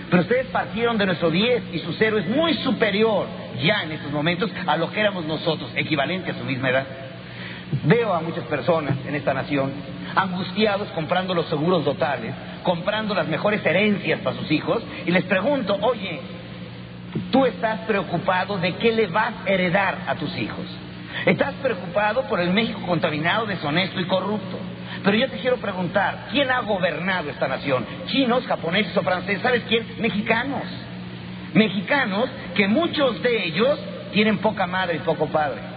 Pero 0.10 0.24
ustedes 0.24 0.48
partieron 0.48 0.98
de 0.98 1.06
nuestro 1.06 1.32
10 1.32 1.74
y 1.74 1.80
su 1.80 1.94
cero 1.94 2.20
es 2.20 2.28
muy 2.28 2.54
superior 2.56 3.28
ya 3.64 3.84
en 3.84 3.94
estos 3.94 4.12
momentos 4.12 4.52
a 4.68 4.78
lo 4.78 4.92
que 4.92 5.00
éramos 5.00 5.26
nosotros, 5.26 5.72
equivalente 5.76 6.32
a 6.32 6.36
su 6.36 6.44
misma 6.44 6.70
edad. 6.70 6.86
Veo 7.84 8.14
a 8.14 8.20
muchas 8.20 8.44
personas 8.46 8.98
en 9.08 9.16
esta 9.16 9.34
nación 9.34 9.72
angustiados 10.16 10.90
comprando 10.90 11.34
los 11.34 11.48
seguros 11.48 11.86
totales, 11.86 12.34
comprando 12.64 13.16
las 13.16 13.28
mejores 13.28 13.66
herencias 13.66 14.20
para 14.20 14.36
sus 14.36 14.52
hijos, 14.52 14.84
y 15.06 15.12
les 15.12 15.24
pregunto, 15.24 15.78
oye, 15.82 16.20
tú 17.32 17.46
estás 17.46 17.80
preocupado 17.82 18.58
de 18.58 18.76
qué 18.76 18.92
le 18.92 19.08
vas 19.08 19.34
a 19.46 19.50
heredar 19.50 20.00
a 20.08 20.16
tus 20.16 20.38
hijos. 20.38 20.66
Estás 21.26 21.54
preocupado 21.62 22.24
por 22.24 22.40
el 22.40 22.52
México 22.52 22.82
contaminado, 22.86 23.46
deshonesto 23.46 24.00
y 24.00 24.06
corrupto. 24.06 24.58
Pero 25.04 25.18
yo 25.18 25.30
te 25.30 25.38
quiero 25.38 25.58
preguntar, 25.58 26.28
¿quién 26.32 26.52
ha 26.52 26.60
gobernado 26.62 27.30
esta 27.30 27.48
nación? 27.48 27.86
¿Chinos, 28.08 28.46
japoneses 28.46 28.96
o 28.98 29.02
franceses? 29.02 29.42
¿Sabes 29.42 29.64
quién? 29.68 29.86
Mexicanos. 30.00 30.64
Mexicanos 31.54 32.30
que 32.56 32.68
muchos 32.68 33.22
de 33.22 33.46
ellos 33.46 33.80
tienen 34.12 34.38
poca 34.40 34.68
madre 34.68 34.98
y 34.98 35.00
poco 35.00 35.28
padre. 35.28 35.71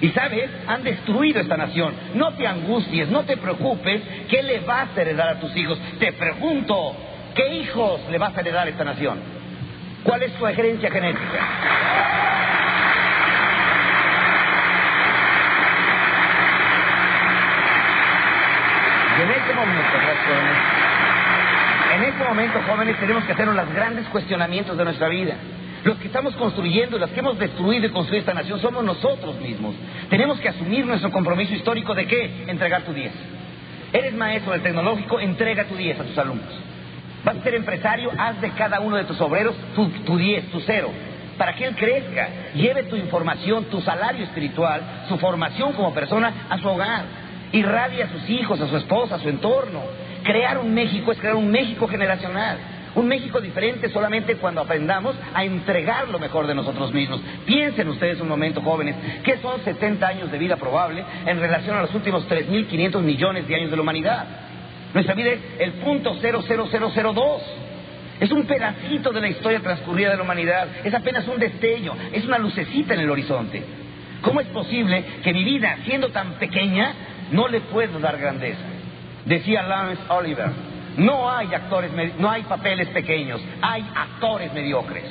Y 0.00 0.10
sabes, 0.10 0.48
han 0.66 0.84
destruido 0.84 1.40
esta 1.40 1.56
nación. 1.56 1.92
No 2.14 2.32
te 2.34 2.46
angusties, 2.46 3.08
no 3.08 3.24
te 3.24 3.36
preocupes, 3.36 4.00
¿qué 4.28 4.42
le 4.42 4.60
vas 4.60 4.96
a 4.96 5.00
heredar 5.00 5.28
a 5.28 5.40
tus 5.40 5.54
hijos? 5.56 5.78
Te 5.98 6.12
pregunto, 6.12 6.94
¿qué 7.34 7.54
hijos 7.56 8.00
le 8.10 8.18
vas 8.18 8.36
a 8.36 8.40
heredar 8.40 8.66
a 8.66 8.70
esta 8.70 8.84
nación? 8.84 9.18
¿Cuál 10.04 10.22
es 10.22 10.32
su 10.38 10.46
herencia 10.46 10.90
genética? 10.90 11.48
En 19.20 19.30
este 19.30 19.52
momento, 19.52 19.82
jóvenes, 19.90 20.56
en 21.96 22.04
este 22.04 22.24
momento, 22.24 22.62
jóvenes, 22.68 23.00
tenemos 23.00 23.24
que 23.24 23.32
hacernos 23.32 23.56
los 23.56 23.74
grandes 23.74 24.06
cuestionamientos 24.06 24.78
de 24.78 24.84
nuestra 24.84 25.08
vida. 25.08 25.34
Los 25.88 25.96
que 25.96 26.08
estamos 26.08 26.36
construyendo, 26.36 26.98
los 26.98 27.08
que 27.08 27.20
hemos 27.20 27.38
destruido 27.38 27.86
y 27.86 27.88
construido 27.88 28.20
esta 28.20 28.34
nación 28.34 28.60
somos 28.60 28.84
nosotros 28.84 29.40
mismos. 29.40 29.74
Tenemos 30.10 30.38
que 30.38 30.50
asumir 30.50 30.84
nuestro 30.84 31.10
compromiso 31.10 31.54
histórico 31.54 31.94
de 31.94 32.06
qué? 32.06 32.44
Entregar 32.46 32.82
tu 32.82 32.92
10. 32.92 33.10
Eres 33.94 34.12
maestro 34.12 34.52
del 34.52 34.60
tecnológico, 34.60 35.18
entrega 35.18 35.64
tu 35.64 35.76
10 35.76 35.98
a 35.98 36.04
tus 36.04 36.18
alumnos. 36.18 36.50
Vas 37.24 37.38
a 37.38 37.42
ser 37.42 37.54
empresario, 37.54 38.12
haz 38.18 38.38
de 38.42 38.50
cada 38.50 38.80
uno 38.80 38.96
de 38.96 39.04
tus 39.04 39.18
obreros 39.22 39.54
tu, 39.74 39.88
tu 40.04 40.18
10, 40.18 40.50
tu 40.50 40.60
cero, 40.60 40.90
para 41.38 41.54
que 41.54 41.64
él 41.64 41.74
crezca, 41.74 42.28
lleve 42.54 42.82
tu 42.82 42.96
información, 42.96 43.64
tu 43.70 43.80
salario 43.80 44.24
espiritual, 44.24 44.82
su 45.08 45.16
formación 45.16 45.72
como 45.72 45.94
persona 45.94 46.34
a 46.50 46.58
su 46.58 46.68
hogar, 46.68 47.04
irradie 47.52 48.02
a 48.02 48.10
sus 48.10 48.28
hijos, 48.28 48.60
a 48.60 48.68
su 48.68 48.76
esposa, 48.76 49.14
a 49.14 49.20
su 49.20 49.30
entorno. 49.30 49.80
Crear 50.22 50.58
un 50.58 50.74
México 50.74 51.12
es 51.12 51.18
crear 51.18 51.36
un 51.36 51.50
México 51.50 51.88
generacional. 51.88 52.58
Un 52.98 53.06
México 53.06 53.40
diferente 53.40 53.90
solamente 53.90 54.34
cuando 54.38 54.60
aprendamos 54.60 55.14
a 55.32 55.44
entregar 55.44 56.08
lo 56.08 56.18
mejor 56.18 56.48
de 56.48 56.54
nosotros 56.56 56.92
mismos. 56.92 57.20
Piensen 57.46 57.86
ustedes 57.86 58.20
un 58.20 58.26
momento, 58.26 58.60
jóvenes, 58.60 58.96
que 59.22 59.36
son 59.36 59.62
70 59.62 60.04
años 60.04 60.32
de 60.32 60.36
vida 60.36 60.56
probable 60.56 61.04
en 61.24 61.38
relación 61.38 61.76
a 61.76 61.82
los 61.82 61.94
últimos 61.94 62.28
3.500 62.28 63.00
millones 63.00 63.46
de 63.46 63.54
años 63.54 63.70
de 63.70 63.76
la 63.76 63.82
humanidad. 63.82 64.26
Nuestra 64.92 65.14
vida 65.14 65.30
es 65.30 65.38
el 65.60 65.74
punto 65.74 66.12
00002. 66.20 67.42
Es 68.18 68.32
un 68.32 68.46
pedacito 68.46 69.12
de 69.12 69.20
la 69.20 69.28
historia 69.28 69.60
transcurrida 69.60 70.10
de 70.10 70.16
la 70.16 70.24
humanidad. 70.24 70.66
Es 70.82 70.92
apenas 70.92 71.28
un 71.28 71.38
destello. 71.38 71.94
Es 72.12 72.24
una 72.24 72.38
lucecita 72.38 72.94
en 72.94 73.00
el 73.00 73.10
horizonte. 73.10 73.62
¿Cómo 74.22 74.40
es 74.40 74.48
posible 74.48 75.04
que 75.22 75.32
mi 75.32 75.44
vida, 75.44 75.78
siendo 75.84 76.08
tan 76.08 76.32
pequeña, 76.32 76.94
no 77.30 77.46
le 77.46 77.60
puedo 77.60 78.00
dar 78.00 78.18
grandeza? 78.18 78.64
Decía 79.24 79.62
Lawrence 79.62 80.02
Oliver. 80.08 80.77
No 80.98 81.30
hay 81.30 81.54
actores, 81.54 81.92
no 82.18 82.28
hay 82.28 82.42
papeles 82.42 82.88
pequeños, 82.88 83.40
hay 83.62 83.88
actores 83.94 84.52
mediocres. 84.52 85.04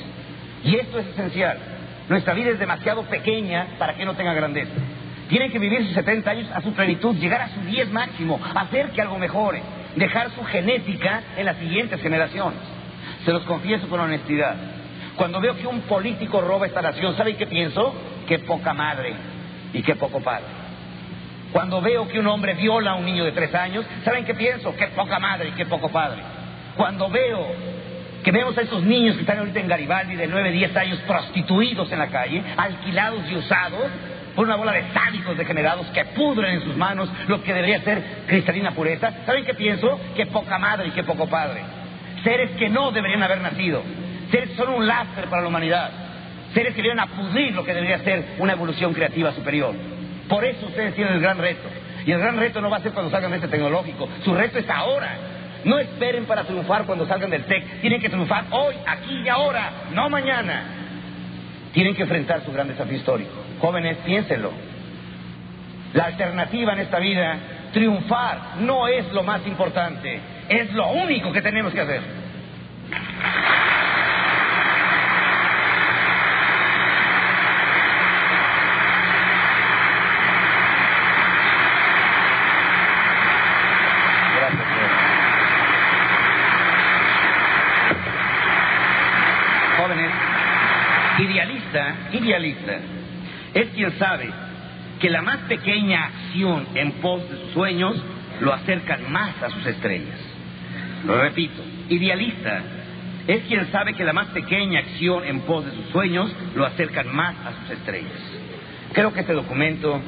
Y 0.63 0.75
esto 0.75 0.99
es 0.99 1.07
esencial. 1.07 1.57
Nuestra 2.09 2.33
vida 2.33 2.49
es 2.49 2.59
demasiado 2.59 3.03
pequeña 3.03 3.67
para 3.79 3.95
que 3.95 4.05
no 4.05 4.13
tenga 4.13 4.33
grandeza. 4.33 4.73
Tienen 5.29 5.49
que 5.49 5.59
vivir 5.59 5.85
sus 5.85 5.93
70 5.93 6.29
años 6.29 6.51
a 6.53 6.61
su 6.61 6.73
plenitud, 6.73 7.15
llegar 7.15 7.41
a 7.41 7.49
su 7.49 7.61
10 7.61 7.91
máximo, 7.91 8.39
hacer 8.53 8.91
que 8.91 9.01
algo 9.01 9.17
mejore, 9.17 9.61
dejar 9.95 10.31
su 10.31 10.43
genética 10.43 11.23
en 11.37 11.45
las 11.45 11.55
siguientes 11.57 12.01
generaciones. 12.01 12.59
Se 13.23 13.31
los 13.31 13.43
confieso 13.43 13.87
con 13.87 14.01
honestidad. 14.01 14.55
Cuando 15.15 15.39
veo 15.39 15.55
que 15.55 15.67
un 15.67 15.81
político 15.81 16.41
roba 16.41 16.67
esta 16.67 16.81
nación, 16.81 17.15
¿saben 17.15 17.37
qué 17.37 17.47
pienso? 17.47 17.93
Qué 18.27 18.39
poca 18.39 18.73
madre 18.73 19.13
y 19.71 19.81
qué 19.83 19.95
poco 19.95 20.19
padre. 20.19 20.56
Cuando 21.51 21.81
veo 21.81 22.07
que 22.07 22.19
un 22.19 22.27
hombre 22.27 22.53
viola 22.55 22.91
a 22.91 22.95
un 22.95 23.05
niño 23.05 23.23
de 23.23 23.31
tres 23.31 23.53
años, 23.55 23.85
¿saben 24.03 24.25
qué 24.25 24.33
pienso? 24.33 24.75
Qué 24.75 24.87
poca 24.87 25.19
madre 25.19 25.49
y 25.49 25.51
qué 25.53 25.65
poco 25.65 25.89
padre. 25.89 26.21
Cuando 26.75 27.09
veo 27.09 27.47
que 28.23 28.31
vemos 28.31 28.57
a 28.57 28.61
esos 28.61 28.83
niños 28.83 29.15
que 29.15 29.21
están 29.21 29.39
ahorita 29.39 29.59
en 29.59 29.67
Garibaldi 29.67 30.15
de 30.15 30.27
nueve, 30.27 30.51
diez 30.51 30.75
años 30.75 30.99
prostituidos 31.07 31.91
en 31.91 31.99
la 31.99 32.07
calle, 32.07 32.43
alquilados 32.57 33.21
y 33.31 33.35
usados 33.35 33.85
por 34.35 34.45
una 34.45 34.55
bola 34.55 34.73
de 34.73 34.83
sádicos 34.93 35.37
degenerados 35.37 35.87
que 35.87 36.05
pudren 36.05 36.55
en 36.55 36.63
sus 36.63 36.75
manos 36.75 37.09
lo 37.27 37.41
que 37.41 37.53
debería 37.53 37.81
ser 37.81 38.03
cristalina 38.27 38.71
pureza, 38.71 39.11
¿saben 39.25 39.45
qué 39.45 39.53
pienso? 39.53 39.99
Qué 40.15 40.27
poca 40.27 40.59
madre 40.59 40.89
y 40.89 40.91
qué 40.91 41.03
poco 41.03 41.27
padre. 41.27 41.61
Seres 42.23 42.51
que 42.51 42.69
no 42.69 42.91
deberían 42.91 43.23
haber 43.23 43.41
nacido, 43.41 43.81
seres 44.29 44.49
que 44.49 44.55
son 44.57 44.73
un 44.73 44.85
lastre 44.85 45.25
para 45.27 45.41
la 45.41 45.47
humanidad, 45.47 45.89
seres 46.53 46.75
que 46.75 46.81
vienen 46.81 46.99
a 46.99 47.07
pudrir 47.07 47.55
lo 47.55 47.63
que 47.63 47.73
debería 47.73 47.99
ser 47.99 48.35
una 48.37 48.53
evolución 48.53 48.93
creativa 48.93 49.31
superior. 49.31 49.73
Por 50.27 50.43
eso 50.43 50.65
ustedes 50.65 50.95
tienen 50.95 51.13
el 51.13 51.21
gran 51.21 51.37
reto. 51.37 51.67
Y 52.05 52.11
el 52.11 52.19
gran 52.19 52.37
reto 52.37 52.61
no 52.61 52.69
va 52.69 52.77
a 52.77 52.81
ser 52.81 52.93
cuando 52.93 53.11
salgan 53.11 53.31
de 53.31 53.37
este 53.37 53.49
tecnológico. 53.49 54.07
Su 54.23 54.33
reto 54.33 54.59
es 54.59 54.69
ahora. 54.69 55.17
No 55.63 55.79
esperen 55.79 56.25
para 56.25 56.43
triunfar 56.43 56.85
cuando 56.85 57.05
salgan 57.07 57.29
del 57.29 57.43
TEC. 57.43 57.81
Tienen 57.81 57.99
que 57.99 58.09
triunfar 58.09 58.45
hoy, 58.51 58.75
aquí 58.85 59.21
y 59.25 59.27
ahora, 59.27 59.71
no 59.93 60.09
mañana. 60.09 60.63
Tienen 61.73 61.95
que 61.95 62.03
enfrentar 62.03 62.43
su 62.45 62.51
gran 62.51 62.67
desafío 62.67 62.97
histórico. 62.97 63.33
Jóvenes, 63.59 63.97
piénsenlo. 64.05 64.51
La 65.93 66.05
alternativa 66.05 66.73
en 66.73 66.79
esta 66.79 66.99
vida, 66.99 67.37
triunfar, 67.73 68.57
no 68.59 68.87
es 68.87 69.11
lo 69.11 69.23
más 69.23 69.45
importante. 69.45 70.19
Es 70.47 70.71
lo 70.73 70.89
único 70.91 71.31
que 71.31 71.41
tenemos 71.41 71.73
que 71.73 71.81
hacer. 71.81 72.01
Idealista, 92.11 92.77
es 93.53 93.69
quien 93.69 93.97
sabe 93.97 94.29
que 94.99 95.09
la 95.09 95.21
más 95.21 95.37
pequeña 95.49 96.05
acción 96.05 96.67
en 96.75 96.93
pos 96.93 97.29
de 97.29 97.37
sus 97.37 97.51
sueños 97.53 97.95
lo 98.41 98.53
acercan 98.53 99.11
más 99.11 99.41
a 99.41 99.49
sus 99.49 99.65
estrellas. 99.65 100.17
Lo 101.05 101.21
repito, 101.21 101.61
idealista 101.89 102.61
es 103.27 103.43
quien 103.43 103.69
sabe 103.71 103.93
que 103.93 104.03
la 104.03 104.13
más 104.13 104.27
pequeña 104.27 104.79
acción 104.79 105.25
en 105.25 105.41
pos 105.41 105.65
de 105.65 105.71
sus 105.71 105.85
sueños 105.91 106.31
lo 106.55 106.65
acercan 106.65 107.13
más 107.13 107.35
a 107.45 107.53
sus 107.61 107.77
estrellas. 107.77 108.13
Creo 108.93 109.13
que 109.13 109.19
este 109.19 109.33
documento, 109.33 110.01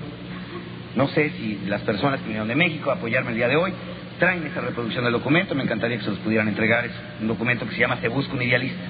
no 0.95 1.07
sé 1.09 1.31
si 1.31 1.59
las 1.67 1.81
personas 1.81 2.19
que 2.19 2.25
vinieron 2.25 2.47
de 2.47 2.55
México 2.55 2.89
a 2.91 2.95
apoyarme 2.95 3.31
el 3.31 3.35
día 3.35 3.47
de 3.47 3.57
hoy, 3.57 3.73
traen 4.19 4.45
esa 4.45 4.61
reproducción 4.61 5.03
del 5.03 5.13
documento, 5.13 5.53
me 5.53 5.63
encantaría 5.63 5.97
que 5.97 6.03
se 6.03 6.09
los 6.11 6.19
pudieran 6.19 6.47
entregar, 6.47 6.85
es 6.85 6.91
un 7.21 7.27
documento 7.27 7.65
que 7.65 7.73
se 7.73 7.79
llama 7.79 7.97
Se 7.97 8.07
busca 8.07 8.33
un 8.33 8.41
idealista, 8.41 8.83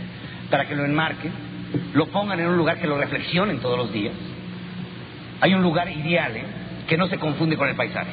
para 0.50 0.68
que 0.68 0.76
lo 0.76 0.86
enmarquen 0.86 1.49
lo 1.94 2.08
pongan 2.08 2.40
en 2.40 2.48
un 2.48 2.58
lugar 2.58 2.78
que 2.80 2.88
lo 2.88 2.98
reflexionen 2.98 3.60
todos 3.60 3.78
los 3.78 3.92
días. 3.92 4.14
Hay 5.42 5.54
un 5.54 5.62
lugar 5.62 5.90
ideal 5.90 6.36
¿eh? 6.36 6.44
que 6.88 6.98
no 6.98 7.08
se 7.08 7.18
confunde 7.18 7.58
con 7.58 7.70
el 7.70 7.76
paisaje. 7.76 8.12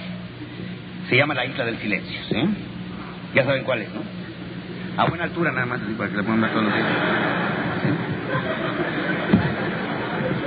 Se 1.09 1.16
llama 1.16 1.35
la 1.35 1.45
isla 1.47 1.65
del 1.65 1.78
silencio. 1.78 2.19
¿sí? 2.28 2.37
Ya 3.35 3.45
saben 3.45 3.65
cuál 3.65 3.83
es, 3.83 3.89
¿no? 3.95 4.01
A 4.97 5.05
buena 5.07 5.24
altura 5.24 5.53
nada 5.53 5.66
más, 5.66 5.81
para 5.99 6.11
que 6.11 6.16
le 6.16 6.23
pongan 6.23 6.51
todos 6.51 6.65
los 6.65 6.74
días. 6.74 6.87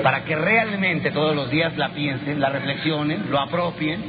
Para 0.01 0.23
que 0.23 0.35
realmente 0.35 1.11
todos 1.11 1.35
los 1.35 1.51
días 1.51 1.77
la 1.77 1.89
piensen, 1.89 2.39
la 2.39 2.49
reflexionen, 2.49 3.29
lo 3.29 3.39
apropien, 3.39 4.01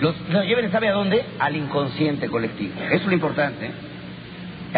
los, 0.00 0.14
lo 0.28 0.42
lleven, 0.42 0.70
¿sabe 0.70 0.88
a 0.88 0.92
dónde? 0.92 1.24
Al 1.38 1.56
inconsciente 1.56 2.28
colectivo. 2.28 2.74
Eso 2.82 2.94
es 2.94 3.06
lo 3.06 3.12
importante. 3.12 3.66
¿eh? 3.66 3.70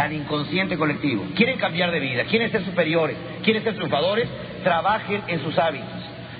Al 0.04 0.12
inconsciente 0.12 0.76
colectivo. 0.76 1.24
Quieren 1.34 1.58
cambiar 1.58 1.90
de 1.90 2.00
vida, 2.00 2.24
quieren 2.24 2.50
ser 2.50 2.64
superiores, 2.64 3.16
quieren 3.42 3.62
ser 3.62 3.74
triunfadores, 3.74 4.28
trabajen 4.62 5.22
en 5.26 5.42
sus 5.42 5.58
hábitos, 5.58 5.88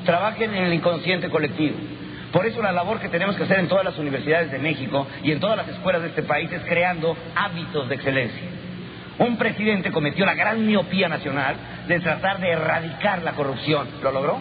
trabajen 0.05 0.55
en 0.55 0.65
el 0.65 0.75
inconsciente 0.75 1.29
colectivo. 1.29 1.77
Por 2.33 2.47
eso 2.47 2.63
la 2.63 2.73
labor 2.73 3.01
que 3.01 3.09
tenemos 3.09 3.37
que 3.37 3.45
hacer 3.45 3.59
en 3.59 3.69
todas 3.69 3.85
las 3.85 3.99
universidades 3.99 4.51
de 4.51 4.59
México 4.59 5.07
y 5.23 5.33
en 5.33 5.41
todas 5.41 5.57
las 5.57 5.69
escuelas 5.69 6.03
de 6.03 6.09
este 6.09 6.23
país 6.23 6.51
es 6.53 6.63
creando 6.63 7.17
hábitos 7.35 7.89
de 7.89 7.95
excelencia. 7.95 8.43
Un 9.19 9.37
presidente 9.37 9.91
cometió 9.91 10.25
la 10.25 10.35
gran 10.35 10.65
miopía 10.65 11.09
nacional 11.09 11.57
de 11.89 11.99
tratar 12.01 12.39
de 12.39 12.51
erradicar 12.51 13.23
la 13.23 13.33
corrupción. 13.33 13.89
¿Lo 14.03 14.13
logró? 14.13 14.39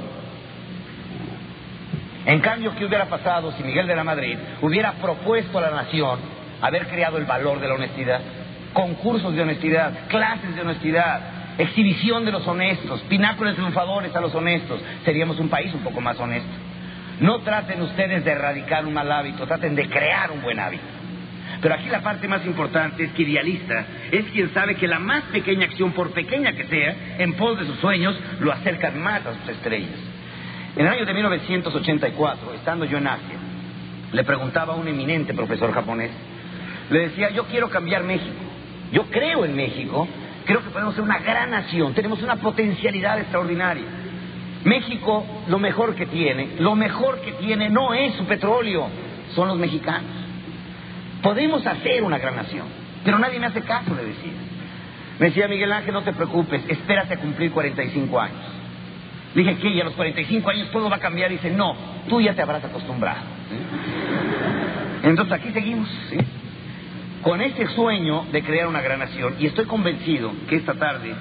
En 2.25 2.41
cambio, 2.41 2.75
¿qué 2.75 2.85
hubiera 2.85 3.05
pasado 3.05 3.53
si 3.53 3.63
Miguel 3.63 3.87
de 3.87 3.95
la 3.95 4.03
Madrid 4.03 4.37
hubiera 4.61 4.91
propuesto 4.93 5.57
a 5.57 5.61
la 5.61 5.71
nación 5.71 6.19
haber 6.61 6.87
creado 6.87 7.17
el 7.17 7.25
valor 7.25 7.59
de 7.59 7.67
la 7.69 7.75
honestidad? 7.75 8.19
Concursos 8.77 9.33
de 9.33 9.41
honestidad, 9.41 10.07
clases 10.07 10.55
de 10.55 10.61
honestidad, 10.61 11.19
exhibición 11.57 12.23
de 12.25 12.31
los 12.31 12.47
honestos, 12.47 13.01
pináculos 13.09 13.55
triunfadores 13.55 14.15
a 14.15 14.21
los 14.21 14.35
honestos, 14.35 14.79
seríamos 15.03 15.39
un 15.39 15.49
país 15.49 15.73
un 15.73 15.79
poco 15.79 15.99
más 15.99 16.19
honesto. 16.19 16.51
No 17.19 17.39
traten 17.39 17.81
ustedes 17.81 18.23
de 18.23 18.29
erradicar 18.29 18.85
un 18.85 18.93
mal 18.93 19.11
hábito, 19.11 19.47
traten 19.47 19.73
de 19.73 19.89
crear 19.89 20.29
un 20.29 20.43
buen 20.43 20.59
hábito. 20.59 20.83
Pero 21.59 21.73
aquí 21.73 21.89
la 21.89 22.01
parte 22.01 22.27
más 22.27 22.45
importante 22.45 23.05
es 23.05 23.11
que 23.13 23.23
idealista 23.23 23.83
es 24.11 24.25
quien 24.25 24.53
sabe 24.53 24.75
que 24.75 24.87
la 24.87 24.99
más 24.99 25.23
pequeña 25.23 25.65
acción, 25.65 25.93
por 25.93 26.11
pequeña 26.11 26.51
que 26.51 26.65
sea, 26.65 26.95
en 27.17 27.33
pos 27.33 27.57
de 27.59 27.65
sus 27.65 27.79
sueños, 27.79 28.15
lo 28.41 28.51
acerca 28.51 28.91
más 28.91 29.25
a 29.25 29.33
sus 29.33 29.49
estrellas. 29.55 29.97
En 30.75 30.85
el 30.85 30.93
año 30.93 31.03
de 31.03 31.15
1984, 31.15 32.53
estando 32.53 32.85
yo 32.85 32.99
en 32.99 33.07
Asia, 33.07 33.37
le 34.11 34.23
preguntaba 34.23 34.75
a 34.75 34.77
un 34.77 34.87
eminente 34.87 35.33
profesor 35.33 35.73
japonés, 35.73 36.11
le 36.91 36.99
decía, 36.99 37.31
yo 37.31 37.45
quiero 37.45 37.69
cambiar 37.69 38.03
México, 38.03 38.46
yo 38.91 39.03
creo 39.05 39.45
en 39.45 39.55
México, 39.55 40.07
creo 40.45 40.63
que 40.63 40.69
podemos 40.69 40.95
ser 40.95 41.03
una 41.03 41.19
gran 41.19 41.51
nación, 41.51 41.93
tenemos 41.93 42.21
una 42.21 42.37
potencialidad 42.37 43.19
extraordinaria. 43.19 43.83
México, 44.63 45.25
lo 45.47 45.59
mejor 45.59 45.95
que 45.95 46.05
tiene, 46.05 46.55
lo 46.59 46.75
mejor 46.75 47.21
que 47.21 47.33
tiene 47.33 47.69
no 47.69 47.93
es 47.93 48.15
su 48.15 48.25
petróleo, 48.25 48.87
son 49.35 49.47
los 49.47 49.57
mexicanos. 49.57 50.09
Podemos 51.21 51.65
hacer 51.65 52.03
una 52.03 52.17
gran 52.17 52.35
nación, 52.35 52.67
pero 53.03 53.19
nadie 53.19 53.39
me 53.39 53.47
hace 53.47 53.61
caso, 53.61 53.93
le 53.95 54.05
decía. 54.05 54.31
Me 55.19 55.27
decía 55.27 55.47
Miguel 55.47 55.71
Ángel, 55.71 55.93
no 55.93 56.03
te 56.03 56.13
preocupes, 56.13 56.63
espérate 56.67 57.15
a 57.15 57.17
cumplir 57.17 57.51
45 57.51 58.19
años. 58.19 58.37
Dije, 59.33 59.55
¿qué? 59.57 59.69
¿Y 59.69 59.81
a 59.81 59.83
los 59.83 59.93
45 59.93 60.49
años 60.49 60.71
todo 60.71 60.89
va 60.89 60.97
a 60.97 60.99
cambiar? 60.99 61.29
Dice, 61.29 61.51
no, 61.51 61.75
tú 62.07 62.21
ya 62.21 62.33
te 62.33 62.41
habrás 62.41 62.63
acostumbrado. 62.63 63.21
Entonces 65.03 65.33
aquí 65.33 65.51
seguimos. 65.51 65.89
Con 67.27 67.41
ese 67.41 67.67
sueño 67.75 68.25
de 68.31 68.41
crear 68.41 68.67
una 68.67 68.79
gran 68.79 68.99
nación. 68.99 69.35
Y 69.37 69.47
estoy 69.47 69.65
convencido 69.65 70.31
que 70.47 70.55
esta 70.55 70.75
tarde 70.75 71.13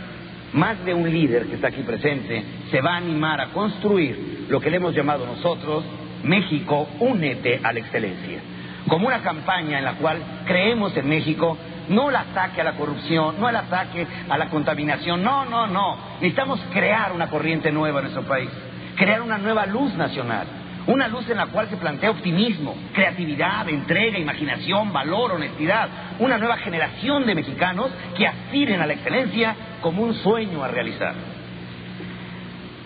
más 0.53 0.85
de 0.85 0.95
un 0.95 1.11
líder 1.11 1.47
que 1.47 1.57
está 1.57 1.66
aquí 1.66 1.83
presente 1.83 2.45
se 2.70 2.81
va 2.81 2.95
a 2.95 2.99
animar 2.99 3.41
a 3.41 3.49
construir 3.49 4.47
lo 4.49 4.61
que 4.61 4.70
le 4.70 4.77
hemos 4.77 4.95
llamado 4.95 5.27
nosotros 5.27 5.83
México, 6.23 6.89
únete 7.01 7.59
a 7.61 7.73
la 7.73 7.81
excelencia. 7.81 8.39
Como 8.87 9.09
una 9.09 9.20
campaña 9.23 9.78
en 9.78 9.85
la 9.85 9.95
cual 9.95 10.19
creemos 10.47 10.97
en 10.97 11.09
México, 11.09 11.59
no 11.89 12.09
el 12.09 12.15
ataque 12.15 12.61
a 12.61 12.65
la 12.65 12.74
corrupción, 12.74 13.41
no 13.41 13.49
el 13.49 13.57
ataque 13.57 14.07
a 14.28 14.39
la 14.39 14.49
contaminación, 14.49 15.24
no, 15.24 15.45
no, 15.45 15.66
no. 15.66 15.99
Necesitamos 16.20 16.61
crear 16.73 17.11
una 17.11 17.27
corriente 17.27 17.73
nueva 17.73 17.99
en 17.99 18.05
nuestro 18.05 18.23
país, 18.23 18.49
crear 18.95 19.23
una 19.23 19.39
nueva 19.39 19.66
luz 19.66 19.93
nacional. 19.95 20.47
Una 20.87 21.09
luz 21.09 21.29
en 21.29 21.37
la 21.37 21.47
cual 21.47 21.69
se 21.69 21.77
plantea 21.77 22.11
optimismo, 22.11 22.77
creatividad, 22.93 23.69
entrega, 23.69 24.19
imaginación, 24.19 24.93
valor, 24.93 25.33
honestidad. 25.33 25.89
Una 26.21 26.39
nueva 26.39 26.59
generación 26.59 27.27
de 27.27 27.35
mexicanos 27.35 27.91
que 28.17 28.27
aspiren 28.27 28.81
a 28.81 28.87
la 28.87 28.93
excelencia 28.93 29.57
como 29.81 30.03
un 30.03 30.15
sueño 30.15 30.63
a 30.63 30.69
realizar. 30.69 31.15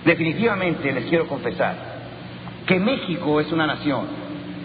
Definitivamente 0.04 0.92
les 0.92 1.04
quiero 1.06 1.26
confesar 1.26 1.74
que 2.66 2.78
México 2.78 3.38
es 3.38 3.52
una 3.52 3.66
nación 3.66 4.06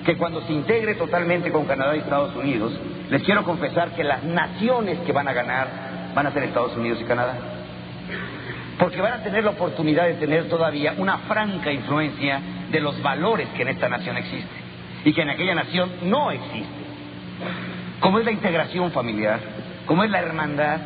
que 0.06 0.16
cuando 0.16 0.42
se 0.42 0.54
integre 0.54 0.96
totalmente 0.96 1.52
con 1.52 1.66
Canadá 1.66 1.96
y 1.96 2.00
Estados 2.00 2.36
Unidos, 2.36 2.72
les 3.10 3.24
quiero 3.24 3.44
confesar 3.44 3.90
que 3.96 4.04
las 4.04 4.24
naciones 4.24 5.00
que 5.00 5.12
van 5.12 5.28
a 5.28 5.34
ganar 5.34 5.68
van 6.14 6.28
a 6.28 6.32
ser 6.32 6.44
Estados 6.44 6.78
Unidos 6.78 7.00
y 7.02 7.06
Canadá. 7.06 7.55
Porque 8.80 9.02
van 9.02 9.14
a 9.14 9.24
tener 9.24 9.44
la 9.44 9.52
oportunidad 9.52 10.06
de 10.06 10.16
tener 10.16 10.50
todavía 10.50 10.96
una 10.98 11.20
franca 11.20 11.72
influencia 11.72 12.42
de 12.72 12.80
los 12.82 13.02
valores 13.02 13.48
que 13.56 13.62
en 13.62 13.70
esta 13.70 13.88
nación 13.88 14.18
existen 14.18 14.66
y 15.06 15.14
que 15.14 15.22
en 15.22 15.30
aquella 15.30 15.56
nación 15.56 15.92
no 16.04 16.32
existe. 16.32 16.86
Como 18.00 18.20
es 18.20 18.26
la 18.26 18.32
integración 18.32 18.92
familiar, 18.92 19.40
como 19.86 20.04
es 20.04 20.10
la 20.10 20.20
hermandad, 20.20 20.80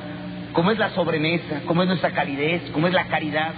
como 0.53 0.71
es 0.71 0.77
la 0.77 0.89
sobremesa, 0.91 1.61
como 1.65 1.81
es 1.81 1.87
nuestra 1.87 2.11
calidez, 2.11 2.69
como 2.71 2.87
es 2.87 2.93
la 2.93 3.05
caridad. 3.05 3.53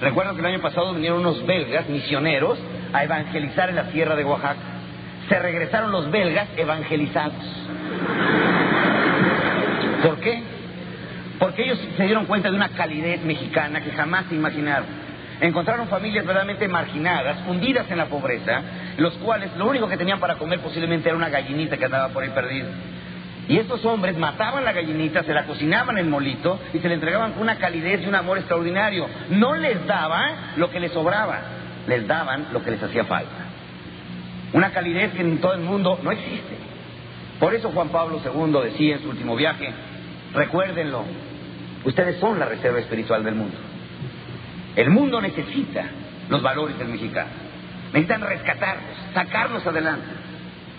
Recuerdo 0.00 0.34
que 0.34 0.40
el 0.40 0.46
año 0.46 0.60
pasado 0.60 0.92
vinieron 0.92 1.20
unos 1.20 1.44
belgas 1.46 1.88
misioneros 1.88 2.58
a 2.92 3.04
evangelizar 3.04 3.70
en 3.70 3.76
la 3.76 3.90
sierra 3.90 4.14
de 4.14 4.24
Oaxaca. 4.24 4.60
Se 5.28 5.38
regresaron 5.38 5.90
los 5.90 6.10
belgas 6.10 6.46
evangelizados. 6.56 7.34
¿Por 10.02 10.20
qué? 10.20 10.55
Porque 11.38 11.64
ellos 11.64 11.78
se 11.96 12.04
dieron 12.04 12.26
cuenta 12.26 12.50
de 12.50 12.56
una 12.56 12.70
calidez 12.70 13.22
mexicana 13.22 13.82
que 13.82 13.90
jamás 13.90 14.26
se 14.28 14.34
imaginaron. 14.34 14.86
Encontraron 15.40 15.88
familias 15.88 16.24
verdaderamente 16.24 16.66
marginadas, 16.66 17.46
hundidas 17.46 17.90
en 17.90 17.98
la 17.98 18.06
pobreza, 18.06 18.62
los 18.96 19.12
cuales 19.14 19.54
lo 19.56 19.68
único 19.68 19.86
que 19.86 19.98
tenían 19.98 20.18
para 20.18 20.36
comer 20.36 20.60
posiblemente 20.60 21.08
era 21.08 21.16
una 21.16 21.28
gallinita 21.28 21.76
que 21.76 21.84
andaba 21.84 22.08
por 22.08 22.22
ahí 22.22 22.30
perdida. 22.30 22.68
Y 23.48 23.58
estos 23.58 23.84
hombres 23.84 24.16
mataban 24.16 24.64
la 24.64 24.72
gallinita, 24.72 25.22
se 25.22 25.34
la 25.34 25.44
cocinaban 25.44 25.98
en 25.98 26.10
molito 26.10 26.58
y 26.72 26.78
se 26.78 26.88
le 26.88 26.94
entregaban 26.94 27.32
con 27.32 27.42
una 27.42 27.56
calidez 27.56 28.02
y 28.02 28.08
un 28.08 28.14
amor 28.14 28.38
extraordinario. 28.38 29.06
No 29.30 29.54
les 29.54 29.86
daban 29.86 30.32
lo 30.56 30.70
que 30.70 30.80
les 30.80 30.92
sobraba, 30.92 31.40
les 31.86 32.06
daban 32.08 32.46
lo 32.52 32.62
que 32.62 32.72
les 32.72 32.82
hacía 32.82 33.04
falta. 33.04 33.46
Una 34.52 34.70
calidez 34.70 35.12
que 35.12 35.20
en 35.20 35.38
todo 35.38 35.52
el 35.52 35.60
mundo 35.60 36.00
no 36.02 36.10
existe. 36.12 36.56
Por 37.38 37.54
eso 37.54 37.70
Juan 37.70 37.90
Pablo 37.90 38.20
II 38.24 38.70
decía 38.70 38.96
en 38.96 39.02
su 39.02 39.10
último 39.10 39.36
viaje, 39.36 39.70
recuérdenlo, 40.36 41.04
ustedes 41.84 42.20
son 42.20 42.38
la 42.38 42.46
reserva 42.46 42.78
espiritual 42.78 43.24
del 43.24 43.34
mundo. 43.34 43.56
El 44.76 44.90
mundo 44.90 45.20
necesita 45.20 45.86
los 46.28 46.42
valores 46.42 46.78
del 46.78 46.88
mexicano. 46.88 47.30
Necesitan 47.92 48.20
rescatarlos, 48.20 48.96
sacarlos 49.14 49.66
adelante. 49.66 50.06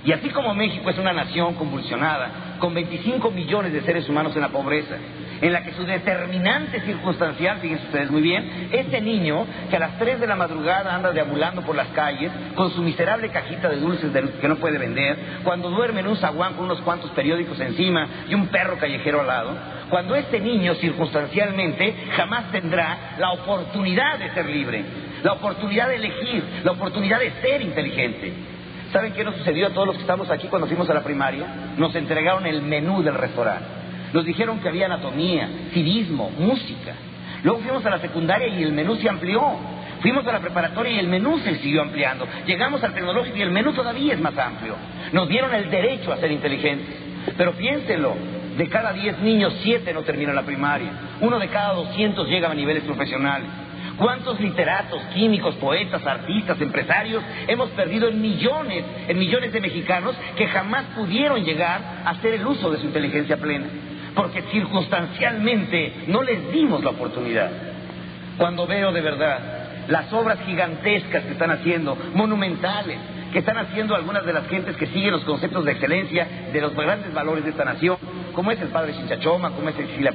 Y 0.06 0.12
así 0.12 0.30
como 0.30 0.54
México 0.54 0.90
es 0.90 0.98
una 0.98 1.12
nación 1.12 1.56
convulsionada, 1.56 2.30
con 2.60 2.74
25 2.74 3.32
millones 3.32 3.74
de 3.74 3.82
seres 3.82 4.08
humanos 4.08 4.36
en 4.36 4.42
la 4.42 4.50
pobreza, 4.50 4.96
en 5.42 5.54
la 5.54 5.64
que 5.64 5.74
su 5.74 5.86
determinante 5.86 6.82
circunstancial, 6.82 7.60
fíjense 7.60 7.86
ustedes 7.86 8.12
muy 8.12 8.22
bien, 8.22 8.70
este 8.72 9.02
niño 9.02 9.46
que 9.70 9.76
a 9.76 9.80
las 9.80 9.98
3 10.00 10.20
de 10.20 10.28
la 10.28 10.36
madrugada 10.36 10.96
anda 10.96 11.12
deambulando 11.12 11.62
por 11.62 11.76
las 11.76 11.88
calles 11.90 12.32
con 12.56 12.72
su 12.72 12.82
miserable 12.82 13.30
cajita 13.30 13.70
de 13.70 13.78
dulces 13.78 14.12
que 14.42 14.48
no 14.48 14.56
puede 14.58 14.78
vender, 14.78 15.18
cuando 15.44 15.70
duerme 15.70 16.02
en 16.02 16.08
un 16.08 16.18
zaguán 16.18 16.54
con 16.54 16.66
unos 16.66 16.82
cuantos 16.82 17.12
periódicos 17.12 17.60
encima 17.60 18.08
y 18.30 18.34
un 18.34 18.48
perro 18.48 18.78
callejero 18.78 19.22
al 19.22 19.28
lado, 19.28 19.52
cuando 19.90 20.16
este 20.16 20.40
niño 20.40 20.76
circunstancialmente 20.76 21.96
jamás 22.16 22.52
tendrá 22.52 23.16
la 23.18 23.32
oportunidad 23.32 24.20
de 24.20 24.32
ser 24.32 24.46
libre, 24.48 24.84
la 25.24 25.34
oportunidad 25.34 25.90
de 25.90 25.96
elegir, 25.96 26.44
la 26.64 26.72
oportunidad 26.72 27.20
de 27.20 27.32
ser 27.42 27.62
inteligente. 27.62 28.34
¿Saben 28.92 29.14
qué 29.14 29.24
nos 29.24 29.36
sucedió 29.36 29.68
a 29.68 29.70
todos 29.72 29.88
los 29.88 29.96
que 29.98 30.02
estamos 30.02 30.30
aquí 30.30 30.48
cuando 30.48 30.68
fuimos 30.68 30.90
a 30.90 30.94
la 30.94 31.04
primaria? 31.04 31.46
Nos 31.78 31.94
entregaron 31.96 32.46
el 32.46 32.62
menú 32.62 33.04
del 33.04 33.16
restaurante. 33.16 33.87
Nos 34.14 34.26
dijeron 34.26 34.60
que 34.60 34.70
había 34.70 34.86
anatomía, 34.86 35.50
civismo, 35.74 36.30
música. 36.38 36.94
Luego 37.44 37.60
fuimos 37.60 37.86
a 37.86 37.90
la 37.90 38.00
secundaria 38.00 38.48
y 38.48 38.64
el 38.64 38.72
menú 38.72 38.96
se 38.96 39.10
amplió. 39.10 39.42
Fuimos 40.02 40.26
a 40.28 40.32
la 40.32 40.40
preparatoria 40.40 40.92
y 40.94 41.00
el 41.00 41.08
menú 41.08 41.40
se 41.40 41.56
siguió 41.58 41.82
ampliando. 41.82 42.28
Llegamos 42.46 42.84
al 42.84 42.94
tecnológico 42.94 43.38
y 43.38 43.42
el 43.42 43.52
menú 43.52 43.74
todavía 43.74 44.14
es 44.14 44.20
más 44.20 44.38
amplio. 44.38 44.76
Nos 45.12 45.28
dieron 45.28 45.54
el 45.54 45.70
derecho 45.70 46.12
a 46.12 46.18
ser 46.18 46.32
inteligentes. 46.32 46.88
Pero 47.36 47.54
piénsenlo, 47.54 48.16
de 48.58 48.70
cada 48.70 48.94
10 48.94 49.20
niños, 49.20 49.54
7 49.64 49.94
no 49.94 50.04
terminan 50.04 50.36
la 50.36 50.44
primaria. 50.44 50.90
Uno 51.22 51.40
de 51.40 51.48
cada 51.50 51.74
200 51.74 52.28
llega 52.28 52.50
a 52.50 52.54
niveles 52.54 52.84
profesionales. 52.84 53.48
¿Cuántos 53.98 54.40
literatos, 54.40 55.02
químicos, 55.14 55.56
poetas, 55.56 56.06
artistas, 56.06 56.62
empresarios 56.62 57.24
hemos 57.48 57.70
perdido 57.72 58.08
en 58.08 58.22
millones, 58.22 58.84
en 59.08 59.18
millones 59.18 59.52
de 59.52 59.60
mexicanos 59.60 60.16
que 60.36 60.48
jamás 60.48 60.86
pudieron 60.96 61.44
llegar 61.44 61.82
a 62.06 62.12
hacer 62.12 62.36
el 62.36 62.46
uso 62.46 62.70
de 62.70 62.78
su 62.78 62.86
inteligencia 62.86 63.38
plena? 63.38 63.66
Porque 64.18 64.42
circunstancialmente 64.52 65.94
no 66.08 66.24
les 66.24 66.52
dimos 66.52 66.84
la 66.84 66.90
oportunidad. 66.90 67.50
Cuando 68.38 68.68
veo 68.68 68.92
de 68.92 69.02
verdad 69.02 69.40
las 69.88 70.12
obras 70.12 70.40
gigantescas 70.46 71.24
que 71.24 71.32
están 71.32 71.52
haciendo, 71.52 71.98
monumentales, 72.14 73.00
que 73.32 73.40
están 73.40 73.58
haciendo 73.58 73.96
algunas 73.96 74.26
de 74.26 74.34
las 74.34 74.48
gentes 74.48 74.76
que 74.76 74.88
siguen 74.88 75.12
los 75.12 75.24
conceptos 75.24 75.64
de 75.66 75.72
excelencia, 75.74 76.28
de 76.52 76.62
los 76.62 76.74
grandes 76.74 77.14
valores 77.14 77.44
de 77.44 77.52
esta 77.52 77.66
nación, 77.66 77.98
como 78.34 78.52
es 78.52 78.62
el 78.62 78.70
padre 78.70 78.94
Chinchachoma, 78.94 79.52
como 79.52 79.70
es 79.70 79.78
el 79.80 79.88
Sila 79.96 80.12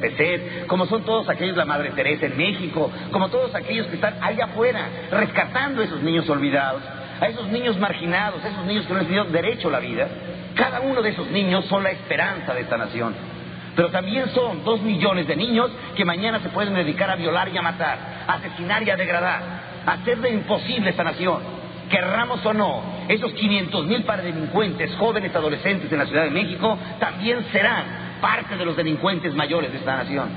como 0.66 0.86
son 0.86 1.04
todos 1.04 1.28
aquellos, 1.28 1.56
la 1.56 1.64
Madre 1.64 1.90
Teresa 1.90 2.26
en 2.26 2.36
México, 2.36 2.90
como 3.10 3.28
todos 3.28 3.54
aquellos 3.54 3.86
que 3.86 3.96
están 3.96 4.16
allá 4.20 4.46
afuera, 4.46 4.88
rescatando 5.10 5.82
a 5.82 5.84
esos 5.84 6.02
niños 6.02 6.28
olvidados, 6.28 6.82
a 7.20 7.26
esos 7.26 7.48
niños 7.48 7.78
marginados, 7.78 8.44
a 8.44 8.48
esos 8.48 8.64
niños 8.66 8.86
que 8.86 8.92
no 8.92 9.00
han 9.00 9.06
tenido 9.06 9.24
derecho 9.24 9.68
a 9.68 9.72
la 9.72 9.80
vida. 9.80 10.08
Cada 10.54 10.80
uno 10.80 11.02
de 11.02 11.10
esos 11.10 11.30
niños 11.30 11.64
son 11.66 11.82
la 11.82 11.90
esperanza 11.90 12.54
de 12.54 12.60
esta 12.60 12.76
nación. 12.76 13.31
Pero 13.74 13.88
también 13.90 14.28
son 14.30 14.64
dos 14.64 14.82
millones 14.82 15.26
de 15.26 15.36
niños 15.36 15.70
que 15.96 16.04
mañana 16.04 16.40
se 16.40 16.50
pueden 16.50 16.74
dedicar 16.74 17.10
a 17.10 17.16
violar 17.16 17.48
y 17.48 17.56
a 17.56 17.62
matar, 17.62 17.98
a 18.26 18.34
asesinar 18.34 18.82
y 18.82 18.90
a 18.90 18.96
degradar, 18.96 19.42
a 19.86 19.92
hacer 19.92 20.18
de 20.18 20.30
imposible 20.30 20.90
esta 20.90 21.04
nación 21.04 21.62
querramos 21.92 22.44
o 22.46 22.54
no, 22.54 22.82
esos 23.06 23.34
500 23.34 23.86
mil 23.86 24.02
delincuentes, 24.02 24.96
jóvenes 24.96 25.36
adolescentes 25.36 25.92
en 25.92 25.98
la 25.98 26.06
Ciudad 26.06 26.24
de 26.24 26.30
México, 26.30 26.78
también 26.98 27.44
serán 27.52 27.84
parte 28.22 28.56
de 28.56 28.64
los 28.64 28.74
delincuentes 28.74 29.34
mayores 29.34 29.70
de 29.70 29.78
esta 29.78 29.96
nación. 29.96 30.30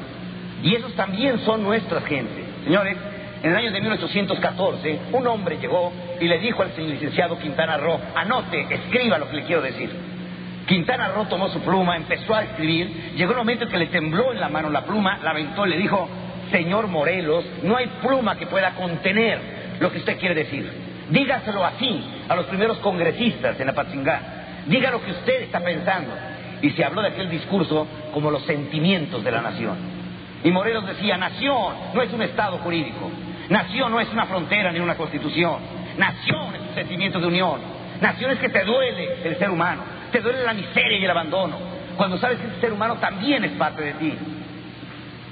Y 0.62 0.76
esos 0.76 0.94
también 0.96 1.40
son 1.46 1.64
nuestras 1.64 2.04
gentes. 2.06 2.44
Señores, 2.66 2.98
en 3.42 3.52
el 3.52 3.56
año 3.56 3.72
de 3.72 3.80
1814, 3.80 5.00
un 5.14 5.28
hombre 5.28 5.58
llegó 5.58 5.94
y 6.20 6.28
le 6.28 6.40
dijo 6.40 6.62
al 6.62 6.72
licenciado 6.76 7.40
Quintana 7.40 7.78
Roo, 7.78 8.00
anote, 8.16 8.68
escriba 8.70 9.18
lo 9.18 9.30
que 9.30 9.38
le 9.38 9.44
quiero 9.44 9.62
decir. 9.62 10.15
Quintana 10.68 11.10
Roo 11.10 11.26
tomó 11.26 11.50
su 11.50 11.60
pluma, 11.62 11.96
empezó 11.96 12.34
a 12.34 12.44
escribir, 12.44 13.14
llegó 13.16 13.32
el 13.32 13.38
momento 13.38 13.66
en 13.66 13.70
que 13.70 13.78
le 13.78 13.88
tembló 13.88 14.32
en 14.32 14.40
la 14.40 14.50
mano 14.50 14.70
la 14.70 14.84
pluma, 14.84 15.20
la 15.24 15.32
aventó 15.32 15.66
y 15.68 15.70
le 15.70 15.78
dijo, 15.78 16.10
señor 16.52 16.88
Morelos, 16.88 17.46
no 17.64 17.78
hay 17.78 17.88
pluma 18.02 18.36
que 18.36 18.48
pueda 18.48 18.72
contener 18.72 19.40
lo 19.80 19.92
que 19.92 20.00
usted 20.00 20.18
quiere 20.18 20.36
decir. 20.36 20.68
Dígaselo 21.10 21.64
así 21.64 22.04
a 22.28 22.36
los 22.36 22.48
primeros 22.48 22.78
congresistas 22.80 23.60
en 23.60 23.70
Apatzingán. 23.70 24.22
Diga 24.66 24.90
lo 24.90 25.04
que 25.04 25.12
usted 25.12 25.44
está 25.44 25.60
pensando. 25.60 26.14
Y 26.62 26.72
se 26.72 26.84
habló 26.84 27.02
de 27.04 27.10
aquel 27.10 27.30
discurso 27.30 27.88
como 28.12 28.32
los 28.32 28.44
sentimientos 28.46 29.24
de 29.24 29.32
la 29.32 29.42
nación. 29.42 29.78
Y 30.44 30.50
Morelos 30.52 30.88
decía, 30.88 31.18
nación 31.18 31.76
no 31.94 32.02
es 32.02 32.12
un 32.12 32.24
estado 32.24 32.58
jurídico. 32.60 33.12
Nación 33.50 33.92
no 33.92 34.00
es 34.00 34.12
una 34.12 34.26
frontera 34.26 34.72
ni 34.72 34.80
una 34.80 34.96
constitución. 34.96 35.60
Nación 35.98 36.56
es 36.56 36.62
un 36.62 36.74
sentimiento 36.74 37.20
de 37.20 37.28
unión. 37.28 37.60
Nación 38.02 38.32
es 38.32 38.40
que 38.40 38.50
te 38.50 38.64
duele 38.64 39.18
el 39.24 39.38
ser 39.38 39.52
humano. 39.52 39.95
Te 40.16 40.22
duele 40.22 40.44
la 40.44 40.54
miseria 40.54 40.98
y 40.98 41.04
el 41.04 41.12
abandono. 41.12 41.58
Cuando 41.98 42.18
sabes 42.18 42.40
que 42.40 42.48
ese 42.48 42.62
ser 42.62 42.72
humano 42.72 42.96
también 43.00 43.44
es 43.44 43.52
parte 43.52 43.84
de 43.84 43.92
ti. 43.96 44.14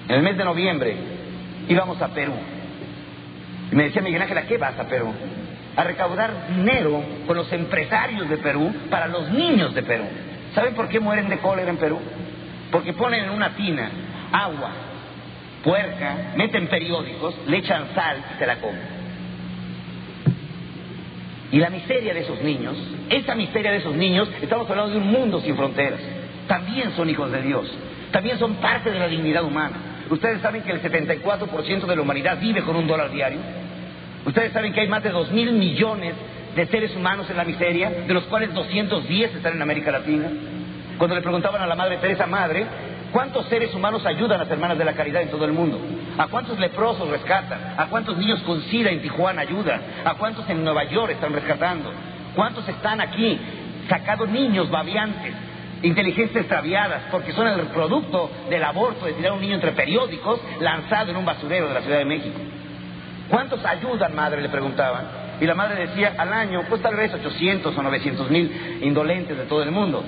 En 0.10 0.16
el 0.18 0.22
mes 0.22 0.36
de 0.36 0.44
noviembre 0.44 0.94
íbamos 1.70 2.02
a 2.02 2.10
Perú. 2.10 2.34
Y 3.72 3.76
me 3.76 3.84
decía 3.84 4.02
Miguel 4.02 4.24
Ángel, 4.24 4.40
¿a 4.40 4.42
qué 4.42 4.58
vas 4.58 4.78
a 4.78 4.84
Perú? 4.84 5.14
A 5.78 5.86
recaudar 5.86 6.50
dinero 6.50 7.02
con 7.26 7.38
los 7.38 7.50
empresarios 7.54 8.28
de 8.28 8.36
Perú 8.40 8.76
para 8.90 9.08
los 9.08 9.32
niños 9.32 9.74
de 9.74 9.84
Perú. 9.84 10.04
¿Saben 10.54 10.76
por 10.76 10.90
qué 10.90 11.00
mueren 11.00 11.30
de 11.30 11.38
cólera 11.38 11.70
en 11.70 11.78
Perú? 11.78 12.02
Porque 12.70 12.92
ponen 12.92 13.24
en 13.24 13.30
una 13.30 13.52
tina 13.52 13.90
agua, 14.34 14.72
puerca, 15.64 16.34
meten 16.36 16.68
periódicos, 16.68 17.36
le 17.48 17.56
echan 17.56 17.86
sal 17.96 18.18
y 18.36 18.38
se 18.38 18.46
la 18.46 18.58
comen. 18.58 18.93
Y 21.54 21.60
la 21.60 21.70
miseria 21.70 22.16
de 22.16 22.22
esos 22.22 22.42
niños, 22.42 22.76
esa 23.12 23.36
miseria 23.36 23.70
de 23.70 23.78
esos 23.78 23.96
niños, 23.96 24.28
estamos 24.42 24.68
hablando 24.68 24.92
de 24.92 24.98
un 24.98 25.12
mundo 25.12 25.40
sin 25.40 25.56
fronteras. 25.56 26.00
También 26.48 26.94
son 26.96 27.08
hijos 27.12 27.32
de 27.32 27.44
Dios, 27.44 27.72
también 28.12 28.40
son 28.40 28.56
parte 28.56 28.90
de 28.90 28.98
la 28.98 29.08
dignidad 29.08 29.44
humana. 29.44 29.76
Ustedes 30.10 30.42
saben 30.42 30.64
que 30.64 30.72
el 30.72 30.82
74% 30.82 31.86
de 31.86 31.96
la 31.96 32.02
humanidad 32.02 32.40
vive 32.40 32.64
con 32.64 32.76
un 32.76 32.88
dólar 32.88 33.12
diario. 33.12 33.38
Ustedes 34.26 34.52
saben 34.52 34.74
que 34.74 34.82
hay 34.82 34.88
más 34.88 35.04
de 35.04 35.12
2 35.12 35.32
mil 35.32 35.52
millones 35.52 36.16
de 36.56 36.66
seres 36.66 36.96
humanos 36.96 37.30
en 37.30 37.38
la 37.38 37.44
miseria, 37.44 37.92
de 38.08 38.14
los 38.16 38.24
cuales 38.24 38.52
210 38.52 39.36
están 39.36 39.54
en 39.54 39.62
América 39.62 39.92
Latina. 39.92 40.26
Cuando 40.98 41.16
le 41.16 41.22
preguntaban 41.22 41.62
a 41.62 41.68
la 41.68 41.76
Madre 41.76 41.98
Teresa, 41.98 42.26
Madre, 42.26 42.66
¿cuántos 43.14 43.46
seres 43.46 43.74
humanos 43.74 44.06
ayudan 44.06 44.42
a 44.42 44.44
las 44.44 44.52
hermanas 44.52 44.78
de 44.78 44.84
la 44.84 44.94
caridad 44.94 45.22
en 45.22 45.30
todo 45.30 45.46
el 45.46 45.54
mundo? 45.54 45.80
¿A 46.18 46.28
cuántos 46.28 46.60
leprosos 46.60 47.08
rescatan? 47.08 47.76
¿A 47.78 47.86
cuántos 47.86 48.18
niños 48.18 48.42
con 48.42 48.62
SIDA 48.64 48.90
en 48.90 49.02
Tijuana 49.02 49.44
ayudan? 49.44 49.82
¿A 50.04 50.16
cuántos 50.16 50.50
en 50.50 50.64
Nueva 50.64 50.84
York 50.86 51.12
están 51.12 51.32
rescatando? 51.32 51.92
¿Cuántos 52.36 52.68
están 52.68 53.00
aquí 53.00 53.40
sacados 53.88 54.28
niños 54.30 54.70
babiantes, 54.70 55.34
inteligencias 55.84 56.42
extraviadas, 56.42 57.04
porque 57.12 57.32
son 57.34 57.48
el 57.48 57.68
producto 57.68 58.30
del 58.50 58.64
aborto 58.64 59.06
de 59.06 59.14
tirar 59.14 59.34
un 59.34 59.42
niño 59.42 59.56
entre 59.56 59.72
periódicos 59.72 60.42
lanzado 60.60 61.12
en 61.12 61.18
un 61.18 61.26
basurero 61.26 61.68
de 61.68 61.74
la 61.76 61.82
Ciudad 61.82 62.00
de 62.00 62.06
México? 62.06 62.40
¿Cuántos 63.30 63.64
ayudan, 63.64 64.16
madre? 64.16 64.42
Le 64.42 64.50
preguntaban. 64.50 65.24
Y 65.40 65.46
la 65.46 65.56
madre 65.56 65.88
decía, 65.88 66.14
al 66.18 66.32
año, 66.32 66.64
pues 66.70 66.82
tal 66.82 66.96
vez 66.96 67.14
800 67.14 67.76
o 67.76 67.82
900 67.84 68.30
mil 68.30 68.80
indolentes 68.82 69.38
de 69.38 69.46
todo 69.46 69.64
el 69.64 69.72
mundo. 69.72 70.04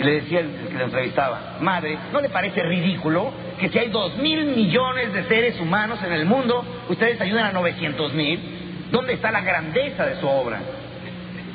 Y 0.00 0.02
le 0.02 0.12
decía 0.22 0.40
el 0.40 0.50
que 0.66 0.78
le 0.78 0.84
entrevistaba, 0.84 1.58
madre, 1.60 1.98
¿no 2.10 2.22
le 2.22 2.30
parece 2.30 2.62
ridículo 2.62 3.32
que 3.58 3.68
si 3.68 3.78
hay 3.78 3.90
dos 3.90 4.16
mil 4.16 4.46
millones 4.46 5.12
de 5.12 5.24
seres 5.24 5.60
humanos 5.60 5.98
en 6.02 6.14
el 6.14 6.24
mundo, 6.24 6.64
ustedes 6.88 7.20
ayudan 7.20 7.44
a 7.44 7.52
900 7.52 8.14
mil? 8.14 8.40
¿Dónde 8.90 9.12
está 9.12 9.30
la 9.30 9.42
grandeza 9.42 10.06
de 10.06 10.18
su 10.18 10.26
obra? 10.26 10.58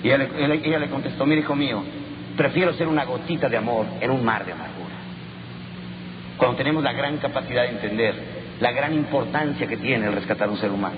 Y 0.04 0.12
ella 0.12 0.78
le, 0.78 0.90
contestó, 0.90 1.26
mire 1.26 1.42
hijo 1.42 1.56
mío, 1.56 1.84
prefiero 2.38 2.72
ser 2.74 2.88
una 2.88 3.04
gotita 3.04 3.50
de 3.50 3.58
amor 3.58 3.88
en 4.00 4.12
un 4.12 4.24
mar 4.24 4.46
de 4.46 4.52
amargura. 4.52 4.94
Cuando 6.38 6.56
tenemos 6.56 6.84
la 6.84 6.94
gran 6.94 7.18
capacidad 7.18 7.64
de 7.64 7.70
entender 7.70 8.14
la 8.60 8.72
gran 8.74 8.94
importancia 8.94 9.66
que 9.66 9.78
tiene 9.78 10.06
el 10.06 10.14
rescatar 10.14 10.52
un 10.52 10.60
ser 10.60 10.70
humano. 10.70 10.98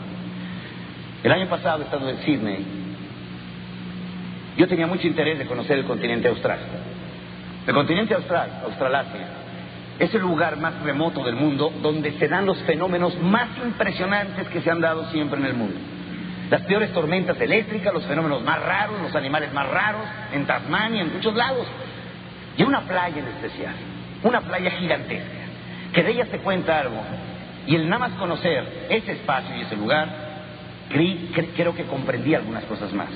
El 1.24 1.32
año 1.32 1.48
pasado 1.48 1.82
he 1.82 1.86
estado 1.86 2.10
en 2.10 2.18
Sydney. 2.24 2.66
Yo 4.58 4.68
tenía 4.68 4.86
mucho 4.86 5.08
interés 5.08 5.40
de 5.40 5.46
conocer 5.46 5.78
el 5.78 5.86
continente 5.86 6.28
austral. 6.28 6.60
El 7.68 7.74
continente 7.74 8.14
austral, 8.14 8.62
Australasia, 8.64 9.28
es 10.00 10.14
el 10.16 10.22
lugar 10.22 10.56
más 10.56 10.82
remoto 10.84 11.22
del 11.24 11.36
mundo 11.36 11.74
donde 11.82 12.14
se 12.14 12.30
dan 12.30 12.46
los 12.46 12.58
fenómenos 12.64 13.20
más 13.22 13.50
impresionantes 13.62 14.48
que 14.48 14.62
se 14.62 14.72
han 14.72 14.80
dado 14.80 15.10
siempre 15.12 15.38
en 15.38 15.48
el 15.48 15.54
mundo. 15.54 15.76
Las 16.50 16.62
peores 16.62 16.94
tormentas 16.94 17.40
eléctricas, 17.42 17.94
los 17.94 18.06
fenómenos 18.06 18.42
más 18.42 18.62
raros, 18.64 19.02
los 19.02 19.14
animales 19.16 19.52
más 19.52 19.68
raros, 19.68 20.04
en 20.32 20.46
Tasmania, 20.46 21.02
en 21.02 21.14
muchos 21.14 21.36
lados. 21.36 21.68
Y 22.56 22.64
una 22.64 22.82
playa 22.82 23.20
en 23.20 23.28
especial, 23.28 23.74
una 24.24 24.40
playa 24.40 24.72
gigantesca, 24.72 25.28
que 25.92 26.04
de 26.04 26.12
ella 26.12 26.26
se 26.32 26.38
cuenta 26.40 26.80
algo. 26.80 27.02
Y 27.66 27.76
el 27.76 27.90
nada 27.90 28.08
más 28.08 28.18
conocer 28.18 28.88
ese 28.90 29.12
espacio 29.12 29.58
y 29.58 29.62
ese 29.62 29.76
lugar, 29.76 30.08
creo 30.88 31.76
que 31.76 31.84
comprendí 31.84 32.34
algunas 32.34 32.64
cosas 32.64 32.94
más. 32.94 33.10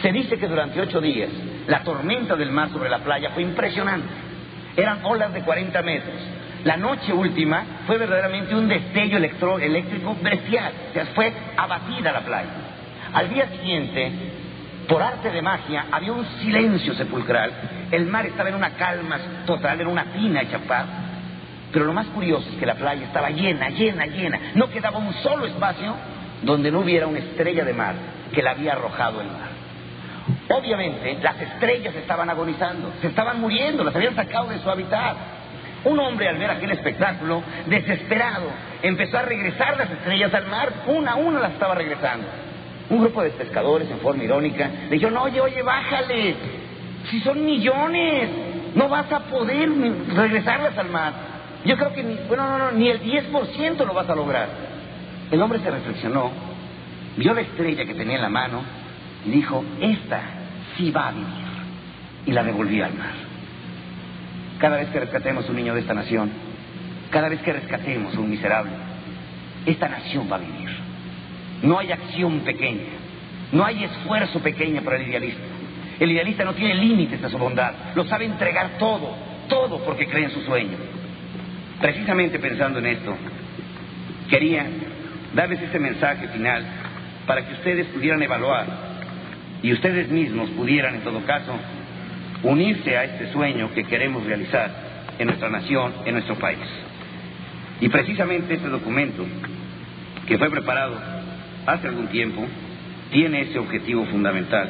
Se 0.00 0.12
dice 0.12 0.38
que 0.38 0.48
durante 0.48 0.80
ocho 0.80 1.00
días 1.00 1.30
la 1.66 1.82
tormenta 1.82 2.36
del 2.36 2.50
mar 2.50 2.70
sobre 2.70 2.90
la 2.90 2.98
playa 2.98 3.30
fue 3.30 3.42
impresionante. 3.42 4.08
Eran 4.76 5.04
olas 5.04 5.32
de 5.32 5.42
40 5.42 5.82
metros. 5.82 6.16
La 6.64 6.76
noche 6.76 7.12
última 7.12 7.64
fue 7.86 7.98
verdaderamente 7.98 8.54
un 8.54 8.68
destello 8.68 9.18
eléctrico 9.18 10.16
bestial. 10.22 10.72
O 10.90 10.92
sea, 10.92 11.06
fue 11.06 11.32
abatida 11.56 12.12
la 12.12 12.20
playa. 12.20 12.50
Al 13.12 13.28
día 13.28 13.48
siguiente, 13.48 14.12
por 14.88 15.02
arte 15.02 15.30
de 15.30 15.42
magia, 15.42 15.86
había 15.90 16.12
un 16.12 16.24
silencio 16.40 16.94
sepulcral. 16.94 17.50
El 17.90 18.06
mar 18.06 18.26
estaba 18.26 18.48
en 18.48 18.54
una 18.54 18.70
calma 18.70 19.18
total, 19.44 19.80
en 19.80 19.88
una 19.88 20.04
tina 20.04 20.42
hecha 20.42 20.58
paz. 20.60 20.86
Pero 21.72 21.84
lo 21.84 21.92
más 21.92 22.06
curioso 22.08 22.48
es 22.50 22.56
que 22.56 22.66
la 22.66 22.74
playa 22.74 23.06
estaba 23.06 23.30
llena, 23.30 23.70
llena, 23.70 24.06
llena. 24.06 24.38
No 24.54 24.70
quedaba 24.70 24.98
un 24.98 25.12
solo 25.14 25.46
espacio 25.46 25.94
donde 26.42 26.70
no 26.70 26.80
hubiera 26.80 27.06
una 27.06 27.18
estrella 27.18 27.64
de 27.64 27.72
mar 27.72 27.94
que 28.32 28.42
la 28.42 28.52
había 28.52 28.72
arrojado 28.72 29.20
el 29.20 29.28
mar. 29.28 29.61
Obviamente, 30.48 31.18
las 31.22 31.40
estrellas 31.40 31.94
estaban 31.94 32.28
agonizando, 32.30 32.92
se 33.00 33.08
estaban 33.08 33.40
muriendo, 33.40 33.84
las 33.84 33.94
habían 33.94 34.14
sacado 34.14 34.48
de 34.48 34.58
su 34.58 34.70
hábitat. 34.70 35.16
Un 35.84 35.98
hombre 35.98 36.28
al 36.28 36.38
ver 36.38 36.50
aquel 36.50 36.70
espectáculo, 36.70 37.42
desesperado, 37.66 38.46
empezó 38.82 39.18
a 39.18 39.22
regresar 39.22 39.76
las 39.76 39.90
estrellas 39.90 40.32
al 40.32 40.46
mar, 40.46 40.72
una 40.86 41.12
a 41.12 41.16
una 41.16 41.40
las 41.40 41.52
estaba 41.52 41.74
regresando. 41.74 42.26
Un 42.90 43.00
grupo 43.00 43.22
de 43.22 43.30
pescadores 43.30 43.90
en 43.90 43.98
forma 43.98 44.22
irónica 44.22 44.70
le 44.84 44.90
dijeron, 44.90 45.16
oye, 45.16 45.40
oye, 45.40 45.62
bájale, 45.62 46.36
si 47.10 47.20
son 47.20 47.44
millones, 47.44 48.28
no 48.74 48.88
vas 48.88 49.10
a 49.10 49.20
poder 49.20 49.70
regresarlas 50.14 50.76
al 50.78 50.88
mar. 50.90 51.12
Yo 51.64 51.76
creo 51.76 51.92
que 51.92 52.02
bueno, 52.28 52.46
no, 52.48 52.58
no, 52.58 52.72
ni 52.72 52.88
el 52.88 53.00
10% 53.02 53.84
lo 53.84 53.94
vas 53.94 54.08
a 54.08 54.14
lograr. 54.14 54.48
El 55.30 55.40
hombre 55.40 55.58
se 55.60 55.70
reflexionó, 55.70 56.30
vio 57.16 57.34
la 57.34 57.40
estrella 57.40 57.84
que 57.84 57.94
tenía 57.94 58.16
en 58.16 58.22
la 58.22 58.28
mano 58.28 58.82
y 59.24 59.30
dijo, 59.30 59.64
esta 59.80 60.20
sí 60.76 60.90
va 60.90 61.08
a 61.08 61.12
vivir. 61.12 61.52
Y 62.26 62.32
la 62.32 62.42
devolvió 62.42 62.84
al 62.84 62.94
mar. 62.94 63.14
Cada 64.58 64.76
vez 64.76 64.88
que 64.90 65.00
rescatemos 65.00 65.48
un 65.48 65.56
niño 65.56 65.74
de 65.74 65.80
esta 65.80 65.94
nación, 65.94 66.30
cada 67.10 67.28
vez 67.28 67.42
que 67.42 67.52
rescatemos 67.52 68.14
un 68.16 68.30
miserable, 68.30 68.72
esta 69.66 69.88
nación 69.88 70.28
va 70.30 70.36
a 70.36 70.40
vivir. 70.40 70.70
No 71.62 71.78
hay 71.78 71.92
acción 71.92 72.40
pequeña, 72.40 72.90
no 73.52 73.64
hay 73.64 73.84
esfuerzo 73.84 74.40
pequeño 74.40 74.82
para 74.82 74.96
el 74.96 75.08
idealista. 75.08 75.42
El 76.00 76.10
idealista 76.10 76.44
no 76.44 76.54
tiene 76.54 76.74
límites 76.74 77.22
a 77.22 77.28
su 77.28 77.38
bondad, 77.38 77.72
lo 77.94 78.04
sabe 78.06 78.24
entregar 78.24 78.78
todo, 78.78 79.14
todo 79.48 79.84
porque 79.84 80.06
cree 80.06 80.24
en 80.24 80.30
su 80.30 80.40
sueño. 80.42 80.76
Precisamente 81.80 82.38
pensando 82.38 82.78
en 82.78 82.86
esto, 82.86 83.16
quería 84.28 84.66
darles 85.34 85.60
este 85.60 85.78
mensaje 85.78 86.28
final 86.28 86.64
para 87.26 87.46
que 87.46 87.52
ustedes 87.54 87.86
pudieran 87.88 88.22
evaluar 88.22 88.91
y 89.62 89.72
ustedes 89.72 90.08
mismos 90.10 90.50
pudieran, 90.50 90.96
en 90.96 91.00
todo 91.02 91.24
caso, 91.24 91.54
unirse 92.42 92.96
a 92.96 93.04
este 93.04 93.32
sueño 93.32 93.70
que 93.74 93.84
queremos 93.84 94.24
realizar 94.24 94.70
en 95.18 95.26
nuestra 95.28 95.48
nación, 95.48 95.92
en 96.04 96.14
nuestro 96.14 96.34
país. 96.36 96.58
Y 97.80 97.88
precisamente 97.88 98.54
este 98.54 98.68
documento, 98.68 99.24
que 100.26 100.38
fue 100.38 100.50
preparado 100.50 101.00
hace 101.66 101.88
algún 101.88 102.08
tiempo, 102.08 102.46
tiene 103.12 103.42
ese 103.42 103.58
objetivo 103.58 104.04
fundamental 104.06 104.68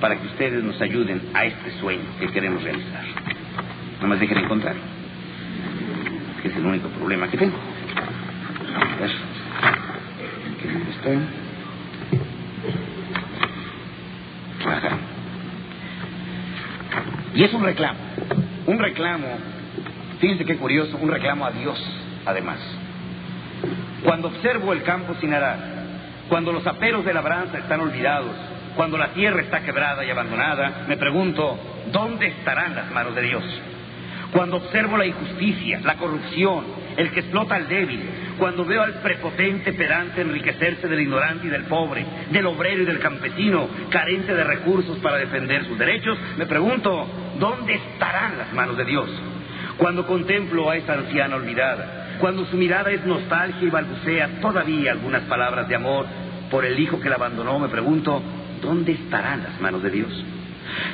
para 0.00 0.16
que 0.16 0.26
ustedes 0.28 0.62
nos 0.64 0.80
ayuden 0.80 1.20
a 1.34 1.44
este 1.44 1.72
sueño 1.80 2.04
que 2.18 2.28
queremos 2.28 2.62
realizar. 2.62 3.04
No 4.00 4.08
más 4.08 4.18
dejen 4.18 4.38
encontrar, 4.38 4.76
que 6.40 6.48
es 6.48 6.56
el 6.56 6.64
único 6.64 6.88
problema 6.88 7.28
que 7.28 7.36
tengo. 7.36 7.56
A 8.76 9.00
ver, 9.00 9.10
¿qué 10.62 10.90
estoy? 10.90 11.49
Y 17.40 17.44
es 17.44 17.54
un 17.54 17.64
reclamo, 17.64 17.98
un 18.66 18.78
reclamo, 18.78 19.28
fíjense 20.20 20.44
qué 20.44 20.58
curioso, 20.58 20.98
un 21.00 21.10
reclamo 21.10 21.46
a 21.46 21.50
Dios, 21.50 21.82
además. 22.26 22.58
Cuando 24.04 24.28
observo 24.28 24.74
el 24.74 24.82
campo 24.82 25.14
sin 25.22 25.32
arar, 25.32 25.58
cuando 26.28 26.52
los 26.52 26.66
aperos 26.66 27.02
de 27.02 27.14
labranza 27.14 27.56
están 27.56 27.80
olvidados, 27.80 28.36
Cuando 28.76 28.98
la 28.98 29.08
tierra 29.14 29.40
está 29.40 29.62
quebrada 29.62 30.04
y 30.04 30.10
abandonada, 30.10 30.84
me 30.86 30.98
pregunto, 30.98 31.58
¿dónde 31.90 32.26
estarán 32.26 32.76
las 32.76 32.90
manos 32.90 33.14
de 33.14 33.22
Dios? 33.22 33.42
Cuando 34.32 34.58
observo 34.58 34.96
la 34.96 35.06
injusticia, 35.06 35.80
la 35.82 35.96
corrupción, 35.96 36.64
el 36.96 37.10
que 37.10 37.20
explota 37.20 37.56
al 37.56 37.68
débil, 37.68 38.00
cuando 38.38 38.64
veo 38.64 38.82
al 38.82 38.94
prepotente 39.00 39.72
pedante 39.72 40.20
enriquecerse 40.20 40.86
del 40.86 41.00
ignorante 41.00 41.48
y 41.48 41.50
del 41.50 41.64
pobre, 41.64 42.06
del 42.30 42.46
obrero 42.46 42.82
y 42.82 42.86
del 42.86 43.00
campesino, 43.00 43.68
carente 43.90 44.32
de 44.34 44.44
recursos 44.44 44.98
para 44.98 45.16
defender 45.16 45.64
sus 45.64 45.78
derechos, 45.78 46.16
me 46.36 46.46
pregunto, 46.46 47.08
¿dónde 47.40 47.74
estarán 47.74 48.38
las 48.38 48.52
manos 48.52 48.76
de 48.76 48.84
Dios? 48.84 49.10
Cuando 49.78 50.06
contemplo 50.06 50.70
a 50.70 50.76
esa 50.76 50.92
anciana 50.92 51.36
olvidada, 51.36 52.18
cuando 52.20 52.44
su 52.44 52.56
mirada 52.56 52.90
es 52.92 53.04
nostalgia 53.06 53.66
y 53.66 53.70
balbucea 53.70 54.40
todavía 54.42 54.92
algunas 54.92 55.22
palabras 55.22 55.66
de 55.66 55.74
amor 55.74 56.06
por 56.50 56.66
el 56.66 56.78
hijo 56.78 57.00
que 57.00 57.08
la 57.08 57.16
abandonó, 57.16 57.58
me 57.58 57.68
pregunto, 57.68 58.22
¿dónde 58.60 58.92
estarán 58.92 59.42
las 59.42 59.58
manos 59.60 59.82
de 59.82 59.90
Dios? 59.90 60.24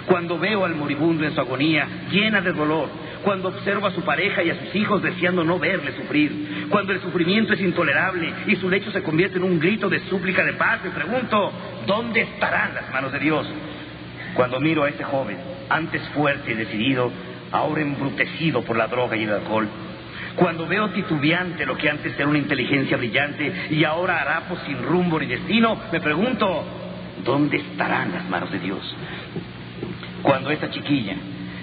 Cuando 0.06 0.38
veo 0.38 0.64
al 0.64 0.76
moribundo 0.76 1.24
en 1.24 1.34
su 1.34 1.40
agonía, 1.40 1.86
llena 2.10 2.40
de 2.40 2.52
dolor, 2.52 2.88
cuando 3.24 3.48
observo 3.48 3.88
a 3.88 3.90
su 3.90 4.02
pareja 4.02 4.42
y 4.44 4.50
a 4.50 4.60
sus 4.60 4.74
hijos 4.76 5.02
deseando 5.02 5.42
no 5.42 5.58
verle 5.58 5.96
sufrir, 5.96 6.68
cuando 6.70 6.92
el 6.92 7.00
sufrimiento 7.00 7.54
es 7.54 7.60
intolerable 7.60 8.32
y 8.46 8.54
su 8.56 8.70
lecho 8.70 8.92
se 8.92 9.02
convierte 9.02 9.38
en 9.38 9.44
un 9.44 9.58
grito 9.58 9.88
de 9.88 10.00
súplica 10.08 10.44
de 10.44 10.52
paz, 10.52 10.78
me 10.84 10.90
pregunto, 10.90 11.52
¿dónde 11.86 12.20
estarán 12.20 12.72
las 12.74 12.88
manos 12.92 13.12
de 13.12 13.18
Dios? 13.18 13.46
Cuando 14.34 14.60
miro 14.60 14.84
a 14.84 14.88
ese 14.88 15.02
joven, 15.02 15.55
antes 15.68 16.02
fuerte 16.14 16.52
y 16.52 16.54
decidido, 16.54 17.10
ahora 17.52 17.82
embrutecido 17.82 18.62
por 18.62 18.76
la 18.76 18.86
droga 18.88 19.16
y 19.16 19.24
el 19.24 19.30
alcohol, 19.30 19.68
cuando 20.36 20.66
veo 20.66 20.90
titubeante 20.90 21.64
lo 21.64 21.76
que 21.76 21.88
antes 21.88 22.14
era 22.14 22.28
una 22.28 22.38
inteligencia 22.38 22.98
brillante 22.98 23.68
y 23.70 23.84
ahora 23.84 24.20
harapo 24.20 24.56
sin 24.66 24.82
rumbo 24.82 25.18
ni 25.18 25.26
destino, 25.26 25.80
me 25.90 26.00
pregunto, 26.00 26.64
¿dónde 27.24 27.56
estarán 27.56 28.12
las 28.12 28.28
manos 28.28 28.52
de 28.52 28.58
Dios? 28.58 28.96
Cuando 30.22 30.50
esa 30.50 30.70
chiquilla, 30.70 31.14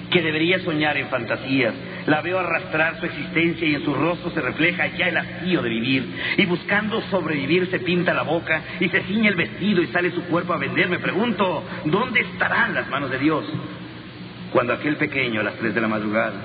que 0.10 0.22
debería 0.24 0.60
soñar 0.60 0.98
en 0.98 1.08
fantasías, 1.08 1.74
la 2.08 2.22
veo 2.22 2.40
arrastrar 2.40 3.00
su 3.00 3.06
existencia 3.06 3.68
y 3.68 3.76
en 3.76 3.86
su 3.86 3.94
rostro 3.94 4.32
se 4.32 4.42
refleja 4.42 4.88
ya 4.88 5.08
el 5.08 5.18
hastío 5.18 5.62
de 5.62 5.70
vivir, 5.70 6.08
y 6.38 6.46
buscando 6.46 7.00
sobrevivir 7.12 7.68
se 7.70 7.80
pinta 7.80 8.14
la 8.14 8.24
boca 8.24 8.62
y 8.80 8.90
se 8.90 9.02
ciñe 9.04 9.30
el 9.30 9.36
vestido 9.36 9.84
y 9.84 9.88
sale 9.88 10.12
su 10.12 10.24
cuerpo 10.24 10.54
a 10.54 10.58
vender, 10.58 10.90
me 10.90 11.00
pregunto, 11.00 11.64
¿dónde 11.86 12.22
estarán 12.22 12.74
las 12.74 12.90
manos 12.90 13.12
de 13.12 13.20
Dios? 13.20 13.46
Cuando 14.54 14.74
aquel 14.74 14.98
pequeño 14.98 15.42
a 15.42 15.44
las 15.44 15.56
tres 15.56 15.74
de 15.74 15.82
la 15.82 15.88
madrugada 15.88 16.36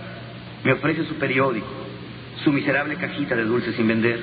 me 0.64 0.72
ofrece 0.72 1.04
su 1.04 1.14
periódico, 1.16 1.68
su 2.42 2.50
miserable 2.50 2.96
cajita 2.96 3.36
de 3.36 3.44
dulces 3.44 3.76
sin 3.76 3.86
vender, 3.86 4.18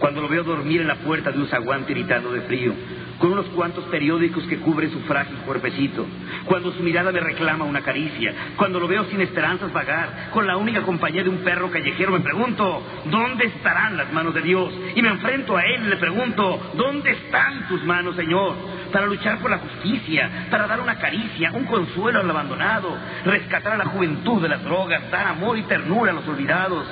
cuando 0.00 0.20
lo 0.20 0.28
veo 0.28 0.42
dormir 0.42 0.80
en 0.80 0.88
la 0.88 0.96
puerta 0.96 1.30
de 1.30 1.38
un 1.38 1.46
zaguán 1.46 1.86
tiritando 1.86 2.32
de 2.32 2.40
frío, 2.42 2.74
con 3.18 3.30
unos 3.30 3.46
cuantos 3.50 3.84
periódicos 3.84 4.42
que 4.44 4.58
cubren 4.58 4.90
su 4.90 4.98
frágil 5.02 5.36
cuerpecito, 5.46 6.04
cuando 6.44 6.72
su 6.72 6.82
mirada 6.82 7.12
me 7.12 7.20
reclama 7.20 7.64
una 7.64 7.82
caricia, 7.82 8.34
cuando 8.56 8.80
lo 8.80 8.88
veo 8.88 9.04
sin 9.04 9.20
esperanzas 9.20 9.72
vagar, 9.72 10.30
con 10.32 10.46
la 10.48 10.56
única 10.56 10.82
compañía 10.82 11.22
de 11.22 11.28
un 11.28 11.38
perro 11.38 11.70
callejero, 11.70 12.10
me 12.10 12.20
pregunto, 12.20 12.82
¿dónde 13.04 13.46
estarán 13.46 13.96
las 13.96 14.12
manos 14.12 14.34
de 14.34 14.42
Dios? 14.42 14.74
Y 14.96 15.02
me 15.02 15.10
enfrento 15.10 15.56
a 15.56 15.62
él 15.64 15.84
y 15.86 15.88
le 15.90 15.96
pregunto, 15.98 16.72
¿dónde 16.74 17.12
están 17.12 17.68
tus 17.68 17.84
manos, 17.84 18.16
Señor? 18.16 18.56
Para 18.94 19.06
luchar 19.06 19.40
por 19.40 19.50
la 19.50 19.58
justicia, 19.58 20.46
para 20.48 20.68
dar 20.68 20.78
una 20.78 20.94
caricia, 20.94 21.50
un 21.52 21.64
consuelo 21.64 22.20
al 22.20 22.30
abandonado, 22.30 22.96
rescatar 23.24 23.72
a 23.72 23.78
la 23.78 23.86
juventud 23.86 24.40
de 24.40 24.48
las 24.48 24.62
drogas, 24.62 25.10
dar 25.10 25.26
amor 25.26 25.58
y 25.58 25.62
ternura 25.62 26.12
a 26.12 26.14
los 26.14 26.28
olvidados. 26.28 26.86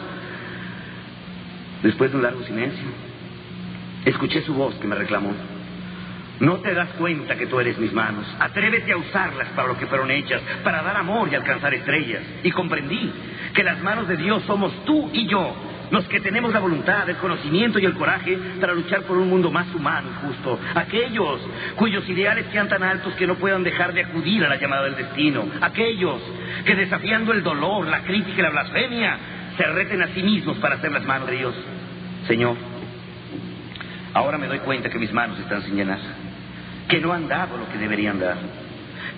Después 1.80 2.10
de 2.10 2.16
un 2.16 2.24
largo 2.24 2.42
silencio, 2.42 2.88
escuché 4.04 4.42
su 4.42 4.52
voz 4.52 4.74
que 4.80 4.88
me 4.88 4.96
reclamó. 4.96 5.32
No 6.40 6.56
te 6.56 6.74
das 6.74 6.88
cuenta 6.98 7.36
que 7.36 7.46
tú 7.46 7.60
eres 7.60 7.78
mis 7.78 7.92
manos. 7.92 8.26
Atrévete 8.40 8.90
a 8.90 8.96
usarlas 8.96 9.46
para 9.50 9.68
lo 9.68 9.78
que 9.78 9.86
fueron 9.86 10.10
hechas, 10.10 10.42
para 10.64 10.82
dar 10.82 10.96
amor 10.96 11.28
y 11.30 11.36
alcanzar 11.36 11.72
estrellas. 11.72 12.24
Y 12.42 12.50
comprendí 12.50 13.12
que 13.54 13.62
las 13.62 13.80
manos 13.80 14.08
de 14.08 14.16
Dios 14.16 14.42
somos 14.42 14.72
tú 14.84 15.08
y 15.12 15.28
yo, 15.28 15.54
los 15.92 16.08
que 16.08 16.20
tenemos 16.20 16.54
la 16.54 16.58
voluntad, 16.58 17.08
el 17.08 17.16
conocimiento 17.16 17.78
y 17.78 17.84
el 17.84 17.92
coraje 17.92 18.38
para 18.58 18.72
luchar 18.72 19.02
por 19.02 19.18
un 19.18 19.28
mundo 19.28 19.50
más 19.50 19.72
humano 19.74 20.08
y 20.10 20.26
justo. 20.26 20.58
Aquellos 20.74 21.38
cuyos 21.76 22.08
ideales 22.08 22.46
sean 22.50 22.66
tan 22.66 22.82
altos 22.82 23.12
que 23.14 23.26
no 23.26 23.34
puedan 23.34 23.62
dejar 23.62 23.92
de 23.92 24.00
acudir 24.00 24.42
a 24.42 24.48
la 24.48 24.56
llamada 24.56 24.84
del 24.84 24.96
destino. 24.96 25.44
Aquellos 25.60 26.18
que 26.64 26.74
desafiando 26.74 27.32
el 27.32 27.42
dolor, 27.42 27.86
la 27.86 28.04
crítica 28.04 28.38
y 28.38 28.42
la 28.42 28.50
blasfemia, 28.50 29.18
se 29.58 29.64
reten 29.64 30.00
a 30.00 30.08
sí 30.08 30.22
mismos 30.22 30.56
para 30.56 30.76
hacer 30.76 30.90
las 30.90 31.04
manos 31.04 31.28
de 31.28 31.36
Dios. 31.36 31.54
Señor, 32.26 32.56
ahora 34.14 34.38
me 34.38 34.46
doy 34.46 34.60
cuenta 34.60 34.88
que 34.88 34.98
mis 34.98 35.12
manos 35.12 35.38
están 35.40 35.62
sin 35.62 35.76
llenar, 35.76 35.98
que 36.88 37.00
no 37.00 37.12
han 37.12 37.28
dado 37.28 37.58
lo 37.58 37.68
que 37.68 37.76
deberían 37.76 38.18
dar. 38.18 38.38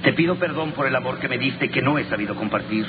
Te 0.03 0.13
pido 0.13 0.35
perdón 0.41 0.73
por 0.73 0.89
el 0.89 0.97
amor 0.97 1.21
que 1.21 1.29
me 1.29 1.39
diste 1.39 1.71
que 1.71 1.83
no 1.83 1.99
he 1.99 2.05
sabido 2.07 2.35
compartir. 2.35 2.85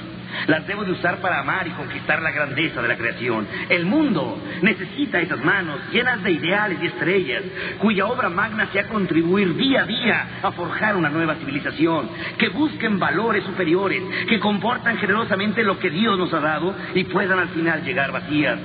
Las 0.47 0.65
debo 0.67 0.83
de 0.83 0.91
usar 0.91 1.17
para 1.21 1.39
amar 1.39 1.67
y 1.67 1.71
conquistar 1.71 2.21
la 2.21 2.31
grandeza 2.31 2.81
de 2.81 2.87
la 2.87 2.97
creación. 2.97 3.47
El 3.69 3.85
mundo 3.85 4.41
necesita 4.61 5.19
esas 5.19 5.43
manos 5.43 5.79
llenas 5.91 6.23
de 6.23 6.31
ideales 6.31 6.79
y 6.81 6.87
estrellas, 6.87 7.43
cuya 7.79 8.05
obra 8.07 8.29
magna 8.29 8.67
sea 8.71 8.87
contribuir 8.87 9.55
día 9.55 9.83
a 9.83 9.85
día 9.85 10.27
a 10.43 10.51
forjar 10.51 10.95
una 10.95 11.09
nueva 11.09 11.35
civilización, 11.35 12.09
que 12.37 12.49
busquen 12.49 12.99
valores 12.99 13.43
superiores, 13.43 14.03
que 14.27 14.39
comportan 14.39 14.97
generosamente 14.97 15.63
lo 15.63 15.79
que 15.79 15.89
Dios 15.89 16.17
nos 16.17 16.33
ha 16.33 16.39
dado 16.39 16.75
y 16.93 17.03
puedan 17.05 17.39
al 17.39 17.49
final 17.49 17.83
llegar 17.83 18.11
vacías, 18.11 18.59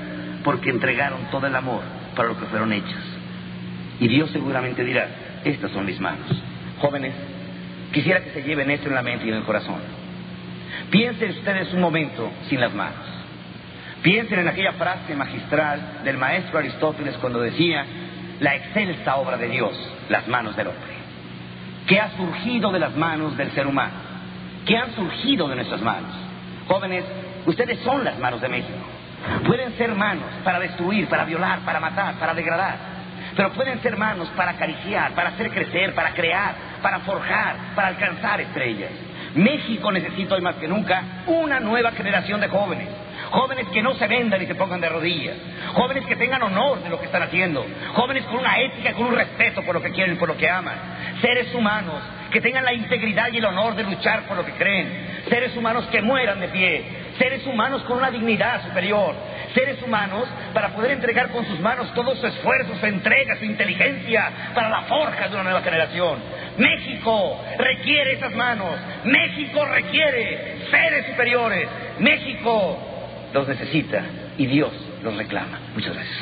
porque 0.44 0.70
entregaron 0.70 1.30
todo 1.30 1.46
el 1.46 1.54
amor 1.54 1.82
para 2.16 2.28
lo 2.28 2.38
que 2.38 2.46
fueron 2.46 2.72
hechas. 2.72 3.18
Y 3.98 4.08
Dios 4.08 4.30
seguramente 4.30 4.84
dirá, 4.84 5.08
estas 5.44 5.70
son 5.72 5.84
mis 5.84 6.00
manos. 6.00 6.26
Jóvenes, 6.78 7.12
Quisiera 7.92 8.22
que 8.22 8.30
se 8.30 8.42
lleven 8.42 8.70
esto 8.70 8.88
en 8.88 8.94
la 8.94 9.02
mente 9.02 9.26
y 9.26 9.30
en 9.30 9.36
el 9.36 9.42
corazón. 9.42 9.80
Piensen 10.90 11.30
ustedes 11.30 11.72
un 11.72 11.80
momento 11.80 12.32
sin 12.48 12.60
las 12.60 12.74
manos. 12.74 13.06
Piensen 14.02 14.40
en 14.40 14.48
aquella 14.48 14.72
frase 14.72 15.14
magistral 15.14 16.00
del 16.04 16.16
maestro 16.16 16.58
Aristóteles 16.58 17.16
cuando 17.18 17.40
decía, 17.40 17.84
la 18.40 18.56
excelsa 18.56 19.16
obra 19.16 19.36
de 19.36 19.48
Dios, 19.48 19.72
las 20.08 20.26
manos 20.26 20.56
del 20.56 20.68
hombre. 20.68 20.94
¿Qué 21.86 22.00
ha 22.00 22.10
surgido 22.16 22.72
de 22.72 22.78
las 22.78 22.96
manos 22.96 23.36
del 23.36 23.52
ser 23.52 23.66
humano? 23.66 23.94
¿Qué 24.66 24.76
han 24.76 24.94
surgido 24.94 25.48
de 25.48 25.56
nuestras 25.56 25.80
manos? 25.82 26.10
Jóvenes, 26.66 27.04
ustedes 27.46 27.78
son 27.80 28.04
las 28.04 28.18
manos 28.18 28.40
de 28.40 28.48
México. 28.48 28.78
Pueden 29.46 29.76
ser 29.76 29.94
manos 29.94 30.24
para 30.42 30.58
destruir, 30.58 31.08
para 31.08 31.24
violar, 31.24 31.60
para 31.60 31.78
matar, 31.78 32.14
para 32.14 32.34
degradar. 32.34 32.76
Pero 33.36 33.52
pueden 33.52 33.80
ser 33.82 33.96
manos 33.96 34.28
para 34.30 34.52
acariciar, 34.52 35.12
para 35.12 35.30
hacer 35.30 35.50
crecer, 35.50 35.94
para 35.94 36.12
crear, 36.14 36.54
para 36.82 37.00
forjar, 37.00 37.56
para 37.74 37.88
alcanzar 37.88 38.40
estrellas. 38.40 38.90
México 39.34 39.92
necesita 39.92 40.34
hoy 40.34 40.40
más 40.40 40.56
que 40.56 40.68
nunca 40.68 41.02
una 41.26 41.60
nueva 41.60 41.92
generación 41.92 42.40
de 42.40 42.48
jóvenes. 42.48 42.88
Jóvenes 43.30 43.68
que 43.68 43.82
no 43.82 43.94
se 43.94 44.06
vendan 44.08 44.42
y 44.42 44.46
se 44.46 44.54
pongan 44.56 44.80
de 44.80 44.88
rodillas. 44.88 45.36
Jóvenes 45.72 46.04
que 46.06 46.16
tengan 46.16 46.42
honor 46.42 46.82
de 46.82 46.90
lo 46.90 46.98
que 46.98 47.06
están 47.06 47.22
haciendo. 47.22 47.64
Jóvenes 47.94 48.24
con 48.24 48.38
una 48.38 48.60
ética, 48.60 48.92
con 48.94 49.06
un 49.06 49.14
respeto 49.14 49.62
por 49.62 49.74
lo 49.74 49.82
que 49.82 49.92
quieren, 49.92 50.18
por 50.18 50.28
lo 50.28 50.36
que 50.36 50.48
aman. 50.48 50.74
Seres 51.20 51.54
humanos 51.54 52.02
que 52.32 52.40
tengan 52.40 52.64
la 52.64 52.72
integridad 52.72 53.32
y 53.32 53.38
el 53.38 53.44
honor 53.44 53.74
de 53.76 53.84
luchar 53.84 54.22
por 54.22 54.36
lo 54.36 54.44
que 54.44 54.52
creen. 54.52 55.22
Seres 55.28 55.56
humanos 55.56 55.86
que 55.92 56.02
mueran 56.02 56.40
de 56.40 56.48
pie. 56.48 56.84
Seres 57.20 57.46
humanos 57.46 57.82
con 57.82 57.98
una 57.98 58.10
dignidad 58.10 58.66
superior. 58.66 59.14
Seres 59.52 59.82
humanos 59.82 60.26
para 60.54 60.70
poder 60.74 60.92
entregar 60.92 61.28
con 61.30 61.44
sus 61.44 61.60
manos 61.60 61.92
todo 61.92 62.16
su 62.16 62.26
esfuerzo, 62.26 62.74
su 62.80 62.86
entrega, 62.86 63.36
su 63.36 63.44
inteligencia 63.44 64.32
para 64.54 64.70
la 64.70 64.84
forja 64.84 65.28
de 65.28 65.34
una 65.34 65.44
nueva 65.44 65.60
generación. 65.60 66.18
México 66.56 67.38
requiere 67.58 68.14
esas 68.14 68.34
manos. 68.34 68.74
México 69.04 69.66
requiere 69.66 70.66
seres 70.70 71.08
superiores. 71.08 71.68
México 71.98 72.78
los 73.34 73.46
necesita 73.46 74.02
y 74.38 74.46
Dios 74.46 74.72
los 75.02 75.14
reclama. 75.14 75.60
Muchas 75.74 75.92
gracias. 75.92 76.18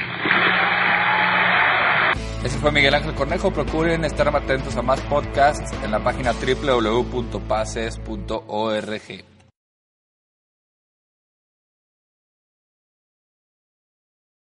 Ese 2.44 2.58
fue 2.58 2.72
Miguel 2.72 2.94
Ángel 2.94 3.14
Cornejo. 3.14 3.52
Procuren 3.52 4.04
estar 4.04 4.26
atentos 4.34 4.76
a 4.76 4.82
más 4.82 5.00
podcasts 5.02 5.72
en 5.84 5.92
la 5.92 6.00
página 6.00 6.32
www.pases.org. 6.32 7.28